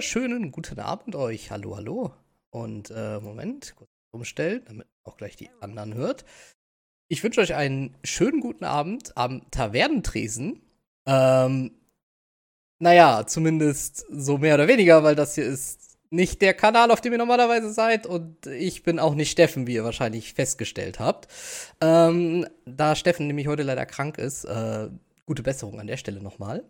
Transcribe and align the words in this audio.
Wunderschönen 0.00 0.50
guten 0.50 0.80
Abend 0.80 1.14
euch. 1.14 1.50
Hallo, 1.50 1.76
hallo. 1.76 2.14
Und 2.48 2.90
äh, 2.90 3.20
Moment, 3.20 3.74
kurz 3.76 3.90
umstellen, 4.12 4.62
damit 4.64 4.86
auch 5.04 5.18
gleich 5.18 5.36
die 5.36 5.50
anderen 5.60 5.92
hört. 5.92 6.24
Ich 7.08 7.22
wünsche 7.22 7.42
euch 7.42 7.54
einen 7.54 7.94
schönen 8.02 8.40
guten 8.40 8.64
Abend 8.64 9.14
am 9.18 9.42
Tavernentresen. 9.50 10.62
Ähm, 11.04 11.72
naja, 12.78 13.26
zumindest 13.26 14.06
so 14.10 14.38
mehr 14.38 14.54
oder 14.54 14.68
weniger, 14.68 15.02
weil 15.02 15.16
das 15.16 15.34
hier 15.34 15.44
ist 15.44 15.98
nicht 16.08 16.40
der 16.40 16.54
Kanal, 16.54 16.90
auf 16.90 17.02
dem 17.02 17.12
ihr 17.12 17.18
normalerweise 17.18 17.70
seid. 17.70 18.06
Und 18.06 18.46
ich 18.46 18.82
bin 18.82 18.98
auch 18.98 19.14
nicht 19.14 19.30
Steffen, 19.30 19.66
wie 19.66 19.74
ihr 19.74 19.84
wahrscheinlich 19.84 20.32
festgestellt 20.32 20.98
habt. 20.98 21.28
Ähm, 21.82 22.46
da 22.64 22.96
Steffen 22.96 23.26
nämlich 23.26 23.48
heute 23.48 23.64
leider 23.64 23.84
krank 23.84 24.16
ist, 24.16 24.44
äh, 24.44 24.88
gute 25.26 25.42
Besserung 25.42 25.78
an 25.78 25.88
der 25.88 25.98
Stelle 25.98 26.22
nochmal. 26.22 26.64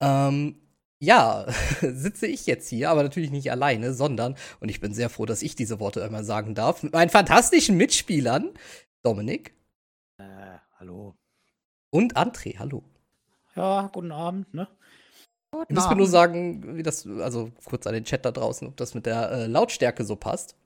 Ähm, 0.00 0.65
ja, 0.98 1.46
sitze 1.80 2.26
ich 2.26 2.46
jetzt 2.46 2.68
hier, 2.68 2.90
aber 2.90 3.02
natürlich 3.02 3.30
nicht 3.30 3.50
alleine, 3.50 3.92
sondern, 3.92 4.36
und 4.60 4.68
ich 4.68 4.80
bin 4.80 4.94
sehr 4.94 5.10
froh, 5.10 5.26
dass 5.26 5.42
ich 5.42 5.54
diese 5.54 5.80
Worte 5.80 6.04
einmal 6.04 6.24
sagen 6.24 6.54
darf, 6.54 6.82
mit 6.82 6.92
meinen 6.92 7.10
fantastischen 7.10 7.76
Mitspielern, 7.76 8.50
Dominik. 9.02 9.54
Äh, 10.18 10.58
hallo. 10.78 11.16
Und 11.90 12.16
André, 12.16 12.58
hallo. 12.58 12.82
Ja, 13.54 13.90
guten 13.92 14.12
Abend, 14.12 14.52
ne? 14.52 14.68
Guten 15.50 15.66
ich 15.68 15.74
muss 15.74 15.88
mir 15.88 15.96
nur 15.96 16.08
sagen, 16.08 16.76
wie 16.76 16.82
das, 16.82 17.06
also 17.06 17.50
kurz 17.64 17.86
an 17.86 17.94
den 17.94 18.04
Chat 18.04 18.24
da 18.24 18.32
draußen, 18.32 18.68
ob 18.68 18.76
das 18.76 18.94
mit 18.94 19.06
der 19.06 19.30
äh, 19.30 19.46
Lautstärke 19.46 20.04
so 20.04 20.16
passt. 20.16 20.56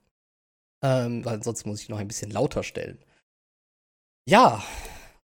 Ähm, 0.83 1.25
weil 1.25 1.43
sonst 1.43 1.67
muss 1.67 1.83
ich 1.83 1.89
noch 1.89 1.99
ein 1.99 2.09
bisschen 2.09 2.31
lauter 2.31 2.63
stellen. 2.63 2.99
Ja, 4.27 4.63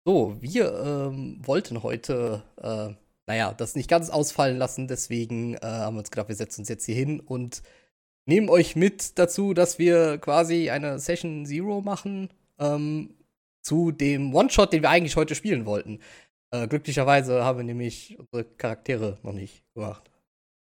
so, 0.05 0.37
wir 0.41 0.73
ähm, 0.73 1.45
wollten 1.45 1.83
heute 1.83 2.43
äh, 2.57 2.93
naja, 3.31 3.53
das 3.53 3.75
nicht 3.75 3.89
ganz 3.89 4.09
ausfallen 4.09 4.57
lassen. 4.57 4.89
Deswegen 4.89 5.53
äh, 5.55 5.59
haben 5.61 5.95
wir 5.95 5.99
uns 5.99 6.11
gedacht, 6.11 6.27
wir 6.27 6.35
setzen 6.35 6.61
uns 6.61 6.69
jetzt 6.69 6.85
hier 6.85 6.95
hin 6.95 7.21
und 7.21 7.63
nehmen 8.25 8.49
euch 8.49 8.75
mit 8.75 9.17
dazu, 9.17 9.53
dass 9.53 9.79
wir 9.79 10.17
quasi 10.17 10.69
eine 10.69 10.99
Session 10.99 11.45
Zero 11.45 11.79
machen 11.79 12.29
ähm, 12.59 13.15
zu 13.61 13.91
dem 13.93 14.35
One-Shot, 14.35 14.73
den 14.73 14.81
wir 14.81 14.89
eigentlich 14.89 15.15
heute 15.15 15.35
spielen 15.35 15.65
wollten. 15.65 16.01
Äh, 16.51 16.67
glücklicherweise 16.67 17.45
haben 17.45 17.59
wir 17.59 17.63
nämlich 17.63 18.19
unsere 18.19 18.43
Charaktere 18.43 19.17
noch 19.23 19.31
nicht 19.31 19.63
gemacht, 19.75 20.11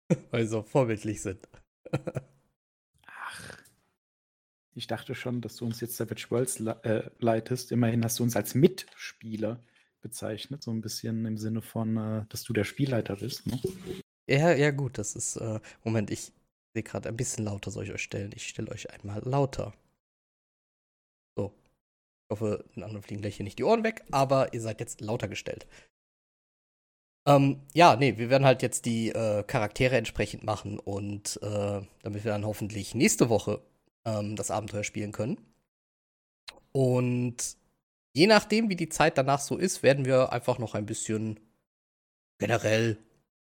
weil 0.32 0.44
sie 0.44 0.50
so 0.50 0.62
vorbildlich 0.62 1.22
sind. 1.22 1.48
Ach. 3.06 3.58
Ich 4.76 4.88
dachte 4.88 5.16
schon, 5.16 5.40
dass 5.40 5.56
du 5.56 5.64
uns 5.64 5.80
jetzt 5.80 5.96
Savage 5.96 6.26
Worlds 6.32 6.60
le 6.60 6.84
äh, 6.84 7.10
leitest. 7.20 7.72
Immerhin 7.72 8.04
hast 8.04 8.20
du 8.20 8.24
uns 8.24 8.36
als 8.36 8.56
Mitspieler 8.56 9.64
bezeichnet, 10.08 10.64
so 10.64 10.72
ein 10.72 10.82
bisschen 10.82 11.26
im 11.26 11.38
Sinne 11.38 11.62
von, 11.62 11.98
äh, 11.98 12.26
dass 12.30 12.44
du 12.44 12.54
der 12.54 12.64
Spielleiter 12.64 13.18
bist. 13.18 13.46
Ne? 13.48 13.60
Ja, 14.30 14.54
ja, 14.54 14.72
gut, 14.72 14.98
das 14.98 15.16
ist. 15.16 15.38
Äh, 15.38 15.60
Moment, 15.84 16.12
ich 16.12 16.32
sehe 16.74 16.84
gerade 16.84 17.10
ein 17.10 17.18
bisschen 17.18 17.46
lauter, 17.46 17.72
soll 17.72 17.86
ich 17.86 17.92
euch 17.92 18.04
stellen? 18.04 18.32
Ich 18.36 18.48
stelle 18.48 18.72
euch 18.72 18.92
einmal 18.92 19.22
lauter. 19.24 19.74
So. 21.38 21.54
Ich 22.30 22.32
hoffe, 22.32 22.66
den 22.76 22.84
anderen 22.84 23.04
fliegen 23.04 23.22
gleich 23.22 23.38
hier 23.38 23.44
nicht 23.44 23.60
die 23.60 23.64
Ohren 23.64 23.84
weg, 23.84 24.04
aber 24.12 24.54
ihr 24.54 24.62
seid 24.62 24.80
jetzt 24.80 25.02
lauter 25.02 25.28
gestellt. 25.28 25.68
Ähm, 27.28 27.62
ja, 27.74 27.96
nee, 27.98 28.18
wir 28.18 28.30
werden 28.30 28.46
halt 28.46 28.62
jetzt 28.62 28.86
die 28.86 29.10
äh, 29.10 29.44
Charaktere 29.44 29.98
entsprechend 29.98 30.44
machen 30.44 30.80
und 30.80 31.40
äh, 31.44 31.82
damit 32.02 32.24
wir 32.24 32.32
dann 32.32 32.46
hoffentlich 32.46 32.96
nächste 32.96 33.30
Woche 33.30 33.62
ähm, 34.06 34.38
das 34.38 34.50
Abenteuer 34.50 34.86
spielen 34.86 35.12
können. 35.12 35.38
Und 36.72 37.58
je 38.18 38.26
nachdem, 38.26 38.68
wie 38.70 38.76
die 38.76 38.90
Zeit 38.90 39.18
danach 39.18 39.40
so 39.40 39.58
ist, 39.58 39.84
werden 39.84 40.06
wir 40.06 40.34
einfach 40.34 40.58
noch 40.58 40.74
ein 40.74 40.88
bisschen 40.88 41.40
generell 42.40 42.98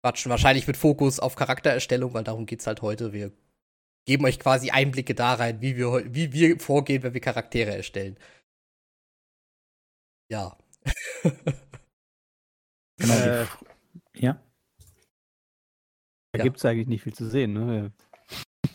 quatschen. 0.02 0.32
Wahrscheinlich 0.32 0.66
mit 0.66 0.76
Fokus 0.76 1.20
auf 1.20 1.36
Charaktererstellung, 1.36 2.16
weil 2.16 2.24
darum 2.24 2.48
geht 2.48 2.62
es 2.62 2.68
halt 2.68 2.82
heute. 2.82 3.14
Wir 3.14 3.32
geben 4.06 4.26
euch 4.26 4.40
quasi 4.40 4.72
Einblicke 4.72 5.14
da 5.14 5.36
rein, 5.36 5.62
wie 5.62 5.78
wir, 5.78 6.12
wie 6.14 6.34
wir 6.34 6.60
vorgehen, 6.60 7.04
wenn 7.04 7.14
wir 7.14 7.22
Charaktere 7.22 7.76
erstellen. 7.76 8.18
Ja. 10.32 10.58
genau. 12.98 13.14
Äh, 13.14 13.46
ja. 14.16 14.42
Da 16.32 16.40
ja. 16.40 16.44
gibt 16.44 16.58
es 16.58 16.66
eigentlich 16.66 16.88
nicht 16.88 17.04
viel 17.04 17.14
zu 17.14 17.30
sehen, 17.30 17.54
ne? 17.54 17.94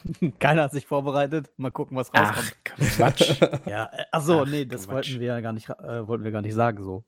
Keiner 0.39 0.65
hat 0.65 0.73
sich 0.73 0.87
vorbereitet. 0.87 1.51
Mal 1.57 1.71
gucken, 1.71 1.97
was 1.97 2.13
rauskommt. 2.15 2.55
Ach, 2.65 2.97
Quatsch. 2.97 3.41
ja, 3.67 3.91
äh, 3.93 4.05
achso, 4.11 4.45
nee, 4.45 4.65
das 4.65 4.87
Quatsch. 4.87 5.11
wollten 5.11 5.21
wir 5.21 5.27
ja 5.29 5.41
gar 5.41 5.53
nicht, 5.53 5.69
äh, 5.69 6.07
wollten 6.07 6.25
wir 6.25 6.31
gar 6.31 6.43
nicht 6.43 6.55
sagen 6.55 6.83
so. 6.83 7.05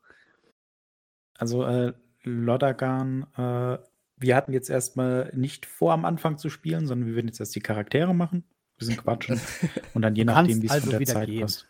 Also, 1.35 1.65
äh, 1.65 1.93
Lodagan, 2.23 3.27
äh, 3.37 3.79
wir 4.17 4.37
hatten 4.37 4.53
jetzt 4.53 4.71
erstmal 4.71 5.33
nicht 5.35 5.67
vor, 5.67 5.93
am 5.93 6.05
Anfang 6.05 6.39
zu 6.39 6.49
spielen, 6.49 6.87
sondern 6.87 7.09
wir 7.09 7.17
werden 7.17 7.27
jetzt 7.29 7.41
erst 7.41 7.55
die 7.55 7.61
Charaktere 7.61 8.15
machen. 8.15 8.45
Wir 8.79 8.87
sind 8.87 8.99
quatschen. 8.99 9.41
Und 9.95 10.03
dann 10.03 10.15
je 10.15 10.25
nachdem, 10.25 10.63
wie 10.63 10.67
es 10.67 10.73
also 10.73 10.91
von 10.91 10.99
der 10.99 11.07
Zeit 11.07 11.29
gehen. 11.29 11.41
passt. 11.43 11.69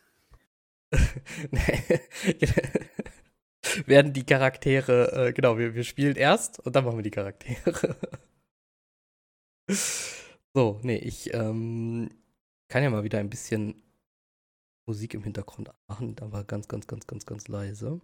werden 3.87 4.13
die 4.13 4.25
Charaktere, 4.25 5.29
äh, 5.29 5.33
genau, 5.33 5.57
wir, 5.57 5.75
wir 5.75 5.85
spielen 5.85 6.17
erst 6.17 6.61
und 6.61 6.77
dann 6.77 6.85
machen 6.85 6.99
wir 6.99 7.03
die 7.03 7.11
Charaktere. 7.11 7.97
So, 10.55 10.81
nee, 10.83 10.99
ich 10.99 11.33
ähm, 11.33 12.11
kann 12.69 12.83
ja 12.83 12.91
mal 12.91 13.05
wieder 13.05 13.19
ein 13.19 13.31
bisschen 13.31 13.83
Musik 14.87 15.15
im 15.15 15.23
Hintergrund 15.23 15.71
machen, 15.87 16.15
aber 16.21 16.45
ganz, 16.45 16.69
ganz, 16.69 16.87
ganz, 16.87 17.07
ganz, 17.07 17.25
ganz 17.25 17.49
leise. 17.49 18.01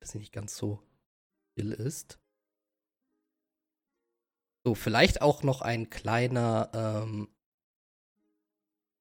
Dass 0.00 0.10
sie 0.10 0.18
nicht 0.18 0.32
ganz 0.32 0.56
so 0.56 0.82
still 1.52 1.72
ist. 1.72 2.20
So, 4.64 4.74
vielleicht 4.74 5.22
auch 5.22 5.42
noch 5.42 5.62
ein 5.62 5.88
kleiner, 5.88 6.70
ähm, 6.74 7.28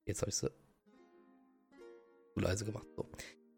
jetzt 0.05 0.21
habe 0.21 0.29
ich 0.29 0.37
sie 0.37 0.49
zu 2.33 2.39
leise 2.39 2.63
gemacht. 2.63 2.87
So. 2.95 3.09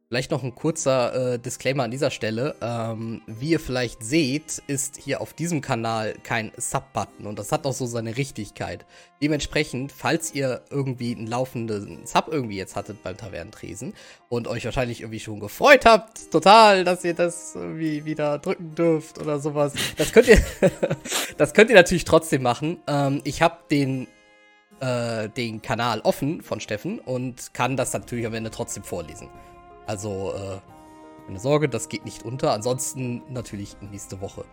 Vielleicht 0.10 0.32
noch 0.32 0.42
ein 0.42 0.56
kurzer 0.56 1.34
äh, 1.34 1.40
Disclaimer 1.40 1.84
an 1.84 1.92
dieser 1.92 2.10
Stelle. 2.10 2.56
Ähm, 2.64 3.22
wie 3.28 3.52
ihr 3.52 3.60
vielleicht 3.60 4.04
seht, 4.04 4.60
ist 4.66 4.98
hier 4.98 5.22
auf 5.22 5.34
diesem 5.34 5.62
Kanal 5.62 6.16
kein 6.24 6.52
Sub-Button 6.58 7.28
und 7.28 7.38
das 7.38 7.52
hat 7.52 7.68
auch 7.68 7.74
so 7.74 7.86
seine 7.86 8.18
Richtigkeit. 8.18 8.88
Dementsprechend, 9.22 9.92
falls 9.92 10.34
ihr 10.34 10.64
irgendwie 10.72 11.16
einen 11.16 11.28
laufenden 11.28 12.08
Sub 12.08 12.28
irgendwie 12.32 12.58
jetzt 12.58 12.76
hattet 12.76 13.04
beim 13.04 13.18
Tavernentresen 13.18 13.94
und 14.30 14.48
euch 14.48 14.66
wahrscheinlich 14.66 15.02
irgendwie 15.02 15.20
schon 15.20 15.40
gefreut 15.40 15.86
habt, 15.86 16.32
total, 16.32 16.84
dass 16.84 17.04
ihr 17.04 17.14
das 17.14 17.54
irgendwie 17.54 18.04
wieder 18.04 18.40
drücken 18.40 18.74
dürft 18.74 19.20
oder 19.20 19.38
sowas, 19.38 19.74
das 19.96 20.12
könnt 20.12 20.28
ihr, 20.28 20.42
das 21.38 21.54
könnt 21.54 21.70
ihr 21.70 21.76
natürlich 21.76 22.06
trotzdem 22.06 22.42
machen. 22.42 22.78
Ähm, 22.88 23.22
ich 23.26 23.44
habe 23.44 23.60
den 23.70 24.08
äh, 24.80 25.30
den 25.30 25.62
Kanal 25.62 26.02
offen 26.02 26.42
von 26.42 26.60
Steffen 26.62 26.98
und 26.98 27.54
kann 27.54 27.78
das 27.78 27.94
natürlich 27.94 28.26
am 28.26 28.34
Ende 28.34 28.50
trotzdem 28.50 28.82
vorlesen. 28.82 29.30
Also, 29.90 30.36
äh, 30.36 30.60
keine 31.26 31.40
Sorge, 31.40 31.68
das 31.68 31.90
geht 31.90 32.06
nicht 32.06 32.22
unter. 32.22 32.54
Ansonsten 32.54 33.24
natürlich 33.28 33.76
nächste 33.82 34.22
Woche. 34.22 34.46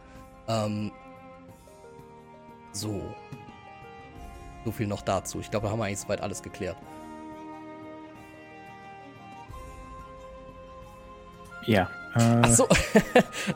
Ähm, 0.49 0.93
so. 2.73 3.03
So 4.65 4.73
viel 4.73 4.87
noch 4.87 5.03
dazu. 5.03 5.39
Ich 5.41 5.51
glaube, 5.51 5.67
da 5.67 5.73
haben 5.73 5.79
wir 5.79 5.85
eigentlich 5.85 6.01
soweit 6.01 6.23
alles 6.23 6.43
geklärt. 6.43 6.79
Ja. 11.67 11.91
Äh, 12.15 12.21
Achso, 12.21 12.67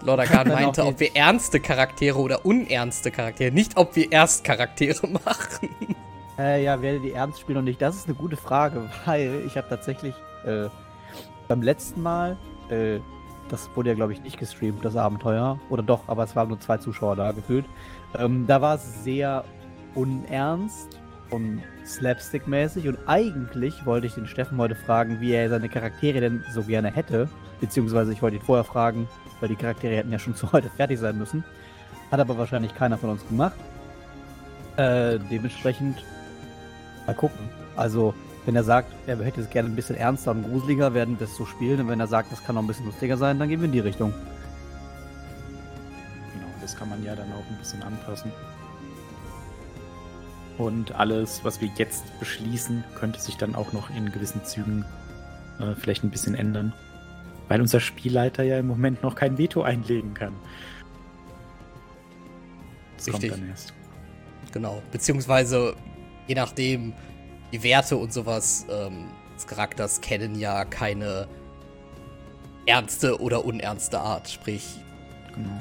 Lordagan 0.04 0.48
meinte, 0.52 0.84
ob 0.84 1.00
wir 1.00 1.16
ernste 1.16 1.60
Charaktere 1.60 2.18
oder 2.18 2.44
unernste 2.44 3.10
Charaktere, 3.10 3.52
nicht 3.52 3.78
ob 3.78 3.96
wir 3.96 4.12
Erstcharaktere 4.12 5.08
machen. 5.24 5.96
Äh, 6.38 6.62
ja, 6.62 6.82
werde 6.82 7.00
die 7.00 7.12
ernst 7.12 7.40
spielen 7.40 7.56
und 7.56 7.64
nicht. 7.64 7.80
Das 7.80 7.96
ist 7.96 8.06
eine 8.06 8.16
gute 8.16 8.36
Frage, 8.36 8.90
weil 9.06 9.44
ich 9.46 9.56
habe 9.56 9.70
tatsächlich 9.70 10.14
äh, 10.44 10.68
beim 11.50 11.62
letzten 11.62 12.00
Mal, 12.00 12.36
äh, 12.68 13.00
das 13.48 13.68
wurde 13.74 13.90
ja, 13.90 13.96
glaube 13.96 14.12
ich, 14.12 14.22
nicht 14.22 14.38
gestreamt, 14.38 14.84
das 14.84 14.94
Abenteuer. 14.94 15.58
Oder 15.68 15.82
doch, 15.82 16.02
aber 16.06 16.22
es 16.22 16.36
waren 16.36 16.48
nur 16.48 16.60
zwei 16.60 16.78
Zuschauer 16.78 17.16
da 17.16 17.32
gefühlt. 17.32 17.64
Ähm, 18.16 18.46
da 18.46 18.62
war 18.62 18.76
es 18.76 19.02
sehr 19.02 19.44
unernst 19.96 21.00
und 21.30 21.60
slapstick-mäßig. 21.84 22.88
Und 22.88 22.98
eigentlich 23.08 23.84
wollte 23.84 24.06
ich 24.06 24.14
den 24.14 24.28
Steffen 24.28 24.58
heute 24.58 24.76
fragen, 24.76 25.20
wie 25.20 25.32
er 25.32 25.50
seine 25.50 25.68
Charaktere 25.68 26.20
denn 26.20 26.44
so 26.52 26.62
gerne 26.62 26.92
hätte. 26.92 27.28
Beziehungsweise 27.60 28.12
ich 28.12 28.22
wollte 28.22 28.36
ihn 28.36 28.42
vorher 28.42 28.64
fragen, 28.64 29.08
weil 29.40 29.48
die 29.48 29.56
Charaktere 29.56 29.96
hätten 29.96 30.12
ja 30.12 30.20
schon 30.20 30.34
zu 30.36 30.52
heute 30.52 30.70
fertig 30.70 31.00
sein 31.00 31.18
müssen. 31.18 31.42
Hat 32.12 32.20
aber 32.20 32.38
wahrscheinlich 32.38 32.76
keiner 32.76 32.96
von 32.96 33.10
uns 33.10 33.26
gemacht. 33.26 33.56
Äh, 34.76 35.18
dementsprechend 35.28 36.04
mal 37.08 37.14
gucken. 37.14 37.48
Also 37.74 38.14
wenn 38.46 38.56
er 38.56 38.64
sagt, 38.64 38.92
er 39.06 39.18
hätte 39.22 39.40
es 39.40 39.50
gerne 39.50 39.68
ein 39.68 39.76
bisschen 39.76 39.96
ernster 39.96 40.30
und 40.30 40.44
gruseliger, 40.44 40.94
werden 40.94 41.18
wir 41.18 41.26
es 41.26 41.36
so 41.36 41.44
spielen. 41.44 41.80
Und 41.80 41.88
wenn 41.88 42.00
er 42.00 42.06
sagt, 42.06 42.32
das 42.32 42.42
kann 42.42 42.54
noch 42.54 42.62
ein 42.62 42.66
bisschen 42.66 42.86
lustiger 42.86 43.16
sein, 43.16 43.38
dann 43.38 43.48
gehen 43.48 43.60
wir 43.60 43.66
in 43.66 43.72
die 43.72 43.80
Richtung. 43.80 44.12
Genau, 46.34 46.48
das 46.60 46.76
kann 46.76 46.88
man 46.88 47.04
ja 47.04 47.14
dann 47.14 47.30
auch 47.32 47.44
ein 47.50 47.58
bisschen 47.58 47.82
anpassen. 47.82 48.32
Und 50.58 50.92
alles, 50.92 51.44
was 51.44 51.60
wir 51.60 51.70
jetzt 51.76 52.18
beschließen, 52.18 52.84
könnte 52.98 53.20
sich 53.20 53.36
dann 53.36 53.54
auch 53.54 53.72
noch 53.72 53.88
in 53.90 54.10
gewissen 54.12 54.44
Zügen 54.44 54.84
äh, 55.58 55.74
vielleicht 55.74 56.04
ein 56.04 56.10
bisschen 56.10 56.34
ändern. 56.34 56.72
Weil 57.48 57.60
unser 57.60 57.80
Spielleiter 57.80 58.42
ja 58.42 58.58
im 58.58 58.66
Moment 58.66 59.02
noch 59.02 59.14
kein 59.14 59.38
Veto 59.38 59.62
einlegen 59.62 60.14
kann. 60.14 60.34
Das 62.96 63.08
Richtig. 63.08 63.30
kommt 63.30 63.42
dann 63.42 63.48
erst. 63.48 63.72
Genau. 64.52 64.82
Beziehungsweise, 64.92 65.74
je 66.26 66.34
nachdem, 66.34 66.92
die 67.52 67.62
Werte 67.62 67.96
und 67.96 68.12
sowas 68.12 68.66
ähm, 68.70 69.10
des 69.34 69.46
Charakters 69.46 70.00
kennen 70.00 70.38
ja 70.38 70.64
keine 70.64 71.28
ernste 72.66 73.20
oder 73.20 73.44
unernste 73.44 74.00
Art. 74.00 74.28
Sprich, 74.28 74.78
genau. 75.34 75.60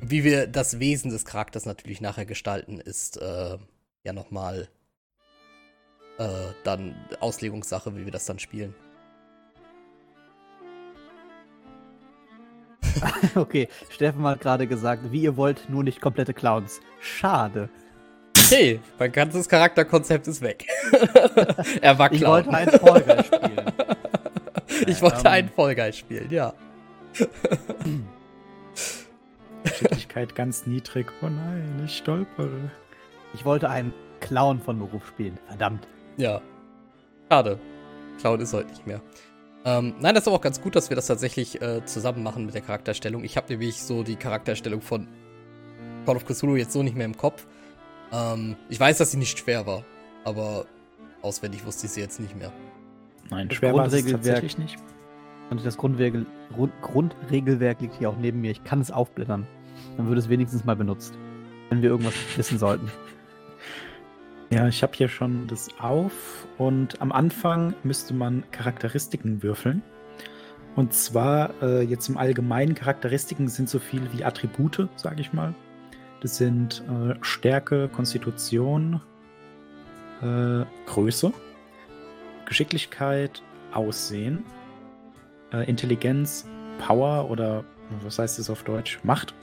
wie 0.00 0.24
wir 0.24 0.46
das 0.46 0.78
Wesen 0.78 1.10
des 1.10 1.24
Charakters 1.24 1.66
natürlich 1.66 2.00
nachher 2.00 2.26
gestalten, 2.26 2.80
ist 2.80 3.20
äh, 3.20 3.58
ja 4.04 4.12
nochmal 4.12 4.68
äh, 6.18 6.52
dann 6.64 6.94
Auslegungssache, 7.20 7.96
wie 7.96 8.04
wir 8.04 8.12
das 8.12 8.24
dann 8.24 8.38
spielen. 8.38 8.74
okay, 13.34 13.68
Steffen 13.90 14.24
hat 14.24 14.40
gerade 14.40 14.66
gesagt, 14.66 15.12
wie 15.12 15.22
ihr 15.22 15.36
wollt, 15.36 15.68
nur 15.68 15.84
nicht 15.84 16.00
komplette 16.00 16.34
Clowns. 16.34 16.80
Schade. 17.00 17.68
Okay, 18.48 18.80
mein 18.98 19.12
ganzes 19.12 19.48
Charakterkonzept 19.48 20.26
ist 20.26 20.40
weg. 20.40 20.66
er 21.82 21.98
war 21.98 22.08
Clown. 22.08 22.40
Ich 22.40 22.46
wollte 22.46 22.54
einen 22.54 22.70
Fall 22.70 23.24
spielen. 23.24 23.72
ich 24.86 25.02
wollte 25.02 25.20
um, 25.20 25.26
einen 25.26 25.48
Fall 25.50 25.92
spielen, 25.92 26.30
ja. 26.30 26.54
Geschicklichkeit 29.64 30.34
ganz 30.34 30.66
niedrig. 30.66 31.12
Oh 31.20 31.26
nein, 31.26 31.82
ich 31.84 31.98
stolpere. 31.98 32.70
Ich 33.34 33.44
wollte 33.44 33.68
einen 33.68 33.92
Clown 34.20 34.60
von 34.60 34.78
Beruf 34.78 35.06
spielen. 35.06 35.38
Verdammt. 35.46 35.86
Ja. 36.16 36.40
Schade. 37.30 37.58
Clown 38.18 38.40
ist 38.40 38.54
heute 38.54 38.70
nicht 38.70 38.86
mehr. 38.86 39.02
Ähm, 39.66 39.94
nein, 40.00 40.14
das 40.14 40.22
ist 40.22 40.28
aber 40.28 40.36
auch 40.36 40.40
ganz 40.40 40.62
gut, 40.62 40.74
dass 40.74 40.88
wir 40.88 40.96
das 40.96 41.06
tatsächlich 41.06 41.60
äh, 41.60 41.84
zusammen 41.84 42.22
machen 42.22 42.46
mit 42.46 42.54
der 42.54 42.62
Charakterstellung. 42.62 43.24
Ich 43.24 43.36
habe 43.36 43.48
nämlich 43.50 43.82
so 43.82 44.02
die 44.02 44.16
Charakterstellung 44.16 44.80
von 44.80 45.06
Call 46.06 46.16
of 46.16 46.24
Cthulhu 46.24 46.56
jetzt 46.56 46.72
so 46.72 46.82
nicht 46.82 46.96
mehr 46.96 47.04
im 47.04 47.16
Kopf. 47.16 47.46
Ähm, 48.12 48.56
ich 48.68 48.78
weiß, 48.78 48.98
dass 48.98 49.10
sie 49.10 49.18
nicht 49.18 49.38
schwer 49.38 49.66
war, 49.66 49.84
aber 50.24 50.66
auswendig 51.22 51.64
wusste 51.64 51.86
ich 51.86 51.92
sie 51.92 52.00
jetzt 52.00 52.20
nicht 52.20 52.36
mehr. 52.36 52.52
Nein, 53.30 53.50
schwer 53.50 53.74
war 53.74 53.90
sie 53.90 54.10
tatsächlich 54.10 54.58
nicht. 54.58 54.78
Und 55.50 55.64
das 55.64 55.76
Grundregel, 55.76 56.26
Grundregelwerk 56.82 57.80
liegt 57.80 57.94
hier 57.94 58.10
auch 58.10 58.16
neben 58.18 58.40
mir. 58.40 58.50
Ich 58.50 58.64
kann 58.64 58.80
es 58.80 58.90
aufblättern. 58.90 59.46
Dann 59.96 60.06
würde 60.06 60.20
es 60.20 60.28
wenigstens 60.28 60.64
mal 60.64 60.76
benutzt. 60.76 61.14
Wenn 61.70 61.82
wir 61.82 61.90
irgendwas 61.90 62.14
wissen 62.36 62.58
sollten. 62.58 62.90
Ja, 64.50 64.66
ich 64.66 64.82
habe 64.82 64.92
hier 64.94 65.08
schon 65.08 65.46
das 65.46 65.68
auf 65.78 66.46
und 66.56 67.02
am 67.02 67.12
Anfang 67.12 67.74
müsste 67.82 68.14
man 68.14 68.44
Charakteristiken 68.50 69.42
würfeln. 69.42 69.82
Und 70.74 70.94
zwar 70.94 71.50
äh, 71.62 71.82
jetzt 71.82 72.08
im 72.08 72.16
Allgemeinen 72.16 72.74
Charakteristiken 72.74 73.48
sind 73.48 73.68
so 73.68 73.78
viel 73.78 74.10
wie 74.12 74.24
Attribute, 74.24 74.88
sage 74.96 75.20
ich 75.20 75.32
mal. 75.32 75.54
Das 76.20 76.36
sind 76.36 76.82
äh, 76.88 77.14
Stärke, 77.22 77.88
Konstitution, 77.88 79.00
äh, 80.20 80.64
Größe, 80.86 81.32
Geschicklichkeit, 82.46 83.42
Aussehen, 83.72 84.44
äh, 85.52 85.68
Intelligenz, 85.68 86.46
Power 86.78 87.30
oder 87.30 87.64
was 88.02 88.18
heißt 88.18 88.38
das 88.38 88.50
auf 88.50 88.64
Deutsch? 88.64 88.98
Macht. 89.02 89.34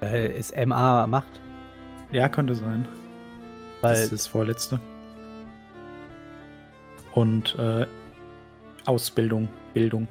Äh, 0.00 0.38
ist 0.38 0.54
MA 0.56 1.06
Macht? 1.06 1.40
Ja, 2.10 2.28
könnte 2.28 2.54
sein. 2.54 2.86
Weil 3.80 3.92
das 3.92 4.02
ist 4.04 4.12
das 4.12 4.26
vorletzte. 4.26 4.80
Und 7.14 7.56
äh, 7.58 7.86
Ausbildung, 8.86 9.48
Bildung. 9.74 10.08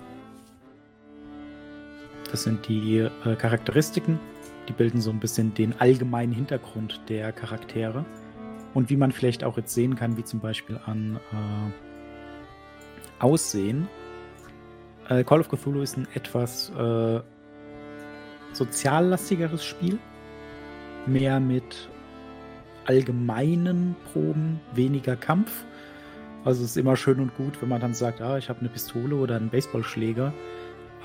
Das 2.30 2.44
sind 2.44 2.68
die 2.68 3.00
äh, 3.00 3.36
Charakteristiken. 3.36 4.20
Die 4.68 4.74
bilden 4.74 5.02
so 5.02 5.10
ein 5.10 5.20
bisschen 5.20 5.54
den 5.54 5.80
allgemeinen 5.80 6.34
Hintergrund 6.34 7.02
der 7.10 7.32
Charaktere. 7.32 8.06
Und 8.74 8.90
wie 8.90 8.96
man 8.96 9.12
vielleicht 9.12 9.44
auch 9.44 9.58
jetzt 9.58 9.74
sehen 9.74 9.96
kann, 9.96 10.18
wie 10.18 10.24
zum 10.24 10.40
Beispiel 10.40 10.80
an 10.86 11.20
äh, 11.32 13.24
Aussehen. 13.24 13.88
Äh, 15.10 15.24
Call 15.24 15.42
of 15.42 15.50
Cthulhu 15.50 15.82
ist 15.82 15.98
ein 15.98 16.08
etwas 16.14 16.70
äh, 16.70 17.20
soziallastigeres 18.54 19.64
Spiel. 19.64 20.00
Mehr 21.06 21.40
mit 21.40 21.90
allgemeinen 22.86 23.96
Proben 24.12 24.60
weniger 24.74 25.16
Kampf. 25.16 25.66
Also 26.44 26.64
es 26.64 26.72
ist 26.72 26.78
immer 26.78 26.96
schön 26.96 27.20
und 27.20 27.36
gut, 27.36 27.62
wenn 27.62 27.70
man 27.70 27.82
dann 27.82 27.94
sagt, 27.94 28.22
ah, 28.22 28.38
ich 28.38 28.50
habe 28.50 28.62
eine 28.62 28.70
Pistole 28.70 29.16
oder 29.16 29.36
einen 29.36 29.50
Baseballschläger. 29.50 30.34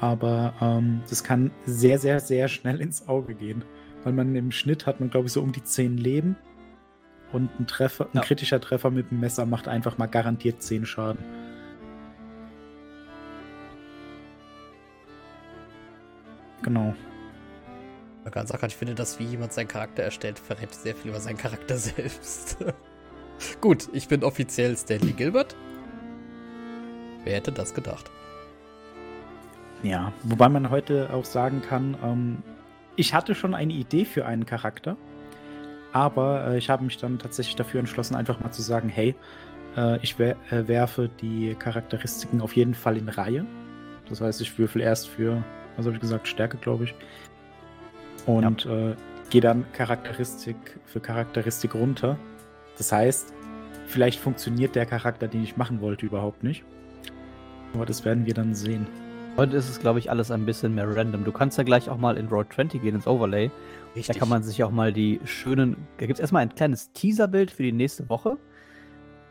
Aber 0.01 0.55
ähm, 0.61 1.03
das 1.09 1.25
kann 1.25 1.51
sehr, 1.65 1.99
sehr, 1.99 2.21
sehr 2.21 2.49
schnell 2.49 2.81
ins 2.81 3.09
Auge 3.09 3.35
gehen. 3.35 3.65
Weil 4.05 4.13
man 4.13 4.35
im 4.37 4.53
Schnitt 4.53 4.87
hat 4.87 5.01
man, 5.01 5.11
glaube 5.11 5.27
ich, 5.27 5.33
so 5.33 5.43
um 5.43 5.53
die 5.53 5.65
10 5.65 5.97
Leben. 5.97 6.37
Und 7.33 7.51
ein 7.59 7.67
Treffer, 7.67 8.07
ein 8.07 8.19
ja. 8.19 8.21
kritischer 8.21 8.61
Treffer 8.61 8.91
mit 8.91 9.11
dem 9.11 9.21
Messer 9.21 9.47
macht 9.47 9.69
einfach 9.69 9.99
mal 9.99 10.07
garantiert 10.07 10.63
10 10.63 10.87
Schaden. 10.87 11.25
Genau. 16.63 16.95
Man 18.23 18.33
kann 18.33 18.47
sagen, 18.47 18.67
ich 18.67 18.77
finde, 18.77 18.95
dass 18.95 19.19
wie 19.19 19.25
jemand 19.25 19.53
seinen 19.53 19.69
Charakter 19.69 20.03
erstellt, 20.03 20.39
verrät 20.39 20.75
sehr 20.75 20.97
viel 20.97 21.11
über 21.11 21.21
seinen 21.21 21.37
Charakter 21.37 21.77
selbst. 21.79 22.59
Gut, 23.61 23.89
ich 23.93 24.09
bin 24.09 24.25
offiziell 24.25 24.77
Stanley 24.77 25.13
Gilbert. 25.13 25.55
Wer 27.25 27.35
hätte 27.35 27.53
das 27.53 27.75
gedacht? 27.75 28.11
Ja, 29.83 30.13
wobei 30.23 30.49
man 30.49 30.71
heute 30.71 31.11
auch 31.13 31.25
sagen 31.25 31.63
kann, 31.63 31.97
ähm, 32.03 32.43
ich 32.97 33.15
hatte 33.15 33.35
schon 33.35 33.55
eine 33.55 33.73
Idee 33.73 34.05
für 34.05 34.27
einen 34.27 34.47
Charakter, 34.47 34.97
aber 35.93 36.49
äh, 36.49 36.59
ich 36.59 36.71
habe 36.71 36.85
mich 36.85 36.97
dann 36.99 37.19
tatsächlich 37.19 37.57
dafür 37.57 37.81
entschlossen, 37.81 38.17
einfach 38.17 38.41
mal 38.41 38.51
zu 38.51 38.63
sagen, 38.63 38.89
hey, 38.89 39.15
äh, 39.77 39.99
ich 40.03 40.19
wer 40.19 40.37
äh, 40.51 40.67
werfe 40.67 41.11
die 41.21 41.55
Charakteristiken 41.55 42.41
auf 42.41 42.57
jeden 42.57 42.75
Fall 42.75 42.97
in 42.97 43.09
Reihe. 43.09 43.47
Das 44.09 44.21
heißt, 44.21 44.41
ich 44.41 44.59
würfel 44.59 44.83
erst 44.83 45.09
für, 45.09 45.43
was 45.77 45.87
habe 45.87 45.95
ich 45.95 46.01
gesagt, 46.01 46.27
Stärke, 46.29 46.57
glaube 46.57 46.85
ich, 46.85 46.95
und 48.27 48.65
ja. 48.65 48.91
äh, 48.91 48.97
gehe 49.31 49.41
dann 49.41 49.65
Charakteristik 49.73 50.57
für 50.87 51.01
Charakteristik 51.01 51.75
runter. 51.75 52.19
Das 52.79 52.93
heißt, 52.93 53.33
vielleicht 53.87 54.21
funktioniert 54.21 54.75
der 54.75 54.87
Charakter, 54.87 55.29
den 55.29 55.43
ich 55.43 55.57
machen 55.57 55.81
wollte, 55.81 56.07
überhaupt 56.07 56.43
nicht. 56.43 56.65
Aber 57.75 57.87
das 57.87 58.05
werden 58.05 58.27
wir 58.27 58.35
dann 58.35 58.55
sehen. 58.55 58.87
Heute 59.37 59.55
ist 59.55 59.69
es, 59.69 59.79
glaube 59.81 59.99
ich, 59.99 60.11
alles 60.11 60.31
ein 60.31 60.47
bisschen 60.47 60.75
mehr 60.75 60.97
random. 60.97 61.23
Du 61.23 61.31
kannst 61.31 61.59
ja 61.59 61.65
gleich 61.65 61.91
auch 61.91 61.99
mal 61.99 62.17
in 62.17 62.29
Road 62.29 62.47
20 62.55 62.81
gehen, 62.81 62.95
ins 62.95 63.07
Overlay. 63.07 63.51
Richtig. 63.95 64.07
Da 64.07 64.19
kann 64.19 64.31
man 64.31 64.43
sich 64.43 64.65
auch 64.65 64.71
mal 64.71 64.95
die 64.95 65.21
schönen. 65.25 65.77
Da 65.99 66.07
gibt 66.07 66.19
es 66.19 66.21
erstmal 66.21 66.41
ein 66.41 66.55
kleines 66.55 66.91
Teaserbild 66.93 67.51
für 67.51 67.63
die 67.63 67.73
nächste 67.73 68.09
Woche. 68.09 68.39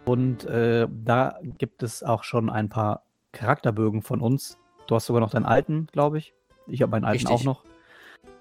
Und 0.05 0.45
äh, 0.45 0.87
da 1.03 1.39
gibt 1.57 1.81
es 1.81 2.03
auch 2.03 2.23
schon 2.23 2.51
ein 2.51 2.69
paar 2.69 3.01
Charakterbögen 3.31 4.03
von 4.03 4.21
uns. 4.21 4.59
Du 4.85 4.93
hast 4.93 5.07
sogar 5.07 5.21
noch 5.21 5.31
deinen 5.31 5.45
alten, 5.45 5.87
glaube 5.91 6.19
ich. 6.19 6.35
Ich 6.67 6.83
habe 6.83 6.91
meinen 6.91 7.05
alten 7.05 7.25
Richtig. 7.25 7.35
auch 7.35 7.43
noch. 7.43 7.63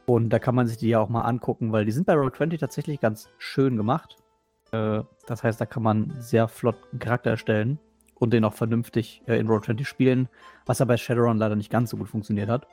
Und 0.05 0.29
da 0.29 0.39
kann 0.39 0.55
man 0.55 0.67
sich 0.67 0.77
die 0.77 0.89
ja 0.89 1.01
auch 1.01 1.09
mal 1.09 1.23
angucken, 1.23 1.73
weil 1.73 1.87
die 1.87 1.93
sind 1.93 2.07
bei 2.07 2.13
Roll 2.13 2.31
20 2.31 2.61
tatsächlich 2.61 3.01
ganz 3.01 3.31
schön 3.39 3.79
gemacht. 3.79 4.19
Äh, 4.71 5.01
das 5.27 5.43
heißt, 5.43 5.59
da 5.63 5.65
kann 5.65 5.83
man 5.83 6.13
sehr 6.19 6.47
flott 6.47 6.77
einen 6.93 6.99
Charakter 6.99 7.31
erstellen 7.31 7.79
und 8.25 8.31
den 8.31 8.45
auch 8.45 8.55
vernünftig 8.55 9.23
äh, 9.27 9.39
in 9.39 9.47
Roll 9.47 9.63
20 9.63 9.87
spielen, 9.87 10.29
was 10.67 10.81
ja 10.81 10.85
bei 10.85 10.97
Shadowrun 10.97 11.39
leider 11.39 11.57
nicht 11.57 11.71
ganz 11.71 11.91
so 11.91 11.97
gut 11.97 12.09
funktioniert 12.09 12.49
hat. 12.49 12.67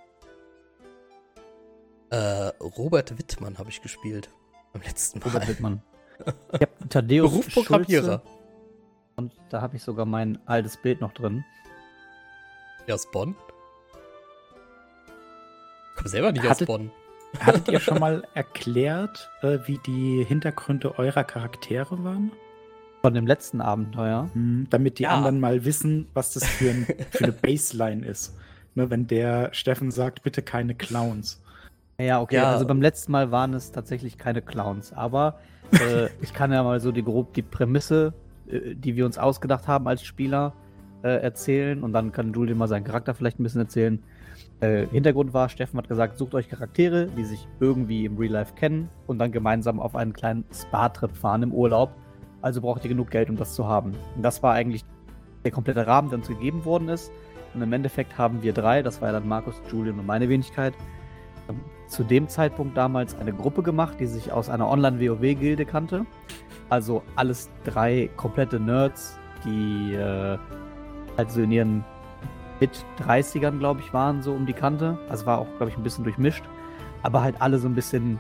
Äh, 2.09 2.51
Robert 2.59 3.17
Wittmann 3.17 3.57
habe 3.57 3.69
ich 3.69 3.81
gespielt 3.81 4.29
beim 4.73 4.81
letzten 4.81 5.19
Mal. 5.19 5.25
Robert 5.25 5.47
Wittmann. 5.47 5.81
Ich 6.53 6.61
habe 6.61 6.71
Thaddeus 6.87 7.31
Berufsprogrammierer. 7.31 8.21
Und 9.15 9.33
da 9.49 9.61
habe 9.61 9.75
ich 9.75 9.81
sogar 9.81 10.05
mein 10.05 10.37
altes 10.45 10.77
Bild 10.77 11.01
noch 11.01 11.13
drin. 11.13 11.43
Ja, 12.85 12.93
aus 12.93 13.09
Bonn? 13.09 13.35
Komm 15.95 16.07
selber 16.07 16.31
nicht 16.31 16.43
Hattet, 16.43 16.69
aus 16.69 16.77
Bonn. 16.77 16.91
Hattet 17.39 17.69
ihr 17.69 17.79
schon 17.79 17.99
mal 17.99 18.27
erklärt, 18.35 19.31
äh, 19.41 19.57
wie 19.65 19.79
die 19.79 20.23
Hintergründe 20.23 20.99
eurer 20.99 21.23
Charaktere 21.23 22.03
waren? 22.03 22.31
Von 23.01 23.13
dem 23.15 23.25
letzten 23.25 23.61
Abenteuer? 23.61 24.29
Hm, 24.33 24.67
damit 24.69 24.99
die 24.99 25.03
ja. 25.03 25.09
anderen 25.09 25.39
mal 25.39 25.65
wissen, 25.65 26.07
was 26.13 26.33
das 26.33 26.45
für, 26.45 26.69
ein, 26.69 26.87
für 27.09 27.23
eine 27.23 27.33
Baseline 27.33 28.05
ist. 28.05 28.37
Ne, 28.75 28.89
wenn 28.89 29.07
der 29.07 29.53
Steffen 29.53 29.91
sagt, 29.91 30.23
bitte 30.23 30.41
keine 30.41 30.75
Clowns. 30.75 31.41
Ja, 31.99 32.21
okay. 32.21 32.35
Ja. 32.35 32.51
Also 32.51 32.65
beim 32.65 32.81
letzten 32.81 33.11
Mal 33.11 33.31
waren 33.31 33.53
es 33.53 33.71
tatsächlich 33.71 34.17
keine 34.17 34.41
Clowns. 34.41 34.93
Aber 34.93 35.39
äh, 35.71 36.07
ich 36.21 36.33
kann 36.33 36.51
ja 36.51 36.63
mal 36.63 36.79
so 36.79 36.91
die 36.91 37.03
grob 37.03 37.33
die 37.33 37.41
Prämisse, 37.41 38.13
äh, 38.47 38.75
die 38.75 38.95
wir 38.95 39.05
uns 39.05 39.17
ausgedacht 39.17 39.67
haben 39.67 39.87
als 39.87 40.03
Spieler, 40.03 40.53
äh, 41.03 41.21
erzählen. 41.21 41.83
Und 41.83 41.93
dann 41.93 42.11
kann 42.11 42.33
Julian 42.33 42.57
mal 42.57 42.67
seinen 42.67 42.83
Charakter 42.83 43.13
vielleicht 43.13 43.39
ein 43.39 43.43
bisschen 43.43 43.61
erzählen. 43.61 44.01
Äh, 44.61 44.85
Hintergrund 44.87 45.33
war, 45.33 45.49
Steffen 45.49 45.77
hat 45.79 45.89
gesagt, 45.89 46.17
sucht 46.17 46.35
euch 46.35 46.47
Charaktere, 46.47 47.07
die 47.17 47.23
sich 47.23 47.47
irgendwie 47.59 48.05
im 48.05 48.17
Real 48.17 48.33
Life 48.33 48.53
kennen 48.53 48.89
und 49.07 49.17
dann 49.17 49.31
gemeinsam 49.31 49.79
auf 49.79 49.95
einen 49.95 50.13
kleinen 50.13 50.45
Spa-Trip 50.53 51.15
fahren 51.15 51.43
im 51.43 51.53
Urlaub. 51.53 51.95
Also 52.41 52.61
braucht 52.61 52.83
ihr 52.83 52.89
genug 52.89 53.11
Geld, 53.11 53.29
um 53.29 53.37
das 53.37 53.53
zu 53.53 53.67
haben. 53.67 53.93
Und 54.15 54.23
das 54.23 54.41
war 54.41 54.53
eigentlich 54.53 54.83
der 55.43 55.51
komplette 55.51 55.85
Rahmen, 55.87 56.09
der 56.09 56.19
uns 56.19 56.27
gegeben 56.27 56.65
worden 56.65 56.89
ist. 56.89 57.11
Und 57.53 57.61
im 57.61 57.73
Endeffekt 57.73 58.17
haben 58.17 58.41
wir 58.41 58.53
drei, 58.53 58.81
das 58.81 59.01
war 59.01 59.09
ja 59.09 59.13
dann 59.13 59.27
Markus, 59.27 59.61
Julian 59.69 59.99
und 59.99 60.05
meine 60.05 60.29
Wenigkeit, 60.29 60.73
zu 61.87 62.03
dem 62.03 62.29
Zeitpunkt 62.29 62.77
damals 62.77 63.15
eine 63.15 63.33
Gruppe 63.33 63.63
gemacht, 63.63 63.99
die 63.99 64.05
sich 64.05 64.31
aus 64.31 64.49
einer 64.49 64.69
Online-WoW-Gilde 64.69 65.65
kannte. 65.65 66.05
Also 66.69 67.03
alles 67.15 67.49
drei 67.65 68.09
komplette 68.15 68.59
Nerds, 68.59 69.17
die 69.43 69.93
äh, 69.93 70.37
halt 71.17 71.31
so 71.31 71.41
in 71.41 71.51
ihren 71.51 71.83
mit 72.61 72.85
30ern, 73.05 73.57
glaube 73.57 73.81
ich, 73.81 73.91
waren 73.91 74.21
so 74.21 74.31
um 74.33 74.45
die 74.45 74.53
Kante. 74.53 74.97
Also 75.09 75.25
war 75.25 75.39
auch, 75.39 75.47
glaube 75.57 75.69
ich, 75.69 75.77
ein 75.77 75.83
bisschen 75.83 76.03
durchmischt. 76.03 76.43
Aber 77.03 77.23
halt 77.23 77.35
alle 77.39 77.57
so 77.57 77.67
ein 77.67 77.75
bisschen, 77.75 78.19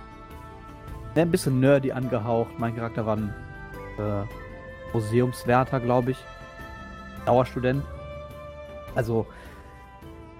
ne, 1.15 1.21
ein 1.21 1.31
bisschen 1.31 1.59
nerdy 1.59 1.91
angehaucht. 1.91 2.57
Mein 2.57 2.75
Charakter 2.75 3.05
war 3.05 3.15
ein 3.17 3.33
äh, 3.99 4.23
Museumswärter, 4.93 5.79
glaube 5.79 6.11
ich. 6.11 6.17
Dauerstudent. 7.25 7.83
Also, 8.95 9.25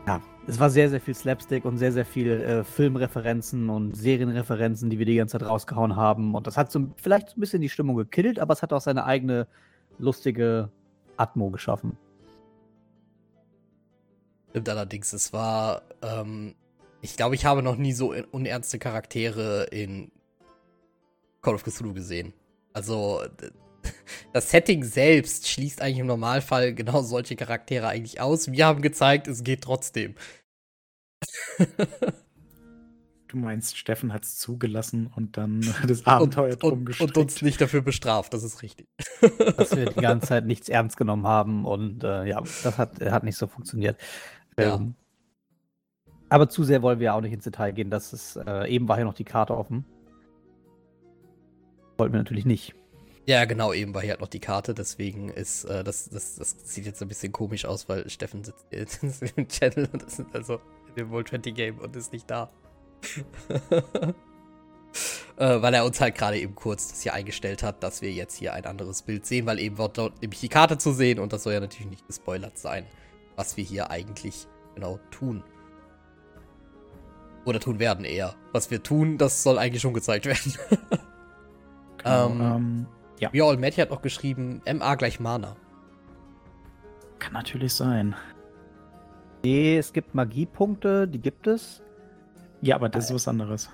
ja, 0.07 0.21
es 0.47 0.59
war 0.59 0.69
sehr, 0.69 0.89
sehr 0.89 0.99
viel 0.99 1.13
Slapstick 1.13 1.65
und 1.65 1.77
sehr, 1.77 1.91
sehr 1.91 2.05
viel 2.05 2.31
äh, 2.31 2.63
Filmreferenzen 2.63 3.69
und 3.69 3.95
Serienreferenzen, 3.95 4.89
die 4.89 4.99
wir 4.99 5.05
die 5.05 5.15
ganze 5.15 5.39
Zeit 5.39 5.47
rausgehauen 5.47 5.95
haben. 5.95 6.35
Und 6.35 6.47
das 6.47 6.57
hat 6.57 6.71
so 6.71 6.87
vielleicht 6.97 7.29
so 7.29 7.37
ein 7.37 7.39
bisschen 7.39 7.61
die 7.61 7.69
Stimmung 7.69 7.95
gekillt, 7.95 8.39
aber 8.39 8.53
es 8.53 8.61
hat 8.61 8.73
auch 8.73 8.81
seine 8.81 9.05
eigene 9.05 9.47
lustige 9.99 10.69
Atmo 11.17 11.49
geschaffen. 11.51 11.97
Stimmt 14.49 14.67
allerdings, 14.67 15.13
es 15.13 15.31
war, 15.31 15.83
ähm, 16.01 16.55
ich 17.01 17.15
glaube, 17.15 17.35
ich 17.35 17.45
habe 17.45 17.63
noch 17.63 17.77
nie 17.77 17.93
so 17.93 18.13
unernste 18.31 18.79
Charaktere 18.79 19.63
in 19.71 20.11
Call 21.41 21.55
of 21.55 21.63
Cthulhu 21.63 21.93
gesehen. 21.93 22.33
Also, 22.73 23.21
das 24.33 24.49
Setting 24.49 24.83
selbst 24.83 25.47
schließt 25.47 25.81
eigentlich 25.81 25.99
im 25.99 26.07
Normalfall 26.07 26.73
genau 26.73 27.01
solche 27.01 27.35
Charaktere 27.35 27.87
eigentlich 27.87 28.21
aus. 28.21 28.51
Wir 28.51 28.65
haben 28.65 28.81
gezeigt, 28.81 29.27
es 29.27 29.43
geht 29.43 29.61
trotzdem. 29.61 30.15
Du 33.31 33.37
meinst, 33.37 33.77
Steffen 33.77 34.11
hat 34.11 34.25
es 34.25 34.37
zugelassen 34.39 35.09
und 35.15 35.37
dann 35.37 35.61
das 35.87 36.05
Abenteuer 36.05 36.51
und, 36.51 36.63
drum 36.63 36.83
gestrickt. 36.83 37.15
Und 37.15 37.23
uns 37.23 37.41
nicht 37.41 37.61
dafür 37.61 37.81
bestraft, 37.81 38.33
das 38.33 38.43
ist 38.43 38.61
richtig. 38.61 38.89
Dass 39.57 39.73
wir 39.73 39.85
die 39.85 40.01
ganze 40.01 40.27
Zeit 40.27 40.45
nichts 40.45 40.67
ernst 40.67 40.97
genommen 40.97 41.25
haben 41.25 41.63
und 41.63 42.03
äh, 42.03 42.25
ja, 42.25 42.41
das 42.41 42.77
hat, 42.77 42.99
hat 42.99 43.23
nicht 43.23 43.37
so 43.37 43.47
funktioniert. 43.47 43.97
Ja. 44.59 44.75
Ähm, 44.75 44.95
aber 46.27 46.49
zu 46.49 46.65
sehr 46.65 46.81
wollen 46.81 46.99
wir 46.99 47.13
auch 47.13 47.21
nicht 47.21 47.31
ins 47.31 47.45
Detail 47.45 47.71
gehen. 47.71 47.89
Das 47.89 48.11
ist, 48.11 48.35
äh, 48.35 48.67
eben 48.67 48.89
war 48.89 48.97
hier 48.97 49.05
noch 49.05 49.13
die 49.13 49.23
Karte 49.23 49.55
offen. 49.55 49.85
Wollten 51.97 52.13
wir 52.13 52.19
natürlich 52.19 52.45
nicht. 52.45 52.73
Ja, 53.27 53.45
genau, 53.45 53.71
eben 53.71 53.93
war 53.93 54.01
hier 54.01 54.11
halt 54.11 54.21
noch 54.21 54.27
die 54.27 54.39
Karte, 54.39 54.73
deswegen 54.73 55.29
ist, 55.29 55.65
äh, 55.65 55.83
das, 55.83 56.09
das, 56.09 56.35
das 56.35 56.55
sieht 56.63 56.85
jetzt 56.85 57.01
ein 57.01 57.07
bisschen 57.07 57.31
komisch 57.31 57.65
aus, 57.65 57.87
weil 57.87 58.09
Steffen 58.09 58.43
sitzt 58.43 58.65
jetzt 58.71 59.03
im 59.03 59.47
Channel 59.47 59.87
und 59.93 60.01
das 60.03 60.19
ist 60.19 60.33
also 60.33 60.55
in 60.89 60.95
dem 60.95 61.11
World 61.11 61.29
20 61.29 61.55
Game 61.55 61.77
und 61.79 61.95
ist 61.95 62.11
nicht 62.11 62.29
da. 62.29 62.49
äh, 65.37 65.61
weil 65.61 65.73
er 65.73 65.85
uns 65.85 66.01
halt 66.01 66.15
gerade 66.15 66.39
eben 66.39 66.55
kurz 66.55 66.89
das 66.89 67.01
hier 67.03 67.13
eingestellt 67.13 67.61
hat, 67.63 67.83
dass 67.83 68.01
wir 68.01 68.11
jetzt 68.11 68.35
hier 68.35 68.53
ein 68.53 68.65
anderes 68.65 69.03
Bild 69.03 69.25
sehen, 69.25 69.45
weil 69.45 69.59
eben 69.59 69.75
dort 69.77 70.21
nämlich 70.21 70.39
die 70.39 70.49
Karte 70.49 70.77
zu 70.77 70.91
sehen 70.91 71.19
und 71.19 71.31
das 71.31 71.43
soll 71.43 71.53
ja 71.53 71.59
natürlich 71.59 71.89
nicht 71.89 72.07
gespoilert 72.07 72.57
sein, 72.57 72.85
was 73.35 73.55
wir 73.55 73.63
hier 73.63 73.91
eigentlich 73.91 74.47
genau 74.73 74.99
tun. 75.11 75.43
Oder 77.45 77.59
tun 77.59 77.79
werden 77.79 78.05
eher. 78.05 78.35
Was 78.51 78.69
wir 78.69 78.83
tun, 78.83 79.17
das 79.17 79.41
soll 79.41 79.57
eigentlich 79.57 79.81
schon 79.81 79.93
gezeigt 79.93 80.25
werden. 80.25 80.53
genau, 82.03 82.29
ähm, 82.29 82.41
ähm, 82.41 82.85
ja. 83.19 83.29
Ja, 83.33 83.43
und 83.45 83.59
Matty 83.59 83.81
hat 83.81 83.89
noch 83.89 84.01
geschrieben, 84.01 84.61
MA 84.65 84.95
gleich 84.95 85.19
Mana. 85.19 85.55
Kann 87.19 87.33
natürlich 87.33 87.73
sein. 87.73 88.15
Nee, 89.43 89.77
es 89.77 89.93
gibt 89.93 90.15
Magiepunkte, 90.15 91.07
die 91.07 91.19
gibt 91.19 91.47
es. 91.47 91.81
Ja, 92.61 92.75
aber 92.75 92.89
das 92.89 93.05
äh, 93.05 93.07
ist 93.09 93.15
was 93.15 93.27
anderes. 93.27 93.69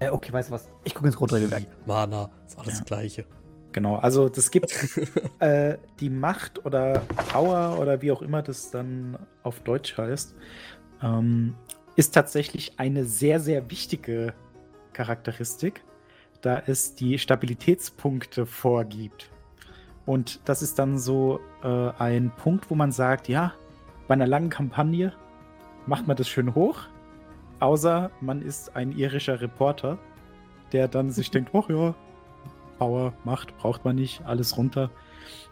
Äh, 0.00 0.10
okay, 0.10 0.32
weißt 0.32 0.50
du 0.50 0.54
was? 0.54 0.68
Ich 0.84 0.94
gucke 0.94 1.06
ins 1.06 1.16
Grundregelwerk. 1.16 1.64
Mana, 1.86 2.30
ist 2.46 2.58
alles 2.58 2.74
ja. 2.74 2.78
das 2.80 2.84
Gleiche. 2.86 3.24
Genau, 3.72 3.96
also 3.96 4.28
das 4.28 4.50
gibt 4.50 4.72
äh, 5.38 5.78
die 6.00 6.10
Macht 6.10 6.64
oder 6.66 7.02
Power 7.30 7.78
oder 7.80 8.02
wie 8.02 8.12
auch 8.12 8.22
immer 8.22 8.42
das 8.42 8.70
dann 8.70 9.18
auf 9.42 9.60
Deutsch 9.60 9.96
heißt, 9.96 10.34
ähm, 11.02 11.54
ist 11.96 12.14
tatsächlich 12.14 12.78
eine 12.78 13.04
sehr, 13.04 13.40
sehr 13.40 13.70
wichtige 13.70 14.34
Charakteristik, 14.92 15.82
da 16.42 16.62
es 16.66 16.94
die 16.94 17.18
Stabilitätspunkte 17.18 18.46
vorgibt. 18.46 19.30
Und 20.04 20.40
das 20.44 20.62
ist 20.62 20.78
dann 20.78 20.98
so 20.98 21.40
äh, 21.62 21.90
ein 21.98 22.32
Punkt, 22.36 22.70
wo 22.70 22.74
man 22.74 22.92
sagt, 22.92 23.28
ja, 23.28 23.54
bei 24.08 24.14
einer 24.14 24.26
langen 24.26 24.50
Kampagne 24.50 25.12
macht 25.86 26.06
man 26.06 26.16
das 26.16 26.28
schön 26.28 26.54
hoch, 26.54 26.80
außer 27.60 28.10
man 28.20 28.42
ist 28.42 28.76
ein 28.76 28.92
irischer 28.92 29.40
Reporter, 29.40 29.98
der 30.72 30.88
dann 30.88 31.10
sich 31.10 31.30
denkt, 31.32 31.50
ach 31.54 31.68
ja, 31.68 31.94
Power, 32.78 33.12
Macht 33.24 33.56
braucht 33.58 33.84
man 33.84 33.94
nicht, 33.94 34.24
alles 34.26 34.56
runter. 34.56 34.90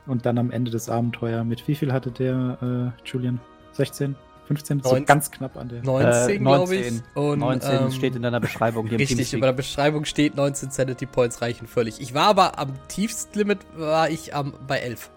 Und 0.07 0.27
dann 0.27 0.39
am 0.39 0.51
Ende 0.51 0.73
des 0.73 0.89
Abenteuers 0.89 1.45
mit 1.45 1.69
wie 1.69 1.77
viel 1.77 1.93
hatte 1.93 2.11
der 2.11 2.93
äh, 2.97 3.09
Julian? 3.09 3.41
16? 3.73 4.17
15? 4.51 4.79
19, 4.79 4.99
so 4.99 5.05
ganz 5.05 5.31
knapp 5.31 5.57
an 5.57 5.69
der. 5.69 5.85
19, 5.85 6.35
äh, 6.35 6.39
glaube 6.39 6.75
ich. 6.75 6.93
Und, 7.15 7.39
19 7.39 7.71
ähm, 7.71 7.91
steht 7.93 8.17
in 8.17 8.23
deiner 8.23 8.41
Beschreibung. 8.41 8.89
Hier 8.89 8.99
richtig, 8.99 9.33
in 9.33 9.41
der 9.41 9.53
Beschreibung 9.53 10.05
steht 10.05 10.35
19 10.35 10.73
Sanity 10.73 11.07
Points 11.07 11.41
reichen 11.41 11.69
völlig. 11.69 12.01
Ich 12.01 12.15
war 12.15 12.27
aber 12.27 12.59
am 12.59 12.73
tiefsten 12.89 13.39
Limit 13.39 13.61
war 13.77 14.11
ich 14.11 14.35
am, 14.35 14.55
bei 14.67 14.81
11. 14.81 15.09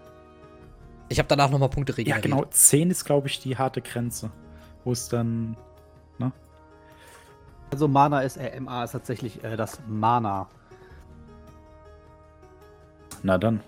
Ich 1.10 1.18
habe 1.18 1.28
danach 1.28 1.50
nochmal 1.50 1.70
Punkte 1.70 1.98
regeneriert. 1.98 2.26
Ja, 2.26 2.36
genau. 2.36 2.46
10 2.48 2.92
ist, 2.92 3.06
glaube 3.06 3.28
ich, 3.28 3.40
die 3.40 3.58
harte 3.58 3.82
Grenze. 3.82 4.30
Wo 4.84 4.92
es 4.92 5.10
dann. 5.10 5.58
Ne? 6.20 6.32
Also 7.72 7.88
Mana 7.88 8.22
ist, 8.22 8.38
äh, 8.38 8.60
MA 8.60 8.84
ist 8.84 8.92
tatsächlich 8.92 9.44
äh, 9.44 9.58
das 9.58 9.80
Mana. 9.88 10.48
Na 13.24 13.40
dann. 13.40 13.62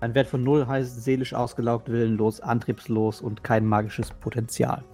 Ein 0.00 0.14
Wert 0.14 0.28
von 0.28 0.44
0 0.44 0.66
heißt 0.66 1.02
seelisch 1.02 1.32
ausgelaugt, 1.32 1.88
willenlos, 1.88 2.40
antriebslos 2.40 3.22
und 3.22 3.42
kein 3.42 3.64
magisches 3.64 4.10
Potenzial. 4.10 4.84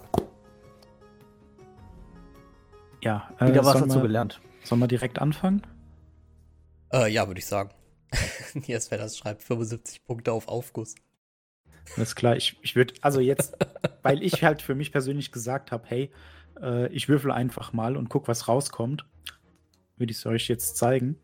Ja, 3.03 3.29
äh, 3.41 3.49
wieder 3.49 3.65
was 3.65 3.81
dazu 3.81 4.01
gelernt. 4.01 4.41
Sollen 4.63 4.81
wir 4.81 4.87
direkt 4.87 5.19
anfangen? 5.19 5.63
Äh, 6.93 7.11
ja, 7.13 7.27
würde 7.27 7.41
ich 7.41 7.47
sagen. 7.47 7.71
Jetzt, 8.67 8.91
wer 8.93 8.99
das 8.99 9.17
schreibt, 9.17 9.43
75 9.43 10.05
Punkte 10.05 10.33
auf 10.33 10.47
Aufguss. 10.47 10.95
Alles 11.97 12.15
klar, 12.15 12.37
ich, 12.37 12.57
ich 12.63 12.77
würde, 12.77 12.95
also 13.01 13.19
jetzt, 13.19 13.57
weil 14.03 14.23
ich 14.23 14.45
halt 14.45 14.63
für 14.63 14.77
mich 14.77 14.93
persönlich 14.93 15.33
gesagt 15.33 15.73
habe, 15.73 15.85
hey, 15.89 16.13
äh, 16.61 16.87
ich 16.93 17.09
würfel 17.09 17.33
einfach 17.33 17.73
mal 17.73 17.97
und 17.97 18.09
guck, 18.09 18.29
was 18.29 18.47
rauskommt, 18.47 19.05
würde 19.97 20.13
ich 20.13 20.19
es 20.19 20.27
euch 20.27 20.47
jetzt 20.47 20.77
zeigen. 20.77 21.17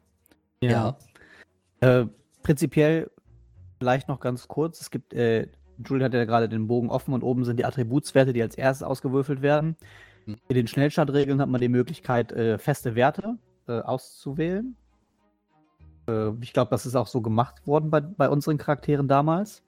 Ja. 0.60 0.96
ja. 1.80 2.00
Äh, 2.00 2.06
prinzipiell 2.42 3.08
vielleicht 3.78 4.08
noch 4.08 4.20
ganz 4.20 4.48
kurz, 4.48 4.80
es 4.80 4.90
gibt, 4.90 5.12
äh, 5.14 5.48
Julian 5.84 6.06
hat 6.06 6.14
ja 6.14 6.24
gerade 6.24 6.48
den 6.48 6.66
Bogen 6.66 6.90
offen 6.90 7.14
und 7.14 7.22
oben 7.22 7.44
sind 7.44 7.58
die 7.58 7.64
Attributswerte, 7.64 8.32
die 8.32 8.42
als 8.42 8.56
erstes 8.56 8.86
ausgewürfelt 8.86 9.42
werden. 9.42 9.76
Hm. 10.24 10.36
In 10.48 10.54
den 10.54 10.66
Schnellstartregeln 10.66 11.40
hat 11.40 11.48
man 11.48 11.60
die 11.60 11.68
Möglichkeit, 11.68 12.32
äh, 12.32 12.58
feste 12.58 12.94
Werte 12.94 13.38
äh, 13.68 13.80
auszuwählen. 13.80 14.76
Äh, 16.08 16.30
ich 16.40 16.52
glaube, 16.52 16.70
das 16.70 16.86
ist 16.86 16.96
auch 16.96 17.06
so 17.06 17.20
gemacht 17.20 17.66
worden 17.66 17.90
bei, 17.90 18.00
bei 18.00 18.28
unseren 18.28 18.58
Charakteren 18.58 19.08
damals. 19.08 19.62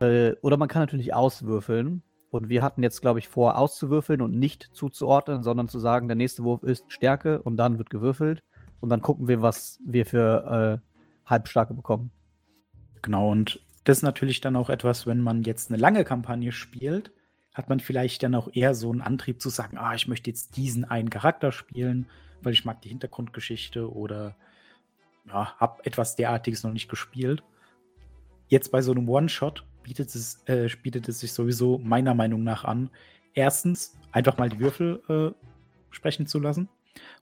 Äh, 0.00 0.32
oder 0.42 0.56
man 0.56 0.68
kann 0.68 0.82
natürlich 0.82 1.14
auswürfeln. 1.14 2.02
Und 2.30 2.48
wir 2.48 2.62
hatten 2.62 2.82
jetzt, 2.82 3.02
glaube 3.02 3.18
ich, 3.18 3.28
vor, 3.28 3.58
auszuwürfeln 3.58 4.22
und 4.22 4.38
nicht 4.38 4.70
zuzuordnen, 4.72 5.42
sondern 5.42 5.68
zu 5.68 5.78
sagen, 5.78 6.08
der 6.08 6.16
nächste 6.16 6.44
Wurf 6.44 6.62
ist 6.62 6.90
Stärke 6.90 7.42
und 7.42 7.58
dann 7.58 7.76
wird 7.76 7.90
gewürfelt. 7.90 8.42
Und 8.80 8.88
dann 8.88 9.02
gucken 9.02 9.28
wir, 9.28 9.42
was 9.42 9.78
wir 9.84 10.06
für 10.06 10.80
äh, 10.80 11.28
Halbstarke 11.28 11.74
bekommen. 11.74 12.10
Genau, 13.02 13.30
und 13.30 13.60
das 13.84 13.98
ist 13.98 14.02
natürlich 14.02 14.40
dann 14.40 14.56
auch 14.56 14.70
etwas, 14.70 15.06
wenn 15.06 15.20
man 15.20 15.42
jetzt 15.42 15.70
eine 15.70 15.80
lange 15.80 16.04
Kampagne 16.04 16.52
spielt, 16.52 17.10
hat 17.52 17.68
man 17.68 17.80
vielleicht 17.80 18.22
dann 18.22 18.34
auch 18.34 18.48
eher 18.52 18.74
so 18.74 18.90
einen 18.90 19.02
Antrieb 19.02 19.42
zu 19.42 19.50
sagen, 19.50 19.76
ah, 19.76 19.94
ich 19.94 20.08
möchte 20.08 20.30
jetzt 20.30 20.56
diesen 20.56 20.84
einen 20.84 21.10
Charakter 21.10 21.52
spielen, 21.52 22.06
weil 22.40 22.52
ich 22.52 22.64
mag 22.64 22.80
die 22.80 22.88
Hintergrundgeschichte 22.88 23.92
oder 23.92 24.36
ja, 25.26 25.54
habe 25.58 25.84
etwas 25.84 26.16
derartiges 26.16 26.62
noch 26.62 26.72
nicht 26.72 26.88
gespielt. 26.88 27.42
Jetzt 28.48 28.70
bei 28.72 28.82
so 28.82 28.92
einem 28.92 29.08
One-Shot 29.08 29.64
bietet 29.82 30.14
es, 30.14 30.42
äh, 30.46 30.68
bietet 30.82 31.08
es 31.08 31.20
sich 31.20 31.32
sowieso 31.32 31.78
meiner 31.78 32.14
Meinung 32.14 32.42
nach 32.42 32.64
an, 32.64 32.90
erstens 33.34 33.96
einfach 34.12 34.38
mal 34.38 34.48
die 34.48 34.60
Würfel 34.60 35.02
äh, 35.08 35.34
sprechen 35.90 36.26
zu 36.26 36.38
lassen 36.38 36.68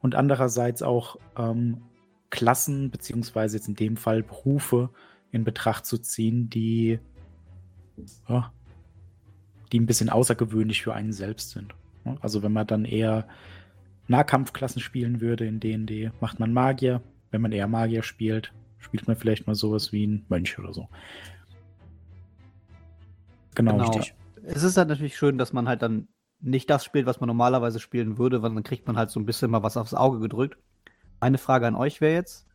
und 0.01 0.15
andererseits 0.15 0.83
auch 0.83 1.17
ähm, 1.37 1.83
Klassen, 2.31 2.91
beziehungsweise 2.91 3.57
jetzt 3.57 3.69
in 3.69 3.75
dem 3.75 3.97
Fall 3.97 4.23
Berufe 4.23 4.91
in 5.33 5.45
Betracht 5.45 5.87
zu 5.87 5.99
ziehen, 5.99 6.51
die, 6.51 6.99
ja, 8.29 8.53
die 9.73 9.81
ein 9.81 9.87
bisschen 9.87 10.11
außergewöhnlich 10.11 10.83
für 10.83 10.95
einen 10.95 11.13
selbst 11.13 11.51
sind. 11.51 11.75
Also 12.21 12.43
wenn 12.43 12.53
man 12.53 12.67
dann 12.67 12.85
eher 12.85 13.29
Nahkampfklassen 14.09 14.81
spielen 14.81 15.21
würde 15.21 15.47
in 15.47 15.61
D&D, 15.61 16.11
macht 16.21 16.41
man 16.41 16.53
Magier. 16.53 17.03
Wenn 17.31 17.43
man 17.43 17.53
eher 17.53 17.69
Magier 17.69 18.03
spielt, 18.03 18.53
spielt 18.79 19.07
man 19.07 19.17
vielleicht 19.17 19.47
mal 19.47 19.55
sowas 19.55 19.93
wie 19.93 20.07
ein 20.07 20.25
Mönch 20.29 20.59
oder 20.59 20.73
so. 20.73 20.89
Genau, 23.55 23.73
genau. 23.73 23.85
richtig. 23.85 24.15
Es 24.43 24.63
ist 24.63 24.77
halt 24.77 24.89
natürlich 24.89 25.17
schön, 25.17 25.39
dass 25.39 25.53
man 25.53 25.69
halt 25.69 25.83
dann 25.83 26.09
nicht 26.41 26.71
das 26.71 26.85
spielt, 26.85 27.07
was 27.07 27.21
man 27.21 27.29
normalerweise 27.29 27.79
spielen 27.79 28.19
würde, 28.19 28.43
weil 28.43 28.53
dann 28.53 28.63
kriegt 28.63 28.87
man 28.87 28.97
halt 28.97 29.11
so 29.11 29.21
ein 29.21 29.27
bisschen 29.27 29.51
mal 29.51 29.63
was 29.63 29.77
aufs 29.77 29.95
Auge 29.95 30.19
gedrückt. 30.19 30.59
Eine 31.21 31.39
Frage 31.39 31.67
an 31.67 31.77
euch 31.77 32.01
wäre 32.01 32.15
jetzt: 32.15 32.49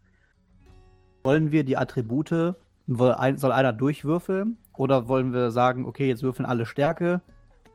Wollen 1.23 1.51
wir 1.51 1.63
die 1.63 1.77
Attribute, 1.77 2.55
soll 2.87 3.51
einer 3.51 3.73
durchwürfeln 3.73 4.57
oder 4.73 5.07
wollen 5.07 5.33
wir 5.33 5.51
sagen, 5.51 5.85
okay, 5.85 6.07
jetzt 6.07 6.23
würfeln 6.23 6.45
alle 6.45 6.65
Stärke 6.65 7.21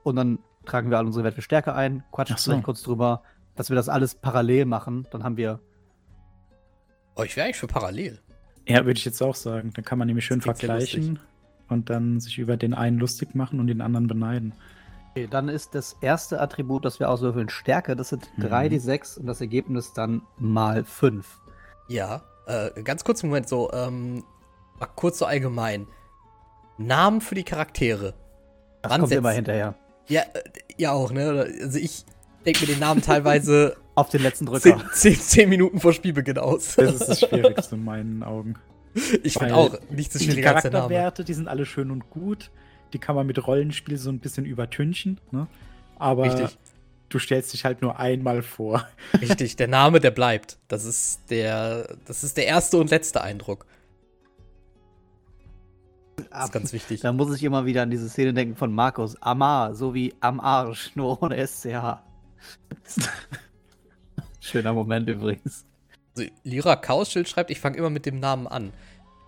und 0.03 0.17
dann 0.17 0.39
tragen 0.67 0.91
wir 0.91 0.99
alle 0.99 1.07
unsere 1.07 1.25
Werte 1.25 1.43
Stärke 1.43 1.75
ein, 1.75 2.05
quatschen 2.13 2.37
so. 2.37 2.51
vielleicht 2.51 2.65
kurz 2.65 2.83
drüber, 2.83 3.23
dass 3.57 3.71
wir 3.71 3.77
das 3.77 3.89
alles 3.89 4.15
parallel 4.15 4.67
machen, 4.67 5.07
dann 5.11 5.25
haben 5.25 5.37
wir. 5.37 5.61
Oh, 7.17 7.23
ich 7.23 7.37
wäre 7.37 7.47
eigentlich 7.47 7.59
für 7.59 7.67
parallel. 7.67 8.21
Ja, 8.69 8.85
würde 8.85 8.99
ich 8.99 9.05
jetzt 9.05 9.21
auch 9.23 9.35
sagen. 9.35 9.73
Dann 9.75 9.85
kann 9.85 9.99
man 9.99 10.07
nämlich 10.07 10.25
schön 10.25 10.41
vergleichen 10.41 11.19
und 11.69 11.91
dann 11.91 12.21
sich 12.21 12.39
über 12.39 12.57
den 12.57 12.75
einen 12.75 12.99
lustig 12.99 13.35
machen 13.35 13.59
und 13.59 13.67
den 13.67 13.81
anderen 13.81 14.07
beneiden. 14.07 14.55
Okay, 15.11 15.27
dann 15.29 15.49
ist 15.49 15.75
das 15.75 15.97
erste 16.01 16.41
Attribut, 16.41 16.85
das 16.85 17.01
wir 17.01 17.11
auswürfeln, 17.11 17.49
Stärke. 17.49 17.97
Das 17.97 18.11
sind 18.11 18.29
mhm. 18.37 18.45
3d6 18.45 19.19
und 19.19 19.27
das 19.27 19.41
Ergebnis 19.41 19.93
dann 19.93 20.23
mal 20.39 20.85
5. 20.85 21.41
Ja, 21.89 22.23
äh, 22.47 22.83
ganz 22.83 23.03
kurz 23.03 23.23
Moment, 23.23 23.49
so, 23.49 23.73
ähm, 23.73 24.23
mal 24.81 24.87
kurz 24.87 25.19
so 25.19 25.27
allgemein. 25.27 25.87
Namen 26.79 27.21
für 27.21 27.35
die 27.35 27.45
Charaktere. 27.45 28.15
Das 28.83 28.99
kommt 28.99 29.13
immer 29.13 29.31
hinterher. 29.31 29.75
Ja, 30.09 30.23
äh, 30.23 30.43
ja 30.77 30.93
auch, 30.93 31.13
ne? 31.13 31.47
Also 31.61 31.79
ich 31.79 32.05
denke 32.47 32.61
mir 32.61 32.67
den 32.69 32.79
Namen 32.81 33.03
teilweise 33.03 33.77
auf 33.95 34.09
den 34.09 34.23
letzten 34.23 34.47
Drücker. 34.47 34.83
10, 34.93 35.15
10, 35.21 35.49
Minuten 35.49 35.81
vor 35.81 35.93
Spielbeginn 35.93 36.39
aus. 36.39 36.77
Das 36.77 36.95
ist 36.95 37.09
das 37.09 37.21
Schwierigste 37.21 37.75
in 37.77 37.85
meinen 37.85 38.23
Augen. 38.23 38.55
Ich 39.23 39.35
finde 39.35 39.55
auch 39.55 39.79
nicht 39.91 40.13
so 40.13 40.19
schwierig 40.19 40.37
Die 40.37 40.43
Charakterwerte, 40.43 41.23
die 41.23 41.35
sind 41.35 41.47
alle 41.47 41.67
schön 41.67 41.91
und 41.91 42.11
gut. 42.11 42.51
Die 42.93 42.99
kann 42.99 43.15
man 43.15 43.27
mit 43.27 43.47
Rollenspiel 43.47 43.99
so 43.99 44.11
ein 44.11 44.19
bisschen 44.19 44.47
übertünchen, 44.47 45.21
ne? 45.31 45.47
Aber 45.97 46.25
Richtig. 46.25 46.59
du 47.09 47.19
stellst 47.19 47.53
dich 47.53 47.65
halt 47.65 47.83
nur 47.83 48.01
einmal 48.01 48.43
vor. 48.43 48.89
Richtig, 49.21 49.55
der 49.57 49.69
Name, 49.69 50.01
der 50.01 50.11
bleibt. 50.11 50.59
Das 50.67 50.85
ist 50.85 51.21
der, 51.31 51.95
das 52.07 52.25
ist 52.25 52.37
der 52.37 52.47
erste 52.47 52.79
und 52.79 52.91
letzte 52.91 53.21
Eindruck. 53.21 53.67
Das 56.31 56.47
ist 56.47 56.53
ganz 56.53 56.73
wichtig. 56.73 57.01
Da 57.01 57.13
muss 57.13 57.35
ich 57.35 57.43
immer 57.43 57.67
wieder 57.67 57.83
an 57.83 57.91
diese 57.91 58.09
Szene 58.09 58.35
denken 58.35 58.57
von 58.57 58.73
Markus. 58.75 59.21
Amar, 59.23 59.75
so 59.75 59.95
wie 59.95 60.15
am 60.21 60.41
Arsch, 60.41 60.95
nur 60.95 61.23
ohne 61.23 61.47
SCH. 61.47 61.99
Schöner 64.41 64.73
Moment 64.73 65.09
übrigens. 65.09 65.65
Also, 66.17 66.31
Lyra 66.45 66.77
Kausschild 66.77 67.29
schreibt, 67.29 67.51
ich 67.51 67.61
fange 67.61 67.77
immer 67.77 67.91
mit 67.91 68.07
dem 68.07 68.19
Namen 68.19 68.47
an. 68.47 68.73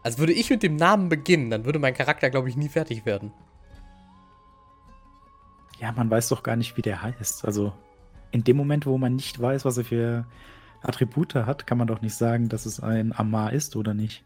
Also 0.02 0.18
würde 0.18 0.32
ich 0.32 0.50
mit 0.50 0.62
dem 0.62 0.76
Namen 0.76 1.08
beginnen, 1.08 1.50
dann 1.50 1.64
würde 1.64 1.78
mein 1.78 1.94
Charakter, 1.94 2.30
glaube 2.30 2.48
ich, 2.48 2.56
nie 2.56 2.68
fertig 2.68 3.06
werden. 3.06 3.32
Ja, 5.80 5.92
man 5.92 6.10
weiß 6.10 6.28
doch 6.28 6.42
gar 6.42 6.56
nicht, 6.56 6.76
wie 6.76 6.82
der 6.82 7.02
heißt. 7.02 7.44
Also 7.44 7.72
in 8.30 8.44
dem 8.44 8.56
Moment, 8.56 8.86
wo 8.86 8.98
man 8.98 9.14
nicht 9.14 9.40
weiß, 9.40 9.64
was 9.64 9.78
er 9.78 9.84
für 9.84 10.26
Attribute 10.80 11.34
hat, 11.34 11.66
kann 11.66 11.78
man 11.78 11.86
doch 11.86 12.02
nicht 12.02 12.14
sagen, 12.14 12.48
dass 12.48 12.66
es 12.66 12.80
ein 12.80 13.16
Amar 13.16 13.52
ist 13.52 13.76
oder 13.76 13.94
nicht. 13.94 14.24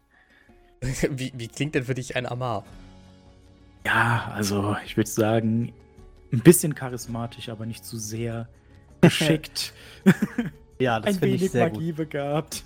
wie, 1.09 1.33
wie 1.35 1.47
klingt 1.47 1.75
denn 1.75 1.83
für 1.85 1.93
dich 1.95 2.15
ein 2.15 2.25
Amar? 2.25 2.63
Ja, 3.85 4.31
also 4.33 4.75
ich 4.85 4.97
würde 4.97 5.09
sagen, 5.09 5.73
ein 6.31 6.39
bisschen 6.39 6.75
charismatisch, 6.75 7.49
aber 7.49 7.65
nicht 7.65 7.85
zu 7.85 7.97
sehr 7.97 8.47
geschickt. 9.01 9.73
ja, 10.79 10.99
das 10.99 11.17
finde 11.17 11.35
ich 11.35 11.51
sehr 11.51 11.69
Magie 11.69 11.89
gut. 11.89 11.97
begabt. 11.97 12.63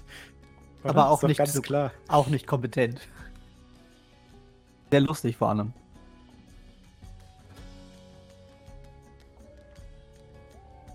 Aber 0.83 1.09
auch 1.09 1.21
nicht, 1.23 1.37
ganz 1.37 1.61
klar. 1.61 1.91
auch 2.07 2.27
nicht 2.27 2.47
kompetent. 2.47 3.01
Sehr 4.89 5.01
lustig 5.01 5.37
vor 5.37 5.49
allem. 5.49 5.73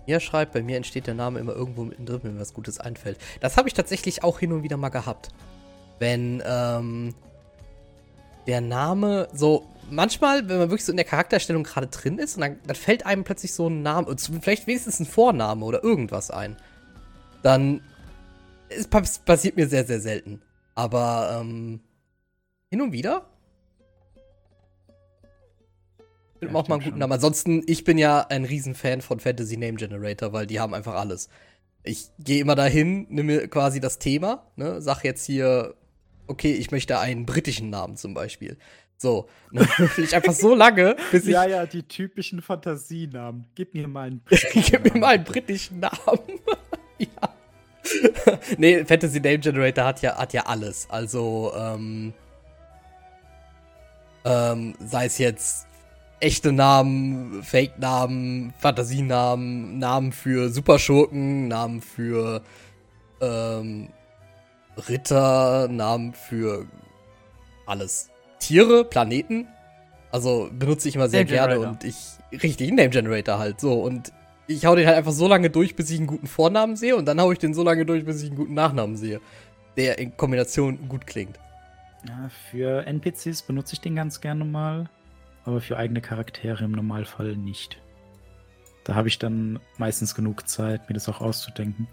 Ihr 0.05 0.19
schreibt, 0.19 0.53
bei 0.53 0.61
mir 0.61 0.77
entsteht 0.77 1.07
der 1.07 1.13
Name 1.13 1.39
immer 1.39 1.53
irgendwo 1.53 1.83
mittendrin, 1.83 2.19
wenn 2.23 2.33
mir 2.35 2.39
was 2.39 2.53
Gutes 2.53 2.79
einfällt. 2.79 3.17
Das 3.41 3.57
habe 3.57 3.67
ich 3.67 3.73
tatsächlich 3.73 4.23
auch 4.23 4.39
hin 4.39 4.53
und 4.53 4.63
wieder 4.63 4.77
mal 4.77 4.89
gehabt. 4.89 5.29
Wenn 5.99 6.43
ähm, 6.45 7.15
der 8.45 8.61
Name 8.61 9.27
so, 9.33 9.67
manchmal, 9.89 10.47
wenn 10.47 10.57
man 10.57 10.69
wirklich 10.69 10.85
so 10.85 10.91
in 10.91 10.97
der 10.97 11.05
Charakterstellung 11.05 11.63
gerade 11.63 11.87
drin 11.87 12.19
ist, 12.19 12.35
und 12.35 12.41
dann, 12.41 12.59
dann 12.65 12.75
fällt 12.75 13.05
einem 13.05 13.23
plötzlich 13.23 13.53
so 13.53 13.67
ein 13.67 13.81
Name, 13.81 14.15
vielleicht 14.41 14.67
wenigstens 14.67 14.99
ein 14.99 15.05
Vorname 15.05 15.65
oder 15.65 15.83
irgendwas 15.83 16.31
ein, 16.31 16.57
dann 17.43 17.81
es 18.69 18.87
passiert 18.87 19.55
mir 19.55 19.67
sehr, 19.67 19.85
sehr 19.85 20.01
selten. 20.01 20.41
Aber 20.75 21.39
ähm, 21.41 21.79
hin 22.69 22.81
und 22.81 22.91
wieder 22.91 23.25
ja, 26.41 26.53
auch 26.53 26.67
mal 26.67 26.75
einen 26.75 26.83
guten 26.83 26.99
Namen. 26.99 27.13
Ansonsten, 27.13 27.63
ich 27.65 27.83
bin 27.83 27.97
ja 27.97 28.25
ein 28.27 28.45
Riesenfan 28.45 29.01
von 29.01 29.19
Fantasy 29.19 29.57
Name 29.57 29.73
Generator, 29.73 30.33
weil 30.33 30.47
die 30.47 30.59
haben 30.59 30.73
einfach 30.73 30.95
alles. 30.95 31.29
Ich 31.83 32.09
gehe 32.19 32.41
immer 32.41 32.55
dahin, 32.55 33.07
nehme 33.09 33.33
mir 33.33 33.47
quasi 33.47 33.79
das 33.79 33.97
Thema, 33.97 34.45
ne, 34.55 34.81
sag 34.81 35.03
jetzt 35.03 35.25
hier, 35.25 35.75
okay, 36.27 36.53
ich 36.53 36.71
möchte 36.71 36.99
einen 36.99 37.25
britischen 37.25 37.69
Namen 37.69 37.95
zum 37.95 38.13
Beispiel. 38.13 38.57
So, 38.97 39.27
dann 39.51 39.67
will 39.95 40.05
ich 40.05 40.15
einfach 40.15 40.33
so 40.33 40.55
lange, 40.55 40.95
bis 41.11 41.25
ich. 41.25 41.29
Ja, 41.29 41.45
ja, 41.45 41.65
die 41.65 41.83
typischen 41.83 42.41
Fantasienamen. 42.41 43.45
Gib 43.53 43.73
mir 43.73 43.87
mal 43.87 44.07
einen 44.07 44.21
britischen 44.21 44.61
Gib 44.83 44.93
mir 44.93 44.99
mal 44.99 45.15
einen 45.15 45.23
britischen 45.23 45.79
Namen. 45.79 45.93
ja. 46.97 47.35
nee, 48.57 48.83
Fantasy 48.85 49.19
Name 49.19 49.39
Generator 49.39 49.85
hat 49.85 50.01
ja, 50.01 50.17
hat 50.17 50.33
ja 50.33 50.45
alles. 50.47 50.87
Also, 50.89 51.53
ähm, 51.55 52.13
ähm, 54.25 54.73
sei 54.79 55.05
es 55.05 55.19
jetzt 55.19 55.67
echte 56.19 56.51
Namen, 56.51 57.43
Fake-Namen, 57.43 58.53
Fantasienamen, 58.57 59.77
Namen 59.77 60.11
für 60.11 60.49
Superschurken, 60.49 61.47
Namen 61.47 61.81
für 61.81 62.41
ähm, 63.21 63.89
Ritter, 64.89 65.67
Namen 65.67 66.13
für 66.13 66.65
alles. 67.65 68.09
Tiere, 68.39 68.85
Planeten. 68.85 69.47
Also 70.11 70.49
benutze 70.57 70.87
ich 70.87 70.95
immer 70.95 71.09
sehr 71.09 71.25
Name 71.25 71.31
gerne 71.31 71.53
Generator. 71.55 71.71
und 71.73 71.83
ich 71.83 72.41
richtig 72.43 72.71
Name 72.71 72.89
Generator 72.89 73.39
halt 73.39 73.59
so 73.59 73.73
und 73.81 74.11
ich 74.47 74.65
hau 74.65 74.75
den 74.75 74.87
halt 74.87 74.97
einfach 74.97 75.11
so 75.11 75.27
lange 75.27 75.49
durch, 75.49 75.75
bis 75.75 75.89
ich 75.89 75.97
einen 75.97 76.07
guten 76.07 76.27
Vornamen 76.27 76.75
sehe 76.75 76.95
und 76.95 77.05
dann 77.05 77.19
hau 77.19 77.31
ich 77.31 77.39
den 77.39 77.53
so 77.53 77.63
lange 77.63 77.85
durch, 77.85 78.05
bis 78.05 78.21
ich 78.21 78.29
einen 78.29 78.37
guten 78.37 78.53
Nachnamen 78.53 78.95
sehe, 78.95 79.19
der 79.75 79.99
in 79.99 80.15
Kombination 80.15 80.87
gut 80.87 81.05
klingt. 81.05 81.37
Ja, 82.07 82.29
für 82.49 82.85
NPCs 82.87 83.41
benutze 83.41 83.73
ich 83.73 83.81
den 83.81 83.95
ganz 83.95 84.21
gerne 84.21 84.45
mal, 84.45 84.89
aber 85.43 85.59
für 85.59 85.77
eigene 85.77 85.99
Charaktere 85.99 86.63
im 86.63 86.71
Normalfall 86.71 87.35
nicht. 87.35 87.81
Da 88.85 88.95
habe 88.95 89.09
ich 89.09 89.19
dann 89.19 89.59
meistens 89.77 90.15
genug 90.15 90.47
Zeit, 90.47 90.87
mir 90.87 90.93
das 90.93 91.09
auch 91.09 91.19
auszudenken. 91.19 91.87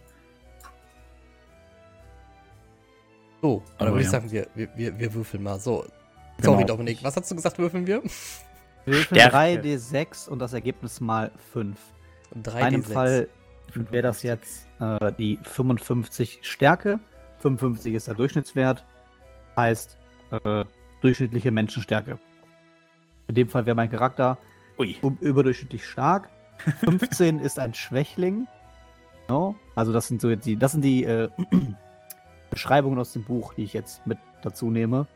So, 3.45 3.63
aber 3.77 3.91
würde 3.91 4.01
ja. 4.01 4.05
ich 4.07 4.11
sagen, 4.11 4.31
wir, 4.31 4.47
wir, 4.55 4.99
wir 4.99 5.13
würfeln 5.13 5.43
mal. 5.43 5.61
So, 5.61 5.85
sorry 6.41 6.63
genau. 6.63 6.77
Dominik, 6.79 7.05
was 7.05 7.15
hast 7.15 7.31
du 7.31 7.35
gesagt, 7.35 7.59
würfeln 7.59 7.87
wir? 7.87 8.03
Wir 8.87 8.95
würfeln 8.95 9.21
3d6 9.21 10.31
und 10.31 10.39
das 10.39 10.55
Ergebnis 10.55 10.99
mal 11.03 11.31
5. 11.53 11.77
In 12.35 12.43
meinem 12.55 12.83
Fall 12.83 13.29
wäre 13.75 14.03
das 14.03 14.23
jetzt 14.23 14.67
äh, 14.81 15.13
die 15.19 15.39
55 15.43 16.39
Stärke. 16.41 17.01
55 17.41 17.93
ist 17.93 18.09
der 18.09 18.15
Durchschnittswert. 18.15 18.83
Heißt 19.59 19.99
äh, 20.31 20.65
durchschnittliche 21.03 21.51
Menschenstärke. 21.51 22.19
In 23.29 23.35
dem 23.35 23.51
Fall 23.51 23.67
wäre 23.67 23.77
mein 23.77 23.91
Charakter 23.91 24.39
Ui. 24.79 24.97
überdurchschnittlich 25.21 25.87
stark. 25.87 26.31
15 26.81 27.41
ist 27.41 27.59
ein 27.59 27.75
Schwächling. 27.75 28.47
No? 29.29 29.55
Also 29.75 29.93
das 29.93 30.09
sind 30.09 30.23
so 30.23 30.35
die, 30.35 30.57
das 30.57 30.73
sind 30.73 30.81
die 30.81 31.05
äh, 31.05 31.29
Beschreibungen 32.55 32.99
aus 32.99 33.13
dem 33.13 33.25
Buch, 33.25 33.55
die 33.55 33.65
ich 33.65 33.73
jetzt 33.73 34.07
mit 34.07 34.19
dazu 34.43 34.71
nehme. 34.71 35.07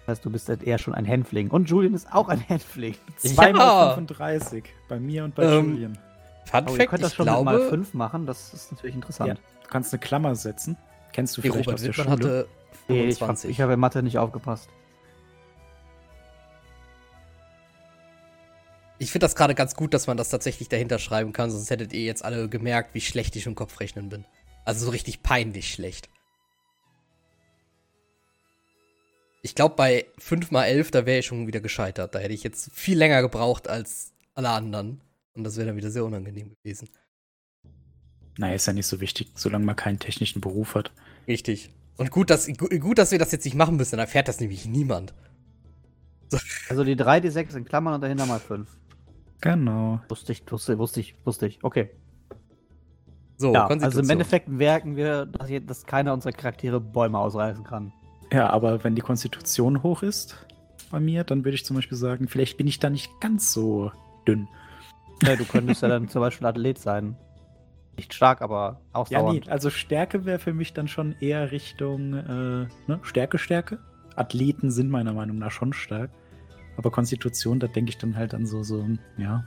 Das 0.00 0.16
heißt, 0.16 0.24
du 0.24 0.30
bist 0.30 0.48
halt 0.48 0.62
eher 0.62 0.78
schon 0.78 0.94
ein 0.94 1.04
Hänfling. 1.04 1.50
Und 1.50 1.68
Julian 1.68 1.94
ist 1.94 2.12
auch 2.12 2.28
ein 2.28 2.40
Hänfling. 2.40 2.94
Zweimal 3.16 3.60
ja. 3.88 3.94
35. 3.94 4.64
Bei 4.88 4.98
mir 4.98 5.24
und 5.24 5.34
bei 5.34 5.44
ähm, 5.44 5.72
Julian. 5.72 5.98
Fun 6.46 6.64
oh, 6.64 6.68
Fact, 6.68 6.78
ihr 6.78 6.86
könnt 6.86 7.02
das 7.02 7.14
schon 7.14 7.26
glaube, 7.26 7.44
mal 7.44 7.60
5 7.60 7.94
machen. 7.94 8.26
Das 8.26 8.54
ist 8.54 8.72
natürlich 8.72 8.94
interessant. 8.94 9.28
Ja, 9.28 9.34
du 9.34 9.68
kannst 9.68 9.92
eine 9.92 10.00
Klammer 10.00 10.34
setzen. 10.34 10.76
Kennst 11.12 11.36
du 11.36 11.42
vielleicht 11.42 11.58
Robert 11.58 11.74
aus 11.74 11.82
der 11.82 11.92
Schule? 11.92 12.10
Hatte 12.10 12.48
25. 12.86 13.44
Nee, 13.44 13.50
ich, 13.50 13.58
ich 13.58 13.60
habe 13.60 13.74
in 13.74 13.80
Mathe 13.80 14.02
nicht 14.02 14.18
aufgepasst. 14.18 14.68
Ich 18.98 19.12
finde 19.12 19.26
das 19.26 19.36
gerade 19.36 19.54
ganz 19.54 19.76
gut, 19.76 19.94
dass 19.94 20.06
man 20.06 20.16
das 20.16 20.28
tatsächlich 20.28 20.68
dahinter 20.68 20.98
schreiben 20.98 21.32
kann, 21.32 21.50
sonst 21.50 21.70
hättet 21.70 21.92
ihr 21.92 22.02
jetzt 22.02 22.24
alle 22.24 22.48
gemerkt, 22.48 22.94
wie 22.94 23.00
schlecht 23.00 23.36
ich 23.36 23.46
im 23.46 23.54
Kopfrechnen 23.54 24.08
bin. 24.08 24.24
Also 24.68 24.84
so 24.84 24.90
richtig 24.90 25.22
peinlich 25.22 25.72
schlecht. 25.72 26.10
Ich 29.40 29.54
glaube, 29.54 29.76
bei 29.76 30.04
5 30.18 30.50
mal 30.50 30.66
11, 30.66 30.90
da 30.90 31.06
wäre 31.06 31.20
ich 31.20 31.26
schon 31.26 31.46
wieder 31.46 31.60
gescheitert. 31.60 32.14
Da 32.14 32.18
hätte 32.18 32.34
ich 32.34 32.42
jetzt 32.42 32.70
viel 32.74 32.98
länger 32.98 33.22
gebraucht 33.22 33.66
als 33.66 34.12
alle 34.34 34.50
anderen. 34.50 35.00
Und 35.32 35.44
das 35.44 35.56
wäre 35.56 35.68
dann 35.68 35.76
wieder 35.78 35.90
sehr 35.90 36.04
unangenehm 36.04 36.54
gewesen. 36.62 36.90
Naja, 38.36 38.56
ist 38.56 38.66
ja 38.66 38.74
nicht 38.74 38.86
so 38.86 39.00
wichtig, 39.00 39.30
solange 39.36 39.64
man 39.64 39.74
keinen 39.74 40.00
technischen 40.00 40.42
Beruf 40.42 40.74
hat. 40.74 40.92
Richtig. 41.26 41.70
Und 41.96 42.10
gut, 42.10 42.28
dass, 42.28 42.46
gut, 42.58 42.98
dass 42.98 43.10
wir 43.10 43.18
das 43.18 43.32
jetzt 43.32 43.46
nicht 43.46 43.56
machen 43.56 43.76
müssen, 43.76 43.92
dann 43.92 44.00
erfährt 44.00 44.28
das 44.28 44.38
nämlich 44.38 44.66
niemand. 44.66 45.14
So. 46.28 46.38
Also 46.68 46.84
die 46.84 46.94
3, 46.94 47.20
die 47.20 47.30
6 47.30 47.54
in 47.54 47.64
Klammern 47.64 47.94
und 47.94 48.02
dahinter 48.02 48.26
mal 48.26 48.38
5. 48.38 48.68
Genau. 49.40 50.02
Wusste 50.10 50.32
ich, 50.32 50.42
wusste, 50.52 50.78
wusste 50.78 51.00
ich, 51.00 51.14
wusste 51.24 51.46
ich. 51.46 51.64
Okay. 51.64 51.88
So, 53.38 53.54
ja, 53.54 53.66
also 53.66 54.00
im 54.00 54.10
Endeffekt 54.10 54.48
merken 54.48 54.96
wir, 54.96 55.26
dass, 55.26 55.48
hier, 55.48 55.60
dass 55.60 55.86
keiner 55.86 56.12
unserer 56.12 56.32
Charaktere 56.32 56.80
Bäume 56.80 57.18
ausreißen 57.18 57.62
kann. 57.62 57.92
Ja, 58.32 58.50
aber 58.50 58.82
wenn 58.82 58.96
die 58.96 59.00
Konstitution 59.00 59.82
hoch 59.84 60.02
ist 60.02 60.44
bei 60.90 60.98
mir, 60.98 61.22
dann 61.22 61.44
würde 61.44 61.54
ich 61.54 61.64
zum 61.64 61.76
Beispiel 61.76 61.96
sagen, 61.96 62.26
vielleicht 62.26 62.56
bin 62.56 62.66
ich 62.66 62.80
da 62.80 62.90
nicht 62.90 63.20
ganz 63.20 63.52
so 63.52 63.92
dünn. 64.26 64.48
Ja, 65.22 65.36
du 65.36 65.44
könntest 65.44 65.82
ja 65.82 65.88
dann 65.88 66.08
zum 66.08 66.20
Beispiel 66.20 66.46
Athlet 66.48 66.78
sein. 66.78 67.16
Nicht 67.96 68.12
stark, 68.12 68.42
aber 68.42 68.80
ausdauernd. 68.92 69.44
Ja, 69.44 69.44
nee, 69.46 69.50
also 69.50 69.70
Stärke 69.70 70.24
wäre 70.24 70.38
für 70.38 70.52
mich 70.52 70.72
dann 70.72 70.88
schon 70.88 71.14
eher 71.20 71.50
Richtung 71.50 72.14
äh, 72.14 72.66
ne? 72.86 73.00
Stärke, 73.02 73.38
Stärke. 73.38 73.78
Athleten 74.16 74.70
sind 74.70 74.90
meiner 74.90 75.12
Meinung 75.12 75.38
nach 75.38 75.50
schon 75.52 75.72
stark. 75.72 76.10
Aber 76.76 76.90
Konstitution, 76.90 77.58
da 77.58 77.66
denke 77.66 77.90
ich 77.90 77.98
dann 77.98 78.16
halt 78.16 78.34
an 78.34 78.46
so, 78.46 78.62
so 78.62 78.84
ja, 79.16 79.44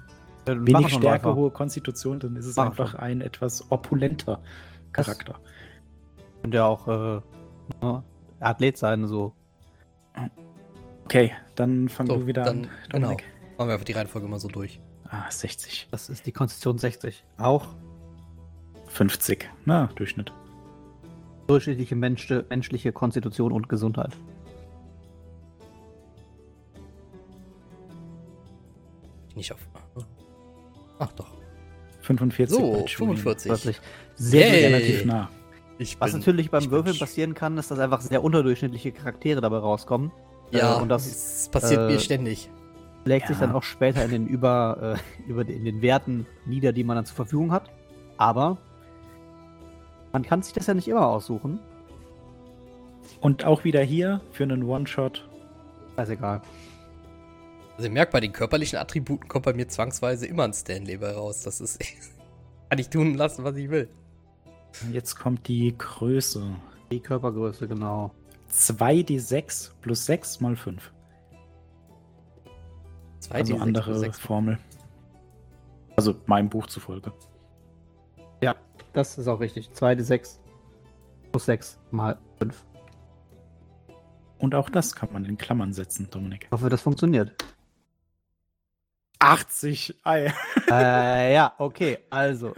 ja 0.48 0.68
wenig 0.68 0.94
Stärke, 0.94 1.36
hohe 1.36 1.52
Konstitution, 1.52 2.20
dann 2.20 2.36
ist 2.36 2.46
es 2.46 2.56
Mach 2.56 2.68
einfach 2.68 2.92
schon. 2.92 3.00
ein 3.00 3.22
etwas 3.22 3.72
opulenter 3.72 4.42
Charakter. 4.92 5.40
Und 6.44 6.54
ja 6.54 6.66
auch 6.66 6.88
äh, 6.88 7.22
ne, 7.82 8.04
Athlet 8.40 8.78
sein, 8.78 9.08
so. 9.08 9.34
Okay, 11.06 11.32
dann 11.56 11.90
fangen 11.90 12.10
so, 12.10 12.20
wir 12.20 12.28
wieder 12.28 12.44
dann, 12.44 12.66
an. 12.66 12.70
Dominik. 12.90 13.20
Genau. 13.20 13.58
Machen 13.58 13.70
wir 13.70 13.74
einfach 13.74 13.86
die 13.86 13.92
Reihenfolge 13.92 14.28
mal 14.28 14.40
so 14.40 14.48
durch. 14.48 14.80
Ah, 15.10 15.30
60. 15.30 15.90
Das 15.92 16.10
ist 16.10 16.26
die 16.26 16.32
Konstitution 16.32 16.78
60. 16.78 17.24
Auch 17.38 17.68
50. 18.88 19.50
Na, 19.66 19.90
Durchschnitt. 19.96 20.32
Durchschnittliche 21.48 21.96
Mensch, 21.96 22.30
menschliche 22.50 22.92
Konstitution 22.94 23.52
und 23.52 23.68
Gesundheit. 23.68 24.16
Nicht 29.36 29.52
auf. 29.52 29.60
Ach 31.02 31.12
doch. 31.14 31.32
45. 32.02 32.56
So, 32.56 32.86
45. 32.88 33.82
Sehr, 34.16 34.50
sehr 34.50 34.70
relativ 34.70 35.06
nah. 35.06 35.30
Was 35.98 36.14
natürlich 36.14 36.52
beim 36.52 36.70
Würfeln 36.70 36.98
passieren 36.98 37.34
kann, 37.34 37.58
ist, 37.58 37.72
dass 37.72 37.80
einfach 37.80 38.02
sehr 38.02 38.24
unterdurchschnittliche 38.24 38.92
Charaktere 38.92 39.42
dabei 39.42 39.58
rauskommen. 39.58 40.12
Ja, 40.52 40.78
äh, 40.78 40.82
und 40.82 40.90
das, 40.90 41.10
das 41.10 41.50
passiert 41.50 41.82
äh, 41.82 41.94
mir 41.94 42.00
ständig. 42.00 42.52
Schlägt 43.04 43.24
ja. 43.24 43.28
sich 43.30 43.40
dann 43.40 43.52
auch 43.54 43.64
später 43.64 44.06
in 44.06 44.12
den 44.12 44.28
über, 44.28 44.96
äh, 44.96 45.30
über 45.30 45.42
in 45.48 45.66
den 45.66 45.82
Werten 45.82 46.28
nieder, 46.46 46.72
die 46.72 46.84
man 46.84 46.98
dann 46.98 47.06
zur 47.06 47.16
Verfügung 47.16 47.52
hat. 47.52 47.72
Aber 48.18 48.60
man 50.12 50.22
kann 50.22 50.44
sich 50.44 50.54
das 50.54 50.68
ja 50.68 50.76
nicht 50.76 50.88
immer 50.88 51.08
aussuchen. 51.08 51.60
Und 53.20 53.46
auch 53.46 53.64
wieder 53.64 53.82
hier 53.82 54.22
für 54.32 54.44
einen 54.44 54.62
One-Shot. 54.64 55.28
Scheißegal. 55.96 56.42
Also 57.78 57.84
ihr 57.88 57.94
merkt, 57.94 58.12
bei 58.12 58.20
den 58.20 58.34
körperlichen 58.34 58.78
Attributen 58.78 59.28
kommt 59.28 59.46
bei 59.46 59.54
mir 59.54 59.68
zwangsweise 59.68 60.28
immer 60.28 60.44
ein 60.44 60.54
Stanley 60.54 60.98
bei 60.98 61.12
raus. 61.12 61.42
Das 61.42 61.62
ist. 61.62 61.80
kann 62.70 62.80
ich 62.80 62.90
tun 62.90 63.16
lassen, 63.16 63.44
was 63.44 63.56
ich 63.56 63.70
will. 63.70 63.90
Jetzt 64.92 65.18
kommt 65.18 65.48
die 65.48 65.76
Größe. 65.78 66.56
Die 66.92 67.00
Körpergröße, 67.00 67.68
genau. 67.68 68.12
2d6 68.52 69.72
plus 69.82 70.06
6 70.06 70.40
mal 70.40 70.56
5. 70.56 70.92
2D6 73.22 73.34
also 73.34 73.58
andere 73.58 74.14
Formel. 74.14 74.58
Also 75.96 76.16
meinem 76.26 76.50
Buch 76.50 76.68
zufolge. 76.68 77.12
Ja, 78.42 78.56
das 78.94 79.18
ist 79.18 79.28
auch 79.28 79.40
richtig. 79.40 79.70
2d6 79.76 80.38
plus 81.32 81.46
6 81.46 81.80
mal 81.92 82.18
5. 82.40 82.66
Und 84.40 84.56
auch 84.56 84.70
das 84.70 84.96
kann 84.96 85.10
man 85.14 85.26
in 85.26 85.38
Klammern 85.38 85.72
setzen, 85.72 86.08
Dominik. 86.10 86.46
Ich 86.46 86.52
hoffe, 86.52 86.70
das 86.70 86.82
funktioniert. 86.82 87.36
80 89.22 89.96
Ei. 90.04 90.34
Äh, 90.70 91.34
ja, 91.34 91.54
okay, 91.58 92.00
also. 92.10 92.54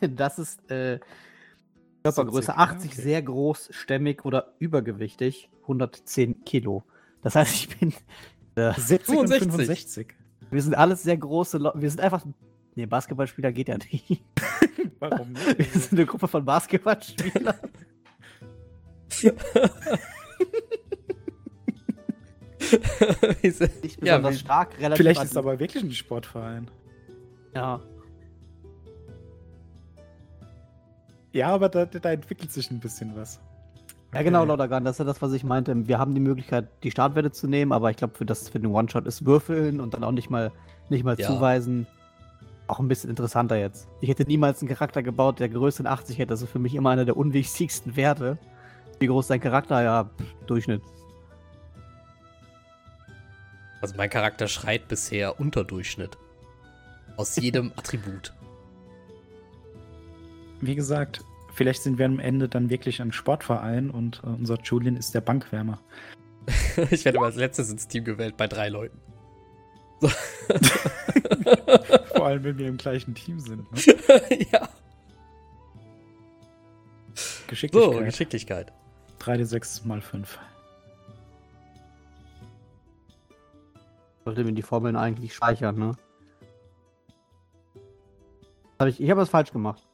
das 0.00 0.38
ist 0.38 0.70
äh, 0.70 1.00
Körpergröße 2.04 2.56
80, 2.56 2.92
okay. 2.92 3.00
sehr 3.00 3.22
groß, 3.22 3.68
stämmig 3.72 4.24
oder 4.24 4.54
übergewichtig, 4.58 5.50
110 5.62 6.44
Kilo. 6.44 6.84
Das 7.22 7.34
heißt, 7.34 7.54
ich 7.54 7.78
bin 7.78 7.92
äh, 8.56 8.72
70 8.72 9.06
65. 9.06 9.52
65. 9.52 10.14
Wir 10.50 10.62
sind 10.62 10.74
alles 10.74 11.02
sehr 11.02 11.16
große 11.16 11.58
Leute. 11.58 11.80
Wir 11.80 11.90
sind 11.90 12.00
einfach 12.00 12.24
Nee, 12.74 12.86
Basketballspieler 12.86 13.52
geht 13.52 13.68
ja 13.68 13.76
nicht. 13.76 14.22
Warum 14.98 15.32
nicht? 15.32 15.58
Wir 15.58 15.80
sind 15.80 15.92
eine 15.92 16.06
Gruppe 16.06 16.26
von 16.26 16.44
Basketballspielern. 16.44 17.56
nicht 23.42 24.00
besonders 24.00 24.34
ja, 24.34 24.38
stark, 24.38 24.78
relativ. 24.78 24.96
Vielleicht 24.96 25.22
ist 25.22 25.30
es 25.32 25.36
aber 25.36 25.58
wirklich 25.58 25.82
ein 25.82 25.92
Sportverein. 25.92 26.70
Ja. 27.54 27.80
Ja, 31.32 31.48
aber 31.48 31.68
da, 31.68 31.86
da 31.86 32.12
entwickelt 32.12 32.52
sich 32.52 32.70
ein 32.70 32.80
bisschen 32.80 33.16
was. 33.16 33.40
Okay. 34.08 34.18
Ja, 34.18 34.22
genau, 34.22 34.44
Lautergan, 34.44 34.84
das 34.84 34.96
ist 34.96 34.98
ja 34.98 35.04
das, 35.06 35.22
was 35.22 35.32
ich 35.32 35.44
meinte. 35.44 35.88
Wir 35.88 35.98
haben 35.98 36.14
die 36.14 36.20
Möglichkeit, 36.20 36.68
die 36.82 36.90
Startwerte 36.90 37.30
zu 37.30 37.48
nehmen, 37.48 37.72
aber 37.72 37.90
ich 37.90 37.96
glaube, 37.96 38.14
für 38.14 38.26
das 38.26 38.50
für 38.50 38.60
den 38.60 38.70
One-Shot 38.70 39.06
ist 39.06 39.24
Würfeln 39.24 39.80
und 39.80 39.94
dann 39.94 40.04
auch 40.04 40.12
nicht 40.12 40.28
mal, 40.28 40.52
nicht 40.90 41.04
mal 41.04 41.18
ja. 41.18 41.26
zuweisen 41.26 41.86
auch 42.72 42.78
ein 42.78 42.88
bisschen 42.88 43.10
interessanter 43.10 43.56
jetzt. 43.56 43.88
Ich 44.00 44.08
hätte 44.08 44.24
niemals 44.24 44.60
einen 44.60 44.68
Charakter 44.68 45.02
gebaut, 45.02 45.40
der 45.40 45.48
größer 45.50 45.84
80 45.84 46.18
hätte. 46.18 46.28
Das 46.28 46.42
ist 46.42 46.50
für 46.50 46.58
mich 46.58 46.74
immer 46.74 46.90
einer 46.90 47.04
der 47.04 47.16
unwichtigsten 47.16 47.96
Werte. 47.96 48.38
Wie 48.98 49.06
groß 49.08 49.26
dein 49.26 49.40
Charakter? 49.40 49.82
Ja, 49.82 50.10
Durchschnitt. 50.46 50.82
Also 53.82 53.96
mein 53.96 54.08
Charakter 54.08 54.48
schreit 54.48 54.88
bisher 54.88 55.38
unter 55.40 55.64
Durchschnitt. 55.64 56.16
Aus 57.16 57.36
jedem 57.40 57.72
Attribut. 57.76 58.32
Wie 60.60 60.76
gesagt, 60.76 61.24
vielleicht 61.54 61.82
sind 61.82 61.98
wir 61.98 62.06
am 62.06 62.20
Ende 62.20 62.48
dann 62.48 62.70
wirklich 62.70 63.02
ein 63.02 63.12
Sportverein 63.12 63.90
und 63.90 64.22
äh, 64.24 64.28
unser 64.28 64.58
Julian 64.62 64.96
ist 64.96 65.14
der 65.14 65.20
Bankwärmer. 65.20 65.80
ich 66.90 67.04
werde 67.04 67.18
mal 67.18 67.26
als 67.26 67.36
letztes 67.36 67.70
ins 67.70 67.88
Team 67.88 68.04
gewählt 68.04 68.36
bei 68.36 68.46
drei 68.46 68.68
Leuten. 68.68 69.00
So. 70.00 70.08
Vor 72.14 72.26
allem, 72.26 72.44
wenn 72.44 72.58
wir 72.58 72.68
im 72.68 72.76
gleichen 72.76 73.14
Team 73.14 73.40
sind. 73.40 73.70
Ne? 73.72 73.78
ja. 74.52 74.68
Geschicklichkeit. 77.46 77.94
So, 77.94 78.00
Geschicklichkeit. 78.00 78.72
3d6 79.20 79.86
mal 79.86 80.00
5. 80.00 80.38
Sollte 84.24 84.44
mir 84.44 84.52
die 84.52 84.62
Formeln 84.62 84.96
eigentlich 84.96 85.34
speichern, 85.34 85.78
ne? 85.78 85.96
Hab 88.78 88.88
ich 88.88 89.00
ich 89.00 89.10
habe 89.10 89.20
was 89.20 89.30
falsch 89.30 89.52
gemacht. 89.52 89.86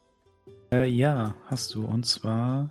Äh, 0.71 0.87
ja, 0.87 1.35
hast 1.47 1.75
du. 1.75 1.85
Und 1.85 2.05
zwar 2.05 2.69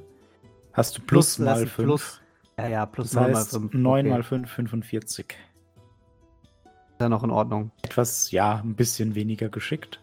hast 0.73 0.97
du 0.97 1.01
plus, 1.01 1.35
plus 1.35 1.39
mal 1.39 1.65
5. 1.65 1.75
Plus, 1.75 2.21
ja, 2.57 2.67
ja, 2.67 2.85
plus 2.85 3.11
das 3.11 3.21
9 3.21 3.35
heißt, 3.35 3.53
mal 3.53 3.59
5. 3.59 3.73
9 3.73 4.05
okay. 4.05 4.09
mal 4.09 4.23
5, 4.23 4.51
45 4.51 5.37
ja 6.99 7.09
noch 7.09 7.23
in 7.23 7.31
Ordnung. 7.31 7.71
Etwas, 7.81 8.31
ja, 8.31 8.61
ein 8.63 8.75
bisschen 8.75 9.15
weniger 9.15 9.49
geschickt. 9.49 9.99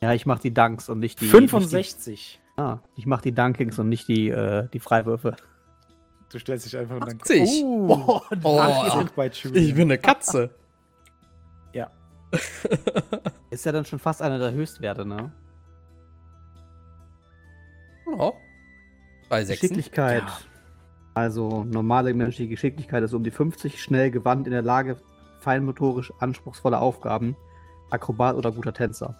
Ja, 0.00 0.12
ich 0.12 0.26
mache 0.26 0.42
die 0.42 0.52
Dunks 0.52 0.88
und 0.88 0.98
nicht 0.98 1.20
die. 1.20 1.26
65. 1.26 2.06
Nicht 2.06 2.40
die, 2.56 2.60
ah, 2.60 2.80
ich 2.96 3.06
mache 3.06 3.22
die 3.22 3.32
Dunkings 3.32 3.78
und 3.78 3.88
nicht 3.88 4.08
die, 4.08 4.28
äh, 4.28 4.68
die 4.72 4.80
Freiwürfe. 4.80 5.36
Du 6.30 6.38
stellst 6.38 6.66
dich 6.66 6.76
einfach 6.76 6.96
und 6.96 7.06
dann. 7.06 7.20
80. 7.20 7.62
Oh, 7.64 8.20
oh, 8.20 8.20
oh 8.42 9.22
ich 9.52 9.74
bin 9.74 9.82
eine 9.82 9.98
Katze. 9.98 10.50
Ja. 12.32 12.38
Ist 13.50 13.66
ja 13.66 13.72
dann 13.72 13.84
schon 13.84 13.98
fast 13.98 14.22
einer 14.22 14.38
der 14.38 14.52
Höchstwerte, 14.52 15.04
ne? 15.04 15.30
Oh. 18.06 18.32
Bei 19.28 19.44
Geschicklichkeit. 19.44 20.22
Ja. 20.22 20.38
Also 21.14 21.64
normale 21.64 22.14
menschliche 22.14 22.48
Geschicklichkeit 22.48 23.02
ist 23.02 23.12
um 23.12 23.22
die 23.22 23.30
50, 23.30 23.82
schnell 23.82 24.10
gewandt 24.10 24.46
in 24.46 24.52
der 24.52 24.62
Lage, 24.62 24.96
feinmotorisch 25.40 26.12
anspruchsvolle 26.18 26.78
Aufgaben, 26.78 27.36
Akrobat 27.90 28.36
oder 28.36 28.50
guter 28.50 28.72
Tänzer. 28.72 29.14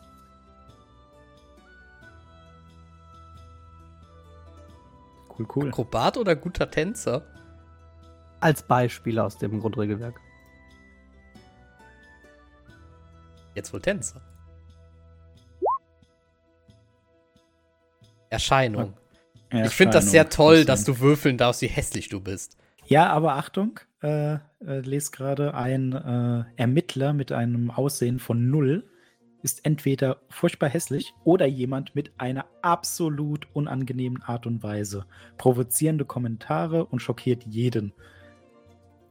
Cool, 5.39 5.47
cool. 5.55 5.69
Akrobat 5.69 6.17
oder 6.17 6.37
guter 6.37 6.71
Tänzer? 6.71 7.23
Als 8.41 8.63
Beispiel 8.63 9.19
aus 9.19 9.37
dem 9.37 9.61
Grundregelwerk. 9.61 10.21
Jetzt 13.55 13.73
wohl 13.73 13.81
Tänzer. 13.81 14.21
Erscheinung. 18.31 18.95
Erscheinung. 19.51 19.67
Ich 19.67 19.75
finde 19.75 19.93
das 19.93 20.11
sehr 20.11 20.31
toll, 20.31 20.65
dass 20.65 20.85
du 20.85 20.99
würfeln 21.01 21.37
darfst, 21.37 21.61
wie 21.61 21.67
hässlich 21.67 22.09
du 22.09 22.21
bist. 22.21 22.57
Ja, 22.87 23.09
aber 23.11 23.35
Achtung, 23.35 23.79
äh, 24.03 24.35
äh, 24.35 24.39
lese 24.61 25.11
gerade, 25.11 25.55
ein 25.55 25.93
äh, 25.93 26.45
Ermittler 26.57 27.13
mit 27.13 27.33
einem 27.33 27.71
Aussehen 27.71 28.19
von 28.19 28.51
null 28.51 28.89
ist 29.43 29.65
entweder 29.65 30.19
furchtbar 30.31 30.69
hässlich 30.69 31.15
oder 31.25 31.47
jemand 31.47 31.95
mit 31.95 32.13
einer 32.19 32.47
absolut 32.63 33.49
unangenehmen 33.53 34.23
Art 34.23 34.47
und 34.47 34.63
Weise. 34.63 35.05
Provozierende 35.37 36.05
Kommentare 36.05 36.87
und 36.87 37.01
schockiert 37.01 37.45
jeden. 37.45 37.93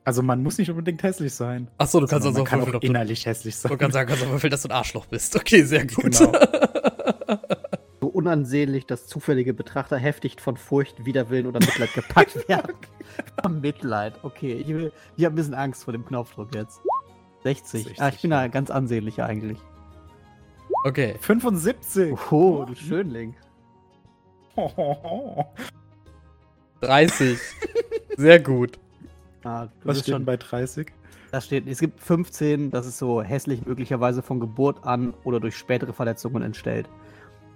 Also 0.03 0.23
man 0.23 0.41
muss 0.41 0.57
nicht 0.57 0.69
unbedingt 0.69 1.03
hässlich 1.03 1.33
sein. 1.33 1.67
Achso, 1.77 1.99
du 1.99 2.07
kannst 2.07 2.25
also 2.25 2.43
kann 2.43 2.61
auch 2.61 2.81
innerlich 2.81 3.25
hässlich 3.25 3.55
sein. 3.55 3.71
Du 3.71 3.77
kannst 3.77 3.93
sagen, 3.93 4.09
kannst 4.09 4.25
auch 4.25 4.31
würfeln, 4.31 4.49
dass 4.49 4.63
du 4.63 4.69
ein 4.69 4.71
Arschloch 4.71 5.05
bist. 5.05 5.35
Okay, 5.35 5.63
sehr 5.63 5.85
gut. 5.85 6.17
Genau. 6.17 6.31
so 8.01 8.07
unansehnlich, 8.07 8.87
dass 8.87 9.05
zufällige 9.05 9.53
Betrachter 9.53 9.97
heftig 9.97 10.41
von 10.41 10.57
Furcht, 10.57 11.05
Widerwillen 11.05 11.45
oder 11.45 11.59
Mitleid 11.59 11.93
gepackt 11.93 12.47
werden. 12.47 12.75
Mitleid, 13.61 14.15
okay. 14.23 14.53
Ich, 14.53 14.67
will, 14.69 14.91
ich 15.17 15.25
habe 15.25 15.33
ein 15.33 15.35
bisschen 15.35 15.53
Angst 15.53 15.83
vor 15.83 15.93
dem 15.93 16.03
Knopfdruck 16.03 16.55
jetzt. 16.55 16.81
60. 17.43 17.83
60 17.83 18.01
ah, 18.01 18.09
ich 18.09 18.21
bin 18.21 18.31
da 18.31 18.47
ganz 18.47 18.71
ansehnlich 18.71 19.21
eigentlich. 19.21 19.59
Okay. 20.83 21.15
75. 21.19 22.31
Oh, 22.31 22.65
du 22.65 22.73
Schönling. 22.73 23.35
30. 26.81 27.37
Sehr 28.17 28.39
gut. 28.39 28.79
Ah, 29.43 29.67
Was 29.84 29.99
steht 29.99 30.13
schon 30.13 30.25
bei 30.25 30.38
30? 30.38 30.91
Da 31.32 31.39
steht, 31.39 31.67
es 31.67 31.80
gibt 31.80 31.99
15, 32.01 32.71
das 32.71 32.86
ist 32.86 32.97
so 32.97 33.21
hässlich 33.21 33.65
möglicherweise 33.65 34.21
von 34.21 34.39
Geburt 34.39 34.86
an 34.86 35.13
oder 35.23 35.39
durch 35.39 35.58
spätere 35.58 35.93
Verletzungen 35.93 36.43
entstellt. 36.43 36.89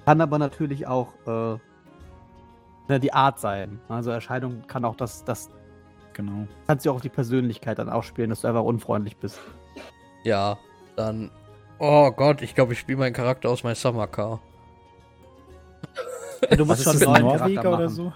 Kann 0.05 0.21
aber 0.21 0.39
natürlich 0.39 0.87
auch 0.87 1.13
äh, 1.27 2.99
die 2.99 3.13
Art 3.13 3.39
sein. 3.39 3.79
Also 3.89 4.11
Erscheinung 4.11 4.63
kann 4.67 4.85
auch 4.85 4.95
das, 4.95 5.25
das 5.25 5.49
genau. 6.13 6.47
Kannst 6.67 6.85
du 6.85 6.91
auch 6.91 6.95
auf 6.95 7.01
die 7.01 7.09
Persönlichkeit 7.09 7.79
dann 7.79 7.89
ausspielen, 7.89 8.29
dass 8.29 8.41
du 8.41 8.47
einfach 8.47 8.63
unfreundlich 8.63 9.17
bist. 9.17 9.39
Ja, 10.23 10.57
dann. 10.95 11.31
Oh 11.77 12.11
Gott, 12.11 12.41
ich 12.41 12.55
glaube, 12.55 12.73
ich 12.73 12.79
spiele 12.79 12.97
meinen 12.97 13.13
Charakter 13.13 13.49
aus 13.49 13.63
meinem 13.63 13.75
Summer 13.75 14.07
Car. 14.07 14.39
Ja, 16.49 16.55
du 16.55 16.65
musst 16.65 16.83
schon 16.83 17.01
einen 17.13 17.25
Norweger 17.25 17.73
oder 17.73 17.89
so. 17.89 18.13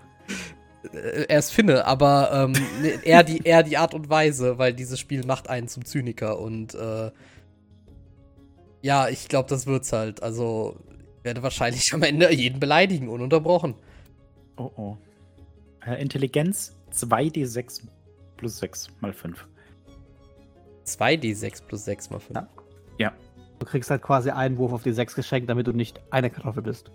Äh, 0.93 1.25
er 1.27 1.39
ist 1.39 1.51
Finne, 1.51 1.85
aber 1.85 2.31
ähm, 2.31 2.53
eher, 3.03 3.23
die, 3.23 3.39
eher 3.39 3.63
die 3.63 3.77
Art 3.77 3.93
und 3.93 4.09
Weise, 4.09 4.57
weil 4.57 4.73
dieses 4.73 4.99
Spiel 4.99 5.25
macht 5.25 5.49
einen 5.49 5.67
zum 5.67 5.85
Zyniker 5.85 6.39
und 6.39 6.73
äh, 6.75 7.11
ja, 8.81 9.09
ich 9.09 9.27
glaube, 9.27 9.49
das 9.49 9.67
wird's 9.67 9.91
halt. 9.91 10.23
Also, 10.23 10.77
ich 11.17 11.25
werde 11.25 11.43
wahrscheinlich 11.43 11.93
am 11.93 12.03
Ende 12.03 12.33
jeden 12.33 12.59
beleidigen, 12.59 13.09
ununterbrochen. 13.09 13.75
Oh 14.57 14.71
oh. 14.75 14.97
Äh, 15.85 16.01
Intelligenz 16.01 16.75
2d6 16.93 17.83
plus 18.37 18.59
6 18.59 18.89
mal 19.01 19.13
5. 19.13 19.47
2d6 20.85 21.63
plus 21.65 21.85
6 21.85 22.09
mal 22.09 22.19
5? 22.19 22.35
Ja. 22.35 22.47
ja. 22.97 23.13
Du 23.59 23.65
kriegst 23.65 23.89
halt 23.89 24.01
quasi 24.01 24.29
einen 24.29 24.57
Wurf 24.57 24.71
auf 24.71 24.83
die 24.83 24.93
6 24.93 25.15
geschenkt, 25.15 25.49
damit 25.49 25.67
du 25.67 25.73
nicht 25.73 25.99
eine 26.11 26.29
Kartoffel 26.29 26.63
bist. 26.63 26.89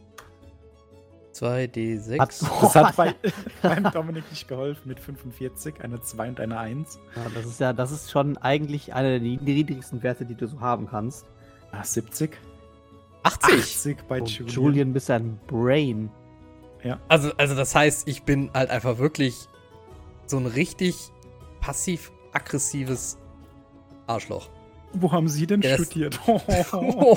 2d6. 1.35 2.19
Hat, 2.19 2.29
das 2.63 2.75
hat 2.75 2.97
bei, 2.97 3.15
beim 3.63 3.91
Dominik 3.93 4.25
nicht 4.31 4.49
geholfen 4.49 4.89
mit 4.89 5.01
45, 5.01 5.83
eine 5.83 6.01
2 6.01 6.29
und 6.29 6.41
eine 6.41 6.59
1. 6.59 6.99
Ja, 7.17 7.23
das 7.35 7.47
ist 7.47 7.61
ja, 7.61 7.73
das 7.73 7.91
ist 7.91 8.11
schon 8.11 8.37
eigentlich 8.39 8.95
einer 8.95 9.19
der 9.19 9.21
niedrigsten 9.21 10.03
Werte, 10.03 10.25
die 10.25 10.35
du 10.35 10.47
so 10.47 10.61
haben 10.61 10.89
kannst. 10.89 11.27
Ah, 11.73 11.83
70. 11.83 12.39
80. 13.25 13.55
80 13.55 14.09
bei 14.09 14.21
oh, 14.21 14.25
Julian. 14.25 14.55
Julian 14.55 14.93
bist 14.93 15.11
ein 15.11 15.41
Brain. 15.47 16.11
Ja. 16.83 17.01
Also, 17.09 17.33
also 17.37 17.55
das 17.55 17.75
heißt, 17.75 18.07
ich 18.07 18.23
bin 18.23 18.51
halt 18.53 18.71
einfach 18.71 18.99
wirklich 18.99 19.49
so 20.27 20.37
ein 20.37 20.47
richtig 20.47 21.11
passiv-aggressives 21.61 23.19
Arschloch. 24.07 24.51
Wo 24.93 25.11
haben 25.11 25.29
Sie 25.29 25.47
denn 25.47 25.63
yes. 25.63 25.83
studiert? 25.83 26.21
Oh, 26.27 26.41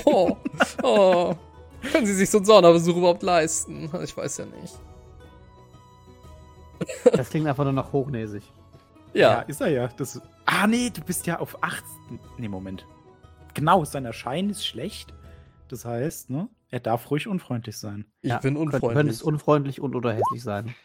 oh, 0.06 0.38
oh. 0.84 1.36
Können 1.92 2.06
Sie 2.06 2.14
sich 2.14 2.30
so 2.30 2.40
einen 2.40 2.46
Saunabesuch 2.46 2.96
überhaupt 2.96 3.24
leisten? 3.24 3.90
Ich 4.04 4.16
weiß 4.16 4.38
ja 4.38 4.46
nicht. 4.46 4.80
Das 7.12 7.30
klingt 7.30 7.48
einfach 7.48 7.64
nur 7.64 7.74
noch 7.74 7.92
hochnäsig. 7.92 8.44
Ja. 9.14 9.32
ja. 9.32 9.42
ist 9.42 9.62
er 9.62 9.70
ja. 9.70 9.88
Das, 9.98 10.22
ah, 10.46 10.68
nee, 10.68 10.90
du 10.90 11.02
bist 11.02 11.26
ja 11.26 11.40
auf 11.40 11.62
8. 11.64 11.84
Nee, 12.38 12.48
Moment. 12.48 12.86
Genau, 13.54 13.84
sein 13.86 14.06
Erscheinen 14.06 14.52
ist 14.52 14.66
schlecht. 14.66 15.14
Das 15.70 15.86
heißt, 15.86 16.30
ne, 16.30 16.50
er 16.70 16.80
darf 16.80 17.10
ruhig 17.10 17.28
unfreundlich 17.28 17.78
sein. 17.78 18.06
Ich 18.22 18.30
ja, 18.30 18.38
bin 18.38 18.56
unfreundlich. 18.56 18.90
Du 18.90 18.96
könntest 18.96 19.24
unfreundlich 19.24 19.82
und 19.82 19.96
oder 19.96 20.14
hässlich 20.14 20.44
sein. 20.44 20.76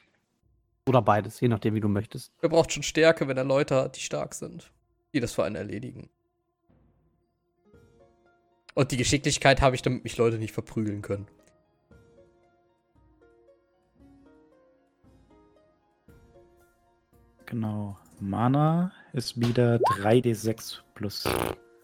Oder 0.86 1.02
beides, 1.02 1.40
je 1.40 1.48
nachdem, 1.48 1.74
wie 1.74 1.80
du 1.80 1.88
möchtest. 1.88 2.32
Er 2.40 2.48
braucht 2.48 2.72
schon 2.72 2.82
Stärke, 2.82 3.28
wenn 3.28 3.36
er 3.36 3.44
Leute 3.44 3.76
hat, 3.76 3.96
die 3.96 4.00
stark 4.00 4.34
sind. 4.34 4.72
Die 5.12 5.20
das 5.20 5.32
für 5.32 5.44
einen 5.44 5.56
erledigen. 5.56 6.08
Und 8.74 8.90
die 8.90 8.96
Geschicklichkeit 8.96 9.60
habe 9.60 9.74
ich, 9.76 9.82
damit 9.82 10.04
mich 10.04 10.16
Leute 10.16 10.38
nicht 10.38 10.52
verprügeln 10.52 11.02
können. 11.02 11.26
Genau. 17.46 17.98
Mana 18.18 18.92
ist 19.12 19.38
wieder 19.38 19.76
3d6 19.76 20.78
plus. 20.94 21.26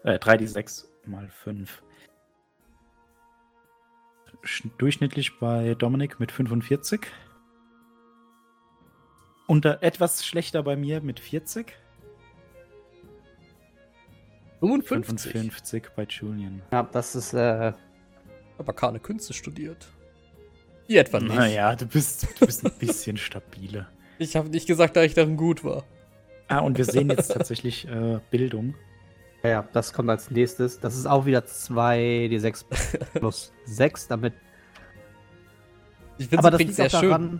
Äh, 0.03 0.17
3d6 0.17 0.85
mal 1.05 1.29
5. 1.29 1.83
Durchschnittlich 4.77 5.37
bei 5.37 5.75
Dominik 5.75 6.19
mit 6.19 6.31
45. 6.31 7.01
Und 9.45 9.65
etwas 9.65 10.25
schlechter 10.25 10.63
bei 10.63 10.75
mir 10.75 11.01
mit 11.01 11.19
40. 11.19 11.75
55. 14.59 15.31
55 15.31 15.89
bei 15.95 16.05
Julian. 16.09 16.61
Ja, 16.71 16.83
das 16.83 17.15
ist, 17.15 17.33
äh. 17.33 17.73
Aber 18.57 18.73
keine 18.73 18.99
Künste 18.99 19.33
studiert. 19.33 19.87
Die 20.89 20.97
etwa 20.97 21.19
nicht. 21.19 21.33
Naja, 21.33 21.75
du 21.75 21.85
bist, 21.85 22.27
du 22.39 22.45
bist 22.45 22.65
ein 22.65 22.71
bisschen 22.77 23.15
stabiler. 23.15 23.87
Ich 24.17 24.35
habe 24.35 24.49
nicht 24.49 24.67
gesagt, 24.67 24.97
dass 24.97 25.05
ich 25.05 25.13
darin 25.13 25.37
gut 25.37 25.63
war. 25.63 25.85
Ah, 26.49 26.59
und 26.59 26.77
wir 26.77 26.85
sehen 26.85 27.09
jetzt 27.09 27.31
tatsächlich 27.31 27.87
äh, 27.87 28.19
Bildung. 28.31 28.75
Ja, 29.43 29.67
das 29.71 29.93
kommt 29.93 30.09
als 30.09 30.31
nächstes. 30.31 30.79
Das 30.79 30.97
ist 30.97 31.05
auch 31.05 31.25
wieder 31.25 31.39
2d6 31.39 32.65
plus 33.19 33.53
6, 33.65 34.07
damit. 34.07 34.33
Ich 36.17 36.27
finde 36.27 36.63
es 36.65 36.75
sehr 36.75 36.89
schön. 36.89 37.39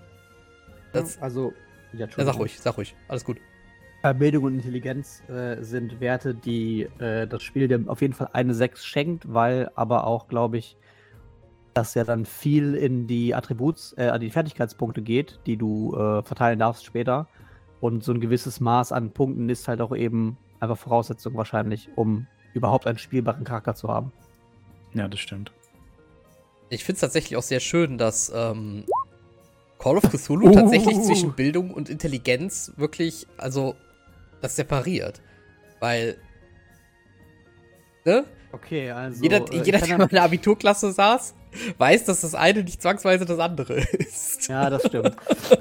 Das, 0.94 1.22
also, 1.22 1.54
ja, 1.92 2.08
ja, 2.08 2.26
sag 2.26 2.40
ruhig, 2.40 2.58
sag 2.60 2.78
ruhig. 2.78 2.96
Alles 3.08 3.26
gut. 3.26 3.38
Bildung 4.18 4.46
und 4.46 4.56
Intelligenz 4.56 5.22
äh, 5.30 5.62
sind 5.62 6.00
Werte, 6.00 6.34
die 6.34 6.84
äh, 7.00 7.28
das 7.28 7.44
Spiel 7.44 7.68
dir 7.68 7.84
auf 7.88 8.02
jeden 8.02 8.14
Fall 8.14 8.30
eine 8.34 8.54
6 8.54 8.86
schenkt, 8.86 9.34
weil 9.34 9.70
aber 9.76 10.08
auch, 10.08 10.28
glaube 10.28 10.58
ich, 10.58 10.78
dass 11.74 11.96
ja 11.96 12.04
dann 12.04 12.26
viel 12.26 12.76
in 12.76 13.08
die 13.08 13.36
Attributs, 13.36 13.94
äh, 13.94 14.18
die 14.20 14.30
Fertigkeitspunkte 14.30 15.02
geht, 15.02 15.40
die 15.46 15.58
du 15.58 15.96
äh, 15.96 16.24
verteilen 16.24 16.60
darfst 16.60 16.86
später. 16.86 17.28
Und 17.82 18.04
so 18.04 18.12
ein 18.12 18.20
gewisses 18.20 18.60
Maß 18.60 18.92
an 18.92 19.12
Punkten 19.12 19.50
ist 19.50 19.68
halt 19.68 19.82
auch 19.82 19.96
eben 19.96 20.38
einfach 20.60 20.78
Voraussetzung 20.78 21.36
wahrscheinlich, 21.36 21.90
um 21.96 22.28
überhaupt 22.54 22.88
einen 22.88 22.98
spielbaren 22.98 23.44
Charakter 23.44 23.76
zu 23.76 23.90
haben. 23.90 24.12
Ja, 24.94 25.08
das 25.08 25.20
stimmt. 25.20 25.52
Ich 26.70 26.84
finde 26.84 26.96
es 26.96 27.02
tatsächlich 27.02 27.38
auch 27.38 27.44
sehr 27.44 27.60
schön, 27.60 27.98
dass 27.98 28.32
ähm, 28.36 28.86
Call 29.78 29.98
of 29.98 30.04
Cthulhu 30.04 30.50
uh. 30.50 30.52
tatsächlich 30.52 31.02
zwischen 31.02 31.34
Bildung 31.34 31.72
und 31.72 31.90
Intelligenz 31.90 32.74
wirklich, 32.76 33.28
also 33.38 33.76
das 34.42 34.56
separiert. 34.56 35.22
Weil. 35.80 36.18
Ne? 38.06 38.26
Okay, 38.52 38.92
also. 38.92 39.22
Jeder, 39.22 39.52
äh, 39.52 39.62
jeder 39.64 39.80
der 39.80 39.98
mal 39.98 40.04
in 40.06 40.10
der 40.10 40.24
Abiturklasse 40.24 40.92
saß, 40.92 41.36
weiß, 41.78 42.06
dass 42.06 42.22
das 42.22 42.36
eine 42.36 42.64
nicht 42.64 42.82
zwangsweise 42.82 43.26
das 43.26 43.40
andere 43.40 43.74
ist. 43.98 44.48
Ja, 44.48 44.70
das 44.70 44.86
stimmt. 44.86 45.16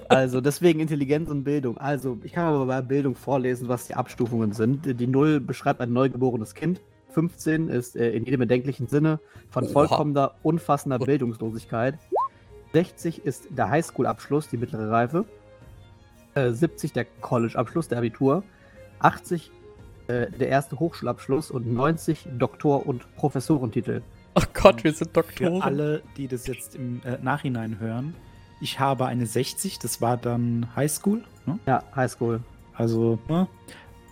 Also 0.08 0.40
deswegen 0.40 0.80
Intelligenz 0.80 1.28
und 1.28 1.44
Bildung. 1.44 1.78
Also, 1.78 2.18
ich 2.22 2.32
kann 2.32 2.44
aber 2.44 2.66
bei 2.66 2.80
Bildung 2.80 3.14
vorlesen, 3.14 3.68
was 3.68 3.86
die 3.86 3.94
Abstufungen 3.94 4.52
sind. 4.52 5.00
Die 5.00 5.06
0 5.06 5.40
beschreibt 5.40 5.80
ein 5.80 5.92
neugeborenes 5.92 6.54
Kind. 6.54 6.80
15 7.10 7.68
ist 7.68 7.96
äh, 7.96 8.10
in 8.10 8.24
jedem 8.24 8.40
bedenklichen 8.40 8.86
Sinne 8.86 9.18
von 9.50 9.68
vollkommener, 9.68 10.34
unfassender 10.42 10.98
Bildungslosigkeit. 10.98 11.98
60 12.72 13.24
ist 13.24 13.48
der 13.50 13.70
Highschool-Abschluss, 13.70 14.48
die 14.48 14.58
mittlere 14.58 14.90
Reife. 14.90 15.24
Äh, 16.34 16.50
70 16.50 16.92
der 16.92 17.06
College-Abschluss, 17.20 17.88
der 17.88 17.98
Abitur. 17.98 18.44
80 19.00 19.50
äh, 20.08 20.30
der 20.30 20.48
erste 20.48 20.78
Hochschulabschluss 20.78 21.50
und 21.50 21.72
90 21.72 22.28
Doktor- 22.38 22.86
und 22.86 23.14
Professorentitel. 23.16 24.02
Oh 24.34 24.42
Gott, 24.54 24.84
wir 24.84 24.92
sind 24.92 25.16
Doktoren. 25.16 25.60
Für 25.60 25.64
alle, 25.64 26.02
die 26.16 26.28
das 26.28 26.46
jetzt 26.46 26.76
im 26.76 27.00
äh, 27.04 27.18
Nachhinein 27.22 27.78
hören, 27.80 28.14
ich 28.60 28.80
habe 28.80 29.06
eine 29.06 29.26
60, 29.26 29.78
das 29.78 30.00
war 30.00 30.16
dann 30.16 30.68
Highschool. 30.74 31.24
Ne? 31.46 31.58
Ja, 31.66 31.82
Highschool. 31.94 32.40
Also, 32.74 33.18
ne? 33.28 33.48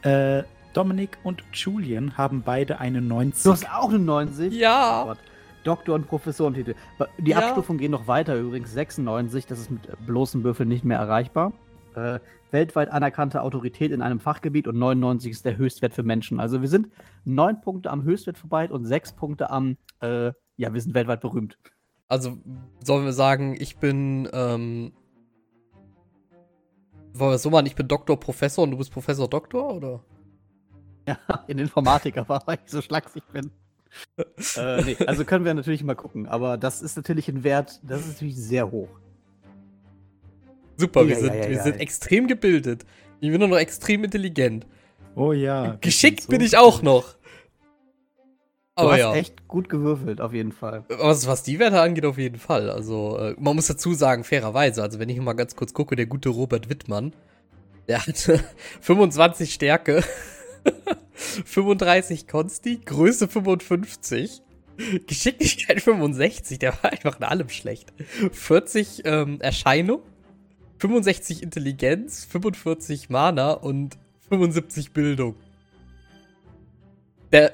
Äh, 0.02 0.44
Dominik 0.72 1.18
und 1.24 1.42
Julian 1.52 2.18
haben 2.18 2.42
beide 2.42 2.78
eine 2.78 3.00
90. 3.00 3.44
Du 3.44 3.52
hast 3.52 3.70
auch 3.70 3.88
eine 3.88 3.98
90? 3.98 4.52
Ja. 4.52 5.06
Oh 5.10 5.14
Doktor- 5.64 5.94
und 5.94 6.06
Professorentitel. 6.06 6.74
Die 7.18 7.32
ja. 7.32 7.38
Abstufungen 7.38 7.78
gehen 7.78 7.90
noch 7.90 8.06
weiter 8.06 8.36
übrigens. 8.36 8.72
96, 8.72 9.46
das 9.46 9.58
ist 9.58 9.70
mit 9.70 9.80
bloßen 10.06 10.44
Würfeln 10.44 10.68
nicht 10.68 10.84
mehr 10.84 10.98
erreichbar. 10.98 11.52
Äh, 11.96 12.20
weltweit 12.50 12.90
anerkannte 12.90 13.42
Autorität 13.42 13.92
in 13.92 14.02
einem 14.02 14.20
Fachgebiet 14.20 14.68
und 14.68 14.78
99 14.78 15.30
ist 15.32 15.44
der 15.44 15.56
Höchstwert 15.56 15.94
für 15.94 16.02
Menschen. 16.02 16.40
Also 16.40 16.60
wir 16.60 16.68
sind 16.68 16.88
neun 17.24 17.60
Punkte 17.60 17.90
am 17.90 18.02
Höchstwert 18.04 18.38
vorbei 18.38 18.70
und 18.70 18.84
sechs 18.84 19.12
Punkte 19.12 19.50
am, 19.50 19.76
äh, 20.00 20.32
ja, 20.56 20.72
wir 20.72 20.80
sind 20.80 20.94
weltweit 20.94 21.20
berühmt. 21.20 21.58
Also 22.08 22.38
sollen 22.82 23.04
wir 23.04 23.12
sagen, 23.12 23.56
ich 23.58 23.78
bin, 23.78 24.28
ähm, 24.32 24.92
wollen 27.12 27.32
wir 27.32 27.36
es 27.36 27.42
so 27.42 27.50
machen, 27.50 27.66
ich 27.66 27.74
bin 27.74 27.88
Doktor, 27.88 28.18
Professor 28.18 28.64
und 28.64 28.70
du 28.70 28.76
bist 28.78 28.92
Professor, 28.92 29.28
Doktor, 29.28 29.74
oder? 29.74 30.04
Ja, 31.08 31.18
in 31.46 31.58
Informatik, 31.58 32.16
aber 32.16 32.42
weil 32.46 32.58
ich 32.64 32.70
so 32.70 32.80
schlaksig 32.80 33.24
bin. 33.32 33.50
äh, 34.56 34.82
nee, 34.82 34.96
also 35.06 35.24
können 35.24 35.44
wir 35.44 35.54
natürlich 35.54 35.82
mal 35.82 35.94
gucken, 35.94 36.26
aber 36.26 36.58
das 36.58 36.82
ist 36.82 36.96
natürlich 36.96 37.28
ein 37.28 37.44
Wert, 37.44 37.80
das 37.82 38.00
ist 38.00 38.14
natürlich 38.14 38.36
sehr 38.36 38.70
hoch. 38.70 38.88
Super, 40.76 41.02
ja, 41.02 41.08
wir, 41.08 41.16
sind, 41.16 41.34
ja, 41.34 41.42
ja, 41.42 41.50
wir 41.50 41.62
sind 41.62 41.80
extrem 41.80 42.26
gebildet. 42.26 42.84
Ich 43.20 43.30
bin 43.30 43.38
nur 43.38 43.48
noch 43.48 43.58
extrem 43.58 44.04
intelligent. 44.04 44.66
Oh 45.14 45.32
ja. 45.32 45.78
Geschickt 45.80 46.24
so 46.24 46.28
bin 46.28 46.42
ich 46.42 46.56
auch 46.56 46.82
noch. 46.82 47.16
Aber 48.78 48.88
du 48.88 48.92
hast 48.92 49.00
ja. 49.00 49.14
echt 49.14 49.48
gut 49.48 49.70
gewürfelt, 49.70 50.20
auf 50.20 50.34
jeden 50.34 50.52
Fall. 50.52 50.84
Was, 50.88 51.26
was 51.26 51.42
die 51.42 51.58
Werte 51.58 51.80
angeht, 51.80 52.04
auf 52.04 52.18
jeden 52.18 52.38
Fall. 52.38 52.68
Also, 52.68 53.18
äh, 53.18 53.34
man 53.38 53.56
muss 53.56 53.68
dazu 53.68 53.94
sagen, 53.94 54.22
fairerweise, 54.22 54.82
also 54.82 54.98
wenn 54.98 55.08
ich 55.08 55.18
mal 55.18 55.32
ganz 55.32 55.56
kurz 55.56 55.72
gucke, 55.72 55.96
der 55.96 56.04
gute 56.04 56.28
Robert 56.28 56.68
Wittmann, 56.68 57.14
der 57.88 58.06
hatte 58.06 58.44
25 58.82 59.54
Stärke, 59.54 60.04
35 61.14 62.28
Konsti, 62.28 62.80
Größe 62.84 63.28
55, 63.28 64.42
Geschicklichkeit 65.06 65.80
65, 65.80 66.58
der 66.58 66.74
war 66.74 66.92
einfach 66.92 67.16
in 67.18 67.24
allem 67.24 67.48
schlecht. 67.48 67.94
40 68.30 69.02
ähm, 69.06 69.40
Erscheinung, 69.40 70.02
65 70.78 71.42
Intelligenz, 71.42 72.24
45 72.24 73.10
Mana 73.10 73.52
und 73.52 73.96
75 74.28 74.92
Bildung. 74.92 75.36
Der, 77.32 77.50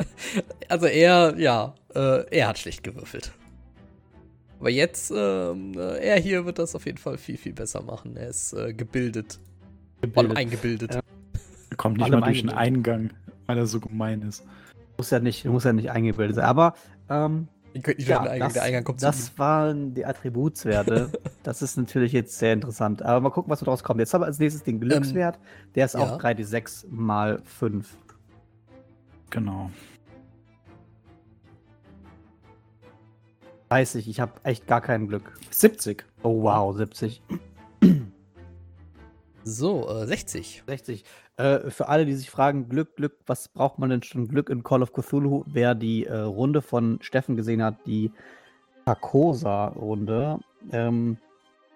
also 0.68 0.86
er, 0.86 1.34
ja, 1.38 1.74
äh, 1.94 2.24
er 2.30 2.48
hat 2.48 2.58
schlecht 2.58 2.82
gewürfelt. 2.82 3.32
Aber 4.60 4.70
jetzt, 4.70 5.12
ähm, 5.14 5.74
äh, 5.76 5.98
er 5.98 6.18
hier 6.18 6.44
wird 6.44 6.58
das 6.58 6.74
auf 6.74 6.84
jeden 6.84 6.98
Fall 6.98 7.16
viel, 7.16 7.36
viel 7.36 7.52
besser 7.52 7.82
machen. 7.82 8.16
Er 8.16 8.28
ist 8.28 8.52
äh, 8.54 8.72
gebildet. 8.72 9.38
gebildet. 10.00 10.36
eingebildet. 10.36 10.94
Ja. 10.94 11.00
Er 11.70 11.76
kommt 11.76 11.98
nicht 11.98 12.10
mal 12.10 12.20
durch 12.20 12.40
den 12.40 12.50
Eingang, 12.50 13.10
weil 13.46 13.58
er 13.58 13.66
so 13.66 13.78
gemein 13.78 14.22
ist. 14.22 14.44
Muss 14.96 15.10
ja 15.10 15.20
nicht, 15.20 15.44
muss 15.44 15.62
ja 15.62 15.72
nicht 15.72 15.92
eingebildet 15.92 16.36
sein. 16.36 16.44
Aber 16.44 16.74
ähm, 17.08 17.46
ja, 17.98 18.20
Eingang, 18.20 18.38
das, 18.40 18.52
der 18.54 18.62
Eingang 18.62 18.84
kommt 18.84 19.02
Das 19.02 19.38
waren 19.38 19.94
die 19.94 20.04
Attributswerte. 20.04 21.10
das 21.42 21.62
ist 21.62 21.76
natürlich 21.76 22.12
jetzt 22.12 22.38
sehr 22.38 22.52
interessant. 22.52 23.02
Aber 23.02 23.20
mal 23.20 23.30
gucken, 23.30 23.50
was 23.50 23.60
daraus 23.60 23.82
kommt. 23.82 24.00
Jetzt 24.00 24.14
haben 24.14 24.22
wir 24.22 24.26
als 24.26 24.38
nächstes 24.38 24.62
den 24.62 24.80
Glückswert. 24.80 25.36
Ähm, 25.36 25.72
der 25.74 25.84
ist 25.86 25.94
ja. 25.94 26.00
auch 26.00 26.20
3d6 26.20 26.86
mal 26.88 27.40
5. 27.44 27.96
Genau. 29.30 29.70
30, 33.68 34.08
ich 34.08 34.20
habe 34.20 34.32
echt 34.44 34.66
gar 34.66 34.80
kein 34.80 35.08
Glück. 35.08 35.38
70. 35.50 36.04
Oh 36.22 36.42
wow, 36.42 36.74
70. 36.76 37.22
So, 39.44 39.88
äh, 39.88 40.06
60. 40.06 40.62
60. 40.66 41.04
Äh, 41.38 41.70
für 41.70 41.88
alle, 41.88 42.04
die 42.04 42.14
sich 42.14 42.30
fragen, 42.30 42.68
Glück, 42.68 42.96
Glück, 42.96 43.16
was 43.26 43.48
braucht 43.48 43.78
man 43.78 43.90
denn 43.90 44.02
schon 44.02 44.26
Glück 44.26 44.50
in 44.50 44.64
Call 44.64 44.82
of 44.82 44.92
Cthulhu? 44.92 45.44
Wer 45.46 45.76
die 45.76 46.04
äh, 46.04 46.18
Runde 46.18 46.62
von 46.62 46.98
Steffen 47.00 47.36
gesehen 47.36 47.62
hat, 47.62 47.76
die 47.86 48.10
Carcosa-Runde, 48.84 50.40
ähm, 50.72 51.16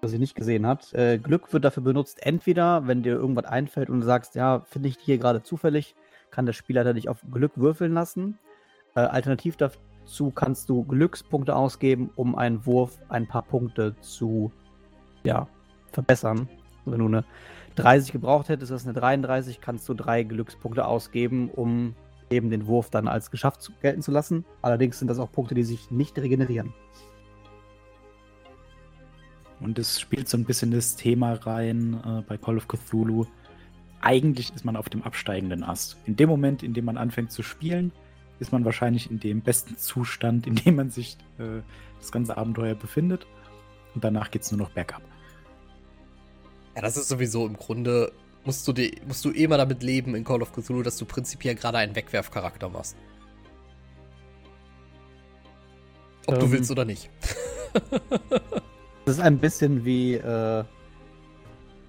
was 0.01 0.11
sie 0.11 0.19
nicht 0.19 0.35
gesehen 0.35 0.67
hat, 0.67 0.93
äh, 0.95 1.17
Glück 1.19 1.53
wird 1.53 1.65
dafür 1.65 1.85
benutzt, 1.85 2.27
entweder, 2.27 2.89
wenn 2.89 3.05
dir 3.05 3.13
irgendwas 3.13 3.45
einfällt 3.45 3.89
und 3.89 4.01
du 4.01 4.07
sagst, 4.07 4.35
ja, 4.35 4.61
finde 4.69 4.89
ich 4.89 4.99
hier 4.99 5.19
gerade 5.19 5.45
zufällig, 5.45 5.95
kann 6.33 6.45
der 6.45 6.55
Spieler 6.55 6.93
dich 6.93 7.09
auf 7.09 7.23
Glück 7.31 7.53
würfeln 7.55 7.93
lassen. 7.93 8.39
Äh, 8.97 9.01
alternativ 9.01 9.57
dazu 9.57 10.33
kannst 10.33 10.71
du 10.71 10.83
Glückspunkte 10.83 11.55
ausgeben, 11.55 12.11
um 12.17 12.35
einen 12.35 12.67
Wurf 12.67 12.99
ein 13.11 13.29
paar 13.29 13.43
Punkte 13.43 13.95
zu 14.01 14.51
ja, 15.23 15.47
verbessern. 15.93 16.49
Wenn 16.85 16.99
du 16.99 17.07
eine 17.07 17.25
30 17.77 18.13
gebraucht 18.13 18.49
hättest, 18.49 18.73
das 18.73 18.83
ist 18.83 18.89
eine 18.89 18.99
33, 18.99 19.61
kannst 19.61 19.89
du 19.89 19.95
drei 19.95 20.23
Glückspunkte 20.23 20.87
ausgeben, 20.87 21.51
um 21.51 21.95
eben 22.31 22.51
den 22.51 22.67
Wurf 22.67 22.91
dann 22.91 23.09
als 23.09 23.31
geschafft 23.31 23.63
zu, 23.63 23.73
gelten 23.81 24.03
zu 24.03 24.11
lassen. 24.11 24.45
Allerdings 24.63 24.99
sind 24.99 25.09
das 25.09 25.19
auch 25.19 25.31
Punkte, 25.31 25.55
die 25.55 25.65
sich 25.65 25.91
nicht 25.91 26.19
regenerieren. 26.19 26.73
Und 29.61 29.79
es 29.79 30.01
spielt 30.01 30.29
so 30.29 30.37
ein 30.37 30.45
bisschen 30.45 30.73
das 30.73 30.97
Thema 30.97 31.35
rein 31.35 32.01
äh, 32.05 32.23
bei 32.23 32.37
Call 32.37 32.57
of 32.57 32.67
Cthulhu 32.67 33.27
eigentlich 34.03 34.53
ist 34.55 34.65
man 34.65 34.77
auf 34.77 34.89
dem 34.89 35.03
absteigenden 35.03 35.63
Ast. 35.63 35.97
In 36.05 36.17
dem 36.17 36.29
Moment, 36.29 36.63
in 36.63 36.75
dem 36.75 36.85
man 36.85 36.99
anfängt 36.99 37.31
zu 37.31 37.43
spielen, 37.43 37.93
ist 38.41 38.53
man 38.53 38.65
wahrscheinlich 38.65 39.11
in 39.11 39.21
dem 39.21 39.41
besten 39.41 39.79
Zustand, 39.79 40.47
in 40.47 40.57
dem 40.57 40.77
man 40.77 40.91
sich 40.91 41.17
äh, 41.39 41.63
das 41.99 42.13
ganze 42.13 42.37
Abenteuer 42.37 42.75
befindet. 42.75 43.27
Und 43.95 44.05
danach 44.05 44.31
geht 44.31 44.43
es 44.43 44.51
nur 44.51 44.59
noch 44.59 44.71
bergab. 44.71 45.03
Ja, 46.75 46.83
das 46.83 46.97
ist 46.97 47.09
sowieso 47.09 47.47
im 47.47 47.57
Grunde, 47.57 48.13
musst 48.45 48.67
du, 48.67 48.73
die, 48.73 49.01
musst 49.07 49.25
du 49.25 49.31
immer 49.31 49.59
damit 49.59 49.83
leben 49.83 50.15
in 50.15 50.25
Call 50.25 50.43
of 50.43 50.53
Cthulhu, 50.53 50.83
dass 50.83 50.97
du 50.97 51.05
prinzipiell 51.05 51.55
gerade 51.55 51.79
einen 51.79 51.95
Wegwerfcharakter 51.95 52.69
machst. 52.69 52.97
Ob 56.27 56.35
ähm, 56.35 56.41
du 56.41 56.53
willst 56.53 56.71
oder 56.71 56.85
nicht. 56.85 57.11
das 59.05 59.17
ist 59.17 59.21
ein 59.21 59.39
bisschen 59.39 59.85
wie 59.85 60.15
äh, 60.15 60.65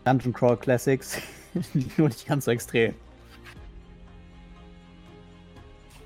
Dungeon 0.04 0.34
Crawl 0.34 0.58
Classics. 0.58 1.22
Nur 1.98 2.10
nicht 2.10 2.28
ganz 2.28 2.46
so 2.46 2.52
extrem. 2.52 2.94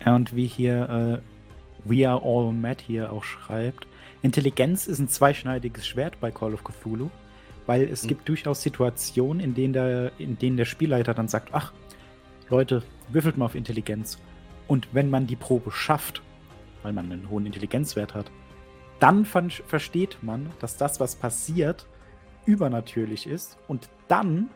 Ja, 0.06 0.16
und 0.16 0.36
wie 0.36 0.48
hier 0.48 1.22
äh, 1.24 1.90
We 1.90 2.08
Are 2.08 2.22
All 2.24 2.54
Mad 2.54 2.84
hier 2.86 3.12
auch 3.12 3.24
schreibt, 3.24 3.88
Intelligenz 4.22 4.88
ist 4.88 5.00
ein 5.00 5.08
zweischneidiges 5.08 5.88
Schwert 5.88 6.20
bei 6.20 6.32
Call 6.32 6.54
of 6.54 6.64
Cthulhu, 6.64 7.10
weil 7.68 7.84
es 7.84 8.04
mhm. 8.04 8.08
gibt 8.08 8.28
durchaus 8.28 8.64
Situationen, 8.64 9.42
in 9.42 9.54
denen, 9.54 9.74
der, 9.74 10.12
in 10.18 10.40
denen 10.40 10.58
der 10.58 10.66
Spielleiter 10.66 11.14
dann 11.14 11.28
sagt, 11.28 11.50
ach, 11.52 11.74
Leute, 12.50 12.82
würfelt 13.10 13.38
mal 13.38 13.46
auf 13.46 13.56
Intelligenz. 13.56 14.18
Und 14.68 14.88
wenn 14.94 15.10
man 15.10 15.28
die 15.28 15.36
Probe 15.36 15.72
schafft, 15.72 16.24
weil 16.82 16.94
man 16.94 17.12
einen 17.12 17.30
hohen 17.30 17.46
Intelligenzwert 17.46 18.16
hat, 18.16 18.32
dann 19.00 19.26
versteht 19.26 20.18
man, 20.24 20.50
dass 20.60 20.78
das, 20.78 21.00
was 21.00 21.16
passiert, 21.16 21.86
übernatürlich 22.46 23.28
ist 23.28 23.58
und 23.68 23.90
dann 24.08 24.50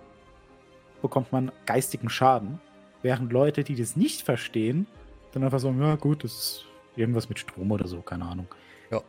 bekommt 1.02 1.32
man 1.32 1.52
geistigen 1.66 2.10
Schaden. 2.10 2.60
Während 3.02 3.32
Leute, 3.32 3.64
die 3.64 3.76
das 3.76 3.96
nicht 3.96 4.22
verstehen, 4.22 4.88
dann 5.34 5.44
einfach 5.44 5.60
sagen, 5.60 5.82
ja 5.82 5.96
gut, 5.96 6.24
das 6.24 6.32
ist 6.32 6.66
irgendwas 6.96 7.30
mit 7.30 7.40
Strom 7.40 7.72
oder 7.72 7.88
so, 7.88 8.02
keine 8.02 8.26
Ahnung. 8.26 8.48
Ja, 8.90 9.02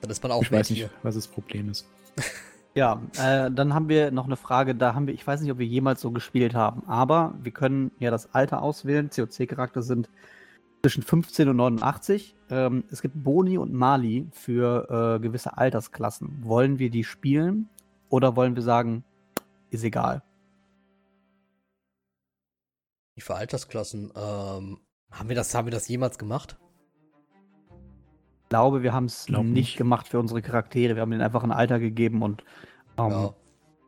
dann 0.00 0.10
ist 0.10 0.22
man 0.22 0.32
auch 0.32 0.42
Ich 0.42 0.52
weiß 0.52 0.70
nicht, 0.70 0.88
was 1.02 1.16
das 1.16 1.26
Problem 1.26 1.70
ist. 1.70 1.86
Ja, 2.78 3.02
äh, 3.20 3.50
dann 3.50 3.74
haben 3.74 3.88
wir 3.88 4.12
noch 4.12 4.26
eine 4.26 4.36
Frage, 4.36 4.76
da 4.76 4.94
haben 4.94 5.08
wir, 5.08 5.14
ich 5.14 5.26
weiß 5.26 5.40
nicht, 5.40 5.50
ob 5.50 5.58
wir 5.58 5.66
jemals 5.66 6.00
so 6.00 6.12
gespielt 6.12 6.54
haben, 6.54 6.86
aber 6.86 7.34
wir 7.42 7.50
können 7.50 7.90
ja 7.98 8.12
das 8.12 8.32
Alter 8.36 8.62
auswählen. 8.62 9.10
COC-Charakter 9.10 9.82
sind 9.82 10.08
zwischen 10.82 11.02
15 11.02 11.48
und 11.48 11.56
89. 11.56 12.36
Ähm, 12.50 12.84
es 12.88 13.02
gibt 13.02 13.24
Boni 13.24 13.58
und 13.58 13.72
Mali 13.72 14.28
für 14.30 15.16
äh, 15.16 15.20
gewisse 15.20 15.58
Altersklassen. 15.58 16.44
Wollen 16.44 16.78
wir 16.78 16.88
die 16.88 17.02
spielen 17.02 17.68
oder 18.10 18.36
wollen 18.36 18.54
wir 18.54 18.62
sagen, 18.62 19.02
ist 19.70 19.82
egal? 19.82 20.22
Die 23.16 23.22
für 23.22 23.34
Altersklassen. 23.34 24.12
Ähm, 24.14 24.78
haben, 25.10 25.28
wir 25.28 25.34
das, 25.34 25.52
haben 25.52 25.66
wir 25.66 25.72
das 25.72 25.88
jemals 25.88 26.16
gemacht? 26.16 26.56
Ich 28.44 28.50
glaube, 28.50 28.84
wir 28.84 28.92
haben 28.92 29.06
es 29.06 29.28
nicht, 29.28 29.42
nicht 29.42 29.76
gemacht 29.76 30.06
für 30.06 30.20
unsere 30.20 30.42
Charaktere. 30.42 30.94
Wir 30.94 31.02
haben 31.02 31.12
ihnen 31.12 31.22
einfach 31.22 31.42
ein 31.42 31.50
Alter 31.50 31.80
gegeben 31.80 32.22
und 32.22 32.44
ähm, 32.98 33.10
ja. 33.10 33.34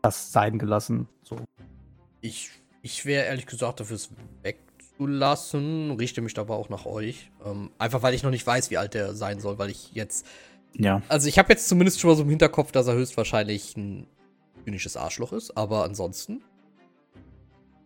das 0.03 0.33
sein 0.33 0.59
gelassen. 0.59 1.09
So. 1.23 1.37
Ich, 2.21 2.51
ich 2.83 3.05
wäre 3.07 3.27
ehrlich 3.27 3.47
gesagt 3.47 3.81
dafür, 3.81 3.97
es 3.97 4.11
wegzulassen. 4.43 5.93
Richte 5.93 6.21
mich 6.21 6.39
aber 6.39 6.57
auch 6.57 6.69
nach 6.69 6.87
euch. 6.87 7.31
Ähm, 7.45 7.71
einfach 7.79 8.03
weil 8.03 8.15
ich 8.15 8.23
noch 8.23 8.31
nicht 8.31 8.47
weiß, 8.47 8.71
wie 8.71 8.79
alt 8.79 8.95
der 8.95 9.15
sein 9.15 9.41
soll, 9.41 9.59
weil 9.59 9.71
ich 9.71 9.93
jetzt. 9.93 10.27
Ja. 10.75 11.03
Also 11.09 11.29
ich 11.29 11.39
habe 11.39 11.51
jetzt 11.51 11.69
zumindest 11.69 12.01
schon 12.01 12.11
mal 12.11 12.17
so 12.17 12.23
im 12.23 12.31
Hinterkopf, 12.31 12.73
dass 12.73 12.87
er 12.87 12.95
höchstwahrscheinlich 12.95 13.77
ein 13.77 14.07
zynisches 14.65 14.97
Arschloch 14.97 15.33
ist, 15.33 15.57
aber 15.57 15.85
ansonsten. 15.85 16.43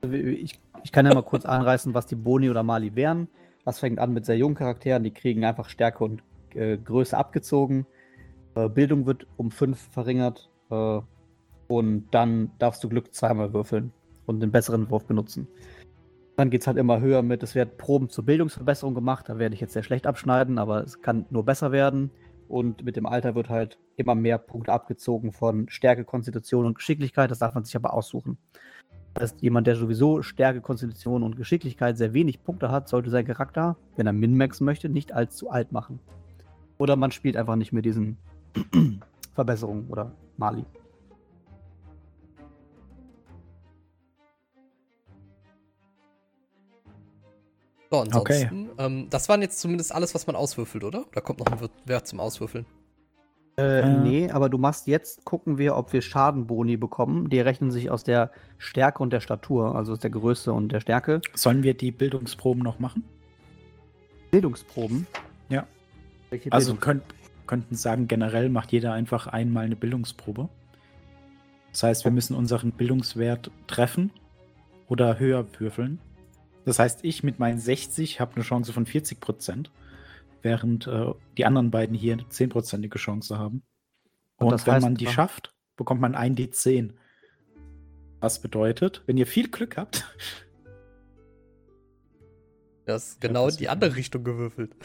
Ich 0.02 0.60
ich 0.84 0.92
kann 0.92 1.06
ja 1.06 1.14
mal 1.14 1.22
kurz 1.22 1.46
anreißen, 1.46 1.94
was 1.94 2.06
die 2.06 2.14
Boni 2.14 2.50
oder 2.50 2.62
Mali 2.62 2.94
wären. 2.94 3.28
Das 3.64 3.78
fängt 3.78 3.98
an 3.98 4.12
mit 4.12 4.26
sehr 4.26 4.36
jungen 4.36 4.54
Charakteren, 4.54 5.02
die 5.02 5.10
kriegen 5.10 5.44
einfach 5.44 5.70
Stärke 5.70 6.04
und 6.04 6.22
äh, 6.54 6.76
Größe 6.76 7.16
abgezogen. 7.16 7.86
Äh, 8.54 8.68
Bildung 8.68 9.06
wird 9.06 9.26
um 9.38 9.50
5 9.50 9.78
verringert. 9.90 10.50
Äh, 10.70 11.00
und 11.74 12.06
dann 12.12 12.52
darfst 12.60 12.84
du 12.84 12.88
Glück 12.88 13.12
zweimal 13.12 13.52
würfeln 13.52 13.92
und 14.26 14.38
den 14.38 14.52
besseren 14.52 14.90
Wurf 14.90 15.06
benutzen. 15.06 15.48
Dann 16.36 16.50
geht 16.50 16.60
es 16.60 16.68
halt 16.68 16.76
immer 16.76 17.00
höher 17.00 17.22
mit, 17.22 17.42
es 17.42 17.56
werden 17.56 17.76
Proben 17.76 18.08
zur 18.08 18.24
Bildungsverbesserung 18.24 18.94
gemacht. 18.94 19.28
Da 19.28 19.38
werde 19.40 19.56
ich 19.56 19.60
jetzt 19.60 19.72
sehr 19.72 19.82
schlecht 19.82 20.06
abschneiden, 20.06 20.58
aber 20.58 20.84
es 20.84 21.02
kann 21.02 21.26
nur 21.30 21.44
besser 21.44 21.72
werden. 21.72 22.12
Und 22.48 22.84
mit 22.84 22.94
dem 22.94 23.06
Alter 23.06 23.34
wird 23.34 23.48
halt 23.48 23.78
immer 23.96 24.14
mehr 24.14 24.38
Punkte 24.38 24.72
abgezogen 24.72 25.32
von 25.32 25.68
Stärke, 25.68 26.04
Konstitution 26.04 26.66
und 26.66 26.76
Geschicklichkeit. 26.76 27.32
Das 27.32 27.40
darf 27.40 27.54
man 27.54 27.64
sich 27.64 27.74
aber 27.74 27.92
aussuchen. 27.92 28.38
Das 29.14 29.32
heißt, 29.32 29.42
jemand, 29.42 29.66
der 29.66 29.74
sowieso 29.74 30.22
Stärke, 30.22 30.60
Konstitution 30.60 31.24
und 31.24 31.36
Geschicklichkeit 31.36 31.96
sehr 31.96 32.14
wenig 32.14 32.44
Punkte 32.44 32.70
hat, 32.70 32.88
sollte 32.88 33.10
seinen 33.10 33.26
Charakter, 33.26 33.76
wenn 33.96 34.06
er 34.06 34.12
Min-Max 34.12 34.60
möchte, 34.60 34.88
nicht 34.88 35.12
allzu 35.12 35.50
alt 35.50 35.72
machen. 35.72 35.98
Oder 36.78 36.94
man 36.94 37.10
spielt 37.10 37.36
einfach 37.36 37.56
nicht 37.56 37.72
mit 37.72 37.84
diesen 37.84 38.16
Verbesserungen 39.34 39.88
oder 39.88 40.12
Mali. 40.36 40.64
So, 47.90 48.00
ansonsten, 48.00 48.70
okay. 48.70 48.86
ähm, 48.86 49.06
das 49.10 49.28
waren 49.28 49.42
jetzt 49.42 49.60
zumindest 49.60 49.94
alles, 49.94 50.14
was 50.14 50.26
man 50.26 50.36
auswürfelt, 50.36 50.84
oder? 50.84 51.04
Da 51.12 51.20
kommt 51.20 51.40
noch 51.40 51.46
ein 51.46 51.68
Wert 51.84 52.06
zum 52.06 52.20
Auswürfeln. 52.20 52.66
Äh, 53.56 53.80
äh, 53.80 53.98
nee, 53.98 54.30
aber 54.30 54.48
du 54.48 54.58
machst 54.58 54.88
jetzt, 54.88 55.24
gucken 55.24 55.58
wir, 55.58 55.76
ob 55.76 55.92
wir 55.92 56.02
Schadenboni 56.02 56.76
bekommen. 56.76 57.30
Die 57.30 57.38
rechnen 57.38 57.70
sich 57.70 57.90
aus 57.90 58.02
der 58.02 58.32
Stärke 58.58 59.02
und 59.02 59.12
der 59.12 59.20
Statur, 59.20 59.76
also 59.76 59.92
aus 59.92 60.00
der 60.00 60.10
Größe 60.10 60.52
und 60.52 60.70
der 60.70 60.80
Stärke. 60.80 61.20
Sollen 61.34 61.62
wir 61.62 61.74
die 61.74 61.92
Bildungsproben 61.92 62.62
noch 62.62 62.80
machen? 62.80 63.04
Bildungsproben? 64.32 65.06
Ja. 65.48 65.66
Welche 66.30 66.50
also 66.50 66.74
könnt, 66.74 67.04
könnten 67.46 67.76
sagen, 67.76 68.08
generell 68.08 68.48
macht 68.48 68.72
jeder 68.72 68.92
einfach 68.92 69.28
einmal 69.28 69.66
eine 69.66 69.76
Bildungsprobe. 69.76 70.48
Das 71.70 71.84
heißt, 71.84 72.04
wir 72.04 72.10
müssen 72.10 72.34
unseren 72.34 72.72
Bildungswert 72.72 73.50
treffen 73.68 74.10
oder 74.88 75.18
höher 75.18 75.46
würfeln. 75.58 76.00
Das 76.64 76.78
heißt, 76.78 77.00
ich 77.02 77.22
mit 77.22 77.38
meinen 77.38 77.58
60 77.58 78.20
habe 78.20 78.34
eine 78.36 78.44
Chance 78.44 78.72
von 78.72 78.86
40 78.86 79.20
Prozent 79.20 79.70
während 80.44 80.86
äh, 80.86 81.12
die 81.36 81.46
anderen 81.46 81.70
beiden 81.70 81.96
hier 81.96 82.12
eine 82.12 82.22
10%ige 82.22 82.98
Chance 82.98 83.38
haben. 83.38 83.62
Und, 84.36 84.52
Und 84.52 84.66
wenn 84.66 84.82
man 84.82 84.94
die 84.94 85.06
schafft, 85.06 85.54
bekommt 85.76 86.00
man 86.00 86.14
ein 86.14 86.36
D10. 86.36 86.92
Was 88.20 88.40
bedeutet, 88.40 89.02
wenn 89.06 89.16
ihr 89.16 89.26
viel 89.26 89.50
Glück 89.50 89.76
habt. 89.76 90.04
Das 92.86 93.12
ist 93.12 93.20
genau 93.22 93.48
in 93.48 93.56
die 93.56 93.70
andere 93.70 93.96
Richtung 93.96 94.24
gewürfelt. 94.24 94.76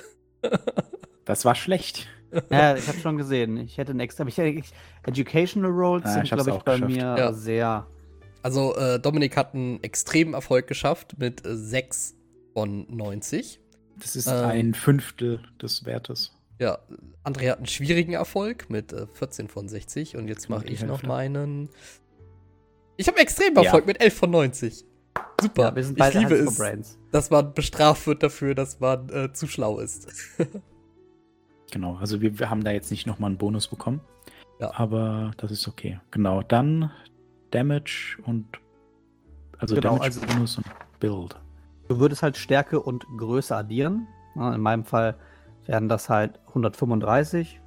das 1.25 1.43
war 1.43 1.53
schlecht. 1.53 2.07
Ja, 2.49 2.77
ich 2.77 2.87
habe 2.87 2.97
schon 2.97 3.17
gesehen. 3.17 3.57
Ich 3.57 3.77
hätte 3.77 3.91
ein 3.91 3.99
extra. 3.99 4.25
Ich, 4.25 4.37
ich, 4.37 4.71
Educational 5.03 5.69
Rolls 5.69 6.05
ah, 6.05 6.13
sind, 6.13 6.29
glaube 6.29 6.49
ich, 6.49 6.57
bei 6.59 6.75
geschafft. 6.75 6.91
mir 6.93 7.17
ja. 7.17 7.33
sehr. 7.33 7.87
Also, 8.41 8.75
äh, 8.75 8.99
Dominik 8.99 9.35
hat 9.35 9.53
einen 9.53 9.83
extremen 9.83 10.33
Erfolg 10.33 10.67
geschafft 10.67 11.17
mit 11.17 11.45
äh, 11.45 11.55
6 11.55 12.15
von 12.53 12.85
90. 12.89 13.59
Das 13.97 14.15
ist 14.15 14.27
ähm, 14.27 14.45
ein 14.45 14.73
Fünftel 14.73 15.41
des 15.61 15.85
Wertes. 15.85 16.31
Ja, 16.59 16.79
André 17.23 17.51
hat 17.51 17.57
einen 17.57 17.67
schwierigen 17.67 18.13
Erfolg 18.13 18.69
mit 18.69 18.91
äh, 18.93 19.07
14 19.07 19.47
von 19.47 19.67
60 19.67 20.17
und 20.17 20.27
jetzt 20.27 20.49
mache 20.49 20.67
ich 20.67 20.83
noch 20.83 21.03
meinen. 21.03 21.69
Ich 22.97 23.07
habe 23.07 23.17
einen 23.17 23.23
extremen 23.23 23.55
Erfolg 23.57 23.83
ja. 23.83 23.87
mit 23.87 24.01
11 24.01 24.13
von 24.13 24.31
90. 24.31 24.85
Super. 25.41 25.63
Ja, 25.63 25.75
wir 25.75 25.83
sind 25.83 25.99
ich 25.99 26.13
liebe 26.13 26.35
es, 26.35 26.57
Brains. 26.57 26.97
dass 27.11 27.29
man 27.29 27.53
bestraft 27.53 28.07
wird 28.07 28.23
dafür, 28.23 28.55
dass 28.55 28.79
man 28.79 29.09
äh, 29.09 29.31
zu 29.31 29.47
schlau 29.47 29.79
ist. 29.79 30.07
genau, 31.71 31.95
also 31.95 32.21
wir, 32.21 32.39
wir, 32.39 32.49
haben 32.49 32.63
da 32.63 32.71
jetzt 32.71 32.91
nicht 32.91 33.07
nochmal 33.07 33.29
einen 33.29 33.37
Bonus 33.37 33.67
bekommen. 33.67 34.01
Ja. 34.59 34.73
Aber 34.75 35.31
das 35.37 35.51
ist 35.51 35.67
okay. 35.67 35.99
Genau, 36.11 36.41
dann 36.41 36.91
Damage 37.51 38.17
und 38.25 38.45
also 39.57 39.75
genau, 39.75 39.97
Damage 39.97 40.03
also, 40.05 40.21
Bonus 40.21 40.57
und 40.57 40.65
Build. 40.99 41.39
Du 41.87 41.99
würdest 41.99 42.23
halt 42.23 42.37
Stärke 42.37 42.79
und 42.79 43.05
Größe 43.17 43.55
addieren. 43.55 44.07
In 44.35 44.61
meinem 44.61 44.85
Fall 44.85 45.15
wären 45.65 45.89
das 45.89 46.09
halt 46.09 46.39
135. 46.49 47.59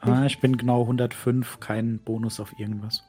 Ah, 0.00 0.24
ich 0.24 0.40
bin 0.40 0.56
genau 0.56 0.82
105, 0.82 1.60
kein 1.60 1.98
Bonus 1.98 2.40
auf 2.40 2.58
irgendwas. 2.58 3.04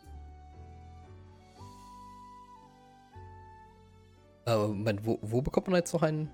Äh, 4.46 4.56
Moment, 4.56 5.06
wo, 5.06 5.20
wo, 5.22 5.42
bekommt 5.42 5.68
man 5.68 5.78
jetzt 5.78 5.94
noch 5.94 6.02
einen? 6.02 6.30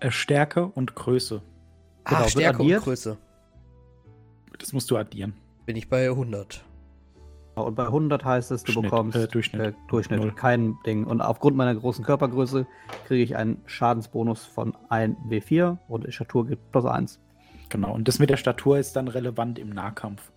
Äh, 0.00 0.10
Stärke 0.10 0.66
und 0.66 0.94
Größe. 0.94 1.42
Ach, 2.04 2.10
genau, 2.10 2.28
Stärke 2.28 2.62
und 2.62 2.76
Größe. 2.76 3.16
Das 4.58 4.72
musst 4.72 4.90
du 4.90 4.96
addieren. 4.96 5.34
Bin 5.64 5.76
ich 5.76 5.88
bei 5.88 6.08
100. 6.08 6.64
Und 7.56 7.74
bei 7.74 7.86
100 7.86 8.22
heißt 8.22 8.50
es, 8.50 8.64
du 8.64 8.72
Schnitt, 8.72 8.84
bekommst 8.84 9.16
äh, 9.16 9.26
Durchschnitt, 9.28 9.60
äh, 9.60 9.72
Durchschnitt 9.88 10.36
kein 10.36 10.76
Ding. 10.84 11.04
Und 11.04 11.22
aufgrund 11.22 11.56
meiner 11.56 11.74
großen 11.74 12.04
Körpergröße 12.04 12.66
kriege 13.06 13.22
ich 13.22 13.34
einen 13.34 13.62
Schadensbonus 13.64 14.44
von 14.44 14.76
1 14.90 15.16
W4 15.30 15.78
und 15.88 16.06
die 16.06 16.12
Statur 16.12 16.46
gibt 16.46 16.70
plus 16.70 16.84
1. 16.84 17.18
Genau, 17.70 17.94
und 17.94 18.06
das 18.08 18.18
mit 18.18 18.28
der 18.28 18.36
Statur 18.36 18.78
ist 18.78 18.94
dann 18.94 19.08
relevant 19.08 19.58
im 19.58 19.70
Nahkampf. 19.70 20.30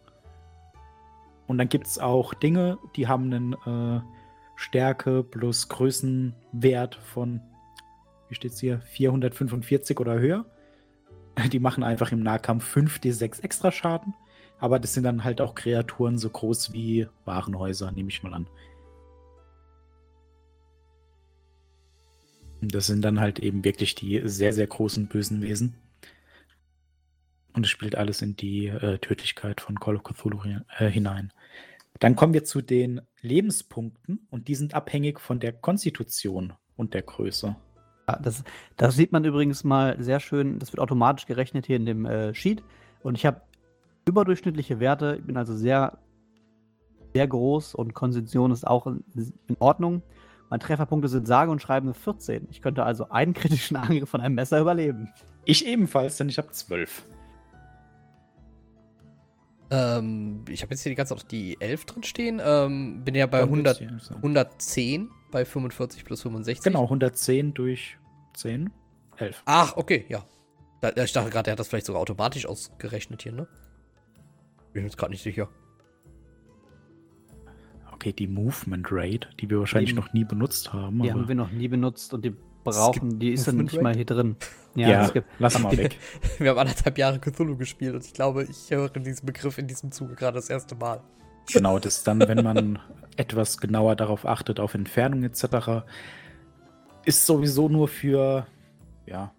Und 1.45 1.57
dann 1.57 1.67
gibt 1.67 1.88
es 1.88 1.99
auch 1.99 2.34
Dinge, 2.34 2.78
die 2.95 3.07
haben 3.07 3.34
einen 3.34 3.53
äh, 3.65 4.01
Stärke 4.55 5.24
plus 5.24 5.67
Größenwert 5.67 6.95
von, 6.95 7.41
wie 8.30 8.36
steht 8.36 8.53
es 8.53 8.59
hier, 8.61 8.80
445 8.80 9.99
oder 9.99 10.20
höher. 10.20 10.45
Die 11.51 11.59
machen 11.59 11.84
einfach 11.84 12.13
im 12.13 12.24
Nahkampf 12.24 12.76
5d6 12.76 13.43
extra 13.43 13.72
Schaden. 13.72 14.13
Aber 14.60 14.80
das 14.80 14.93
sind 14.93 15.03
dann 15.03 15.24
halt 15.24 15.41
auch 15.41 15.55
Kreaturen 15.55 16.18
so 16.18 16.30
groß 16.30 16.74
wie 16.74 17.07
Warenhäuser, 17.26 17.91
nehme 17.91 18.10
ich 18.10 18.24
mal 18.24 18.34
an. 18.34 18.47
Das 22.62 22.88
sind 22.88 23.01
dann 23.03 23.20
halt 23.22 23.39
eben 23.39 23.64
wirklich 23.64 23.95
die 23.95 24.22
sehr, 24.26 24.51
sehr 24.51 24.68
großen 24.68 25.07
bösen 25.07 25.41
Wesen. 25.41 25.76
Und 27.53 27.66
es 27.66 27.70
spielt 27.70 27.95
alles 27.95 28.22
in 28.22 28.36
die 28.36 28.68
äh, 28.68 28.99
Tödlichkeit 28.99 29.62
von 29.62 29.80
Call 29.80 29.95
of 29.95 30.03
Cthulhu 30.03 30.41
äh, 30.78 30.88
hinein. 30.89 31.32
Dann 31.99 32.16
kommen 32.16 32.34
wir 32.34 32.43
zu 32.43 32.62
den 32.62 33.01
Lebenspunkten 33.22 34.28
und 34.30 34.47
die 34.47 34.55
sind 34.55 34.74
abhängig 34.74 35.20
von 35.20 35.39
der 35.39 35.53
Konstitution 35.53 36.53
und 36.78 36.93
der 36.93 37.01
Größe. 37.01 37.55
Ja, 38.07 38.20
das, 38.20 38.43
das 38.78 38.95
sieht 38.95 39.12
man 39.12 39.26
übrigens 39.26 39.64
mal 39.64 40.01
sehr 40.01 40.20
schön. 40.20 40.60
Das 40.60 40.72
wird 40.72 40.80
automatisch 40.80 41.26
gerechnet 41.26 41.66
hier 41.66 41.76
in 41.76 41.86
dem 41.86 42.05
äh, 42.05 42.34
Sheet. 42.34 42.64
Und 43.03 43.16
ich 43.16 43.26
habe 43.26 43.41
überdurchschnittliche 44.10 44.80
Werte. 44.80 45.18
Ich 45.20 45.26
bin 45.26 45.38
also 45.38 45.55
sehr, 45.55 45.99
sehr 47.14 47.28
groß 47.28 47.76
und 47.76 47.93
Konstitution 47.93 48.51
ist 48.51 48.68
auch 48.68 48.88
in, 48.88 49.03
in 49.47 49.55
Ordnung. 49.60 50.03
Meine 50.49 50.60
Trefferpunkte 50.60 51.07
sind 51.07 51.28
sage 51.28 51.51
und 51.51 51.62
schreibe 51.62 51.93
14. 51.93 52.47
Ich 52.51 52.62
könnte 52.62 52.84
also 52.84 53.10
einen 53.10 53.34
kritischen 53.36 53.78
Angriff 53.78 54.10
von 54.10 54.22
einem 54.22 54.36
Messer 54.36 54.60
überleben. 54.60 55.10
Ich 55.45 55.66
ebenfalls, 55.66 56.18
denn 56.18 56.30
ich 56.30 56.38
habe 56.38 56.49
12. 56.51 57.05
Ähm, 59.72 60.43
ich 60.49 60.64
habe 60.64 60.74
jetzt 60.74 60.82
hier 60.82 60.89
die 60.89 60.95
ganze 60.95 61.14
Zeit 61.16 61.24
noch 61.24 61.30
die 61.30 61.57
11 61.60 61.86
drin 61.86 62.03
stehen. 62.03 62.41
Ähm, 62.43 63.03
bin 63.03 63.16
ja 63.16 63.28
bei 63.28 63.41
100, 63.41 63.82
110 64.16 65.10
bei 65.32 65.45
45 65.45 66.05
plus 66.05 66.24
65. 66.24 66.64
Genau, 66.64 66.84
110 66.84 67.53
durch 67.53 67.97
10, 68.34 68.72
11. 69.18 69.43
Ach, 69.45 69.78
okay, 69.78 70.05
ja. 70.10 70.24
Ich 71.03 71.12
dachte 71.12 71.30
gerade, 71.30 71.49
er 71.49 71.51
hat 71.51 71.60
das 71.60 71.68
vielleicht 71.68 71.86
sogar 71.86 72.01
automatisch 72.01 72.45
ausgerechnet 72.45 73.22
hier, 73.22 73.34
ne? 73.34 73.47
Bin 74.74 74.84
jetzt 74.84 74.97
gerade 74.97 75.11
nicht 75.11 75.24
sicher. 75.24 75.49
Okay, 77.93 78.13
die 78.13 78.28
Movement 78.28 78.88
Rate, 78.91 79.28
die 79.39 79.49
wir 79.49 79.59
wahrscheinlich 79.59 79.91
Eben. 79.91 79.99
noch 79.99 80.13
nie 80.13 80.24
benutzt 80.24 80.72
haben. 80.72 81.01
Die 81.01 81.11
haben 81.11 81.28
wir 81.28 81.36
noch 81.36 81.51
nie 81.51 81.67
benutzt 81.67 82.13
und 82.13 82.24
die 82.24 82.34
brauchen, 82.63 83.20
die 83.20 83.32
ist 83.32 83.47
dann 83.47 83.57
nicht 83.57 83.74
Rate? 83.74 83.84
mal 83.84 83.95
hier 83.95 84.05
drin. 84.05 84.36
Ja, 84.76 84.89
ja 84.89 85.09
gibt, 85.09 85.28
lass 85.39 85.59
mal 85.59 85.76
weg. 85.76 85.97
wir 86.38 86.51
haben 86.51 86.59
anderthalb 86.59 86.97
Jahre 86.97 87.20
Cthulhu 87.20 87.57
gespielt 87.57 87.95
und 87.95 88.05
ich 88.05 88.13
glaube, 88.13 88.43
ich 88.43 88.72
höre 88.72 88.89
diesen 88.89 89.26
Begriff 89.26 89.57
in 89.57 89.67
diesem 89.67 89.91
Zuge 89.91 90.15
gerade 90.15 90.36
das 90.36 90.49
erste 90.49 90.76
Mal. 90.76 91.01
Genau, 91.51 91.80
das 91.80 91.97
ist 91.97 92.07
dann, 92.07 92.20
wenn 92.20 92.43
man 92.43 92.80
etwas 93.17 93.57
genauer 93.57 93.95
darauf 93.95 94.26
achtet, 94.26 94.59
auf 94.59 94.76
Entfernung 94.76 95.24
etc., 95.24 95.84
ist 97.05 97.26
sowieso 97.26 97.70
nur 97.70 97.88
für 97.88 98.45
ja, 99.05 99.34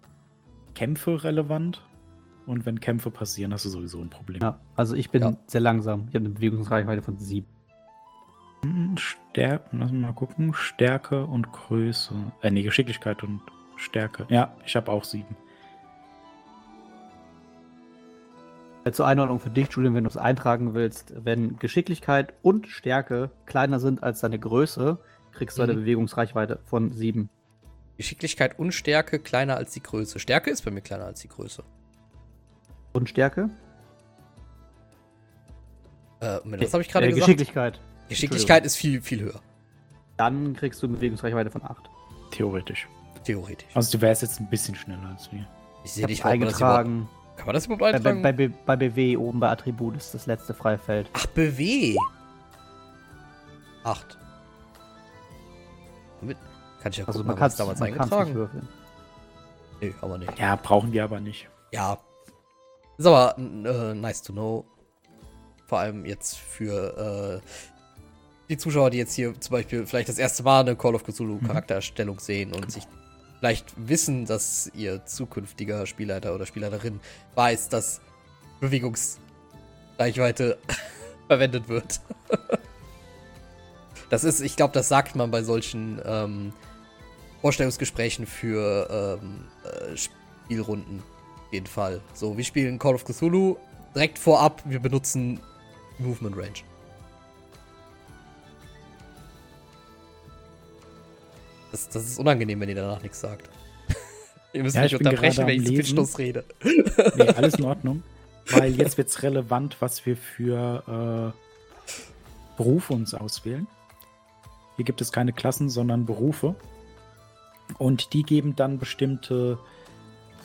Kämpfe 0.75 1.23
relevant. 1.23 1.81
Und 2.45 2.65
wenn 2.65 2.79
Kämpfe 2.79 3.11
passieren, 3.11 3.53
hast 3.53 3.65
du 3.65 3.69
sowieso 3.69 3.99
ein 3.99 4.09
Problem. 4.09 4.41
Ja, 4.41 4.59
also 4.75 4.95
ich 4.95 5.09
bin 5.09 5.21
ja. 5.21 5.33
sehr 5.47 5.61
langsam. 5.61 6.07
Ich 6.09 6.15
habe 6.15 6.25
eine 6.25 6.33
Bewegungsreichweite 6.33 7.01
von 7.01 7.17
7. 7.17 7.45
Hm, 8.63 8.97
Stärke, 8.97 9.77
lass 9.77 9.91
mal 9.91 10.13
gucken. 10.13 10.53
Stärke 10.53 11.25
und 11.25 11.51
Größe. 11.51 12.13
Äh, 12.41 12.51
nee, 12.51 12.63
Geschicklichkeit 12.63 13.23
und 13.23 13.41
Stärke. 13.75 14.25
Ja, 14.29 14.53
ich 14.65 14.75
habe 14.75 14.91
auch 14.91 15.03
7. 15.03 15.25
Äh, 18.83 18.91
zur 18.91 19.05
Einordnung 19.07 19.39
für 19.39 19.49
dich, 19.49 19.69
Julian, 19.71 19.93
wenn 19.93 20.03
du 20.03 20.09
es 20.09 20.17
eintragen 20.17 20.73
willst, 20.73 21.13
wenn 21.23 21.57
Geschicklichkeit 21.57 22.33
und 22.41 22.67
Stärke 22.67 23.31
kleiner 23.45 23.79
sind 23.79 24.03
als 24.03 24.21
deine 24.21 24.39
Größe, 24.39 24.97
kriegst 25.31 25.57
du 25.57 25.63
mhm. 25.63 25.69
eine 25.69 25.79
Bewegungsreichweite 25.79 26.59
von 26.65 26.91
7. 26.91 27.29
Geschicklichkeit 27.97 28.57
und 28.57 28.73
Stärke 28.73 29.19
kleiner 29.19 29.57
als 29.57 29.73
die 29.73 29.83
Größe. 29.83 30.17
Stärke 30.19 30.49
ist 30.49 30.65
bei 30.65 30.71
mir 30.71 30.81
kleiner 30.81 31.05
als 31.05 31.21
die 31.21 31.27
Größe. 31.27 31.63
Und 32.93 33.09
Stärke? 33.09 33.49
Äh, 36.19 36.39
was 36.43 36.73
habe 36.73 36.83
ich 36.83 36.89
gerade 36.89 37.07
äh, 37.07 37.09
gesagt? 37.09 37.25
Geschicklichkeit. 37.25 37.79
Geschicklichkeit 38.09 38.65
ist 38.65 38.75
viel, 38.75 39.01
viel 39.01 39.21
höher. 39.21 39.41
Dann 40.17 40.55
kriegst 40.55 40.81
du 40.83 40.87
eine 40.87 40.97
Bewegungsreichweite 40.97 41.49
von 41.49 41.63
8. 41.63 41.89
Theoretisch. 42.31 42.87
Theoretisch. 43.23 43.69
Also 43.73 43.97
du 43.97 44.01
wärst 44.01 44.21
jetzt 44.21 44.39
ein 44.39 44.49
bisschen 44.49 44.75
schneller 44.75 45.09
als 45.09 45.31
wir. 45.31 45.47
Ich 45.83 45.93
sehe 45.93 46.07
dich 46.07 46.23
eingetragen. 46.25 47.07
Kann 47.37 47.45
man 47.47 47.55
das 47.55 47.65
überhaupt 47.65 47.83
eintragen? 47.83 48.21
Bei, 48.21 48.33
bei, 48.33 48.49
bei, 48.49 48.75
BW 48.75 49.17
oben 49.17 49.39
bei 49.39 49.49
Attribut 49.49 49.95
ist 49.95 50.13
das 50.13 50.27
letzte 50.27 50.53
freie 50.53 50.77
Feld. 50.77 51.09
Ach, 51.13 51.25
BW. 51.27 51.95
8. 53.83 54.17
Kann 56.21 56.91
ich 56.91 56.97
ja 56.97 57.05
also 57.05 57.19
gucken, 57.19 57.27
man 57.27 57.35
kann 57.35 57.47
es 57.47 57.55
damals 57.55 57.81
eingetragen. 57.81 58.35
Würfeln. 58.35 58.67
Nee, 59.81 59.95
aber 60.01 60.17
nicht. 60.17 60.37
Ja, 60.37 60.55
brauchen 60.55 60.91
wir 60.91 61.03
aber 61.03 61.19
nicht. 61.19 61.49
Ja, 61.71 61.97
ist 62.97 63.05
aber 63.05 63.37
äh, 63.37 63.93
nice 63.93 64.21
to 64.21 64.33
know. 64.33 64.65
Vor 65.67 65.79
allem 65.79 66.05
jetzt 66.05 66.37
für 66.37 67.41
äh, 67.41 67.47
die 68.49 68.57
Zuschauer, 68.57 68.89
die 68.89 68.97
jetzt 68.97 69.13
hier 69.13 69.39
zum 69.39 69.53
Beispiel 69.53 69.85
vielleicht 69.85 70.09
das 70.09 70.17
erste 70.17 70.43
Mal 70.43 70.61
eine 70.61 70.75
Call 70.75 70.95
of 70.95 71.03
Cthulhu 71.03 71.35
mhm. 71.35 71.47
Charaktererstellung 71.47 72.15
mhm. 72.15 72.19
sehen 72.19 72.53
und 72.53 72.71
sich 72.71 72.83
vielleicht 73.39 73.73
wissen, 73.75 74.25
dass 74.25 74.69
ihr 74.75 75.05
zukünftiger 75.05 75.87
Spielleiter 75.87 76.35
oder 76.35 76.45
Spielleiterin 76.45 76.99
weiß, 77.35 77.69
dass 77.69 78.01
Bewegungsreichweite 78.59 80.57
verwendet 81.27 81.69
wird. 81.69 82.01
das 84.09 84.23
ist, 84.25 84.41
ich 84.41 84.55
glaube, 84.55 84.73
das 84.73 84.89
sagt 84.89 85.15
man 85.15 85.31
bei 85.31 85.41
solchen 85.41 86.01
ähm, 86.05 86.53
Vorstellungsgesprächen 87.41 88.27
für 88.27 89.19
ähm, 89.23 89.45
äh, 89.63 89.97
Spielrunden. 89.97 91.01
Jeden 91.51 91.67
Fall. 91.67 92.01
So, 92.13 92.37
wir 92.37 92.43
spielen 92.43 92.79
Call 92.79 92.95
of 92.95 93.03
Cthulhu 93.03 93.57
direkt 93.93 94.17
vorab. 94.17 94.61
Wir 94.65 94.79
benutzen 94.79 95.39
Movement 95.99 96.37
Range. 96.37 96.53
Das, 101.71 101.89
das 101.89 102.05
ist 102.05 102.19
unangenehm, 102.19 102.59
wenn 102.59 102.69
ihr 102.69 102.75
danach 102.75 103.01
nichts 103.01 103.19
sagt. 103.19 103.49
ihr 104.53 104.63
müsst 104.63 104.75
ja, 104.75 104.83
mich 104.83 104.95
unterbrechen, 104.95 105.45
wenn 105.45 105.61
ich 105.61 105.67
zu 105.67 105.73
viel 105.73 105.85
Schluss 105.85 106.17
rede. 106.17 106.45
nee, 106.63 107.27
alles 107.27 107.55
in 107.55 107.65
Ordnung. 107.65 108.03
Weil 108.49 108.73
jetzt 108.75 108.97
wird 108.97 109.09
es 109.09 109.23
relevant, 109.23 109.77
was 109.79 110.05
wir 110.05 110.17
für 110.17 111.33
äh, 111.33 112.57
Berufe 112.57 112.93
uns 112.93 113.13
auswählen. 113.13 113.67
Hier 114.75 114.85
gibt 114.85 115.01
es 115.01 115.11
keine 115.11 115.31
Klassen, 115.31 115.69
sondern 115.69 116.05
Berufe. 116.05 116.55
Und 117.77 118.13
die 118.13 118.23
geben 118.23 118.55
dann 118.55 118.79
bestimmte 118.79 119.57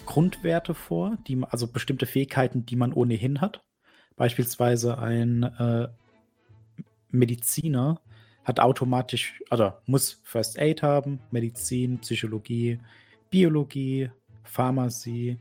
Grundwerte 0.06 0.74
vor, 0.74 1.18
die, 1.26 1.42
also 1.48 1.66
bestimmte 1.66 2.06
Fähigkeiten, 2.06 2.64
die 2.64 2.76
man 2.76 2.92
ohnehin 2.92 3.40
hat. 3.40 3.62
Beispielsweise 4.16 4.98
ein 4.98 5.42
äh, 5.42 5.88
Mediziner 7.10 8.00
hat 8.44 8.60
automatisch, 8.60 9.42
also 9.50 9.72
muss 9.86 10.20
First 10.24 10.58
Aid 10.58 10.82
haben, 10.82 11.20
Medizin, 11.30 11.98
Psychologie, 11.98 12.78
Biologie, 13.28 14.10
Pharmazie, 14.44 15.38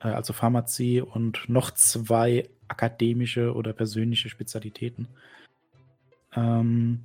äh, 0.00 0.08
also 0.08 0.32
Pharmazie 0.32 1.00
und 1.00 1.48
noch 1.48 1.70
zwei 1.72 2.48
akademische 2.68 3.54
oder 3.54 3.72
persönliche 3.72 4.28
Spezialitäten. 4.28 5.08
Ähm, 6.34 7.00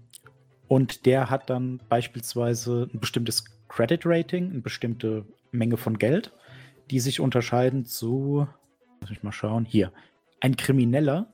und 0.68 1.05
der 1.05 1.30
hat 1.30 1.49
dann 1.49 1.80
beispielsweise 1.89 2.89
ein 2.93 2.99
bestimmtes 2.99 3.45
Credit 3.70 4.01
Rating, 4.05 4.51
eine 4.51 4.59
bestimmte 4.61 5.26
Menge 5.51 5.78
von 5.78 5.97
Geld, 5.97 6.32
die 6.90 7.00
sich 7.00 7.20
unterscheiden 7.20 7.86
zu, 7.86 8.48
muss 9.02 9.12
ich 9.12 9.24
mal 9.24 9.32
schauen, 9.32 9.66
hier, 9.66 9.92
ein 10.40 10.56
Krimineller. 10.56 11.34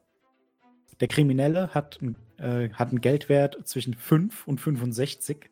Der 1.00 1.08
Kriminelle 1.08 1.74
hat 1.74 2.00
äh, 2.38 2.70
hat 2.72 2.90
einen 2.90 3.02
Geldwert 3.02 3.68
zwischen 3.68 3.94
5 3.94 4.48
und 4.48 4.60
65, 4.60 5.50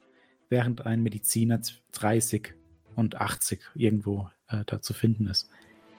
während 0.50 0.86
ein 0.86 1.02
Mediziner 1.02 1.62
30 1.94 2.54
und 2.96 3.16
80 3.16 3.62
irgendwo 3.76 4.30
äh, 4.50 4.64
da 4.66 4.82
zu 4.82 4.94
finden 4.94 5.28
ist. 5.28 5.50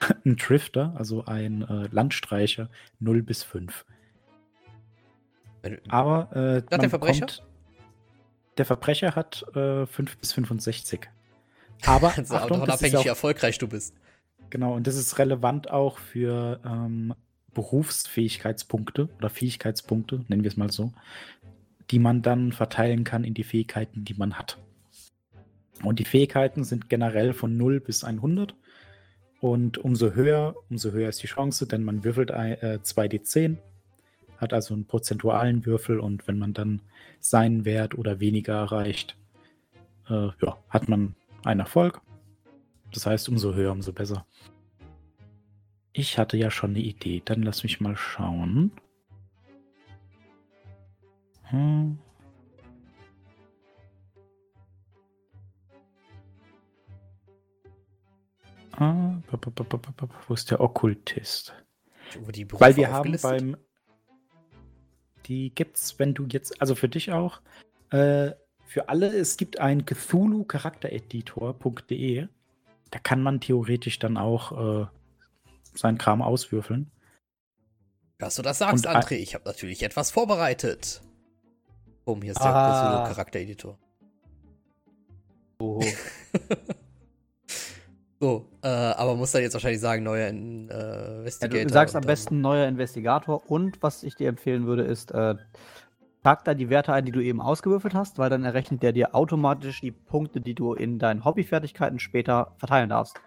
ein 0.24 0.36
Drifter, 0.36 0.94
also 0.96 1.24
ein 1.24 1.62
äh, 1.62 1.88
Landstreicher, 1.90 2.68
0 3.00 3.22
bis 3.22 3.42
5. 3.42 3.84
Aber 5.88 6.36
äh, 6.36 6.76
der 6.76 6.90
Verbrecher? 6.90 7.26
Kommt, 7.26 7.46
der 8.58 8.66
Verbrecher 8.66 9.14
hat 9.14 9.44
äh, 9.54 9.86
5 9.86 10.18
bis 10.18 10.32
65. 10.32 11.08
Aber 11.86 12.12
also 12.16 12.34
Achtung, 12.34 12.60
davon 12.60 12.70
abhängig, 12.70 12.96
auch, 12.96 13.04
wie 13.04 13.08
erfolgreich 13.08 13.58
du 13.58 13.68
bist. 13.68 13.94
Genau, 14.50 14.74
und 14.74 14.86
das 14.86 14.96
ist 14.96 15.18
relevant 15.18 15.70
auch 15.70 15.98
für 15.98 16.60
ähm, 16.64 17.14
Berufsfähigkeitspunkte 17.54 19.08
oder 19.18 19.30
Fähigkeitspunkte, 19.30 20.24
nennen 20.28 20.42
wir 20.42 20.50
es 20.50 20.56
mal 20.56 20.70
so, 20.70 20.92
die 21.90 21.98
man 21.98 22.22
dann 22.22 22.52
verteilen 22.52 23.04
kann 23.04 23.24
in 23.24 23.34
die 23.34 23.44
Fähigkeiten, 23.44 24.04
die 24.04 24.14
man 24.14 24.38
hat. 24.38 24.58
Und 25.82 25.98
die 25.98 26.04
Fähigkeiten 26.04 26.64
sind 26.64 26.88
generell 26.88 27.32
von 27.32 27.56
0 27.56 27.80
bis 27.80 28.04
100. 28.04 28.54
Und 29.40 29.78
umso 29.78 30.12
höher, 30.12 30.54
umso 30.70 30.92
höher 30.92 31.08
ist 31.08 31.22
die 31.22 31.26
Chance, 31.26 31.66
denn 31.66 31.82
man 31.82 32.04
würfelt 32.04 32.30
äh, 32.30 32.78
2d10, 32.82 33.56
hat 34.36 34.52
also 34.52 34.74
einen 34.74 34.86
prozentualen 34.86 35.66
Würfel 35.66 35.98
und 35.98 36.28
wenn 36.28 36.38
man 36.38 36.54
dann 36.54 36.80
seinen 37.18 37.64
Wert 37.64 37.96
oder 37.96 38.20
weniger 38.20 38.54
erreicht, 38.54 39.16
äh, 40.08 40.28
ja, 40.40 40.58
hat 40.68 40.88
man 40.88 41.16
einen 41.44 41.60
Erfolg. 41.60 42.00
Das 42.92 43.06
heißt, 43.06 43.28
umso 43.28 43.54
höher, 43.54 43.72
umso 43.72 43.92
besser. 43.92 44.26
Ich 45.92 46.18
hatte 46.18 46.36
ja 46.36 46.50
schon 46.50 46.70
eine 46.70 46.80
Idee. 46.80 47.22
Dann 47.24 47.42
lass 47.42 47.62
mich 47.62 47.80
mal 47.80 47.96
schauen. 47.96 48.72
Hm. 51.44 51.98
Ah, 58.72 59.14
wo 60.26 60.34
ist 60.34 60.50
der 60.50 60.60
Okkultist? 60.60 61.54
Weil 62.52 62.76
wir 62.76 62.90
haben 62.90 63.16
beim. 63.22 63.56
Die 65.26 65.54
gibt's, 65.54 65.98
wenn 65.98 66.14
du 66.14 66.26
jetzt, 66.26 66.60
also 66.60 66.74
für 66.74 66.88
dich 66.88 67.12
auch, 67.12 67.40
äh, 67.90 68.32
für 68.72 68.88
alle, 68.88 69.08
es 69.08 69.36
gibt 69.36 69.60
ein 69.60 69.84
Cthulhu-Charaktereditor.de. 69.84 72.28
Da 72.90 72.98
kann 72.98 73.22
man 73.22 73.40
theoretisch 73.40 73.98
dann 73.98 74.16
auch 74.16 74.82
äh, 74.82 74.86
seinen 75.74 75.98
Kram 75.98 76.22
auswürfeln. 76.22 76.90
Dass 78.16 78.36
du 78.36 78.42
das 78.42 78.56
sagst, 78.58 78.86
Und, 78.86 78.96
André, 78.96 79.16
ich 79.16 79.34
habe 79.34 79.44
natürlich 79.44 79.82
etwas 79.82 80.10
vorbereitet. 80.10 81.02
Oh, 82.06 82.18
hier 82.22 82.32
ist 82.32 82.40
der 82.40 82.46
ah. 82.46 83.04
Charaktereditor. 83.08 83.78
Oh. 85.58 85.84
so, 88.20 88.48
äh, 88.62 88.68
aber 88.68 89.16
muss 89.16 89.32
dann 89.32 89.42
jetzt 89.42 89.52
wahrscheinlich 89.52 89.82
sagen, 89.82 90.02
neuer 90.02 90.28
Investigator. 90.28 91.58
Ja, 91.58 91.66
du 91.66 91.74
sagst 91.74 91.94
am 91.94 92.04
besten 92.04 92.40
neuer 92.40 92.66
Investigator 92.68 93.50
und 93.50 93.82
was 93.82 94.02
ich 94.02 94.14
dir 94.14 94.30
empfehlen 94.30 94.64
würde, 94.66 94.84
ist, 94.84 95.10
äh, 95.10 95.34
trag 96.22 96.44
da 96.44 96.54
die 96.54 96.70
Werte 96.70 96.92
ein, 96.92 97.04
die 97.04 97.12
du 97.12 97.22
eben 97.22 97.40
ausgewürfelt 97.40 97.94
hast, 97.94 98.18
weil 98.18 98.30
dann 98.30 98.44
errechnet 98.44 98.82
der 98.82 98.92
dir 98.92 99.14
automatisch 99.14 99.80
die 99.80 99.90
Punkte, 99.90 100.40
die 100.40 100.54
du 100.54 100.74
in 100.74 100.98
deinen 100.98 101.24
Hobbyfertigkeiten 101.24 101.98
später 101.98 102.54
verteilen 102.58 102.90
darfst. 102.90 103.20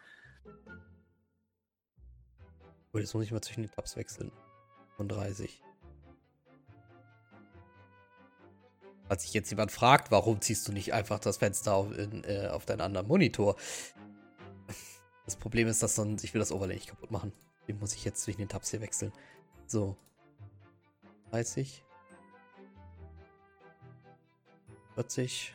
Oh, 2.93 2.97
jetzt 2.97 3.13
muss 3.13 3.25
ich 3.25 3.31
mal 3.31 3.41
zwischen 3.41 3.63
den 3.63 3.71
Tabs 3.71 3.97
wechseln. 3.97 4.31
35. 4.95 5.61
Falls 9.07 9.23
sich 9.23 9.33
jetzt 9.33 9.49
jemand 9.51 9.71
fragt, 9.71 10.09
warum 10.11 10.41
ziehst 10.41 10.67
du 10.67 10.71
nicht 10.71 10.93
einfach 10.93 11.19
das 11.19 11.37
Fenster 11.37 11.75
auf, 11.75 11.95
in, 11.95 12.23
äh, 12.23 12.47
auf 12.47 12.65
deinen 12.65 12.81
anderen 12.81 13.07
Monitor? 13.07 13.55
Das 15.25 15.35
Problem 15.35 15.67
ist, 15.67 15.83
dass 15.83 15.95
dann, 15.95 16.17
ich 16.21 16.33
will 16.33 16.39
das 16.39 16.51
Overlay 16.51 16.75
nicht 16.75 16.87
kaputt 16.87 17.11
machen. 17.11 17.33
Den 17.67 17.77
muss 17.79 17.93
ich 17.93 18.05
jetzt 18.05 18.21
zwischen 18.21 18.39
den 18.39 18.49
Tabs 18.49 18.71
hier 18.71 18.81
wechseln. 18.81 19.11
So. 19.67 19.97
30. 21.31 21.84
40. 24.95 25.53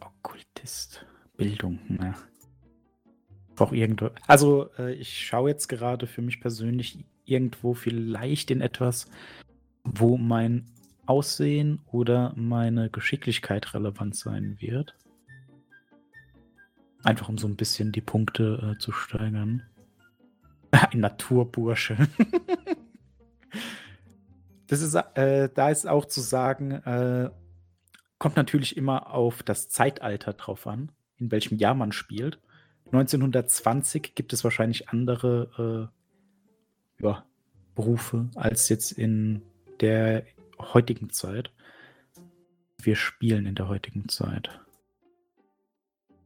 Okkultist. 0.00 1.04
Bildung, 1.36 1.78
ne? 1.88 2.14
Auch 3.58 3.72
irgendwo. 3.72 4.10
Also, 4.26 4.70
äh, 4.78 4.94
ich 4.94 5.26
schaue 5.26 5.50
jetzt 5.50 5.68
gerade 5.68 6.06
für 6.06 6.22
mich 6.22 6.40
persönlich 6.40 7.04
irgendwo 7.26 7.74
vielleicht 7.74 8.50
in 8.50 8.62
etwas, 8.62 9.10
wo 9.84 10.16
mein 10.16 10.64
Aussehen 11.04 11.82
oder 11.92 12.32
meine 12.34 12.88
Geschicklichkeit 12.88 13.74
relevant 13.74 14.16
sein 14.16 14.56
wird. 14.60 14.96
Einfach 17.02 17.28
um 17.28 17.36
so 17.36 17.46
ein 17.46 17.56
bisschen 17.56 17.92
die 17.92 18.00
Punkte 18.00 18.74
äh, 18.74 18.78
zu 18.78 18.90
steigern. 18.90 19.62
Ein 20.70 21.00
Naturbursche. 21.00 22.08
das 24.66 24.80
ist, 24.80 24.94
äh, 24.94 25.48
da 25.52 25.70
ist 25.70 25.86
auch 25.86 26.06
zu 26.06 26.20
sagen, 26.20 26.72
äh, 26.72 27.30
kommt 28.18 28.36
natürlich 28.36 28.76
immer 28.76 29.12
auf 29.12 29.42
das 29.42 29.68
Zeitalter 29.68 30.32
drauf 30.32 30.66
an, 30.66 30.92
in 31.18 31.30
welchem 31.30 31.58
Jahr 31.58 31.74
man 31.74 31.92
spielt. 31.92 32.38
1920 32.86 34.14
gibt 34.14 34.32
es 34.32 34.44
wahrscheinlich 34.44 34.88
andere 34.88 35.90
äh, 37.00 37.04
ja, 37.04 37.24
Berufe 37.74 38.30
als 38.34 38.68
jetzt 38.68 38.92
in 38.92 39.42
der 39.80 40.24
heutigen 40.58 41.10
Zeit. 41.10 41.50
Wir 42.80 42.96
spielen 42.96 43.46
in 43.46 43.54
der 43.54 43.68
heutigen 43.68 44.08
Zeit. 44.08 44.48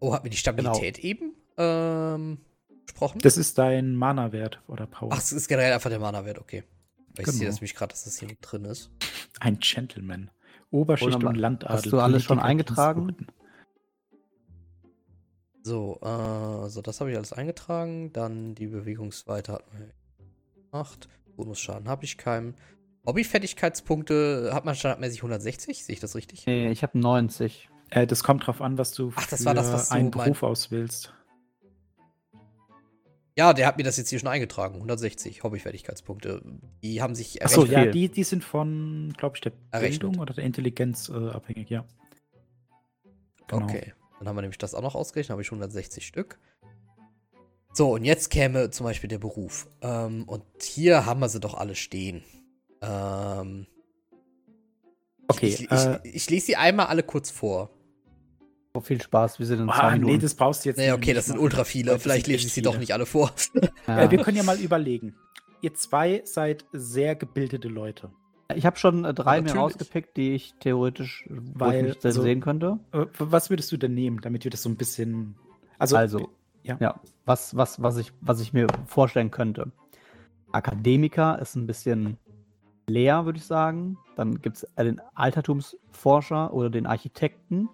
Oh, 0.00 0.12
hat 0.12 0.24
mir 0.24 0.30
die 0.30 0.36
Stabilität 0.36 0.96
genau. 0.96 1.08
eben 1.08 1.34
ähm, 1.56 2.38
gesprochen? 2.86 3.18
Das 3.22 3.36
ist 3.36 3.58
dein 3.58 3.96
Mana-Wert 3.96 4.60
oder 4.68 4.86
Power. 4.86 5.10
Ach, 5.12 5.18
es 5.18 5.32
ist 5.32 5.48
generell 5.48 5.72
einfach 5.72 5.90
der 5.90 5.98
Mana-Wert, 5.98 6.38
okay. 6.38 6.64
Weil 7.18 7.24
genau. 7.24 7.34
ich 7.34 7.38
sehe 7.38 7.48
das 7.48 7.56
nämlich 7.56 7.74
gerade, 7.74 7.90
dass 7.90 8.04
das 8.04 8.16
hier 8.16 8.28
mit 8.28 8.38
drin 8.40 8.64
ist. 8.64 8.92
Ein 9.40 9.58
Gentleman. 9.58 10.30
Oberschicht 10.70 11.24
und 11.24 11.36
Landadel. 11.36 11.76
Hast 11.76 11.86
du 11.86 11.98
alles 11.98 12.22
schon 12.22 12.38
eingetragen? 12.38 13.26
So, 15.64 15.98
äh, 16.00 16.68
so 16.68 16.80
das 16.80 17.00
habe 17.00 17.10
ich 17.10 17.16
alles 17.16 17.32
eingetragen. 17.32 18.12
Dann 18.12 18.54
die 18.54 18.68
Bewegungsweite 18.68 19.52
hat 19.52 19.64
man 19.72 19.90
gemacht. 20.70 21.08
Bonusschaden 21.36 21.88
habe 21.88 22.04
ich 22.04 22.18
keinen. 22.18 22.54
Hobbyfertigkeitspunkte 23.04 24.50
hat 24.52 24.64
man 24.64 24.76
standardmäßig 24.76 25.18
160, 25.20 25.84
sehe 25.84 25.94
ich 25.94 26.00
das 26.00 26.14
richtig? 26.14 26.46
Nee, 26.46 26.70
ich 26.70 26.84
habe 26.84 26.96
90. 26.98 27.68
Äh, 27.90 28.06
das 28.06 28.22
kommt 28.22 28.46
drauf 28.46 28.60
an, 28.60 28.78
was 28.78 28.92
du 28.92 29.12
Ach, 29.16 29.26
das 29.26 29.44
war 29.44 29.54
das, 29.54 29.72
was 29.72 29.88
du 29.88 29.94
einen 29.96 30.12
Beruf 30.12 30.44
auswählst. 30.44 31.14
Ja, 33.38 33.52
der 33.52 33.68
hat 33.68 33.76
mir 33.76 33.84
das 33.84 33.96
jetzt 33.96 34.10
hier 34.10 34.18
schon 34.18 34.28
eingetragen. 34.28 34.74
160 34.74 35.44
Hobbyfertigkeitspunkte. 35.44 36.42
Die 36.82 37.00
haben 37.00 37.14
sich 37.14 37.40
Achso, 37.40 37.64
ja, 37.64 37.86
die, 37.86 38.08
die 38.08 38.24
sind 38.24 38.42
von, 38.42 39.14
glaube 39.16 39.36
ich, 39.36 39.40
der 39.40 39.52
Bildung 39.78 40.18
oder 40.18 40.34
der 40.34 40.42
Intelligenz 40.42 41.08
äh, 41.08 41.12
abhängig, 41.12 41.70
ja. 41.70 41.84
Genau. 43.46 43.62
Okay. 43.62 43.92
Dann 44.18 44.26
haben 44.26 44.34
wir 44.34 44.42
nämlich 44.42 44.58
das 44.58 44.74
auch 44.74 44.82
noch 44.82 44.96
ausgerechnet, 44.96 45.30
habe 45.30 45.42
ich 45.42 45.46
160 45.46 46.04
Stück. 46.04 46.40
So, 47.72 47.92
und 47.94 48.04
jetzt 48.04 48.30
käme 48.30 48.70
zum 48.70 48.82
Beispiel 48.82 49.06
der 49.06 49.18
Beruf. 49.18 49.68
Ähm, 49.82 50.24
und 50.24 50.42
hier 50.60 51.06
haben 51.06 51.20
wir 51.20 51.28
sie 51.28 51.38
doch 51.38 51.54
alle 51.54 51.76
stehen. 51.76 52.24
Ähm, 52.82 53.68
okay. 55.28 55.46
Ich, 55.46 55.60
ich, 55.62 55.70
äh, 55.70 56.00
ich, 56.02 56.14
ich 56.16 56.30
lese 56.30 56.46
sie 56.46 56.56
einmal 56.56 56.86
alle 56.86 57.04
kurz 57.04 57.30
vor. 57.30 57.70
Viel 58.80 59.00
Spaß, 59.00 59.38
wir 59.38 59.46
sind 59.46 59.60
in 59.60 59.66
zwei 59.66 59.74
ah, 59.74 59.90
Minuten. 59.92 60.12
Nee, 60.12 60.18
das 60.18 60.34
brauchst 60.34 60.64
du 60.64 60.70
jetzt 60.70 60.78
nee, 60.78 60.92
okay, 60.92 61.14
das 61.14 61.26
sind 61.26 61.38
ultra 61.38 61.64
viele. 61.64 61.98
Vielleicht 61.98 62.26
lese 62.26 62.46
ich 62.46 62.52
sie 62.52 62.60
viele. 62.60 62.72
doch 62.72 62.78
nicht 62.78 62.92
alle 62.92 63.06
vor. 63.06 63.32
Ja. 63.86 64.02
Äh, 64.02 64.10
wir 64.10 64.22
können 64.22 64.36
ja 64.36 64.42
mal 64.42 64.58
überlegen. 64.58 65.14
Ihr 65.60 65.74
zwei 65.74 66.22
seid 66.24 66.64
sehr 66.72 67.16
gebildete 67.16 67.68
Leute. 67.68 68.10
Ich 68.54 68.64
habe 68.64 68.76
schon 68.76 69.04
äh, 69.04 69.12
drei 69.12 69.40
mir 69.40 69.54
rausgepickt, 69.54 70.16
die 70.16 70.32
ich 70.32 70.54
theoretisch 70.60 71.24
Weil, 71.28 71.96
ich 71.98 72.04
also, 72.04 72.22
sehen 72.22 72.40
könnte. 72.40 72.78
Äh, 72.92 73.06
was 73.18 73.50
würdest 73.50 73.70
du 73.72 73.76
denn 73.76 73.94
nehmen, 73.94 74.20
damit 74.20 74.44
wir 74.44 74.50
das 74.50 74.62
so 74.62 74.68
ein 74.68 74.76
bisschen. 74.76 75.34
Also, 75.78 75.96
also 75.96 76.30
ja. 76.62 76.76
ja, 76.80 77.00
was, 77.24 77.56
was, 77.56 77.82
was, 77.82 77.98
ich, 77.98 78.12
was 78.20 78.40
ich 78.40 78.52
mir 78.52 78.66
vorstellen 78.86 79.30
könnte. 79.30 79.72
Akademiker 80.50 81.38
ist 81.40 81.56
ein 81.56 81.66
bisschen 81.66 82.18
leer, 82.86 83.26
würde 83.26 83.38
ich 83.38 83.44
sagen. 83.44 83.98
Dann 84.16 84.40
gibt 84.40 84.56
es 84.56 84.66
den 84.78 85.00
Altertumsforscher 85.14 86.52
oder 86.52 86.70
den 86.70 86.86
Architekten 86.86 87.68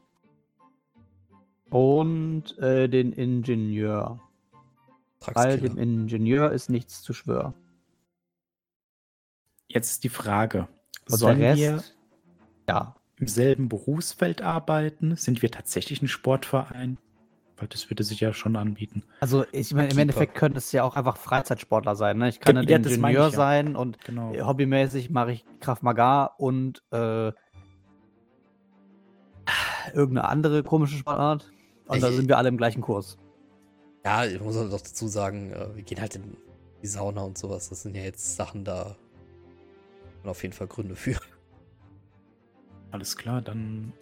und 1.74 2.56
äh, 2.58 2.88
den 2.88 3.12
Ingenieur. 3.12 4.20
Weil 5.32 5.58
dem 5.58 5.76
Ingenieur 5.76 6.52
ist 6.52 6.70
nichts 6.70 7.02
zu 7.02 7.12
schwören. 7.12 7.52
Jetzt 9.66 9.90
ist 9.90 10.04
die 10.04 10.08
Frage, 10.08 10.68
Und 11.10 11.16
sollen 11.16 11.40
Rest, 11.40 11.60
wir 11.60 11.82
ja. 12.68 12.94
im 13.18 13.26
selben 13.26 13.68
Berufsfeld 13.68 14.40
arbeiten? 14.40 15.16
Sind 15.16 15.42
wir 15.42 15.50
tatsächlich 15.50 16.00
ein 16.00 16.06
Sportverein? 16.06 16.96
Weil 17.56 17.66
das 17.66 17.90
würde 17.90 18.04
sich 18.04 18.20
ja 18.20 18.32
schon 18.32 18.54
anbieten. 18.54 19.02
Also 19.18 19.44
ich 19.50 19.74
meine, 19.74 19.90
im 19.90 19.98
Endeffekt 19.98 20.36
könnte 20.36 20.58
es 20.58 20.70
ja 20.70 20.84
auch 20.84 20.94
einfach 20.94 21.16
Freizeitsportler 21.16 21.96
sein. 21.96 22.18
Ne? 22.18 22.28
Ich 22.28 22.38
kann 22.38 22.54
ja, 22.54 22.62
ja 22.62 22.76
Ingenieur 22.76 23.28
ich, 23.28 23.34
sein 23.34 23.72
ja. 23.72 23.78
und 23.78 23.98
genau. 24.04 24.32
hobbymäßig 24.32 25.10
mache 25.10 25.32
ich 25.32 25.44
Kraft 25.58 25.82
Maga 25.82 26.26
und 26.38 26.84
äh, 26.92 27.32
irgendeine 29.92 30.28
andere 30.28 30.62
komische 30.62 30.98
Sportart. 30.98 31.50
Und 31.86 31.96
ich, 31.96 32.02
da 32.02 32.12
sind 32.12 32.28
wir 32.28 32.38
alle 32.38 32.48
im 32.48 32.56
gleichen 32.56 32.80
Kurs. 32.80 33.18
Ja, 34.04 34.24
ich 34.24 34.40
muss 34.40 34.56
auch 34.56 34.64
noch 34.64 34.80
dazu 34.80 35.08
sagen, 35.08 35.52
äh, 35.52 35.74
wir 35.74 35.82
gehen 35.82 36.00
halt 36.00 36.16
in 36.16 36.36
die 36.82 36.86
Sauna 36.86 37.22
und 37.22 37.38
sowas. 37.38 37.68
Das 37.68 37.82
sind 37.82 37.96
ja 37.96 38.02
jetzt 38.02 38.36
Sachen, 38.36 38.64
da 38.64 38.96
man 40.22 40.30
auf 40.30 40.42
jeden 40.42 40.54
Fall 40.54 40.66
Gründe 40.66 40.96
für. 40.96 41.18
Alles 42.90 43.16
klar, 43.16 43.42
dann 43.42 43.92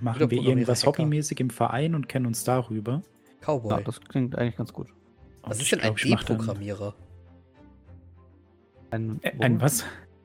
machen 0.00 0.30
wir 0.30 0.42
irgendwas 0.42 0.86
hobbymäßig 0.86 1.40
im 1.40 1.50
Verein 1.50 1.94
und 1.94 2.08
kennen 2.08 2.26
uns 2.26 2.44
darüber. 2.44 3.02
Cowboy. 3.40 3.70
Ja, 3.70 3.80
das 3.80 4.00
klingt 4.00 4.36
eigentlich 4.36 4.56
ganz 4.56 4.72
gut. 4.72 4.88
Was 5.42 5.60
ist 5.60 5.72
denn 5.72 5.80
ein 5.80 5.94
Deprogrammierer? 5.94 6.94
Ein, 8.90 9.20
ein 9.40 9.60
was? 9.60 9.84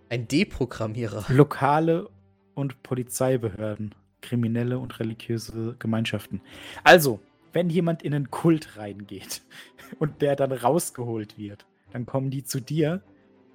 Ein 0.10 0.28
Deprogrammierer. 0.28 1.26
Lokale 1.30 2.10
und 2.54 2.84
Polizeibehörden, 2.84 3.96
kriminelle 4.26 4.80
und 4.80 5.00
religiöse 5.00 5.76
Gemeinschaften. 5.80 6.42
Also, 6.84 7.20
wenn 7.54 7.70
jemand 7.70 8.04
in 8.04 8.14
einen 8.14 8.32
Kult 8.32 8.78
reingeht 8.78 9.42
und 10.00 10.22
der 10.22 10.36
dann 10.36 10.52
rausgeholt 10.52 11.38
wird, 11.38 11.66
dann 11.92 12.06
kommen 12.06 12.30
die 12.30 12.44
zu 12.44 12.60
dir 12.60 13.02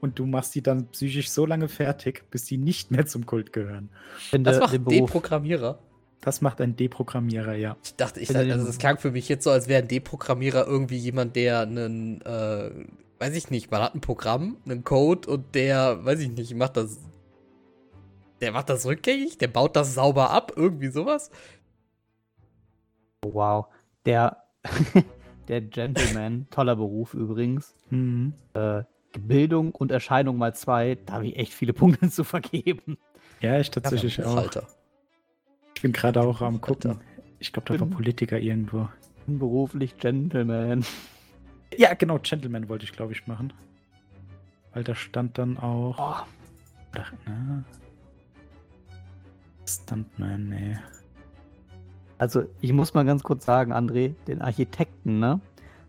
und 0.00 0.18
du 0.18 0.26
machst 0.26 0.54
die 0.54 0.62
dann 0.62 0.86
psychisch 0.88 1.30
so 1.30 1.44
lange 1.44 1.68
fertig, 1.68 2.24
bis 2.30 2.46
sie 2.46 2.56
nicht 2.56 2.90
mehr 2.90 3.06
zum 3.06 3.26
Kult 3.26 3.52
gehören. 3.52 3.90
Das 4.32 4.58
macht 4.58 4.74
ein 4.74 4.84
Deprogrammierer. 4.84 5.78
Das 6.20 6.42
macht 6.42 6.60
ein 6.60 6.76
Deprogrammierer, 6.76 7.54
ja. 7.54 7.76
Ich 7.82 7.96
dachte, 7.96 8.20
ich, 8.20 8.34
also 8.34 8.66
das 8.66 8.78
klang 8.78 8.98
für 8.98 9.10
mich 9.10 9.28
jetzt 9.28 9.44
so, 9.44 9.50
als 9.50 9.68
wäre 9.68 9.82
ein 9.82 9.88
Deprogrammierer 9.88 10.66
irgendwie 10.66 10.98
jemand, 10.98 11.34
der 11.34 11.60
einen, 11.60 12.20
äh, 12.22 12.70
weiß 13.18 13.34
ich 13.34 13.50
nicht, 13.50 13.70
man 13.70 13.82
hat 13.82 13.94
ein 13.94 14.02
Programm, 14.02 14.58
einen 14.66 14.84
Code 14.84 15.30
und 15.30 15.54
der, 15.54 16.04
weiß 16.04 16.20
ich 16.20 16.30
nicht, 16.30 16.54
macht 16.54 16.76
das, 16.76 16.98
der 18.40 18.52
macht 18.52 18.68
das 18.68 18.86
rückgängig, 18.86 19.38
der 19.38 19.48
baut 19.48 19.76
das 19.76 19.94
sauber 19.94 20.30
ab, 20.30 20.52
irgendwie 20.56 20.88
sowas. 20.88 21.30
Wow. 23.22 23.66
Der, 24.06 24.44
der 25.48 25.60
Gentleman, 25.60 26.46
toller 26.50 26.76
Beruf 26.76 27.14
übrigens. 27.14 27.74
Mhm. 27.90 28.34
Äh, 28.54 28.82
Bildung 29.18 29.72
und 29.72 29.90
Erscheinung 29.90 30.38
mal 30.38 30.54
zwei, 30.54 30.96
da 31.06 31.14
habe 31.14 31.26
ich 31.26 31.36
echt 31.36 31.52
viele 31.52 31.72
Punkte 31.72 32.08
zu 32.10 32.24
vergeben. 32.24 32.96
Ja, 33.40 33.58
ich 33.58 33.70
tatsächlich 33.70 34.18
ja, 34.18 34.26
auch. 34.26 34.36
Alter. 34.36 34.66
Ich 35.74 35.82
bin 35.82 35.92
gerade 35.92 36.20
auch 36.20 36.40
am 36.42 36.60
gucken. 36.60 37.00
Ich 37.38 37.52
glaube, 37.52 37.72
da 37.72 37.80
war 37.80 37.86
Politiker 37.86 38.38
irgendwo. 38.38 38.88
Beruflich 39.26 39.96
Gentleman. 39.96 40.84
Ja, 41.76 41.94
genau, 41.94 42.18
Gentleman 42.18 42.68
wollte 42.68 42.84
ich, 42.84 42.92
glaube 42.92 43.12
ich, 43.12 43.26
machen. 43.26 43.52
Weil 44.72 44.84
da 44.84 44.94
stand 44.94 45.38
dann 45.38 45.56
auch. 45.56 45.98
Oh. 45.98 46.92
Oder, 46.92 47.06
na, 47.26 47.64
Stuntman, 49.74 50.48
nee. 50.48 50.78
Also, 52.18 52.44
ich 52.60 52.72
muss 52.72 52.94
mal 52.94 53.04
ganz 53.04 53.22
kurz 53.22 53.44
sagen, 53.44 53.72
André, 53.72 54.14
den 54.26 54.42
Architekten, 54.42 55.18
ne? 55.18 55.40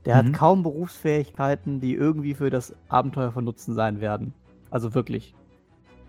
Der 0.06 0.16
mhm. 0.16 0.28
hat 0.28 0.34
kaum 0.34 0.64
Berufsfähigkeiten, 0.64 1.80
die 1.80 1.94
irgendwie 1.94 2.34
für 2.34 2.50
das 2.50 2.76
Abenteuer 2.90 3.32
von 3.32 3.44
Nutzen 3.44 3.74
sein 3.76 4.02
werden. 4.02 4.34
Also 4.70 4.94
wirklich. 4.94 5.36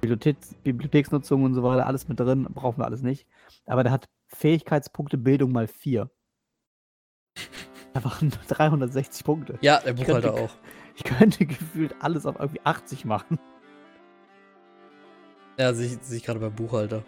Bibliotheks 0.01 0.55
Bibliotheksnutzung 0.63 1.45
und 1.45 1.55
so 1.55 1.63
weiter, 1.63 1.87
alles 1.87 2.09
mit 2.09 2.19
drin, 2.19 2.45
brauchen 2.53 2.79
wir 2.79 2.87
alles 2.87 3.03
nicht. 3.03 3.27
Aber 3.67 3.83
der 3.83 3.93
hat 3.93 4.09
Fähigkeitspunkte 4.29 5.19
Bildung 5.19 5.53
mal 5.53 5.69
4. 5.69 6.11
Da 7.93 8.05
waren 8.05 8.33
360 8.49 9.25
Punkte. 9.25 9.59
Ja, 9.61 9.81
der 9.81 9.93
Buchhalter 9.95 10.35
auch. 10.35 10.51
Ich 10.95 11.05
könnte 11.05 11.47
gefühlt 11.47 11.95
alles 12.01 12.27
auf 12.27 12.39
irgendwie 12.39 12.61
80 12.65 13.07
machen. 13.07 13.39
Ja, 15.59 15.73
sehe 15.73 15.87
ich, 15.87 16.13
ich 16.13 16.23
gerade 16.23 16.39
beim 16.39 16.55
Buchhalter. 16.55 17.03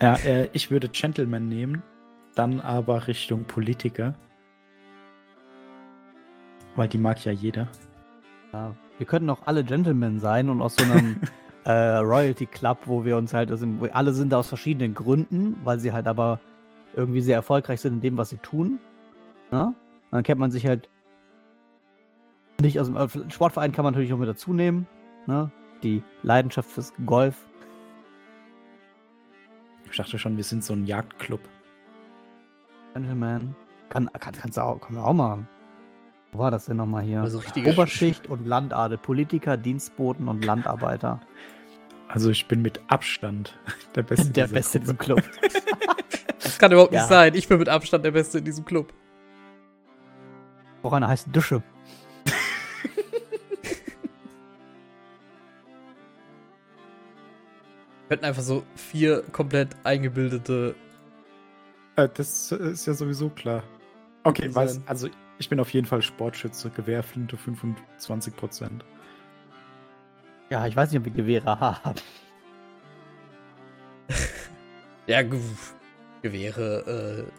Ja, 0.00 0.14
äh, 0.16 0.48
ich 0.52 0.70
würde 0.70 0.88
Gentleman 0.88 1.48
nehmen, 1.48 1.82
dann 2.34 2.60
aber 2.60 3.06
Richtung 3.06 3.44
Politiker. 3.44 4.14
Weil 6.74 6.88
die 6.88 6.98
mag 6.98 7.24
ja 7.24 7.32
jeder. 7.32 7.68
Ja, 8.52 8.74
wir 8.98 9.06
könnten 9.06 9.30
auch 9.30 9.46
alle 9.46 9.64
Gentlemen 9.64 10.20
sein 10.20 10.50
und 10.50 10.60
aus 10.60 10.76
so 10.76 10.84
einem 10.84 11.20
äh, 11.64 11.96
Royalty 11.96 12.46
Club, 12.46 12.80
wo 12.84 13.04
wir 13.04 13.16
uns 13.16 13.32
halt, 13.32 13.50
also 13.50 13.66
alle 13.92 14.12
sind 14.12 14.30
da 14.30 14.38
aus 14.38 14.48
verschiedenen 14.48 14.94
Gründen, 14.94 15.56
weil 15.64 15.80
sie 15.80 15.92
halt 15.92 16.06
aber 16.06 16.40
irgendwie 16.94 17.22
sehr 17.22 17.36
erfolgreich 17.36 17.80
sind 17.80 17.94
in 17.94 18.00
dem, 18.00 18.16
was 18.18 18.30
sie 18.30 18.38
tun. 18.38 18.78
Ja? 19.50 19.74
Dann 20.10 20.22
kennt 20.22 20.40
man 20.40 20.50
sich 20.50 20.66
halt 20.66 20.88
nicht 22.60 22.80
aus 22.80 22.86
dem 22.86 22.96
äh, 22.96 23.30
Sportverein 23.30 23.72
kann 23.72 23.84
man 23.84 23.92
natürlich 23.92 24.12
auch 24.12 24.18
mit 24.18 24.28
dazu 24.28 24.52
nehmen. 24.52 24.86
Ne? 25.26 25.50
Die 25.82 26.02
Leidenschaft 26.22 26.70
fürs 26.70 26.92
Golf. 27.04 27.46
Ich 29.96 29.98
dachte 30.04 30.18
schon, 30.18 30.36
wir 30.36 30.44
sind 30.44 30.62
so 30.62 30.74
ein 30.74 30.84
Jagdclub. 30.84 31.40
Gentleman. 32.92 33.56
Kann, 33.88 34.10
kann, 34.12 34.34
kannst 34.34 34.58
du 34.58 34.60
auch, 34.60 34.78
kann 34.78 34.94
man 34.94 35.04
auch 35.04 35.14
machen. 35.14 35.48
Wo 36.32 36.40
war 36.40 36.50
das 36.50 36.66
denn 36.66 36.76
nochmal 36.76 37.02
hier? 37.02 37.22
Also 37.22 37.40
Oberschicht 37.64 38.26
und 38.26 38.46
Landadel, 38.46 38.98
Politiker, 38.98 39.56
Dienstboten 39.56 40.28
und 40.28 40.44
Landarbeiter. 40.44 41.22
Also 42.08 42.28
ich 42.28 42.46
bin 42.46 42.60
mit 42.60 42.78
Abstand 42.88 43.58
der 43.94 44.02
Beste. 44.02 44.28
der 44.32 44.48
Beste 44.48 44.76
in 44.76 44.84
diesem 44.84 44.98
Club. 44.98 45.22
das 46.42 46.58
kann 46.58 46.72
überhaupt 46.72 46.92
ja. 46.92 47.00
nicht 47.00 47.08
sein. 47.08 47.34
Ich 47.34 47.48
bin 47.48 47.58
mit 47.58 47.70
Abstand 47.70 48.04
der 48.04 48.10
Beste 48.10 48.36
in 48.36 48.44
diesem 48.44 48.66
Club. 48.66 48.92
Auch 50.82 50.92
einer 50.92 51.08
heißt 51.08 51.28
Dusche. 51.32 51.62
Wir 58.08 58.16
hätten 58.16 58.24
einfach 58.24 58.42
so 58.42 58.62
vier 58.76 59.22
komplett 59.32 59.74
eingebildete. 59.82 60.76
Äh, 61.96 62.08
das 62.14 62.52
ist 62.52 62.86
ja 62.86 62.94
sowieso 62.94 63.30
klar. 63.30 63.64
Okay, 64.22 64.48
was, 64.52 64.80
also 64.86 65.08
ich 65.38 65.48
bin 65.48 65.58
auf 65.58 65.70
jeden 65.70 65.86
Fall 65.86 66.02
Sportschütze, 66.02 66.70
Gewehrflinte 66.70 67.36
25%. 67.36 68.70
Ja, 70.50 70.66
ich 70.66 70.76
weiß 70.76 70.90
nicht, 70.90 71.00
ob 71.00 71.04
wir 71.06 71.12
Gewehre 71.12 71.58
haben. 71.60 72.00
ja, 75.06 75.22
Ge 75.22 75.40
Gewehre, 76.22 77.26
äh. 77.26 77.32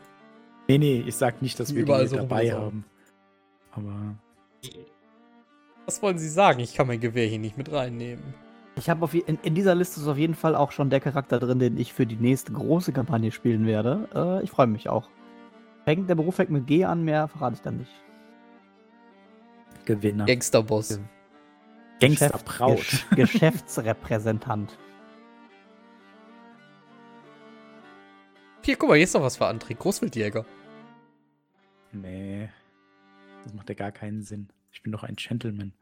Nee, 0.67 0.77
nee, 0.77 1.03
ich 1.07 1.15
sag 1.15 1.41
nicht, 1.41 1.59
dass 1.59 1.73
wir 1.73 1.85
die 1.85 2.07
so 2.07 2.17
dabei 2.17 2.51
haben. 2.51 2.85
Aber. 3.71 4.15
Was 5.85 6.01
wollen 6.01 6.17
Sie 6.17 6.29
sagen? 6.29 6.59
Ich 6.59 6.75
kann 6.75 6.87
mein 6.87 6.99
Gewehr 6.99 7.27
hier 7.27 7.39
nicht 7.39 7.57
mit 7.57 7.71
reinnehmen. 7.71 8.33
Ich 8.77 8.89
habe 8.89 9.09
in, 9.17 9.39
in, 9.41 9.55
dieser 9.55 9.73
Liste 9.73 9.99
ist 9.99 10.07
auf 10.07 10.17
jeden 10.17 10.35
Fall 10.35 10.55
auch 10.55 10.71
schon 10.71 10.91
der 10.91 10.99
Charakter 10.99 11.39
drin, 11.39 11.57
den 11.57 11.77
ich 11.77 11.93
für 11.93 12.05
die 12.05 12.15
nächste 12.15 12.53
große 12.53 12.93
Kampagne 12.93 13.31
spielen 13.31 13.65
werde. 13.65 14.07
Äh, 14.13 14.43
ich 14.43 14.51
freue 14.51 14.67
mich 14.67 14.87
auch. 14.87 15.09
Fängt 15.83 16.07
der 16.07 16.15
Beruf 16.15 16.35
fängt 16.35 16.51
mit 16.51 16.67
G 16.67 16.85
an, 16.85 17.03
mehr 17.03 17.27
verrate 17.27 17.55
ich 17.55 17.61
dann 17.61 17.77
nicht. 17.77 17.91
Gewinner. 19.85 20.25
Gangsterboss. 20.25 20.99
Gangsterbraut. 21.99 22.77
Geschäft, 22.77 23.09
Geschäftsrepräsentant. 23.15 24.77
Hier, 28.63 28.75
guck 28.75 28.89
mal, 28.89 28.95
hier 28.95 29.05
ist 29.05 29.13
noch 29.15 29.23
was 29.23 29.37
für 29.37 29.47
André. 29.47 29.75
Großwildjäger. 29.75 30.45
Nee. 31.93 32.49
Das 33.43 33.53
macht 33.53 33.69
ja 33.69 33.75
gar 33.75 33.91
keinen 33.91 34.21
Sinn. 34.21 34.49
Ich 34.71 34.83
bin 34.83 34.91
doch 34.91 35.03
ein 35.03 35.15
Gentleman. 35.15 35.73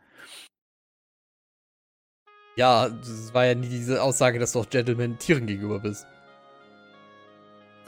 Ja, 2.55 2.89
das 2.89 3.33
war 3.33 3.45
ja 3.45 3.55
nie 3.55 3.67
diese 3.67 4.01
Aussage, 4.01 4.39
dass 4.39 4.53
du 4.53 4.59
auch 4.59 4.69
Gentleman 4.69 5.19
Tieren 5.19 5.45
gegenüber 5.45 5.79
bist. 5.79 6.07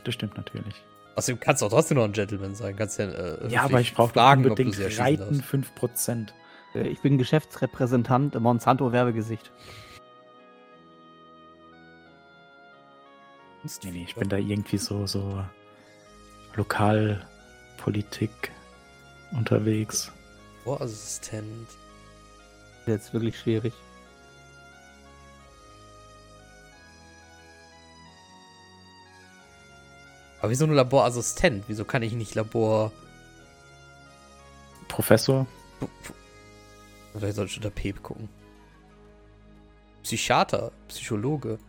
Das 0.04 0.14
stimmt 0.14 0.36
natürlich. 0.36 0.76
Außerdem 1.16 1.40
kannst 1.40 1.62
du 1.62 1.66
auch 1.66 1.70
trotzdem 1.70 1.98
noch 1.98 2.04
ein 2.04 2.12
Gentleman 2.12 2.54
sein. 2.54 2.76
Kannst 2.76 3.00
ja, 3.00 3.06
äh, 3.06 3.48
ja 3.50 3.64
aber 3.64 3.80
ich 3.80 3.94
brauche 3.94 4.20
unbedingt 4.20 4.78
Reiten 5.00 5.42
5%. 5.42 6.28
Äh, 6.76 6.88
ich 6.90 7.02
bin 7.02 7.18
Geschäftsrepräsentant 7.18 8.36
im 8.36 8.44
Monsanto-Werbegesicht. 8.44 9.52
Nee, 13.84 13.92
nee, 13.92 14.06
ich 14.08 14.16
bin 14.16 14.30
da 14.30 14.38
irgendwie 14.38 14.78
so, 14.78 15.08
so 15.08 15.44
Lokalpolitik 16.56 18.52
unterwegs. 19.32 20.12
Vorassistent. 20.64 21.68
Jetzt 22.86 23.14
wirklich 23.14 23.38
schwierig. 23.38 23.74
Aber 30.48 30.54
wieso 30.54 30.66
nur 30.66 30.78
Laborassistent? 30.78 31.66
Wieso 31.68 31.84
kann 31.84 32.04
ich 32.04 32.14
nicht 32.14 32.34
Labor. 32.34 32.94
Professor? 34.88 35.46
Oder 37.14 37.34
soll 37.34 37.48
ich 37.48 37.58
unter 37.58 37.70
P 37.70 37.92
gucken? 37.92 38.30
Psychiater, 40.04 40.72
Psychologe. 40.88 41.60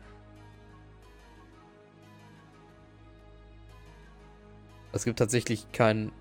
Es 4.92 5.04
gibt 5.04 5.18
tatsächlich 5.18 5.72
keinen. 5.72 6.12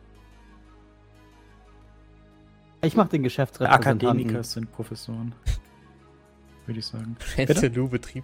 Ich 2.81 2.95
mach 2.95 3.07
den 3.07 3.21
Geschäftsrepräsentanten. 3.21 4.09
Akademiker 4.09 4.43
sind 4.43 4.71
Professoren. 4.71 5.35
Würde 6.65 6.79
ich 6.79 6.87
sagen. 6.87 7.17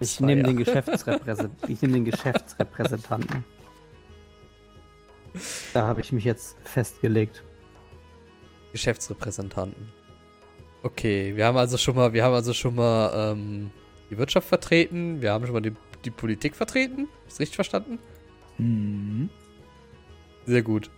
Ich 0.00 0.20
nehme 0.20 0.42
den, 0.42 0.56
Geschäftsrepräsent 0.64 1.52
ich 1.68 1.82
nehm 1.82 1.92
den 1.92 2.04
Geschäftsrepräsentanten. 2.04 3.44
Da 5.72 5.86
habe 5.86 6.00
ich 6.00 6.12
mich 6.12 6.24
jetzt 6.24 6.56
festgelegt. 6.64 7.42
Geschäftsrepräsentanten. 8.72 9.88
Okay, 10.82 11.34
wir 11.36 11.46
haben 11.46 11.56
also 11.56 11.76
schon 11.76 11.96
mal, 11.96 12.12
wir 12.12 12.24
haben 12.24 12.34
also 12.34 12.52
schon 12.52 12.74
mal 12.74 13.32
ähm, 13.32 13.70
die 14.10 14.18
Wirtschaft 14.18 14.48
vertreten, 14.48 15.22
wir 15.22 15.32
haben 15.32 15.44
schon 15.46 15.54
mal 15.54 15.62
die, 15.62 15.72
die 16.04 16.10
Politik 16.10 16.54
vertreten. 16.54 17.08
Ist 17.26 17.40
richtig 17.40 17.56
verstanden? 17.56 17.98
Mhm. 18.58 19.30
Sehr 20.46 20.62
gut. 20.62 20.90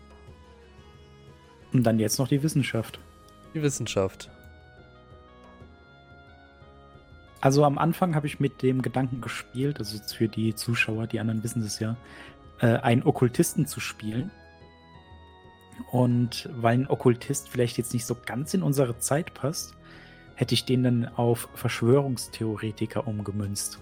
Und 1.72 1.84
dann 1.84 1.98
jetzt 1.98 2.18
noch 2.18 2.28
die 2.28 2.42
Wissenschaft. 2.42 2.98
Die 3.54 3.62
Wissenschaft. 3.62 4.30
Also 7.40 7.64
am 7.64 7.78
Anfang 7.78 8.14
habe 8.14 8.26
ich 8.26 8.40
mit 8.40 8.62
dem 8.62 8.82
Gedanken 8.82 9.20
gespielt, 9.20 9.78
also 9.78 9.96
jetzt 9.96 10.16
für 10.16 10.26
die 10.26 10.54
Zuschauer, 10.54 11.06
die 11.06 11.20
anderen 11.20 11.44
wissen 11.44 11.62
es 11.62 11.78
ja, 11.78 11.96
äh, 12.60 12.66
einen 12.66 13.02
Okkultisten 13.02 13.66
zu 13.66 13.80
spielen. 13.80 14.30
Und 15.90 16.48
weil 16.54 16.78
ein 16.78 16.88
Okkultist 16.88 17.48
vielleicht 17.48 17.76
jetzt 17.78 17.92
nicht 17.92 18.06
so 18.06 18.16
ganz 18.26 18.54
in 18.54 18.62
unsere 18.62 18.98
Zeit 18.98 19.34
passt, 19.34 19.74
hätte 20.34 20.54
ich 20.54 20.64
den 20.64 20.82
dann 20.82 21.08
auf 21.16 21.48
Verschwörungstheoretiker 21.54 23.06
umgemünzt. 23.06 23.78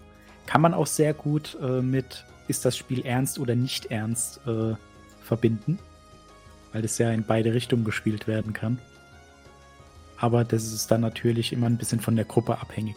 Kann 0.46 0.60
man 0.60 0.74
auch 0.74 0.86
sehr 0.86 1.14
gut 1.14 1.56
äh, 1.62 1.80
mit, 1.80 2.24
ist 2.48 2.64
das 2.64 2.76
Spiel 2.76 3.04
ernst 3.04 3.38
oder 3.38 3.54
nicht 3.54 3.86
ernst, 3.86 4.40
äh, 4.46 4.74
verbinden, 5.22 5.78
weil 6.72 6.82
das 6.82 6.98
ja 6.98 7.10
in 7.10 7.24
beide 7.24 7.54
Richtungen 7.54 7.84
gespielt 7.84 8.26
werden 8.26 8.52
kann. 8.52 8.78
Aber 10.18 10.44
das 10.44 10.72
ist 10.72 10.90
dann 10.90 11.00
natürlich 11.00 11.52
immer 11.52 11.66
ein 11.66 11.78
bisschen 11.78 12.00
von 12.00 12.16
der 12.16 12.24
Gruppe 12.24 12.58
abhängig. 12.60 12.96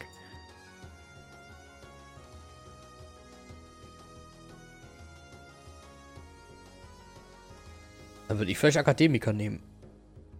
Dann 8.38 8.42
würde 8.42 8.52
ich 8.52 8.58
vielleicht 8.58 8.76
Akademiker 8.76 9.32
nehmen. 9.32 9.64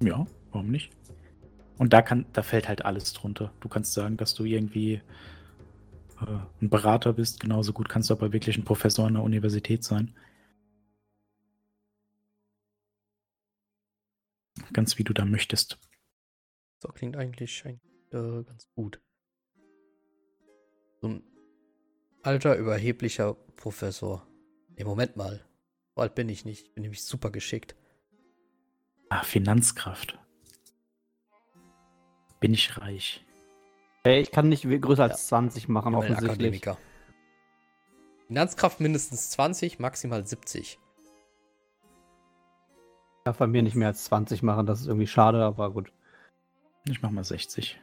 Ja, 0.00 0.24
warum 0.52 0.70
nicht? 0.70 0.92
Und 1.78 1.92
da 1.92 2.00
kann, 2.00 2.26
da 2.32 2.44
fällt 2.44 2.68
halt 2.68 2.84
alles 2.84 3.12
drunter. 3.12 3.52
Du 3.58 3.68
kannst 3.68 3.92
sagen, 3.92 4.16
dass 4.16 4.34
du 4.34 4.44
irgendwie 4.44 5.02
äh, 6.20 6.38
ein 6.62 6.70
Berater 6.70 7.12
bist. 7.12 7.40
Genauso 7.40 7.72
gut 7.72 7.88
kannst 7.88 8.08
du 8.08 8.14
aber 8.14 8.32
wirklich 8.32 8.56
ein 8.56 8.64
Professor 8.64 9.08
an 9.08 9.14
der 9.14 9.24
Universität 9.24 9.82
sein. 9.82 10.16
Ganz 14.72 14.96
wie 14.98 15.02
du 15.02 15.12
da 15.12 15.24
möchtest. 15.24 15.80
So 16.78 16.90
klingt 16.90 17.16
eigentlich, 17.16 17.64
äh, 17.64 17.72
ganz 18.12 18.68
gut. 18.76 19.00
So 21.00 21.08
ein 21.08 21.24
alter, 22.22 22.54
überheblicher 22.54 23.34
Professor. 23.56 24.24
Nee, 24.76 24.84
Moment 24.84 25.16
mal. 25.16 25.44
So 25.96 26.02
alt 26.02 26.14
bin 26.14 26.28
ich 26.28 26.44
nicht. 26.44 26.66
Ich 26.66 26.74
bin 26.74 26.82
nämlich 26.82 27.02
super 27.02 27.32
geschickt. 27.32 27.74
Ah, 29.10 29.22
Finanzkraft. 29.22 30.18
Bin 32.40 32.54
ich 32.54 32.78
reich. 32.78 33.24
Hey, 34.04 34.20
ich 34.20 34.30
kann 34.30 34.48
nicht 34.48 34.62
größer 34.62 35.04
als 35.04 35.22
ja. 35.22 35.38
20 35.38 35.68
machen, 35.68 35.92
ja, 35.92 35.98
offensichtlich. 35.98 36.30
Akademiker. 36.30 36.78
Finanzkraft 38.26 38.80
mindestens 38.80 39.30
20, 39.30 39.78
maximal 39.78 40.26
70 40.26 40.78
darf 43.28 43.38
bei 43.38 43.46
mir 43.46 43.62
nicht 43.62 43.76
mehr 43.76 43.88
als 43.88 44.04
20 44.04 44.42
machen, 44.42 44.66
das 44.66 44.80
ist 44.80 44.86
irgendwie 44.86 45.06
schade, 45.06 45.44
aber 45.44 45.70
gut. 45.70 45.92
Ich 46.88 47.02
mach 47.02 47.10
mal 47.10 47.24
60. 47.24 47.78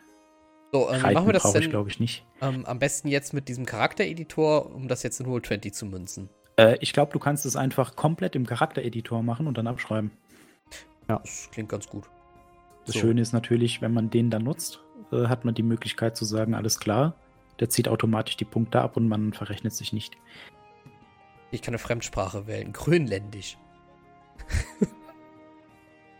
So, 0.71 0.89
ähm, 0.91 1.01
machen 1.13 1.27
wir 1.27 1.33
das 1.33 1.51
denn, 1.53 1.61
ich, 1.61 1.69
glaube 1.69 1.89
ich, 1.89 1.99
nicht. 1.99 2.25
Ähm, 2.41 2.65
am 2.65 2.79
besten 2.79 3.07
jetzt 3.07 3.33
mit 3.33 3.47
diesem 3.47 3.65
Charaktereditor, 3.65 4.73
um 4.73 4.87
das 4.87 5.03
jetzt 5.03 5.19
in 5.19 5.27
Roll20 5.27 5.71
zu 5.71 5.85
münzen. 5.85 6.29
Äh, 6.57 6.77
ich 6.81 6.91
glaube, 6.91 7.13
du 7.13 7.19
kannst 7.19 7.45
es 7.45 7.55
einfach 7.55 7.95
komplett 7.95 8.35
im 8.35 8.47
Charaktereditor 8.47 9.21
machen 9.21 9.45
und 9.45 9.57
dann 9.57 9.67
abschreiben. 9.67 10.11
Ja. 11.09 11.19
Das 11.19 11.49
klingt 11.51 11.69
ganz 11.69 11.87
gut. 11.87 12.09
Das 12.85 12.95
so. 12.95 13.01
Schöne 13.01 13.21
ist 13.21 13.33
natürlich, 13.33 13.81
wenn 13.81 13.93
man 13.93 14.09
den 14.09 14.29
dann 14.29 14.43
nutzt, 14.43 14.79
äh, 15.11 15.27
hat 15.27 15.45
man 15.45 15.55
die 15.55 15.63
Möglichkeit 15.63 16.15
zu 16.15 16.25
sagen, 16.25 16.53
alles 16.53 16.79
klar, 16.79 17.15
der 17.59 17.69
zieht 17.69 17.87
automatisch 17.87 18.37
die 18.37 18.45
Punkte 18.45 18.81
ab 18.81 18.97
und 18.97 19.07
man 19.07 19.33
verrechnet 19.33 19.73
sich 19.73 19.93
nicht. 19.93 20.17
Ich 21.51 21.61
kann 21.61 21.73
eine 21.73 21.79
Fremdsprache 21.79 22.47
wählen, 22.47 22.73
Grönländisch. 22.73 23.57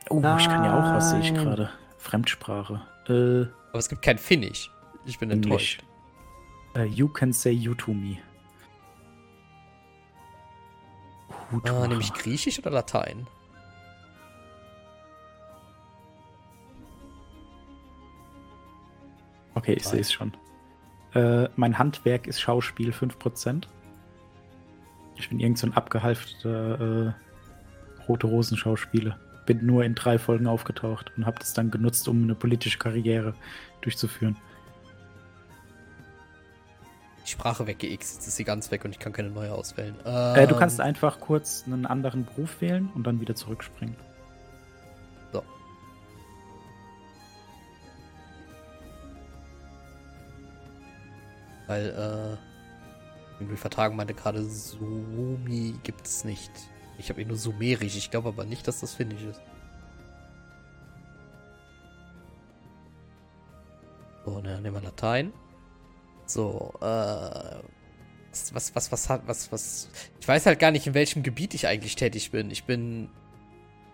Oh, 0.10 0.20
Nein. 0.20 0.38
ich 0.40 0.46
kann 0.46 0.64
ja 0.64 0.78
auch 0.78 0.94
was, 0.96 1.10
sehe 1.10 1.20
ich 1.20 1.34
gerade. 1.34 1.72
Fremdsprache. 1.98 2.82
Äh, 3.08 3.50
Aber 3.70 3.80
es 3.80 3.90
gibt 3.90 4.04
kein 4.04 4.20
Finnisch. 4.20 4.72
Ich 5.06 5.18
bin 5.18 5.32
enttäuscht. 5.32 5.84
Uh, 6.78 6.84
you 6.84 7.08
can 7.08 7.34
say 7.34 7.52
you 7.52 7.74
to 7.74 7.94
me. 7.94 8.18
Ah, 11.64 11.88
nämlich 11.88 12.14
Griechisch 12.14 12.60
oder 12.60 12.72
Latein? 12.72 13.28
Okay, 19.56 19.74
ich 19.74 19.86
sehe 19.88 20.02
es 20.02 20.12
schon. 20.12 20.34
Äh, 21.14 21.50
mein 21.56 21.80
Handwerk 21.80 22.28
ist 22.28 22.40
Schauspiel 22.40 22.92
5%. 22.92 23.64
Ich 25.16 25.30
bin 25.30 25.40
irgend 25.40 25.58
so 25.58 25.68
ein 25.68 25.74
abgehalfter 25.74 27.08
äh, 27.08 28.04
rote 28.08 28.28
Rosen-Schauspieler 28.28 29.18
bin 29.46 29.66
nur 29.66 29.84
in 29.84 29.96
drei 29.96 30.18
Folgen 30.18 30.48
aufgetaucht 30.48 31.12
und 31.16 31.26
habe 31.26 31.40
das 31.40 31.54
dann 31.54 31.72
genutzt, 31.72 32.08
um 32.08 32.24
eine 32.24 32.36
politische 32.36 32.78
Karriere 32.78 33.34
durchzuführen. 33.82 34.36
Die 37.26 37.32
Sprache 37.32 37.66
weggeixt, 37.66 38.16
jetzt 38.16 38.28
ist 38.28 38.36
sie 38.36 38.44
ganz 38.44 38.70
weg 38.70 38.86
und 38.86 38.92
ich 38.92 39.00
kann 39.00 39.12
keine 39.12 39.30
neue 39.30 39.52
auswählen. 39.52 39.96
Ähm, 40.06 40.36
äh, 40.36 40.48
du 40.48 40.56
kannst 40.56 40.80
einfach 40.80 41.20
kurz 41.20 41.64
einen 41.66 41.86
anderen 41.86 42.26
Beruf 42.26 42.62
wählen 42.62 42.90
und 42.94 43.08
dann 43.08 43.20
wieder 43.20 43.36
zurückspringen. 43.36 43.96
Weil, 51.68 51.90
äh, 51.90 52.38
irgendwie 53.40 53.58
Vertragen 53.58 53.96
meinte 53.96 54.14
gerade, 54.14 54.44
Sumi 54.44 55.76
gibt 55.84 56.06
es 56.06 56.24
nicht. 56.24 56.52
Ich 56.98 57.10
habe 57.10 57.22
ihn 57.22 57.28
nur 57.28 57.38
sumerisch. 57.38 57.96
Ich 57.98 58.12
glaube 58.12 58.30
aber 58.30 58.46
nicht, 58.46 58.68
dass 58.68 58.80
das 58.80 58.94
finnisch 58.94 59.24
ist. 59.24 59.42
So, 64.26 64.42
dann 64.42 64.62
nehmen 64.64 64.76
wir 64.76 64.82
Latein. 64.82 65.34
So, 66.26 66.74
äh. 66.82 67.60
Was, 68.52 68.76
was, 68.76 68.92
was 68.92 69.10
hat, 69.10 69.22
was, 69.28 69.52
was. 69.52 69.90
Ich 70.20 70.28
weiß 70.28 70.46
halt 70.46 70.60
gar 70.60 70.72
nicht, 70.72 70.88
in 70.88 70.94
welchem 70.94 71.24
Gebiet 71.24 71.54
ich 71.54 71.68
eigentlich 71.68 71.96
tätig 71.96 72.32
bin. 72.32 72.52
Ich 72.52 72.66
bin 72.66 73.10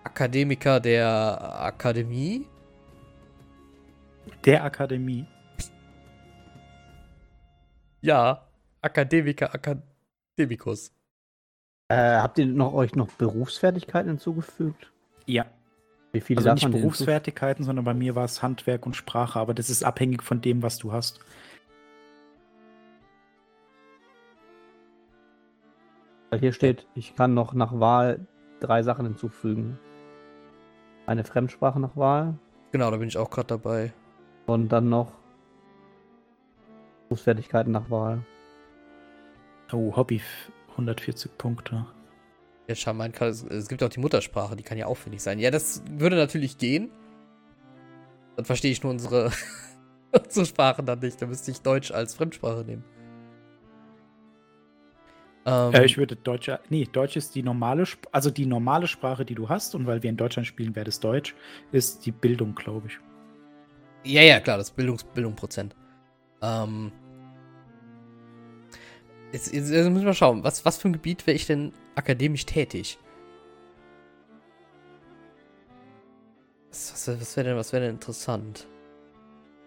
Akademiker 0.04 0.80
der 0.80 1.62
Akademie. 1.62 2.48
Der 4.46 4.64
Akademie? 4.64 5.28
Ja, 8.02 8.48
Akademiker, 8.82 9.54
Akademikus. 9.54 10.92
Äh, 11.88 11.96
habt 11.96 12.40
ihr 12.40 12.48
noch, 12.48 12.74
euch 12.74 12.96
noch 12.96 13.10
Berufsfertigkeiten 13.10 14.10
hinzugefügt? 14.10 14.92
Ja. 15.26 15.46
Wie 16.12 16.22
viele 16.22 16.40
also 16.40 16.68
nicht 16.68 16.72
Berufsfertigkeiten, 16.72 17.64
sondern 17.64 17.86
bei 17.86 17.94
mir 17.94 18.16
war 18.16 18.26
es 18.26 18.42
Handwerk 18.42 18.86
und 18.86 18.96
Sprache, 18.96 19.40
aber 19.40 19.54
das 19.54 19.70
ist 19.70 19.84
abhängig 19.84 20.24
von 20.24 20.42
dem, 20.42 20.64
was 20.64 20.78
du 20.78 20.92
hast. 20.92 21.20
Hier 26.38 26.54
steht, 26.54 26.88
ich 26.96 27.16
kann 27.16 27.34
noch 27.34 27.54
nach 27.54 27.80
Wahl 27.80 28.26
drei 28.62 28.84
Sachen 28.84 29.06
hinzufügen. 29.06 29.78
Eine 31.06 31.24
Fremdsprache 31.24 31.80
nach 31.80 31.96
Wahl. 31.98 32.38
Genau, 32.72 32.90
da 32.90 32.98
bin 32.98 33.10
ich 33.10 33.18
auch 33.18 33.30
gerade 33.30 33.48
dabei. 33.48 33.94
Und 34.46 34.70
dann 34.70 34.90
noch 34.90 35.21
Berufsfertigkeiten 37.12 37.74
nach 37.74 37.90
Wahl. 37.90 38.24
Oh, 39.74 39.94
Hobby 39.98 40.22
140 40.70 41.38
Punkte. 41.38 41.86
Ja, 42.70 42.94
kann, 43.10 43.30
es 43.30 43.68
gibt 43.68 43.84
auch 43.84 43.90
die 43.90 44.00
Muttersprache, 44.00 44.56
die 44.56 44.64
kann 44.64 44.78
ja 44.78 44.86
aufwendig 44.86 45.22
sein. 45.22 45.38
Ja, 45.38 45.52
das 45.52 45.84
würde 45.92 46.16
natürlich 46.16 46.58
gehen. 46.58 46.90
Dann 48.38 48.46
verstehe 48.46 48.72
ich 48.72 48.82
nur 48.82 48.94
unsere, 48.94 49.30
unsere 50.26 50.46
Sprache 50.46 50.84
dann 50.84 51.00
nicht. 51.00 51.22
Da 51.22 51.26
müsste 51.26 51.52
ich 51.52 51.62
Deutsch 51.62 51.92
als 51.92 52.16
Fremdsprache 52.16 52.64
nehmen. 52.64 52.86
Ähm, 55.46 55.74
äh, 55.74 55.84
ich 55.84 55.98
würde 55.98 56.16
Deutsch, 56.16 56.50
nee, 56.70 56.88
Deutsch 56.90 57.18
ist 57.18 57.36
die 57.36 57.44
normale, 57.44 57.84
also 58.14 58.32
die 58.32 58.46
normale 58.46 58.88
Sprache, 58.88 59.26
die 59.26 59.36
du 59.36 59.50
hast, 59.50 59.76
und 59.76 59.86
weil 59.86 60.02
wir 60.02 60.10
in 60.10 60.18
Deutschland 60.18 60.48
spielen, 60.48 60.78
wäre 60.78 60.86
das 60.86 61.02
Deutsch, 61.02 61.36
ist 61.74 62.06
die 62.06 62.14
Bildung, 62.14 62.56
glaube 62.56 62.88
ich. 62.88 63.00
Ja, 64.10 64.22
ja, 64.22 64.40
klar, 64.40 64.58
das 64.58 64.72
Bildungs 64.72 65.04
Bildungsprozent. 65.04 65.76
Ähm, 66.42 66.94
jetzt, 69.32 69.54
jetzt, 69.54 69.70
jetzt, 69.70 69.90
müssen 69.90 70.06
wir 70.06 70.14
schauen, 70.14 70.44
was, 70.44 70.66
was 70.66 70.78
für 70.78 70.90
ein 70.90 70.94
Gebiet 70.94 71.26
wäre 71.28 71.36
ich 71.36 71.48
denn 71.48 71.74
akademisch 71.96 72.46
tätig? 72.46 72.98
Was, 76.70 76.94
was, 76.94 77.22
was 77.22 77.38
wäre 77.38 77.50
denn, 77.50 77.58
wär 77.58 77.80
denn 77.80 77.92
interessant? 77.92 78.68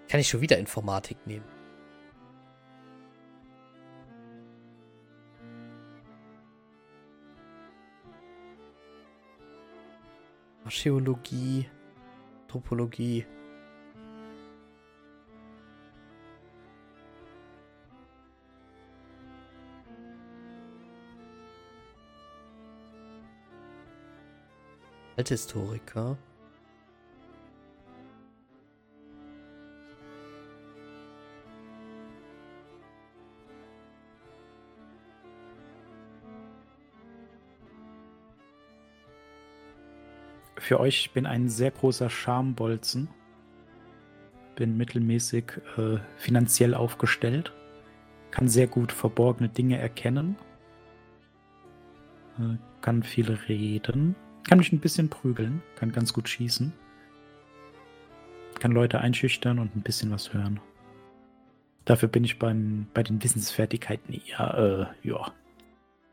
Kann 0.09 0.21
ich 0.21 0.29
schon 0.29 0.41
wieder 0.41 0.59
Informatik 0.59 1.19
nehmen? 1.27 1.45
Archäologie, 10.65 11.67
Topologie. 12.49 13.27
Althistoriker. 25.17 26.17
für 40.65 40.81
euch, 40.81 41.01
ich 41.01 41.11
bin 41.13 41.27
ein 41.27 41.49
sehr 41.49 41.71
großer 41.71 42.11
Schambolzen. 42.11 43.09
Bin 44.57 44.77
mittelmäßig 44.77 45.53
äh, 45.77 45.99
finanziell 46.17 46.75
aufgestellt. 46.75 47.53
Kann 48.31 48.49
sehr 48.49 48.67
gut 48.67 48.91
verborgene 48.91 49.49
Dinge 49.49 49.79
erkennen. 49.79 50.37
Äh, 52.39 52.57
kann 52.81 53.03
viel 53.03 53.31
reden. 53.49 54.17
Kann 54.49 54.59
mich 54.59 54.73
ein 54.73 54.81
bisschen 54.81 55.09
prügeln. 55.09 55.63
Kann 55.77 55.93
ganz 55.93 56.13
gut 56.13 56.29
schießen. 56.29 56.73
Kann 58.61 58.73
Leute 58.73 59.01
einschüchtern 59.01 59.59
und 59.59 59.75
ein 59.75 59.83
bisschen 59.83 60.11
was 60.11 60.33
hören. 60.33 60.61
Dafür 61.85 62.09
bin 62.09 62.25
ich 62.25 62.39
beim, 62.39 62.87
bei 62.95 63.03
den 63.03 63.23
Wissensfertigkeiten 63.23 64.15
eher, 64.15 64.91
äh, 65.03 65.09
ja. 65.09 65.33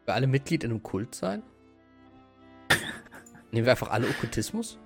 Für 0.06 0.14
alle 0.14 0.28
Mitglied 0.28 0.64
in 0.64 0.72
einem 0.72 0.84
Kult 0.84 1.16
sein? 1.16 1.44
Nehmen 3.52 3.66
wir 3.66 3.72
einfach 3.72 3.90
alle 3.90 4.08
Okkultismus? 4.08 4.78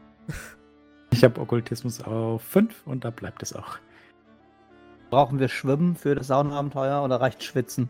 Ich 1.11 1.23
habe 1.23 1.39
Okkultismus 1.39 2.01
auf 2.01 2.41
5 2.43 2.85
und 2.85 3.05
da 3.05 3.09
bleibt 3.09 3.41
es 3.41 3.53
auch. 3.53 3.79
Brauchen 5.09 5.39
wir 5.39 5.47
Schwimmen 5.47 5.95
für 5.95 6.13
das 6.13 6.27
Saunabenteuer 6.27 7.03
oder 7.03 7.21
reicht 7.21 7.43
Schwitzen? 7.43 7.89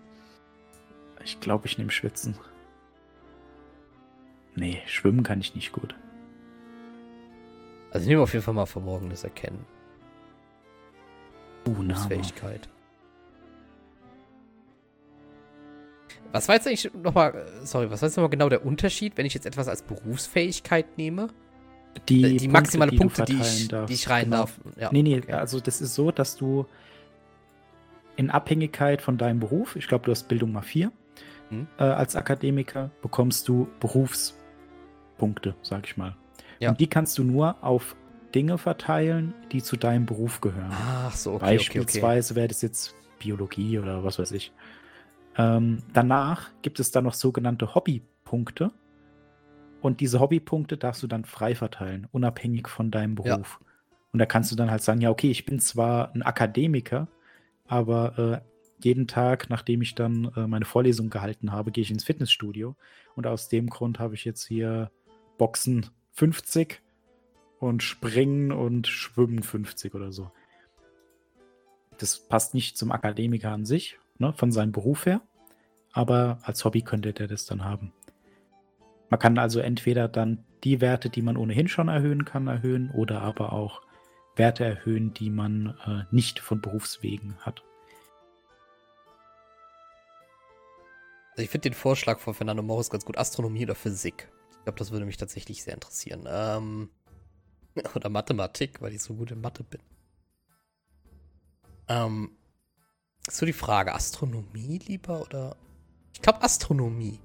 Ich 1.23 1.39
glaube, 1.39 1.65
ich 1.65 1.77
nehme 1.77 1.91
Schwitzen. 1.91 2.37
Nee, 4.55 4.81
Schwimmen 4.85 5.23
kann 5.23 5.41
ich 5.41 5.53
nicht 5.55 5.71
gut. 5.71 5.95
Also 7.91 8.03
ich 8.03 8.09
nehme 8.09 8.21
auf 8.21 8.33
jeden 8.33 8.43
Fall 8.43 8.53
mal 8.53 8.65
Verborgenes 8.65 9.23
erkennen. 9.23 9.65
Uh, 11.67 11.93
Fähigkeit. 12.07 12.69
Was 16.31 16.47
war 16.47 16.55
jetzt 16.55 16.67
eigentlich 16.67 16.93
nochmal, 16.93 17.45
sorry, 17.63 17.89
was 17.89 18.01
war 18.01 18.09
jetzt 18.09 18.17
nochmal 18.17 18.29
genau 18.29 18.49
der 18.49 18.65
Unterschied, 18.65 19.17
wenn 19.17 19.25
ich 19.25 19.33
jetzt 19.33 19.45
etwas 19.45 19.67
als 19.67 19.81
Berufsfähigkeit 19.81 20.97
nehme? 20.97 21.29
Die, 22.09 22.35
äh, 22.35 22.37
die 22.37 22.49
maximale 22.49 22.91
Punkte, 22.91 23.23
die, 23.23 23.33
Punkte, 23.35 23.57
die, 23.57 23.63
ich, 23.63 23.85
die 23.87 23.93
ich 23.93 24.09
rein 24.09 24.25
genau. 24.25 24.37
darf. 24.37 24.59
Ja, 24.77 24.89
nee, 24.91 25.01
nee, 25.01 25.17
okay. 25.17 25.31
also 25.31 25.59
das 25.59 25.79
ist 25.79 25.95
so, 25.95 26.11
dass 26.11 26.35
du 26.35 26.65
in 28.17 28.29
Abhängigkeit 28.29 29.01
von 29.01 29.17
deinem 29.17 29.39
Beruf, 29.39 29.75
ich 29.75 29.87
glaube, 29.87 30.05
du 30.05 30.11
hast 30.11 30.27
Bildung 30.27 30.51
mal 30.51 30.61
4, 30.61 30.91
hm. 31.49 31.67
äh, 31.77 31.83
als 31.83 32.15
Akademiker 32.15 32.91
bekommst 33.01 33.47
du 33.47 33.69
Berufspunkte, 35.15 35.55
sag 35.61 35.87
ich 35.87 35.97
mal. 35.97 36.15
Ja. 36.59 36.69
Und 36.69 36.79
die 36.79 36.87
kannst 36.87 37.17
du 37.17 37.23
nur 37.23 37.63
auf 37.63 37.95
Dinge 38.33 38.57
verteilen, 38.57 39.33
die 39.51 39.63
zu 39.63 39.77
deinem 39.77 40.05
Beruf 40.05 40.41
gehören. 40.41 40.71
Ach 40.71 41.15
so, 41.15 41.33
okay. 41.33 41.45
Beispielsweise 41.55 42.01
okay, 42.01 42.31
okay. 42.31 42.35
wäre 42.35 42.47
das 42.47 42.61
jetzt 42.61 42.95
Biologie 43.19 43.79
oder 43.79 44.03
was 44.03 44.19
weiß 44.19 44.31
ich. 44.31 44.51
Ähm, 45.37 45.83
danach 45.93 46.49
gibt 46.61 46.79
es 46.79 46.91
dann 46.91 47.05
noch 47.05 47.13
sogenannte 47.13 47.75
Hobbypunkte. 47.75 48.71
Und 49.81 49.99
diese 49.99 50.19
Hobbypunkte 50.19 50.77
darfst 50.77 51.03
du 51.03 51.07
dann 51.07 51.25
frei 51.25 51.55
verteilen, 51.55 52.07
unabhängig 52.11 52.67
von 52.67 52.91
deinem 52.91 53.15
Beruf. 53.15 53.59
Ja. 53.61 53.67
Und 54.11 54.19
da 54.19 54.25
kannst 54.25 54.51
du 54.51 54.55
dann 54.55 54.71
halt 54.71 54.81
sagen, 54.81 55.01
ja, 55.01 55.09
okay, 55.09 55.29
ich 55.29 55.45
bin 55.45 55.59
zwar 55.59 56.13
ein 56.15 56.23
Akademiker, 56.23 57.07
aber 57.67 58.43
äh, 58.43 58.83
jeden 58.83 59.07
Tag, 59.07 59.49
nachdem 59.49 59.81
ich 59.81 59.93
dann 59.95 60.31
äh, 60.35 60.47
meine 60.47 60.65
Vorlesung 60.65 61.09
gehalten 61.09 61.51
habe, 61.51 61.71
gehe 61.71 61.83
ich 61.83 61.91
ins 61.91 62.03
Fitnessstudio. 62.03 62.75
Und 63.15 63.27
aus 63.27 63.49
dem 63.49 63.67
Grund 63.67 63.99
habe 63.99 64.15
ich 64.15 64.25
jetzt 64.25 64.45
hier 64.47 64.89
Boxen 65.37 65.87
50 66.13 66.81
und 67.59 67.83
Springen 67.83 68.51
und 68.51 68.87
Schwimmen 68.87 69.43
50 69.43 69.93
oder 69.95 70.11
so. 70.11 70.31
Das 71.97 72.19
passt 72.19 72.53
nicht 72.53 72.77
zum 72.77 72.91
Akademiker 72.91 73.51
an 73.51 73.65
sich, 73.65 73.97
ne, 74.17 74.33
von 74.33 74.51
seinem 74.51 74.71
Beruf 74.71 75.05
her. 75.05 75.21
Aber 75.93 76.39
als 76.43 76.65
Hobby 76.65 76.81
könnte 76.81 77.13
der 77.13 77.27
das 77.27 77.45
dann 77.45 77.63
haben. 77.63 77.93
Man 79.09 79.19
kann 79.19 79.37
also 79.37 79.59
entweder 79.59 80.07
dann 80.07 80.43
die 80.63 80.81
Werte, 80.81 81.09
die 81.09 81.21
man 81.21 81.37
ohnehin 81.37 81.67
schon 81.67 81.87
erhöhen 81.87 82.25
kann, 82.25 82.47
erhöhen 82.47 82.91
oder 82.91 83.21
aber 83.21 83.53
auch 83.53 83.81
Werte 84.35 84.65
erhöhen, 84.65 85.13
die 85.13 85.29
man 85.29 85.77
äh, 85.85 86.03
nicht 86.13 86.39
von 86.39 86.59
Berufswegen 86.59 87.37
hat. 87.37 87.63
Also 91.31 91.43
ich 91.43 91.49
finde 91.49 91.69
den 91.69 91.75
Vorschlag 91.75 92.19
von 92.19 92.33
Fernando 92.33 92.63
Morris 92.63 92.89
ganz 92.89 93.05
gut. 93.05 93.17
Astronomie 93.17 93.63
oder 93.63 93.75
Physik. 93.75 94.29
Ich 94.65 94.67
glaube, 94.67 94.79
das 94.79 94.89
würde 94.89 95.05
mich 95.05 95.17
tatsächlich 95.17 95.63
sehr 95.63 95.75
interessieren. 95.75 96.25
Ähm, 96.27 96.89
oder 97.95 98.09
Mathematik, 98.09 98.81
weil 98.81 98.95
ich 98.95 99.03
so 99.03 99.13
gut 99.13 99.29
in 99.29 99.39
Mathe 99.39 99.63
bin. 99.63 99.79
Ähm, 101.87 102.31
ist 103.27 103.37
so 103.37 103.45
die 103.45 103.53
Frage, 103.53 103.93
Astronomie 103.93 104.79
lieber 104.87 105.21
oder? 105.21 105.55
Ich 106.15 106.21
glaube 106.23 106.41
Astronomie. 106.41 107.19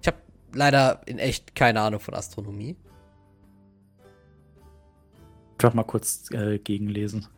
Ich 0.00 0.08
habe 0.08 0.16
leider 0.52 1.00
in 1.06 1.20
echt 1.20 1.54
keine 1.54 1.80
Ahnung 1.80 2.00
von 2.00 2.14
Astronomie. 2.14 2.76
Einfach 5.52 5.74
mal 5.74 5.84
kurz 5.84 6.28
äh, 6.32 6.58
gegenlesen. 6.58 7.28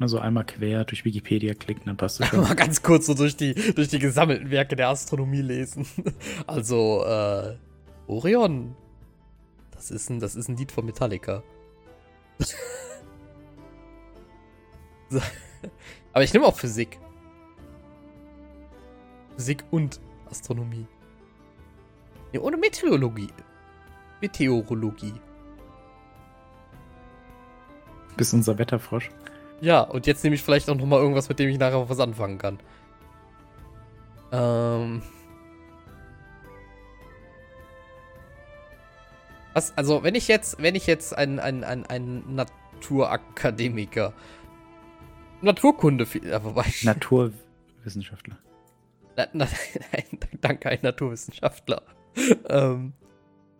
Also 0.00 0.18
einmal 0.18 0.44
quer 0.44 0.84
durch 0.84 1.06
Wikipedia 1.06 1.54
klicken, 1.54 1.84
dann 1.86 1.96
passt 1.96 2.20
es 2.20 2.26
schon. 2.26 2.40
mal 2.42 2.56
ganz 2.56 2.82
kurz 2.82 3.06
so 3.06 3.14
durch 3.14 3.38
die, 3.38 3.54
durch 3.54 3.88
die 3.88 3.98
gesammelten 3.98 4.50
Werke 4.50 4.76
der 4.76 4.90
Astronomie 4.90 5.40
lesen. 5.40 5.86
Also, 6.46 7.06
äh, 7.06 7.56
Orion. 8.10 8.74
Das 9.70 9.90
ist 9.90 10.10
ein, 10.10 10.20
das 10.20 10.36
ist 10.36 10.48
ein 10.48 10.56
Lied 10.56 10.72
von 10.72 10.84
Metallica. 10.84 11.42
Aber 16.12 16.24
ich 16.24 16.32
nehme 16.32 16.46
auch 16.46 16.56
Physik. 16.56 16.98
Physik 19.36 19.64
und 19.70 20.00
Astronomie. 20.28 20.86
Ja, 22.32 22.40
ohne 22.40 22.56
Meteorologie. 22.56 23.28
Meteorologie. 24.20 25.14
Bist 28.16 28.34
unser 28.34 28.58
Wetterfrosch. 28.58 29.10
Ja, 29.60 29.82
und 29.82 30.06
jetzt 30.06 30.24
nehme 30.24 30.34
ich 30.34 30.42
vielleicht 30.42 30.68
auch 30.68 30.74
noch 30.76 30.86
mal 30.86 31.00
irgendwas, 31.00 31.28
mit 31.28 31.38
dem 31.38 31.48
ich 31.48 31.58
nachher 31.58 31.88
was 31.88 32.00
anfangen 32.00 32.38
kann. 32.38 32.58
Ähm. 34.32 35.02
Was, 39.60 39.76
also, 39.76 40.02
wenn 40.02 40.14
ich 40.14 40.26
jetzt, 40.26 40.62
wenn 40.62 40.74
ich 40.74 40.86
jetzt 40.86 41.14
ein, 41.14 41.38
ein, 41.38 41.64
ein, 41.64 41.84
ein 41.84 42.34
Naturakademiker, 42.34 44.14
Naturkunde, 45.42 46.04
äh, 46.04 46.42
wobei. 46.42 46.64
Naturwissenschaftler. 46.82 48.38
Na, 49.18 49.26
na, 49.34 49.46
nein, 49.92 50.18
danke, 50.40 50.70
ein 50.70 50.78
Naturwissenschaftler. 50.80 51.82
ähm, 52.48 52.94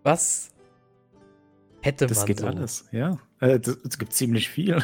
was 0.03 0.53
hätte 1.83 2.07
das 2.07 2.17
man 2.21 2.27
geht 2.27 2.41
so? 2.41 2.47
alles, 2.47 2.87
ja. 2.93 3.19
Äh, 3.41 3.61
Es 3.85 3.99
gibt 3.99 4.15
ziemlich 4.15 4.49
viel. 4.49 4.83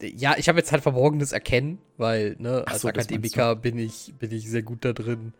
Ja, 0.00 0.36
ich 0.38 0.48
habe 0.48 0.60
jetzt 0.60 0.70
halt 0.70 0.84
verborgenes 0.84 1.32
Erkennen, 1.32 1.80
weil, 1.96 2.36
ne, 2.38 2.62
als 2.68 2.82
so, 2.82 2.88
das 2.92 3.06
Akademiker 3.06 3.56
bin 3.56 3.76
ich, 3.76 4.14
bin 4.20 4.30
ich 4.30 4.48
sehr 4.48 4.62
gut 4.62 4.84
da 4.84 4.92
drin, 4.92 5.32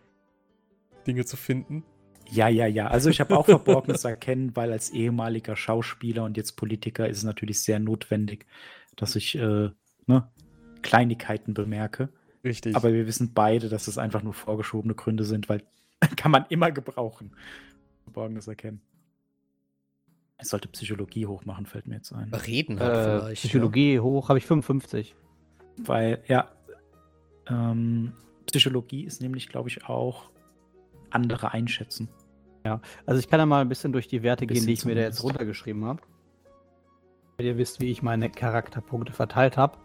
Dinge 1.06 1.24
zu 1.24 1.36
finden. 1.36 1.84
Ja, 2.30 2.48
ja, 2.48 2.66
ja. 2.66 2.86
Also 2.86 3.10
ich 3.10 3.20
habe 3.20 3.36
auch 3.36 3.46
Verborgenes 3.46 4.04
erkennen, 4.04 4.54
weil 4.54 4.72
als 4.72 4.90
ehemaliger 4.90 5.56
Schauspieler 5.56 6.24
und 6.24 6.36
jetzt 6.36 6.52
Politiker 6.52 7.08
ist 7.08 7.18
es 7.18 7.24
natürlich 7.24 7.60
sehr 7.60 7.78
notwendig, 7.78 8.46
dass 8.96 9.16
ich 9.16 9.36
äh, 9.36 9.70
ne, 10.06 10.28
Kleinigkeiten 10.82 11.54
bemerke. 11.54 12.08
Richtig. 12.44 12.76
Aber 12.76 12.92
wir 12.92 13.06
wissen 13.06 13.32
beide, 13.34 13.68
dass 13.68 13.88
es 13.88 13.98
einfach 13.98 14.22
nur 14.22 14.34
vorgeschobene 14.34 14.94
Gründe 14.94 15.24
sind, 15.24 15.48
weil 15.48 15.62
kann 16.16 16.30
man 16.30 16.46
immer 16.48 16.70
gebrauchen. 16.70 17.32
Verborgenes 18.04 18.48
erkennen. 18.48 18.80
Ich 20.40 20.48
sollte 20.48 20.68
Psychologie 20.68 21.26
hochmachen, 21.26 21.66
fällt 21.66 21.86
mir 21.86 21.96
jetzt 21.96 22.12
ein. 22.12 22.32
Reden 22.32 22.80
halt 22.80 22.96
Äh, 22.96 23.20
vielleicht. 23.20 23.42
Psychologie 23.42 24.00
hoch 24.00 24.28
habe 24.28 24.38
ich 24.38 24.46
55. 24.46 25.14
Weil, 25.76 26.22
ja, 26.28 26.50
ähm, 27.48 28.12
Psychologie 28.46 29.04
ist 29.04 29.20
nämlich, 29.20 29.48
glaube 29.48 29.68
ich, 29.68 29.84
auch 29.84 30.30
andere 31.10 31.52
einschätzen. 31.52 32.08
Also 33.06 33.20
ich 33.20 33.28
kann 33.28 33.40
ja 33.40 33.46
mal 33.46 33.60
ein 33.60 33.68
bisschen 33.68 33.92
durch 33.92 34.08
die 34.08 34.22
Werte 34.22 34.46
gehen, 34.46 34.66
die 34.66 34.72
ich 34.72 34.84
mir 34.84 34.94
da 34.94 35.02
jetzt 35.02 35.22
runtergeschrieben 35.22 35.84
habe. 35.84 36.00
Ihr 37.38 37.56
wisst, 37.56 37.80
wie 37.80 37.90
ich 37.90 38.02
meine 38.02 38.28
Charakterpunkte 38.28 39.12
verteilt 39.12 39.56
habe. 39.56 39.78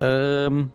Ähm, 0.00 0.70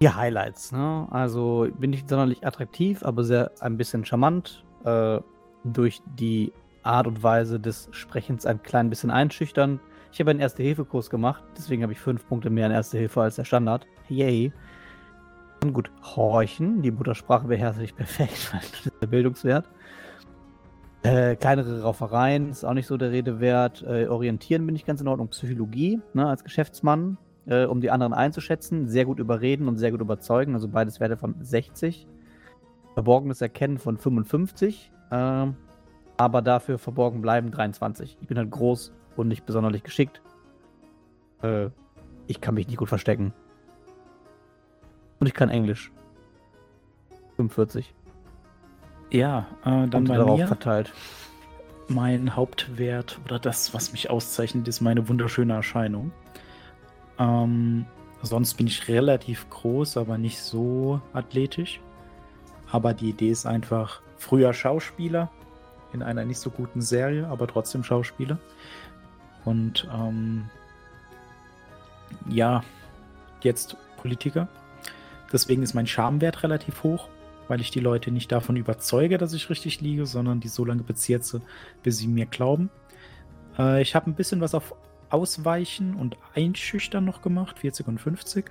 die 0.00 0.08
Highlights, 0.08 0.70
ne? 0.70 1.08
Also 1.10 1.66
bin 1.76 1.90
nicht 1.90 2.08
sonderlich 2.08 2.46
attraktiv, 2.46 3.02
aber 3.02 3.24
sehr 3.24 3.50
ein 3.60 3.76
bisschen 3.76 4.04
charmant. 4.04 4.64
Äh, 4.84 5.20
durch 5.64 6.00
die 6.16 6.52
Art 6.84 7.08
und 7.08 7.22
Weise 7.22 7.58
des 7.58 7.88
Sprechens 7.90 8.46
ein 8.46 8.62
klein 8.62 8.90
bisschen 8.90 9.10
einschüchtern. 9.10 9.80
Ich 10.12 10.20
habe 10.20 10.30
einen 10.30 10.40
Erste-Hilfe-Kurs 10.40 11.10
gemacht, 11.10 11.42
deswegen 11.56 11.82
habe 11.82 11.92
ich 11.92 11.98
fünf 11.98 12.26
Punkte 12.28 12.48
mehr 12.48 12.66
in 12.66 12.72
Erste 12.72 12.96
Hilfe 12.96 13.22
als 13.22 13.36
der 13.36 13.44
Standard. 13.44 13.86
Yay. 14.08 14.52
Gut, 15.60 15.90
horchen. 16.02 16.82
Die 16.82 16.90
Muttersprache 16.90 17.48
beherrsche 17.48 17.82
ich 17.82 17.94
perfekt, 17.94 18.52
weil 18.52 18.60
das 18.60 18.86
ist 18.86 19.02
der 19.02 19.06
Bildungswert. 19.06 19.68
Äh, 21.02 21.36
kleinere 21.36 21.82
Raufereien 21.82 22.50
ist 22.50 22.64
auch 22.64 22.74
nicht 22.74 22.86
so 22.86 22.96
der 22.96 23.10
Rede 23.10 23.40
wert. 23.40 23.82
Äh, 23.82 24.06
orientieren 24.06 24.66
bin 24.66 24.76
ich 24.76 24.84
ganz 24.84 25.00
in 25.00 25.08
Ordnung. 25.08 25.28
Psychologie, 25.28 26.00
ne, 26.14 26.26
als 26.26 26.44
Geschäftsmann, 26.44 27.18
äh, 27.46 27.64
um 27.64 27.80
die 27.80 27.90
anderen 27.90 28.12
einzuschätzen. 28.12 28.88
Sehr 28.88 29.04
gut 29.04 29.18
überreden 29.18 29.68
und 29.68 29.76
sehr 29.76 29.90
gut 29.90 30.00
überzeugen. 30.00 30.54
Also 30.54 30.68
beides 30.68 31.00
Werte 31.00 31.16
von 31.16 31.34
60. 31.40 32.06
Verborgenes 32.94 33.40
Erkennen 33.40 33.78
von 33.78 33.96
55. 33.96 34.92
Ähm, 35.10 35.56
aber 36.16 36.42
dafür 36.42 36.78
verborgen 36.78 37.20
bleiben 37.20 37.50
23. 37.50 38.18
Ich 38.20 38.28
bin 38.28 38.38
halt 38.38 38.50
groß 38.50 38.92
und 39.16 39.28
nicht 39.28 39.46
besonders 39.46 39.82
geschickt. 39.82 40.20
Äh, 41.42 41.70
ich 42.26 42.40
kann 42.40 42.54
mich 42.54 42.66
nicht 42.66 42.78
gut 42.78 42.88
verstecken. 42.88 43.32
Und 45.20 45.26
ich 45.26 45.34
kann 45.34 45.48
Englisch. 45.48 45.90
45. 47.36 47.94
Ja, 49.10 49.46
äh, 49.64 49.88
dann 49.88 50.04
bei 50.04 50.16
darauf 50.16 50.38
mir. 50.38 50.46
verteilt. 50.46 50.92
Mein 51.88 52.36
Hauptwert 52.36 53.18
oder 53.24 53.38
das, 53.38 53.72
was 53.72 53.92
mich 53.92 54.10
auszeichnet, 54.10 54.68
ist 54.68 54.80
meine 54.80 55.08
wunderschöne 55.08 55.54
Erscheinung. 55.54 56.12
Ähm, 57.18 57.86
sonst 58.22 58.54
bin 58.54 58.66
ich 58.66 58.88
relativ 58.88 59.48
groß, 59.48 59.96
aber 59.96 60.18
nicht 60.18 60.40
so 60.40 61.00
athletisch. 61.12 61.80
Aber 62.70 62.92
die 62.92 63.10
Idee 63.10 63.30
ist 63.30 63.46
einfach 63.46 64.02
früher 64.18 64.52
Schauspieler 64.52 65.30
in 65.92 66.02
einer 66.02 66.24
nicht 66.24 66.38
so 66.38 66.50
guten 66.50 66.82
Serie, 66.82 67.26
aber 67.28 67.46
trotzdem 67.46 67.82
Schauspieler. 67.82 68.38
Und 69.44 69.88
ähm, 69.94 70.50
ja, 72.28 72.62
jetzt 73.40 73.76
Politiker. 73.96 74.48
Deswegen 75.32 75.62
ist 75.62 75.74
mein 75.74 75.86
Schamwert 75.86 76.42
relativ 76.42 76.82
hoch, 76.82 77.08
weil 77.48 77.60
ich 77.60 77.70
die 77.70 77.80
Leute 77.80 78.10
nicht 78.10 78.32
davon 78.32 78.56
überzeuge, 78.56 79.18
dass 79.18 79.32
ich 79.32 79.50
richtig 79.50 79.80
liege, 79.80 80.06
sondern 80.06 80.40
die 80.40 80.48
so 80.48 80.64
lange 80.64 80.82
bezirze, 80.82 81.42
bis 81.82 81.98
sie 81.98 82.08
mir 82.08 82.26
glauben. 82.26 82.70
Äh, 83.58 83.82
ich 83.82 83.94
habe 83.94 84.10
ein 84.10 84.14
bisschen 84.14 84.40
was 84.40 84.54
auf 84.54 84.74
Ausweichen 85.10 85.94
und 85.94 86.16
Einschüchtern 86.34 87.04
noch 87.04 87.22
gemacht, 87.22 87.58
40 87.58 87.88
und 87.88 87.98
50, 87.98 88.50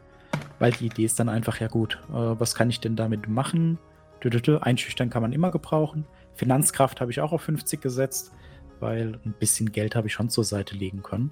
weil 0.60 0.72
die 0.72 0.88
Idee 0.88 1.06
ist 1.06 1.20
dann 1.20 1.30
einfach, 1.30 1.60
ja 1.60 1.68
gut, 1.68 2.00
äh, 2.10 2.14
was 2.14 2.56
kann 2.56 2.70
ich 2.70 2.80
denn 2.80 2.96
damit 2.96 3.28
machen? 3.28 3.78
Dö, 4.24 4.30
dö, 4.30 4.42
dö. 4.42 4.58
Einschüchtern 4.58 5.10
kann 5.10 5.22
man 5.22 5.34
immer 5.34 5.52
gebrauchen. 5.52 6.06
Finanzkraft 6.34 7.02
habe 7.02 7.12
ich 7.12 7.22
auch 7.22 7.32
auf 7.32 7.44
50 7.44 7.82
gesetzt, 7.82 8.32
weil 8.80 9.20
ein 9.26 9.34
bisschen 9.40 9.72
Geld 9.72 9.96
habe 9.96 10.08
ich 10.08 10.14
schon 10.14 10.30
zur 10.30 10.44
Seite 10.44 10.76
legen 10.76 11.04
können. 11.04 11.32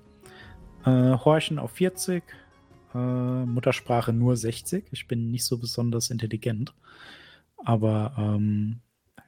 Äh, 0.86 1.18
Horchen 1.18 1.58
auf 1.58 1.72
40, 1.72 2.24
äh, 2.96 3.46
Muttersprache 3.46 4.14
nur 4.14 4.38
60. 4.38 4.86
Ich 4.92 5.08
bin 5.08 5.30
nicht 5.30 5.46
so 5.46 5.58
besonders 5.58 6.10
intelligent. 6.10 6.74
Aber 7.58 8.14
ähm, 8.18 8.80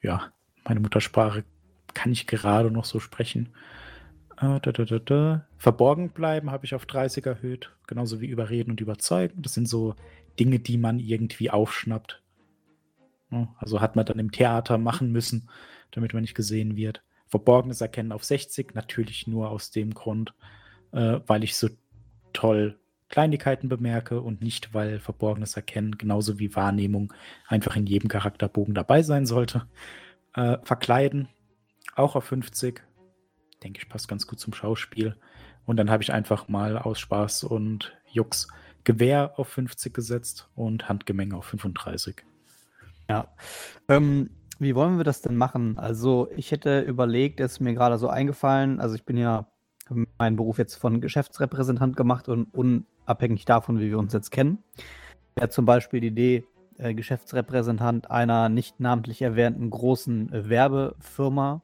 ja, 0.02 0.32
meine 0.64 0.80
Muttersprache 0.80 1.44
kann 1.94 2.12
ich 2.12 2.28
gerade 2.28 2.72
noch 2.72 2.86
so 2.86 3.00
sprechen. 3.00 3.50
Äh, 4.38 4.60
da, 4.62 4.72
da, 4.72 5.00
da. 5.00 5.46
Verborgen 5.58 6.10
bleiben 6.10 6.52
habe 6.52 6.66
ich 6.66 6.76
auf 6.76 6.86
30 6.86 7.26
erhöht, 7.26 7.72
genauso 7.88 8.22
wie 8.22 8.28
überreden 8.28 8.72
und 8.72 8.82
überzeugen. 8.82 9.42
Das 9.42 9.54
sind 9.54 9.68
so 9.68 9.96
Dinge, 10.40 10.60
die 10.60 10.78
man 10.78 11.00
irgendwie 11.00 11.50
aufschnappt. 11.50 12.22
Ja, 13.32 13.54
Also 13.58 13.82
hat 13.82 13.96
man 13.96 14.06
dann 14.06 14.20
im 14.20 14.32
Theater 14.32 14.78
machen 14.78 15.12
müssen, 15.12 15.50
damit 15.92 16.14
man 16.14 16.22
nicht 16.22 16.36
gesehen 16.36 16.76
wird. 16.76 17.02
Verborgenes 17.28 17.82
Erkennen 17.82 18.12
auf 18.12 18.24
60, 18.24 18.74
natürlich 18.74 19.28
nur 19.28 19.50
aus 19.50 19.72
dem 19.72 19.94
Grund, 19.94 20.34
äh, 20.94 21.20
weil 21.26 21.44
ich 21.44 21.58
so 21.58 21.70
toll 22.32 22.80
Kleinigkeiten 23.10 23.70
bemerke 23.70 24.22
und 24.22 24.42
nicht, 24.42 24.74
weil 24.74 25.00
Verborgenes 25.00 25.56
Erkennen 25.56 25.98
genauso 25.98 26.40
wie 26.40 26.56
Wahrnehmung 26.56 27.14
einfach 27.48 27.76
in 27.76 27.86
jedem 27.86 28.10
Charakterbogen 28.10 28.74
dabei 28.74 29.02
sein 29.02 29.26
sollte. 29.26 29.66
Äh, 30.34 30.58
verkleiden, 30.64 31.30
auch 31.96 32.16
auf 32.16 32.26
50. 32.26 32.82
Denke 33.64 33.80
ich, 33.82 33.90
passt 33.90 34.08
ganz 34.08 34.28
gut 34.28 34.40
zum 34.40 34.54
Schauspiel. 34.54 35.16
Und 35.66 35.78
dann 35.78 35.90
habe 35.90 36.04
ich 36.04 36.12
einfach 36.12 36.48
mal 36.48 36.78
aus 36.78 37.00
Spaß 37.00 37.44
und 37.44 37.96
Jux 38.12 38.48
Gewehr 38.84 39.34
auf 39.38 39.50
50 39.50 39.94
gesetzt 39.94 40.50
und 40.56 40.88
Handgemenge 40.88 41.36
auf 41.36 41.46
35. 41.46 42.24
Ja. 43.10 43.28
Ähm, 43.90 44.30
wie 44.60 44.76
wollen 44.76 44.98
wir 44.98 45.04
das 45.04 45.22
denn 45.22 45.36
machen? 45.36 45.78
Also, 45.78 46.30
ich 46.36 46.52
hätte 46.52 46.82
überlegt, 46.82 47.42
es 47.42 47.54
ist 47.54 47.60
mir 47.60 47.74
gerade 47.74 47.98
so 47.98 48.08
eingefallen, 48.08 48.80
also 48.80 48.96
ich 48.96 49.04
bin 49.04 49.18
ja 49.18 49.52
meinen 50.18 50.36
Beruf 50.36 50.58
jetzt 50.58 50.76
von 50.76 51.02
Geschäftsrepräsentant 51.02 51.96
gemacht 51.96 52.30
und 52.30 52.48
unabhängig 53.08 53.46
davon, 53.46 53.80
wie 53.80 53.90
wir 53.90 53.98
uns 53.98 54.14
jetzt 54.14 54.32
kennen. 54.32 54.60
Wäre 55.36 55.50
zum 55.50 55.66
Beispiel 55.66 56.02
die 56.02 56.08
Idee, 56.08 56.44
äh, 56.78 56.94
Geschäftsrepräsentant 56.94 58.12
einer 58.12 58.50
nicht 58.50 58.80
namentlich 58.80 59.22
erwähnten 59.22 59.70
großen 59.70 60.30
Werbefirma 60.32 61.62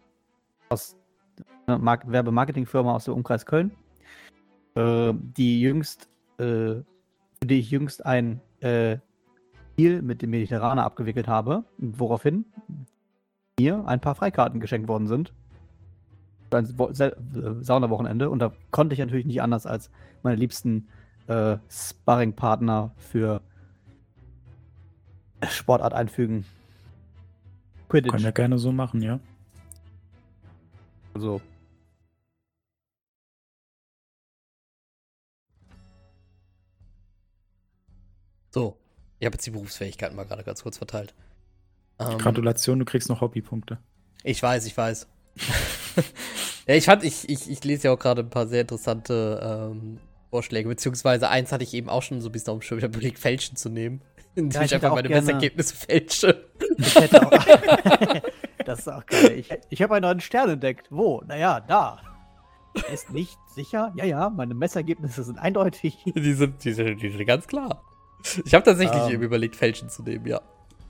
aus 0.70 0.96
äh, 1.68 1.78
Mark 1.78 2.10
Werbemarketingfirma 2.12 2.96
aus 2.96 3.06
dem 3.06 3.16
Umkreis 3.16 3.46
Köln, 3.46 3.72
äh, 4.76 5.14
die 5.14 5.62
jüngst, 5.62 6.10
äh, 6.38 6.44
für 6.44 6.86
die 7.46 7.60
ich 7.60 7.70
jüngst 7.70 8.06
ein 8.06 8.42
äh, 8.62 8.98
Deal 9.78 10.02
mit 10.02 10.22
dem 10.22 10.30
Mediterraner 10.30 10.84
abgewickelt 10.84 11.28
habe, 11.28 11.66
woraufhin 11.78 12.46
mir 13.60 13.86
ein 13.86 14.00
paar 14.00 14.16
Freikarten 14.16 14.60
geschenkt 14.60 14.88
worden 14.88 15.08
sind. 15.08 15.34
Ein 16.52 16.66
äh, 16.66 17.64
Saunawochenende. 17.64 18.30
Und 18.30 18.40
da 18.40 18.54
konnte 18.70 18.94
ich 18.94 19.00
natürlich 19.00 19.26
nicht 19.26 19.42
anders 19.42 19.66
als 19.66 19.90
meine 20.22 20.36
liebsten 20.36 20.88
äh, 21.28 21.58
Sparringpartner 21.70 22.92
für 22.98 23.42
Sportart 25.50 25.94
einfügen. 25.94 26.46
Quidditch. 27.90 28.12
Können 28.12 28.24
wir 28.24 28.32
gerne 28.32 28.58
so 28.58 28.72
machen, 28.72 29.02
ja. 29.02 29.20
Also. 31.14 31.42
So, 38.50 38.78
Ich 39.20 39.26
habe 39.26 39.36
jetzt 39.36 39.46
die 39.48 39.52
Berufsfähigkeiten 39.52 40.16
mal 40.16 40.26
gerade 40.26 40.44
ganz 40.44 40.62
kurz 40.62 40.78
verteilt. 40.78 41.16
Ähm, 41.98 42.18
Gratulation, 42.20 42.78
du 42.80 42.86
kriegst 42.86 43.10
noch 43.10 43.22
Hobbypunkte. 43.22 43.80
Ich 44.24 44.42
weiß, 44.42 44.66
ich 44.66 44.78
weiß. 44.78 45.08
ja, 46.68 46.76
ich 46.76 46.86
fand, 46.86 47.04
ich, 47.04 47.28
ich, 47.30 47.50
ich 47.50 47.64
lese 47.64 47.88
ja 47.88 47.94
auch 47.94 48.00
gerade 48.00 48.22
ein 48.22 48.30
paar 48.30 48.48
sehr 48.48 48.62
interessante 48.62 49.72
ähm, 49.72 50.00
Vorschläge, 50.34 50.68
beziehungsweise 50.68 51.30
eins 51.30 51.52
hatte 51.52 51.64
ich 51.64 51.76
eben 51.76 51.90
auch 51.90 52.02
schon 52.02 52.20
so 52.20 52.30
ein 52.30 52.32
bisschen 52.32 52.54
auf 52.54 52.58
dem 52.58 52.62
Schirm. 52.64 52.80
Ich 52.80 52.84
habe 52.84 52.96
überlegt, 52.96 53.20
Fälschen 53.20 53.56
zu 53.56 53.70
nehmen, 53.70 54.02
indem 54.36 54.50
ja, 54.50 54.66
ich, 54.66 54.72
ich 54.72 54.76
einfach 54.76 54.96
meine 54.96 55.08
gerne... 55.08 55.28
Messergebnisse 55.28 55.76
fälsche. 55.76 56.50
Ich 56.76 56.96
hätte 56.96 57.22
auch. 57.22 57.32
das 58.66 58.80
ist 58.80 58.88
auch 58.88 59.06
geil. 59.06 59.38
Ich, 59.38 59.50
ich 59.70 59.82
habe 59.84 59.94
einen 59.94 60.02
neuen 60.02 60.22
Stern 60.22 60.50
entdeckt. 60.50 60.88
Wo? 60.90 61.22
Naja, 61.28 61.60
da. 61.60 62.00
Er 62.74 62.94
ist 62.96 63.12
nicht 63.12 63.38
sicher. 63.54 63.94
Ja, 63.96 64.06
ja, 64.06 64.32
meine 64.32 64.56
Messergebnisse 64.56 65.24
sind 65.24 65.38
eindeutig. 65.38 66.00
Die 66.16 66.34
sind, 66.34 66.66
die 66.66 66.74
sind, 66.74 67.00
die 67.00 67.10
sind 67.10 67.26
ganz 67.28 67.46
klar. 67.46 67.84
Ich 68.44 68.56
habe 68.56 68.64
tatsächlich 68.64 69.04
um, 69.04 69.10
ähm. 69.10 69.14
eben 69.14 69.24
überlegt, 69.24 69.56
Fälschen 69.56 69.90
zu 69.90 70.02
nehmen, 70.02 70.26
ja. 70.26 70.42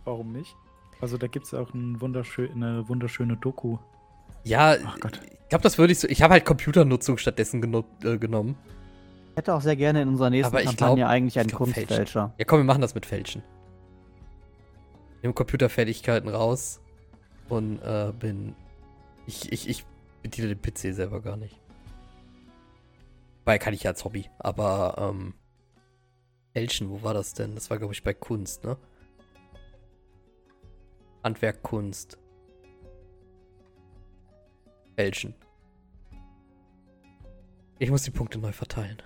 Warum 0.05 0.31
nicht? 0.31 0.55
Also 1.01 1.17
da 1.17 1.27
gibt 1.27 1.47
es 1.47 1.53
auch 1.53 1.73
ein 1.73 1.99
wunderschön, 1.99 2.49
eine 2.53 2.87
wunderschöne 2.87 3.35
Doku. 3.35 3.77
Ja, 4.45 4.75
ich 4.75 5.49
glaube, 5.49 5.63
das 5.63 5.77
würde 5.77 5.91
ich 5.91 5.99
so. 5.99 6.07
Ich 6.07 6.21
habe 6.21 6.31
halt 6.31 6.45
Computernutzung 6.45 7.17
stattdessen 7.17 7.59
geno 7.59 7.83
äh, 8.05 8.17
genommen. 8.17 8.55
Ich 9.33 9.37
hätte 9.37 9.55
auch 9.55 9.61
sehr 9.61 9.75
gerne 9.75 10.03
in 10.03 10.09
unserer 10.09 10.29
nächsten 10.29 10.55
Aber 10.55 10.63
Kampagne 10.63 10.97
glaub, 10.97 11.09
eigentlich 11.09 11.39
einen 11.39 11.49
Kunstfälscher. 11.49 12.35
Ja, 12.37 12.45
komm, 12.45 12.59
wir 12.59 12.65
machen 12.65 12.81
das 12.81 12.93
mit 12.93 13.07
Fälschen. 13.07 13.41
Nehmen 15.23 15.33
Computerfertigkeiten 15.33 16.29
raus 16.29 16.79
und 17.49 17.81
äh, 17.81 18.13
bin. 18.17 18.55
Ich, 19.25 19.51
ich, 19.51 19.67
ich 19.67 19.85
bediene 20.21 20.55
den 20.55 20.61
PC 20.61 20.93
selber 20.93 21.19
gar 21.19 21.35
nicht. 21.35 21.59
Weil 23.43 23.57
kann 23.57 23.73
ich 23.73 23.83
ja 23.83 23.91
als 23.91 24.05
Hobby. 24.05 24.29
Aber, 24.37 24.95
ähm. 24.99 25.33
Fälschen, 26.53 26.91
wo 26.91 27.01
war 27.01 27.15
das 27.15 27.33
denn? 27.33 27.55
Das 27.55 27.71
war, 27.71 27.79
glaube 27.79 27.95
ich, 27.95 28.03
bei 28.03 28.13
Kunst, 28.13 28.63
ne? 28.63 28.77
Handwerk, 31.23 31.63
Kunst. 31.63 32.19
Fälschen. 34.95 35.33
Ich 37.79 37.89
muss 37.89 38.03
die 38.03 38.11
Punkte 38.11 38.37
neu 38.37 38.51
verteilen. 38.51 39.01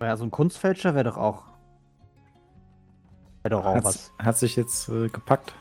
Ja, 0.00 0.16
so 0.16 0.24
ein 0.24 0.30
Kunstfälscher 0.30 0.94
wäre 0.94 1.04
doch 1.04 1.16
auch. 1.16 1.44
Wäre 3.42 3.56
doch 3.56 3.64
auch 3.64 3.74
Hat's, 3.76 3.84
was. 3.84 4.12
Hat 4.18 4.38
sich 4.38 4.56
jetzt 4.56 4.88
äh, 4.88 5.08
gepackt. 5.08 5.54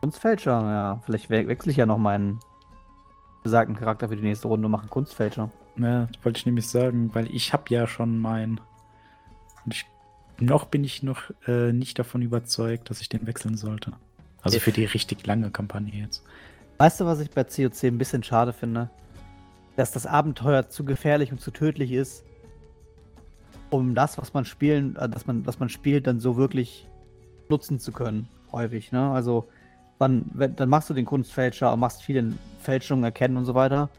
Kunstfälscher, 0.00 0.60
ja. 0.62 1.00
Vielleicht 1.04 1.30
we 1.30 1.46
wechsle 1.46 1.70
ich 1.70 1.76
ja 1.76 1.86
noch 1.86 1.98
meinen 1.98 2.40
besagten 3.42 3.76
Charakter 3.76 4.08
für 4.08 4.16
die 4.16 4.22
nächste 4.22 4.48
Runde 4.48 4.66
und 4.66 4.72
mache 4.72 4.82
einen 4.82 4.90
Kunstfälscher. 4.90 5.50
Ja, 5.76 6.06
das 6.06 6.24
wollte 6.24 6.38
ich 6.38 6.46
nämlich 6.46 6.68
sagen, 6.68 7.14
weil 7.14 7.32
ich 7.34 7.52
habe 7.52 7.64
ja 7.68 7.86
schon 7.86 8.18
meinen. 8.18 8.60
Und 9.64 9.74
ich, 9.74 9.86
noch 10.40 10.66
bin 10.66 10.82
ich 10.82 11.02
noch 11.02 11.30
äh, 11.46 11.72
nicht 11.72 11.98
davon 11.98 12.22
überzeugt, 12.22 12.90
dass 12.90 13.00
ich 13.00 13.08
den 13.08 13.26
wechseln 13.26 13.56
sollte. 13.56 13.92
Also 14.42 14.60
für 14.60 14.72
die 14.72 14.84
richtig 14.84 15.26
lange 15.26 15.50
Kampagne 15.50 15.92
jetzt. 15.94 16.22
Weißt 16.78 17.00
du, 17.00 17.06
was 17.06 17.20
ich 17.20 17.30
bei 17.30 17.44
COC 17.44 17.84
ein 17.84 17.98
bisschen 17.98 18.22
schade 18.22 18.52
finde? 18.52 18.90
Dass 19.76 19.90
das 19.90 20.06
Abenteuer 20.06 20.68
zu 20.68 20.84
gefährlich 20.84 21.32
und 21.32 21.40
zu 21.40 21.50
tödlich 21.50 21.92
ist, 21.92 22.24
um 23.74 23.94
das, 23.94 24.18
was 24.18 24.34
man 24.34 24.44
spielen, 24.44 24.96
äh, 24.96 25.08
dass 25.08 25.26
man, 25.26 25.46
was 25.46 25.58
man 25.58 25.68
spielt, 25.68 26.06
dann 26.06 26.20
so 26.20 26.36
wirklich 26.36 26.88
nutzen 27.48 27.78
zu 27.78 27.92
können. 27.92 28.28
Häufig, 28.52 28.92
ne? 28.92 29.10
Also, 29.10 29.48
wann, 29.98 30.26
wenn, 30.32 30.54
dann 30.56 30.68
machst 30.68 30.90
du 30.90 30.94
den 30.94 31.04
Kunstfälscher 31.04 31.72
und 31.72 31.80
machst 31.80 32.02
viele 32.02 32.32
Fälschungen 32.60 33.04
erkennen 33.04 33.36
und 33.36 33.44
so 33.44 33.54
weiter. 33.54 33.90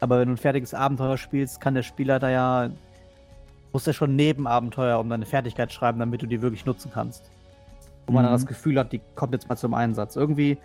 Aber 0.00 0.18
wenn 0.18 0.28
du 0.28 0.34
ein 0.34 0.38
fertiges 0.38 0.74
Abenteuer 0.74 1.16
spielst, 1.16 1.60
kann 1.60 1.74
der 1.74 1.82
Spieler 1.82 2.18
da 2.18 2.28
ja, 2.30 2.70
muss 3.72 3.86
er 3.86 3.94
schon 3.94 4.14
Nebenabenteuer 4.16 4.98
um 4.98 5.08
deine 5.08 5.26
Fertigkeit 5.26 5.72
schreiben, 5.72 5.98
damit 5.98 6.22
du 6.22 6.26
die 6.26 6.42
wirklich 6.42 6.66
nutzen 6.66 6.90
kannst. 6.92 7.30
Wo 8.06 8.12
man 8.12 8.24
dann 8.24 8.32
mhm. 8.32 8.36
das 8.36 8.46
Gefühl 8.46 8.78
hat, 8.78 8.92
die 8.92 9.00
kommt 9.14 9.32
jetzt 9.32 9.48
mal 9.48 9.56
zum 9.56 9.72
Einsatz. 9.72 10.16
Irgendwie 10.16 10.58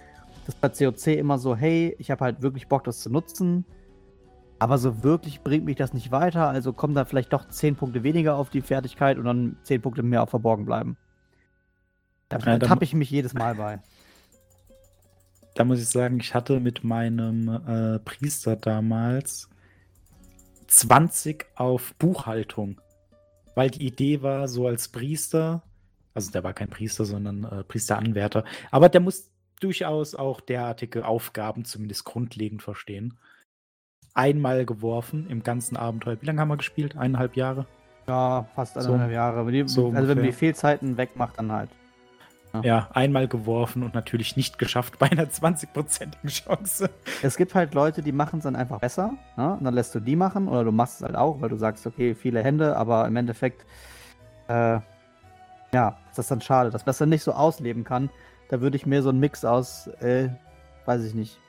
ist 0.48 0.60
bei 0.60 0.68
COC 0.68 1.08
immer 1.08 1.38
so, 1.38 1.56
hey, 1.56 1.96
ich 2.00 2.12
habe 2.12 2.26
halt 2.26 2.42
wirklich 2.42 2.68
Bock, 2.68 2.84
das 2.84 3.00
zu 3.00 3.10
nutzen. 3.10 3.66
Aber 4.60 4.78
so 4.78 5.04
wirklich 5.04 5.42
bringt 5.42 5.64
mich 5.64 5.78
das 5.78 5.94
nicht 5.94 6.12
weiter, 6.12 6.50
also 6.50 6.74
kommen 6.74 6.94
da 6.94 7.06
vielleicht 7.06 7.32
doch 7.32 7.48
10 7.48 7.78
Punkte 7.78 8.04
weniger 8.04 8.36
auf 8.36 8.50
die 8.50 8.62
Fertigkeit 8.62 9.18
und 9.18 9.24
dann 9.24 9.58
10 9.64 9.82
Punkte 9.82 10.04
mehr 10.04 10.22
auf 10.22 10.30
Verborgen 10.30 10.66
bleiben. 10.66 10.98
Da 12.28 12.38
ja, 12.40 12.60
tappe 12.60 12.84
ich 12.84 12.94
mich 12.94 13.10
jedes 13.10 13.34
Mal 13.34 13.56
bei. 13.56 13.80
Da 15.56 15.66
muss 15.66 15.82
ich 15.82 15.90
sagen, 15.90 16.20
ich 16.22 16.34
hatte 16.36 16.62
mit 16.62 16.86
meinem 16.86 17.50
äh, 17.50 18.00
Priester 18.00 18.56
damals 18.56 19.50
20 20.68 21.48
auf 21.56 21.94
Buchhaltung. 21.96 22.80
Weil 23.56 23.70
die 23.70 23.86
Idee 23.86 24.22
war, 24.22 24.48
so 24.48 24.68
als 24.68 24.88
Priester, 24.88 25.64
also 26.14 26.32
der 26.32 26.46
war 26.46 26.54
kein 26.54 26.70
Priester, 26.70 27.04
sondern 27.04 27.44
äh, 27.44 27.64
Priesteranwärter, 27.66 28.46
aber 28.72 28.88
der 28.88 29.02
muss 29.02 29.32
durchaus 29.60 30.16
auch 30.16 30.40
derartige 30.40 31.06
Aufgaben 31.06 31.66
zumindest 31.66 32.06
grundlegend 32.06 32.62
verstehen 32.62 33.18
einmal 34.14 34.66
geworfen 34.66 35.28
im 35.30 35.44
ganzen 35.44 35.78
Abenteuer. 35.78 36.18
Wie 36.22 36.26
lange 36.26 36.42
haben 36.42 36.50
wir 36.50 36.58
gespielt? 36.58 36.98
Eineinhalb 36.98 37.36
Jahre? 37.36 37.66
Ja, 38.08 38.48
fast 38.56 38.78
eineinhalb 38.78 39.10
so, 39.10 39.14
Jahre. 39.14 39.52
Die, 39.52 39.68
so 39.68 39.92
also 39.92 40.08
wenn 40.08 40.18
man 40.18 40.26
die 40.26 40.32
Fehlzeiten 40.32 40.98
wegmacht, 40.98 41.38
dann 41.38 41.52
halt. 41.52 41.70
Ja. 42.54 42.62
ja. 42.62 42.88
einmal 42.94 43.28
geworfen 43.28 43.84
und 43.84 43.94
natürlich 43.94 44.36
nicht 44.36 44.58
geschafft 44.58 44.98
bei 44.98 45.12
einer 45.12 45.26
20-prozentigen 45.26 46.30
Chance. 46.30 46.90
Es 47.22 47.38
gibt 47.38 47.54
halt 47.54 47.76
Leute, 47.76 48.02
die 48.02 48.12
machen 48.12 48.40
es 48.40 48.44
dann 48.44 48.56
einfach 48.56 48.80
besser. 48.80 49.14
Ne? 49.38 49.54
Und 49.54 49.64
dann 49.64 49.74
lässt 49.76 49.94
du 49.94 50.00
die 50.00 50.16
machen 50.16 50.48
oder 50.48 50.64
du 50.64 50.72
machst 50.72 50.98
es 50.98 51.04
halt 51.04 51.16
auch, 51.16 51.42
weil 51.42 51.50
du 51.50 51.58
sagst, 51.58 51.86
okay, 51.86 52.16
viele 52.16 52.44
Hände, 52.44 52.76
aber 52.76 53.06
im 53.06 53.16
Endeffekt, 53.16 53.66
äh, 54.48 54.80
ja, 55.72 55.98
ist 56.10 56.18
das 56.18 56.28
dann 56.28 56.42
schade, 56.42 56.72
dass 56.72 56.82
man 56.82 56.88
das 56.88 56.98
dann 56.98 57.10
nicht 57.10 57.24
so 57.24 57.34
ausleben 57.34 57.84
kann. 57.84 58.10
Da 58.50 58.62
würde 58.62 58.78
ich 58.78 58.88
mir 58.88 59.04
so 59.04 59.10
einen 59.10 59.20
Mix 59.20 59.46
aus, 59.46 59.88
äh, 60.02 60.30
weiß 60.86 61.04
ich 61.04 61.14
nicht, 61.14 61.40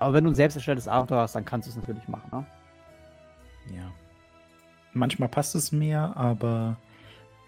aber 0.00 0.14
wenn 0.14 0.24
du 0.24 0.30
ein 0.30 0.34
selbst 0.34 0.56
erstelltes 0.56 0.88
Abenteuer 0.88 1.20
hast, 1.20 1.36
dann 1.36 1.44
kannst 1.44 1.68
du 1.68 1.70
es 1.70 1.76
natürlich 1.76 2.08
machen, 2.08 2.28
ne? 2.32 2.46
Ja. 3.76 3.92
Manchmal 4.92 5.28
passt 5.28 5.54
es 5.54 5.70
mir, 5.70 6.16
aber 6.16 6.76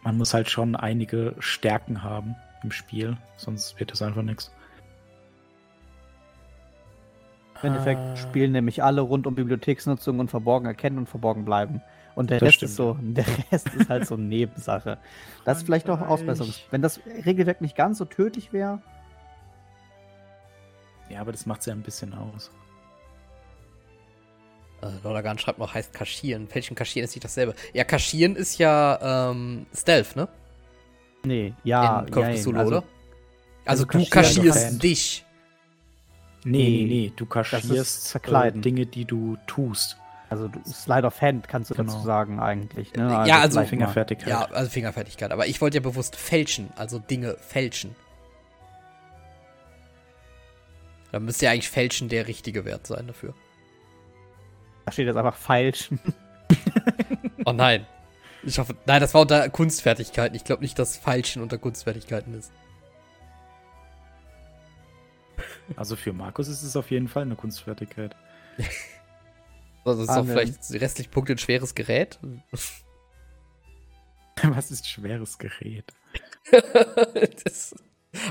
man 0.04 0.18
muss 0.18 0.34
halt 0.34 0.48
schon 0.48 0.76
einige 0.76 1.34
Stärken 1.40 2.04
haben 2.04 2.36
im 2.62 2.70
Spiel, 2.70 3.16
sonst 3.36 3.80
wird 3.80 3.92
es 3.92 4.02
einfach 4.02 4.22
nichts. 4.22 4.52
Im 7.62 7.68
Endeffekt 7.68 8.00
äh, 8.00 8.16
spielen 8.16 8.52
nämlich 8.52 8.82
alle 8.82 9.00
rund 9.00 9.26
um 9.26 9.34
Bibliotheksnutzung 9.34 10.18
und 10.18 10.30
Verborgen 10.30 10.66
erkennen 10.66 10.98
und 10.98 11.08
verborgen 11.08 11.44
bleiben. 11.44 11.80
Und 12.14 12.30
der 12.30 12.42
Rest 12.42 12.56
stimmt. 12.56 12.70
ist 12.70 12.76
so, 12.76 12.98
der 13.00 13.24
Rest 13.50 13.68
ist 13.74 13.88
halt 13.88 14.06
so 14.06 14.16
Nebensache. 14.16 14.98
Das 15.44 15.58
ist 15.58 15.64
vielleicht 15.64 15.88
auch 15.88 16.00
Ausbesserung. 16.00 16.52
Wenn 16.70 16.82
das 16.82 17.00
Regelwerk 17.24 17.60
nicht 17.60 17.76
ganz 17.76 17.98
so 17.98 18.04
tödlich 18.04 18.52
wäre, 18.52 18.82
ja, 21.12 21.20
aber 21.20 21.32
das 21.32 21.46
macht 21.46 21.60
es 21.60 21.66
ja 21.66 21.74
ein 21.74 21.82
bisschen 21.82 22.14
aus. 22.14 22.50
Äh, 24.82 24.88
Lolagan 25.04 25.38
schreibt 25.38 25.58
noch, 25.58 25.74
heißt 25.74 25.92
kaschieren. 25.92 26.48
Fälschen 26.48 26.74
kaschieren 26.74 27.04
ist 27.04 27.14
nicht 27.14 27.24
dasselbe. 27.24 27.54
Ja, 27.72 27.84
kaschieren 27.84 28.36
ist 28.36 28.58
ja 28.58 29.30
ähm, 29.30 29.66
Stealth, 29.74 30.16
ne? 30.16 30.28
Nee, 31.24 31.54
ja. 31.62 32.00
In 32.00 32.10
Call 32.10 32.32
of 32.32 32.40
Cthulhu, 32.40 32.58
also, 32.58 32.68
oder? 32.68 32.84
Also, 33.64 33.84
also 33.84 33.98
du 33.98 34.10
kaschierst 34.10 34.82
dich. 34.82 35.24
Nee, 36.44 36.58
nee, 36.58 36.84
nee, 36.86 37.12
du 37.14 37.26
kaschierst 37.26 38.16
äh, 38.16 38.52
Dinge, 38.52 38.86
die 38.86 39.04
du 39.04 39.36
tust. 39.46 39.96
Also 40.28 40.48
du, 40.48 40.58
Slide 40.64 41.06
of 41.06 41.20
Hand 41.20 41.46
kannst 41.46 41.70
du 41.70 41.74
genau. 41.74 41.92
dazu 41.92 42.04
sagen 42.04 42.40
eigentlich. 42.40 42.92
Ne? 42.94 43.16
Also 43.16 43.28
ja, 43.28 43.40
also 43.40 43.62
Fingerfertigkeit. 43.64 44.28
Ja, 44.28 44.44
also 44.46 44.70
Fingerfertigkeit. 44.70 45.30
Aber 45.30 45.46
ich 45.46 45.60
wollte 45.60 45.76
ja 45.76 45.82
bewusst 45.82 46.16
fälschen, 46.16 46.70
also 46.74 46.98
Dinge 46.98 47.36
fälschen. 47.38 47.94
Da 51.12 51.20
müsste 51.20 51.44
ja 51.44 51.52
eigentlich 51.52 51.68
fälschen 51.68 52.08
der 52.08 52.26
richtige 52.26 52.64
Wert 52.64 52.86
sein 52.86 53.06
dafür. 53.06 53.34
Da 54.86 54.92
steht 54.92 55.06
jetzt 55.06 55.16
einfach 55.16 55.36
falschen. 55.36 56.00
oh 57.44 57.52
nein. 57.52 57.86
Ich 58.42 58.58
hoffe, 58.58 58.74
nein, 58.86 59.00
das 59.00 59.14
war 59.14 59.20
unter 59.20 59.48
Kunstfertigkeiten. 59.50 60.34
Ich 60.34 60.42
glaube 60.42 60.62
nicht, 60.62 60.78
dass 60.78 60.96
Falschen 60.96 61.42
unter 61.42 61.58
Kunstfertigkeiten 61.58 62.34
ist. 62.34 62.50
Also 65.76 65.96
für 65.96 66.12
Markus 66.12 66.48
ist 66.48 66.62
es 66.62 66.76
auf 66.76 66.90
jeden 66.90 67.08
Fall 67.08 67.22
eine 67.22 67.36
Kunstfertigkeit. 67.36 68.16
also 69.84 70.02
ist 70.02 70.08
ah, 70.08 70.22
doch 70.22 70.26
vielleicht 70.26 70.58
restlich 70.72 71.10
Punkte 71.10 71.34
ein 71.34 71.38
schweres 71.38 71.74
Gerät. 71.74 72.18
Was 74.42 74.70
ist 74.70 74.88
schweres 74.88 75.38
Gerät? 75.38 75.92
das, 76.50 77.74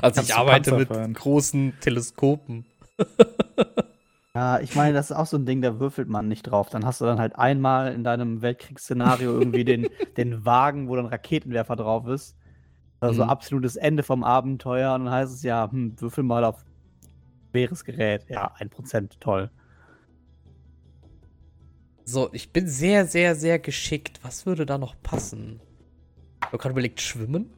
Kannst 0.00 0.30
ich 0.30 0.34
arbeite 0.34 0.76
mit 0.76 1.14
großen 1.14 1.78
Teleskopen. 1.80 2.66
Ja, 4.34 4.60
ich 4.60 4.74
meine, 4.74 4.94
das 4.94 5.10
ist 5.10 5.16
auch 5.16 5.26
so 5.26 5.36
ein 5.36 5.44
Ding, 5.44 5.60
da 5.60 5.78
würfelt 5.78 6.08
man 6.08 6.26
nicht 6.26 6.44
drauf. 6.44 6.70
Dann 6.70 6.86
hast 6.86 7.02
du 7.02 7.04
dann 7.04 7.18
halt 7.18 7.36
einmal 7.36 7.92
in 7.92 8.02
deinem 8.02 8.40
Weltkriegsszenario 8.40 9.30
irgendwie 9.30 9.62
den, 9.62 9.88
den 10.16 10.46
Wagen, 10.46 10.88
wo 10.88 10.96
dann 10.96 11.04
Raketenwerfer 11.04 11.76
drauf 11.76 12.06
ist. 12.06 12.34
Also 13.00 13.24
mhm. 13.24 13.28
absolutes 13.28 13.76
Ende 13.76 14.02
vom 14.02 14.24
Abenteuer. 14.24 14.94
Und 14.94 15.04
dann 15.04 15.12
heißt 15.12 15.34
es 15.34 15.42
ja, 15.42 15.70
hm, 15.70 16.00
würfel 16.00 16.24
mal 16.24 16.44
auf 16.44 16.64
schweres 17.50 17.84
Gerät. 17.84 18.24
Ja, 18.30 18.54
ein 18.56 18.70
Prozent, 18.70 19.20
toll. 19.20 19.50
So, 22.06 22.30
ich 22.32 22.54
bin 22.54 22.66
sehr, 22.66 23.06
sehr, 23.06 23.34
sehr 23.34 23.58
geschickt. 23.58 24.20
Was 24.22 24.46
würde 24.46 24.64
da 24.64 24.78
noch 24.78 24.94
passen? 25.02 25.60
habe 26.52 26.58
gerade 26.58 26.72
überlegt, 26.72 27.00
schwimmen. 27.00 27.52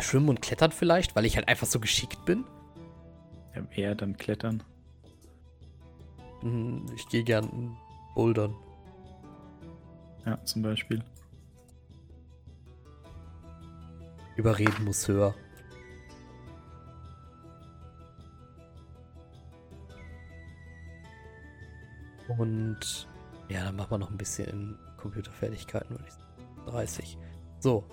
Schwimmen 0.00 0.28
und 0.28 0.42
klettern 0.42 0.72
vielleicht, 0.72 1.16
weil 1.16 1.24
ich 1.24 1.36
halt 1.36 1.48
einfach 1.48 1.66
so 1.66 1.80
geschickt 1.80 2.24
bin. 2.24 2.44
Ja, 3.56 3.62
eher 3.74 3.94
dann 3.94 4.16
klettern. 4.16 4.62
Hm, 6.42 6.86
Ich 6.94 7.08
gehe 7.08 7.24
gern 7.24 7.76
bouldern. 8.14 8.54
Ja, 10.24 10.42
zum 10.44 10.62
Beispiel. 10.62 11.02
Überreden 14.36 14.84
muss 14.84 15.08
höher. 15.08 15.34
Und 22.38 23.08
ja, 23.48 23.64
dann 23.64 23.76
machen 23.76 23.92
wir 23.92 23.98
noch 23.98 24.10
ein 24.10 24.16
bisschen 24.16 24.78
Computerfertigkeiten, 24.96 25.90
würde 25.90 26.04
ich 26.06 26.12
sagen. 26.12 26.24
30. 26.66 27.18
So, 27.60 27.84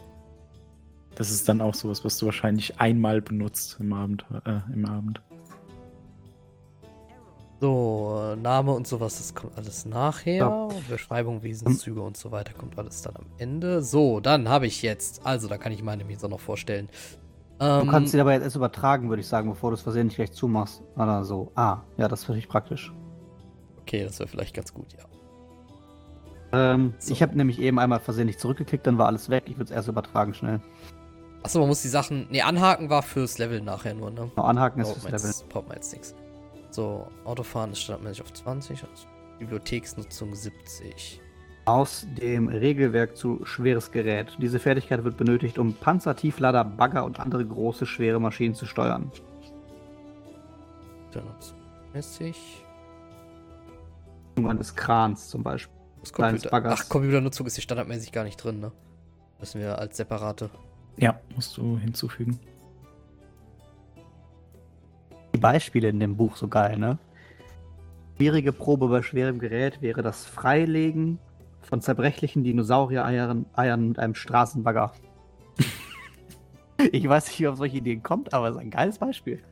Das 1.15 1.29
ist 1.29 1.47
dann 1.47 1.61
auch 1.61 1.75
sowas, 1.75 2.03
was 2.03 2.17
du 2.17 2.25
wahrscheinlich 2.25 2.79
einmal 2.79 3.21
benutzt 3.21 3.77
im 3.79 3.93
Abend. 3.93 4.25
Äh, 4.45 4.61
im 4.73 4.85
Abend. 4.85 5.21
So, 7.63 8.35
Name 8.41 8.73
und 8.73 8.85
sowas, 8.85 9.19
das 9.19 9.33
kommt 9.35 9.57
alles 9.57 9.85
nachher. 9.85 10.35
Ja. 10.35 10.67
Beschreibung, 10.89 11.43
Wesenszüge 11.43 12.01
und 12.01 12.17
so 12.17 12.29
weiter 12.29 12.51
kommt 12.51 12.77
alles 12.77 13.03
dann 13.03 13.15
am 13.15 13.23
Ende. 13.37 13.81
So, 13.81 14.19
dann 14.19 14.49
habe 14.49 14.67
ich 14.67 14.81
jetzt, 14.81 15.25
also 15.25 15.47
da 15.47 15.57
kann 15.57 15.71
ich 15.71 15.81
meine 15.81 16.03
so 16.17 16.27
noch 16.27 16.41
vorstellen. 16.41 16.89
Du 17.59 17.65
Ähm, 17.65 17.87
kannst 17.87 18.11
sie 18.11 18.19
aber 18.19 18.33
jetzt 18.33 18.43
erst 18.43 18.57
übertragen, 18.57 19.07
würde 19.07 19.21
ich 19.21 19.29
sagen, 19.29 19.47
bevor 19.47 19.69
du 19.69 19.75
es 19.75 19.81
versehentlich 19.81 20.17
gleich 20.17 20.33
zumachst. 20.33 20.83
Oder 20.97 21.23
so. 21.23 21.53
Ah, 21.55 21.77
ja, 21.95 22.09
das 22.09 22.25
finde 22.25 22.39
ich 22.39 22.49
praktisch. 22.49 22.91
okay, 23.79 24.03
das 24.03 24.19
wäre 24.19 24.27
vielleicht 24.27 24.53
ganz 24.53 24.73
gut, 24.73 24.87
ja. 24.91 25.05
Ähm, 26.51 26.95
So. 26.99 27.13
Ich 27.13 27.21
habe 27.21 27.37
nämlich 27.37 27.59
eben 27.59 27.79
einmal 27.79 28.01
versehentlich 28.01 28.39
zurückgeklickt, 28.39 28.85
dann 28.85 28.97
war 28.97 29.05
alles 29.05 29.29
weg. 29.29 29.43
Ich 29.45 29.53
würde 29.53 29.65
es 29.65 29.71
erst 29.71 29.87
übertragen 29.87 30.33
schnell. 30.33 30.59
Achso, 31.43 31.59
man 31.59 31.69
muss 31.69 31.81
die 31.81 31.87
Sachen. 31.87 32.27
Ne, 32.29 32.41
anhaken 32.41 32.89
war 32.89 33.03
fürs 33.03 33.37
Level 33.37 33.61
nachher 33.61 33.93
nur, 33.93 34.11
ne? 34.11 34.29
Noch 34.35 34.43
anhaken 34.49 34.81
ist 34.81 34.91
fürs 34.91 35.05
Level. 35.05 35.47
braucht 35.47 35.69
man 35.69 35.77
jetzt 35.77 35.93
nichts. 35.93 36.13
So, 36.73 37.07
Autofahren 37.23 37.71
ist 37.71 37.81
standardmäßig 37.81 38.23
auf 38.23 38.33
20, 38.33 38.83
also 38.83 39.05
Bibliotheksnutzung 39.37 40.33
70. 40.33 41.21
Aus 41.65 42.07
dem 42.19 42.47
Regelwerk 42.47 43.15
zu 43.15 43.45
schweres 43.45 43.91
Gerät. 43.91 44.35
Diese 44.39 44.57
Fertigkeit 44.57 45.03
wird 45.03 45.15
benötigt, 45.15 45.59
um 45.59 45.75
Panzer, 45.75 46.15
Tieflader, 46.15 46.63
Bagger 46.63 47.05
und 47.05 47.19
andere 47.19 47.45
große, 47.45 47.85
schwere 47.85 48.19
Maschinen 48.19 48.55
zu 48.55 48.65
steuern. 48.65 49.11
30. 51.93 52.65
Eines 54.37 54.75
Krans 54.75 55.29
zum 55.29 55.43
Beispiel. 55.43 55.77
Das 56.01 56.11
Kleines 56.11 56.41
Computer. 56.41 56.49
Baggers. 56.49 56.81
Ach, 56.85 56.89
Computernutzung 56.89 57.45
ist 57.45 57.53
hier 57.53 57.61
standardmäßig 57.61 58.11
gar 58.11 58.23
nicht 58.23 58.37
drin, 58.37 58.59
ne? 58.59 58.71
Müssen 59.39 59.61
wir 59.61 59.77
als 59.77 59.95
separate. 59.95 60.49
Ja, 60.97 61.19
musst 61.35 61.55
du 61.55 61.77
hinzufügen. 61.77 62.39
Die 65.33 65.39
Beispiele 65.39 65.89
in 65.89 65.99
dem 65.99 66.15
Buch 66.15 66.35
so 66.35 66.47
geil, 66.47 66.77
ne? 66.77 66.97
Schwierige 68.17 68.53
Probe 68.53 68.87
bei 68.87 69.01
schwerem 69.01 69.39
Gerät 69.39 69.81
wäre 69.81 70.03
das 70.03 70.25
Freilegen 70.25 71.19
von 71.61 71.81
zerbrechlichen 71.81 72.43
Dinosaurier-Eiern 72.43 73.47
Eiern 73.53 73.89
mit 73.89 73.99
einem 73.99 74.15
Straßenbagger. 74.15 74.93
ich 76.91 77.07
weiß 77.07 77.27
nicht, 77.27 77.39
wie 77.39 77.47
auf 77.47 77.57
solche 77.57 77.77
Ideen 77.77 78.03
kommt, 78.03 78.33
aber 78.33 78.49
es 78.49 78.55
ist 78.55 78.61
ein 78.61 78.69
geiles 78.69 78.99
Beispiel. 78.99 79.43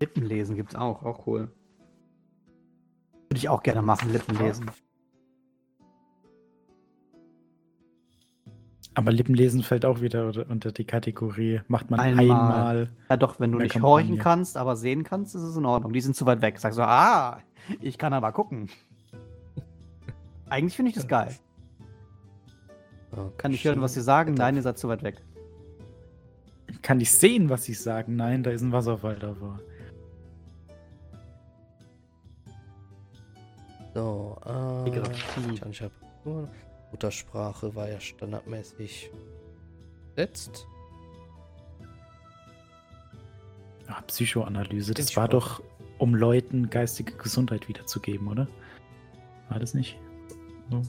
Lippenlesen 0.00 0.56
gibt's 0.56 0.74
auch, 0.74 1.04
auch 1.04 1.26
cool. 1.26 1.48
Würde 3.28 3.38
ich 3.38 3.48
auch 3.48 3.62
gerne 3.62 3.82
machen, 3.82 4.12
Lippenlesen. 4.12 4.68
Aber 8.94 9.10
Lippenlesen 9.10 9.62
fällt 9.62 9.84
auch 9.86 10.00
wieder 10.02 10.26
unter- 10.48 10.72
die 10.72 10.84
Kategorie, 10.84 11.60
macht 11.68 11.90
man 11.90 11.98
Einmal. 11.98 12.24
einmal. 12.24 12.88
Ja, 13.08 13.16
doch, 13.16 13.40
wenn 13.40 13.52
du 13.52 13.58
nicht 13.58 13.72
Kampagne. 13.72 13.90
horchen 13.92 14.18
kannst, 14.18 14.56
aber 14.58 14.76
sehen 14.76 15.02
kannst, 15.02 15.34
ist 15.34 15.42
es 15.42 15.56
in 15.56 15.64
Ordnung. 15.64 15.92
Die 15.94 16.00
sind 16.02 16.14
zu 16.14 16.26
weit 16.26 16.42
weg. 16.42 16.58
Sagst 16.58 16.78
du, 16.78 16.82
ah, 16.86 17.38
ich 17.80 17.96
kann 17.96 18.12
aber 18.12 18.32
gucken. 18.32 18.68
Eigentlich 20.50 20.76
finde 20.76 20.90
ich 20.90 20.94
das 20.96 21.08
geil. 21.08 21.34
Kann 23.38 23.52
ich 23.52 23.64
hören, 23.64 23.80
was 23.80 23.94
sie 23.94 24.02
sagen? 24.02 24.34
Nein, 24.34 24.56
ihr 24.56 24.62
seid 24.62 24.78
zu 24.78 24.88
weit 24.88 25.02
weg. 25.02 25.22
Kann 26.82 27.00
ich 27.00 27.10
sehen, 27.12 27.48
was 27.48 27.64
sie 27.64 27.74
sagen? 27.74 28.16
Nein, 28.16 28.42
da 28.42 28.50
ist 28.50 28.62
ein 28.62 28.72
Wasserfall 28.72 29.16
davor. 29.16 29.60
So, 33.94 34.38
äh. 34.46 34.90
Mechanische 35.48 35.86
Apparatur. 35.86 36.48
Muttersprache 36.92 37.74
war 37.74 37.88
ja 37.88 37.98
standardmäßig 37.98 39.10
setzt. 40.14 40.66
Ah, 43.88 44.02
Psychoanalyse, 44.02 44.94
das 44.94 45.16
war 45.16 45.26
doch, 45.26 45.62
um 45.98 46.14
Leuten 46.14 46.70
geistige 46.70 47.14
Gesundheit 47.14 47.68
wiederzugeben, 47.68 48.28
oder? 48.28 48.46
War 49.48 49.58
das 49.58 49.74
nicht? 49.74 49.98
So. 50.70 50.82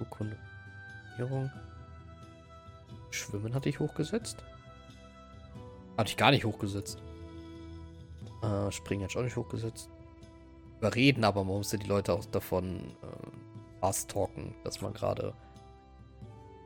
Urkunde. 0.00 0.36
Schwimmen 3.10 3.54
hatte 3.54 3.68
ich 3.68 3.78
hochgesetzt. 3.78 4.44
Hatte 5.96 6.10
ich 6.10 6.16
gar 6.16 6.30
nicht 6.30 6.44
hochgesetzt. 6.44 7.00
Äh, 8.42 8.70
Springen 8.72 9.04
hatte 9.04 9.12
ich 9.12 9.18
auch 9.18 9.22
nicht 9.22 9.36
hochgesetzt. 9.36 9.88
Überreden, 10.84 11.24
aber 11.24 11.44
man 11.44 11.56
musste 11.56 11.78
die 11.78 11.86
Leute 11.86 12.12
auch 12.12 12.26
davon 12.26 12.76
äh, 13.02 13.80
fast 13.80 14.10
talken, 14.10 14.54
dass 14.64 14.82
man 14.82 14.92
gerade 14.92 15.32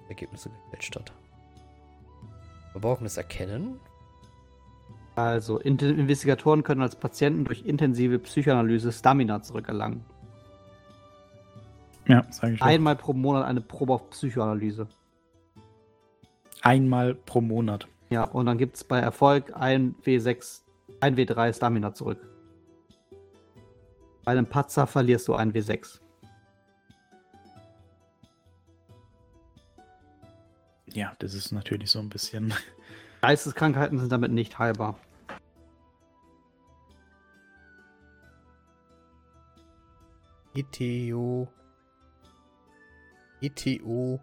Ergebnisse 0.09 0.51
gefälscht 0.65 0.97
hat. 0.97 1.13
Verborgenes 2.73 3.17
Erkennen. 3.17 3.79
Also, 5.15 5.59
Int 5.59 5.83
Investigatoren 5.83 6.65
können 6.65 6.83
als 6.83 6.97
Patienten 6.97 7.45
durch 7.45 7.65
intensive 7.65 8.19
Psychoanalyse 8.19 8.91
Stamina 8.91 9.41
zurückerlangen. 9.41 10.05
Ja, 12.09 12.27
sage 12.31 12.55
ich 12.55 12.59
schon. 12.59 12.67
Einmal 12.67 12.97
pro 12.97 13.13
Monat 13.13 13.45
eine 13.45 13.61
Probe 13.61 13.95
auf 13.95 14.11
Psychoanalyse. 14.11 14.89
Einmal 16.63 17.15
pro 17.15 17.41
Monat. 17.41 17.87
Ja, 18.11 18.25
und 18.25 18.47
dann 18.47 18.59
gibt 18.59 18.75
es 18.75 18.83
bei 18.83 18.99
Erfolg 18.99 19.53
ein 19.55 19.95
W6, 20.05 20.63
ein 20.99 21.15
W3 21.15 21.55
Stamina 21.55 21.95
zurück. 21.95 22.19
Bei 24.29 24.33
einem 24.33 24.47
Patzer 24.47 24.87
verlierst 24.87 25.27
du 25.27 25.35
ein 25.37 25.55
W6. 25.55 26.01
Ja, 30.93 31.17
das 31.19 31.33
ist 31.33 31.51
natürlich 31.51 31.91
so 31.91 31.99
ein 31.99 32.11
bisschen. 32.11 32.53
Geisteskrankheiten 33.23 33.99
sind 33.99 34.13
damit 34.13 34.31
nicht 34.31 34.59
heilbar. 34.59 34.99
ETO. 40.55 41.49
ETO. 43.41 44.21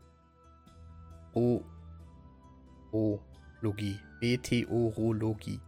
O. 1.34 1.64
O. 2.92 3.20
Logie. 3.62 4.00
Meteorologie. 4.22 5.60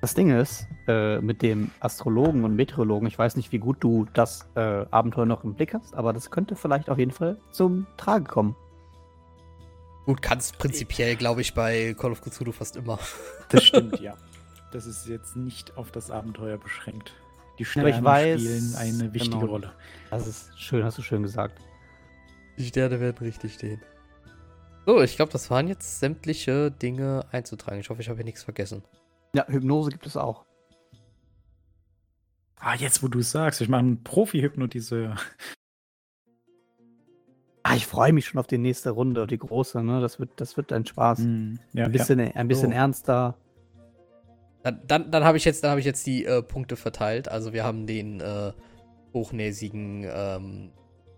Das 0.00 0.14
Ding 0.14 0.30
ist, 0.30 0.66
äh, 0.86 1.18
mit 1.20 1.42
dem 1.42 1.72
Astrologen 1.80 2.44
und 2.44 2.54
Meteorologen, 2.54 3.08
ich 3.08 3.18
weiß 3.18 3.34
nicht, 3.34 3.50
wie 3.50 3.58
gut 3.58 3.78
du 3.80 4.06
das 4.12 4.46
äh, 4.54 4.86
Abenteuer 4.90 5.26
noch 5.26 5.42
im 5.42 5.54
Blick 5.54 5.74
hast, 5.74 5.94
aber 5.94 6.12
das 6.12 6.30
könnte 6.30 6.54
vielleicht 6.54 6.88
auf 6.88 6.98
jeden 6.98 7.10
Fall 7.10 7.36
zum 7.50 7.86
Trage 7.96 8.24
kommen. 8.24 8.54
Gut, 10.06 10.22
kannst 10.22 10.56
prinzipiell, 10.58 11.16
glaube 11.16 11.40
ich, 11.40 11.52
bei 11.52 11.94
Call 11.98 12.12
of 12.12 12.20
Cthulhu 12.22 12.52
fast 12.52 12.76
immer. 12.76 12.98
Das 13.50 13.64
stimmt, 13.64 14.00
ja. 14.00 14.14
Das 14.72 14.86
ist 14.86 15.08
jetzt 15.08 15.34
nicht 15.34 15.76
auf 15.78 15.90
das 15.90 16.10
Abenteuer 16.10 16.58
beschränkt. 16.58 17.12
Die 17.58 17.64
Sterne 17.64 17.90
weiß- 18.00 18.38
spielen 18.38 18.74
eine 18.76 19.14
wichtige 19.14 19.38
genau. 19.38 19.50
Rolle. 19.52 19.72
Das 20.10 20.26
ist 20.26 20.58
schön, 20.60 20.84
hast 20.84 20.98
du 20.98 21.02
schön 21.02 21.22
gesagt. 21.22 21.60
Die 22.58 22.66
Sterne 22.66 23.00
werden 23.00 23.16
richtig 23.18 23.54
stehen. 23.54 23.80
So, 24.86 25.00
ich 25.02 25.16
glaube, 25.16 25.32
das 25.32 25.50
waren 25.50 25.66
jetzt 25.66 25.98
sämtliche 25.98 26.70
Dinge 26.70 27.24
einzutragen. 27.32 27.80
Ich 27.80 27.90
hoffe, 27.90 28.00
ich 28.00 28.08
habe 28.08 28.18
hier 28.18 28.24
nichts 28.24 28.44
vergessen. 28.44 28.82
Ja, 29.38 29.46
Hypnose 29.46 29.90
gibt 29.92 30.04
es 30.04 30.16
auch. 30.16 30.44
Ah, 32.56 32.74
jetzt 32.74 33.04
wo 33.04 33.08
du 33.08 33.20
es 33.20 33.30
sagst, 33.30 33.60
ich 33.60 33.68
mache 33.68 33.78
einen 33.78 34.02
Profi-Hypnotiseur. 34.02 35.14
Ah, 37.62 37.76
ich 37.76 37.86
freue 37.86 38.12
mich 38.12 38.26
schon 38.26 38.40
auf 38.40 38.48
die 38.48 38.58
nächste 38.58 38.90
Runde, 38.90 39.28
die 39.28 39.38
große, 39.38 39.84
ne? 39.84 40.00
Das 40.00 40.18
wird, 40.18 40.30
das 40.40 40.56
wird 40.56 40.72
ein 40.72 40.84
Spaß. 40.84 41.20
Hm, 41.20 41.60
ja, 41.72 41.84
ein 41.84 41.92
bisschen, 41.92 42.18
ein 42.18 42.48
bisschen 42.48 42.70
So. 42.70 42.76
ernster. 42.76 43.36
Dann, 44.64 44.82
dann, 44.88 45.12
dann 45.12 45.22
habe 45.22 45.36
ich 45.36 45.44
jetzt, 45.44 45.62
dann 45.62 45.70
habe 45.70 45.78
ich 45.78 45.86
jetzt 45.86 46.04
die 46.04 46.24
äh, 46.24 46.42
Punkte 46.42 46.74
verteilt. 46.74 47.28
Also 47.28 47.52
wir 47.52 47.62
haben 47.62 47.86
den 47.86 48.20
äh, 48.20 48.50
hochnäsigen 49.14 50.04
ähm, 50.12 50.72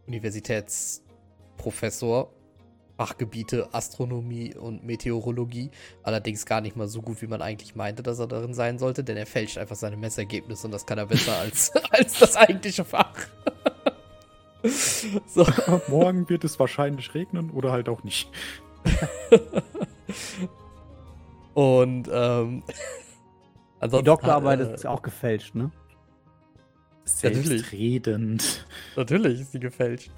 Universitätsprofessor 0.07 2.35
Fachgebiete 3.01 3.73
Astronomie 3.73 4.55
und 4.55 4.85
Meteorologie. 4.85 5.71
Allerdings 6.03 6.45
gar 6.45 6.61
nicht 6.61 6.77
mal 6.77 6.87
so 6.87 7.01
gut, 7.01 7.23
wie 7.23 7.29
man 7.29 7.41
eigentlich 7.41 7.75
meinte, 7.75 8.03
dass 8.03 8.19
er 8.19 8.27
darin 8.27 8.53
sein 8.53 8.79
sollte, 8.79 9.03
denn 9.03 9.17
er 9.17 9.25
fälscht 9.25 9.57
einfach 9.57 9.77
seine 9.77 9.97
Messergebnisse 9.97 10.67
und 10.67 10.73
das 10.73 10.85
kann 10.85 10.99
er 10.99 11.07
besser 11.07 11.35
als, 11.41 11.73
als 11.93 12.19
das 12.19 12.37
eigentliche 12.37 12.85
Fach. 12.85 13.15
so. 15.27 15.47
Morgen 15.89 16.29
wird 16.29 16.45
es 16.45 16.59
wahrscheinlich 16.59 17.15
regnen 17.15 17.49
oder 17.53 17.73
halt 17.73 17.89
auch 17.89 18.05
nicht. 18.05 18.31
und 21.55 22.07
ähm, 22.13 22.63
die 23.83 24.03
Doktorarbeit 24.03 24.61
äh, 24.61 24.75
ist 24.75 24.87
auch 24.87 25.01
gefälscht, 25.01 25.55
ne? 25.55 25.71
Selbstredend. 27.05 28.67
Natürlich 28.95 29.41
ist 29.41 29.53
sie 29.53 29.61
gefälscht. 29.61 30.11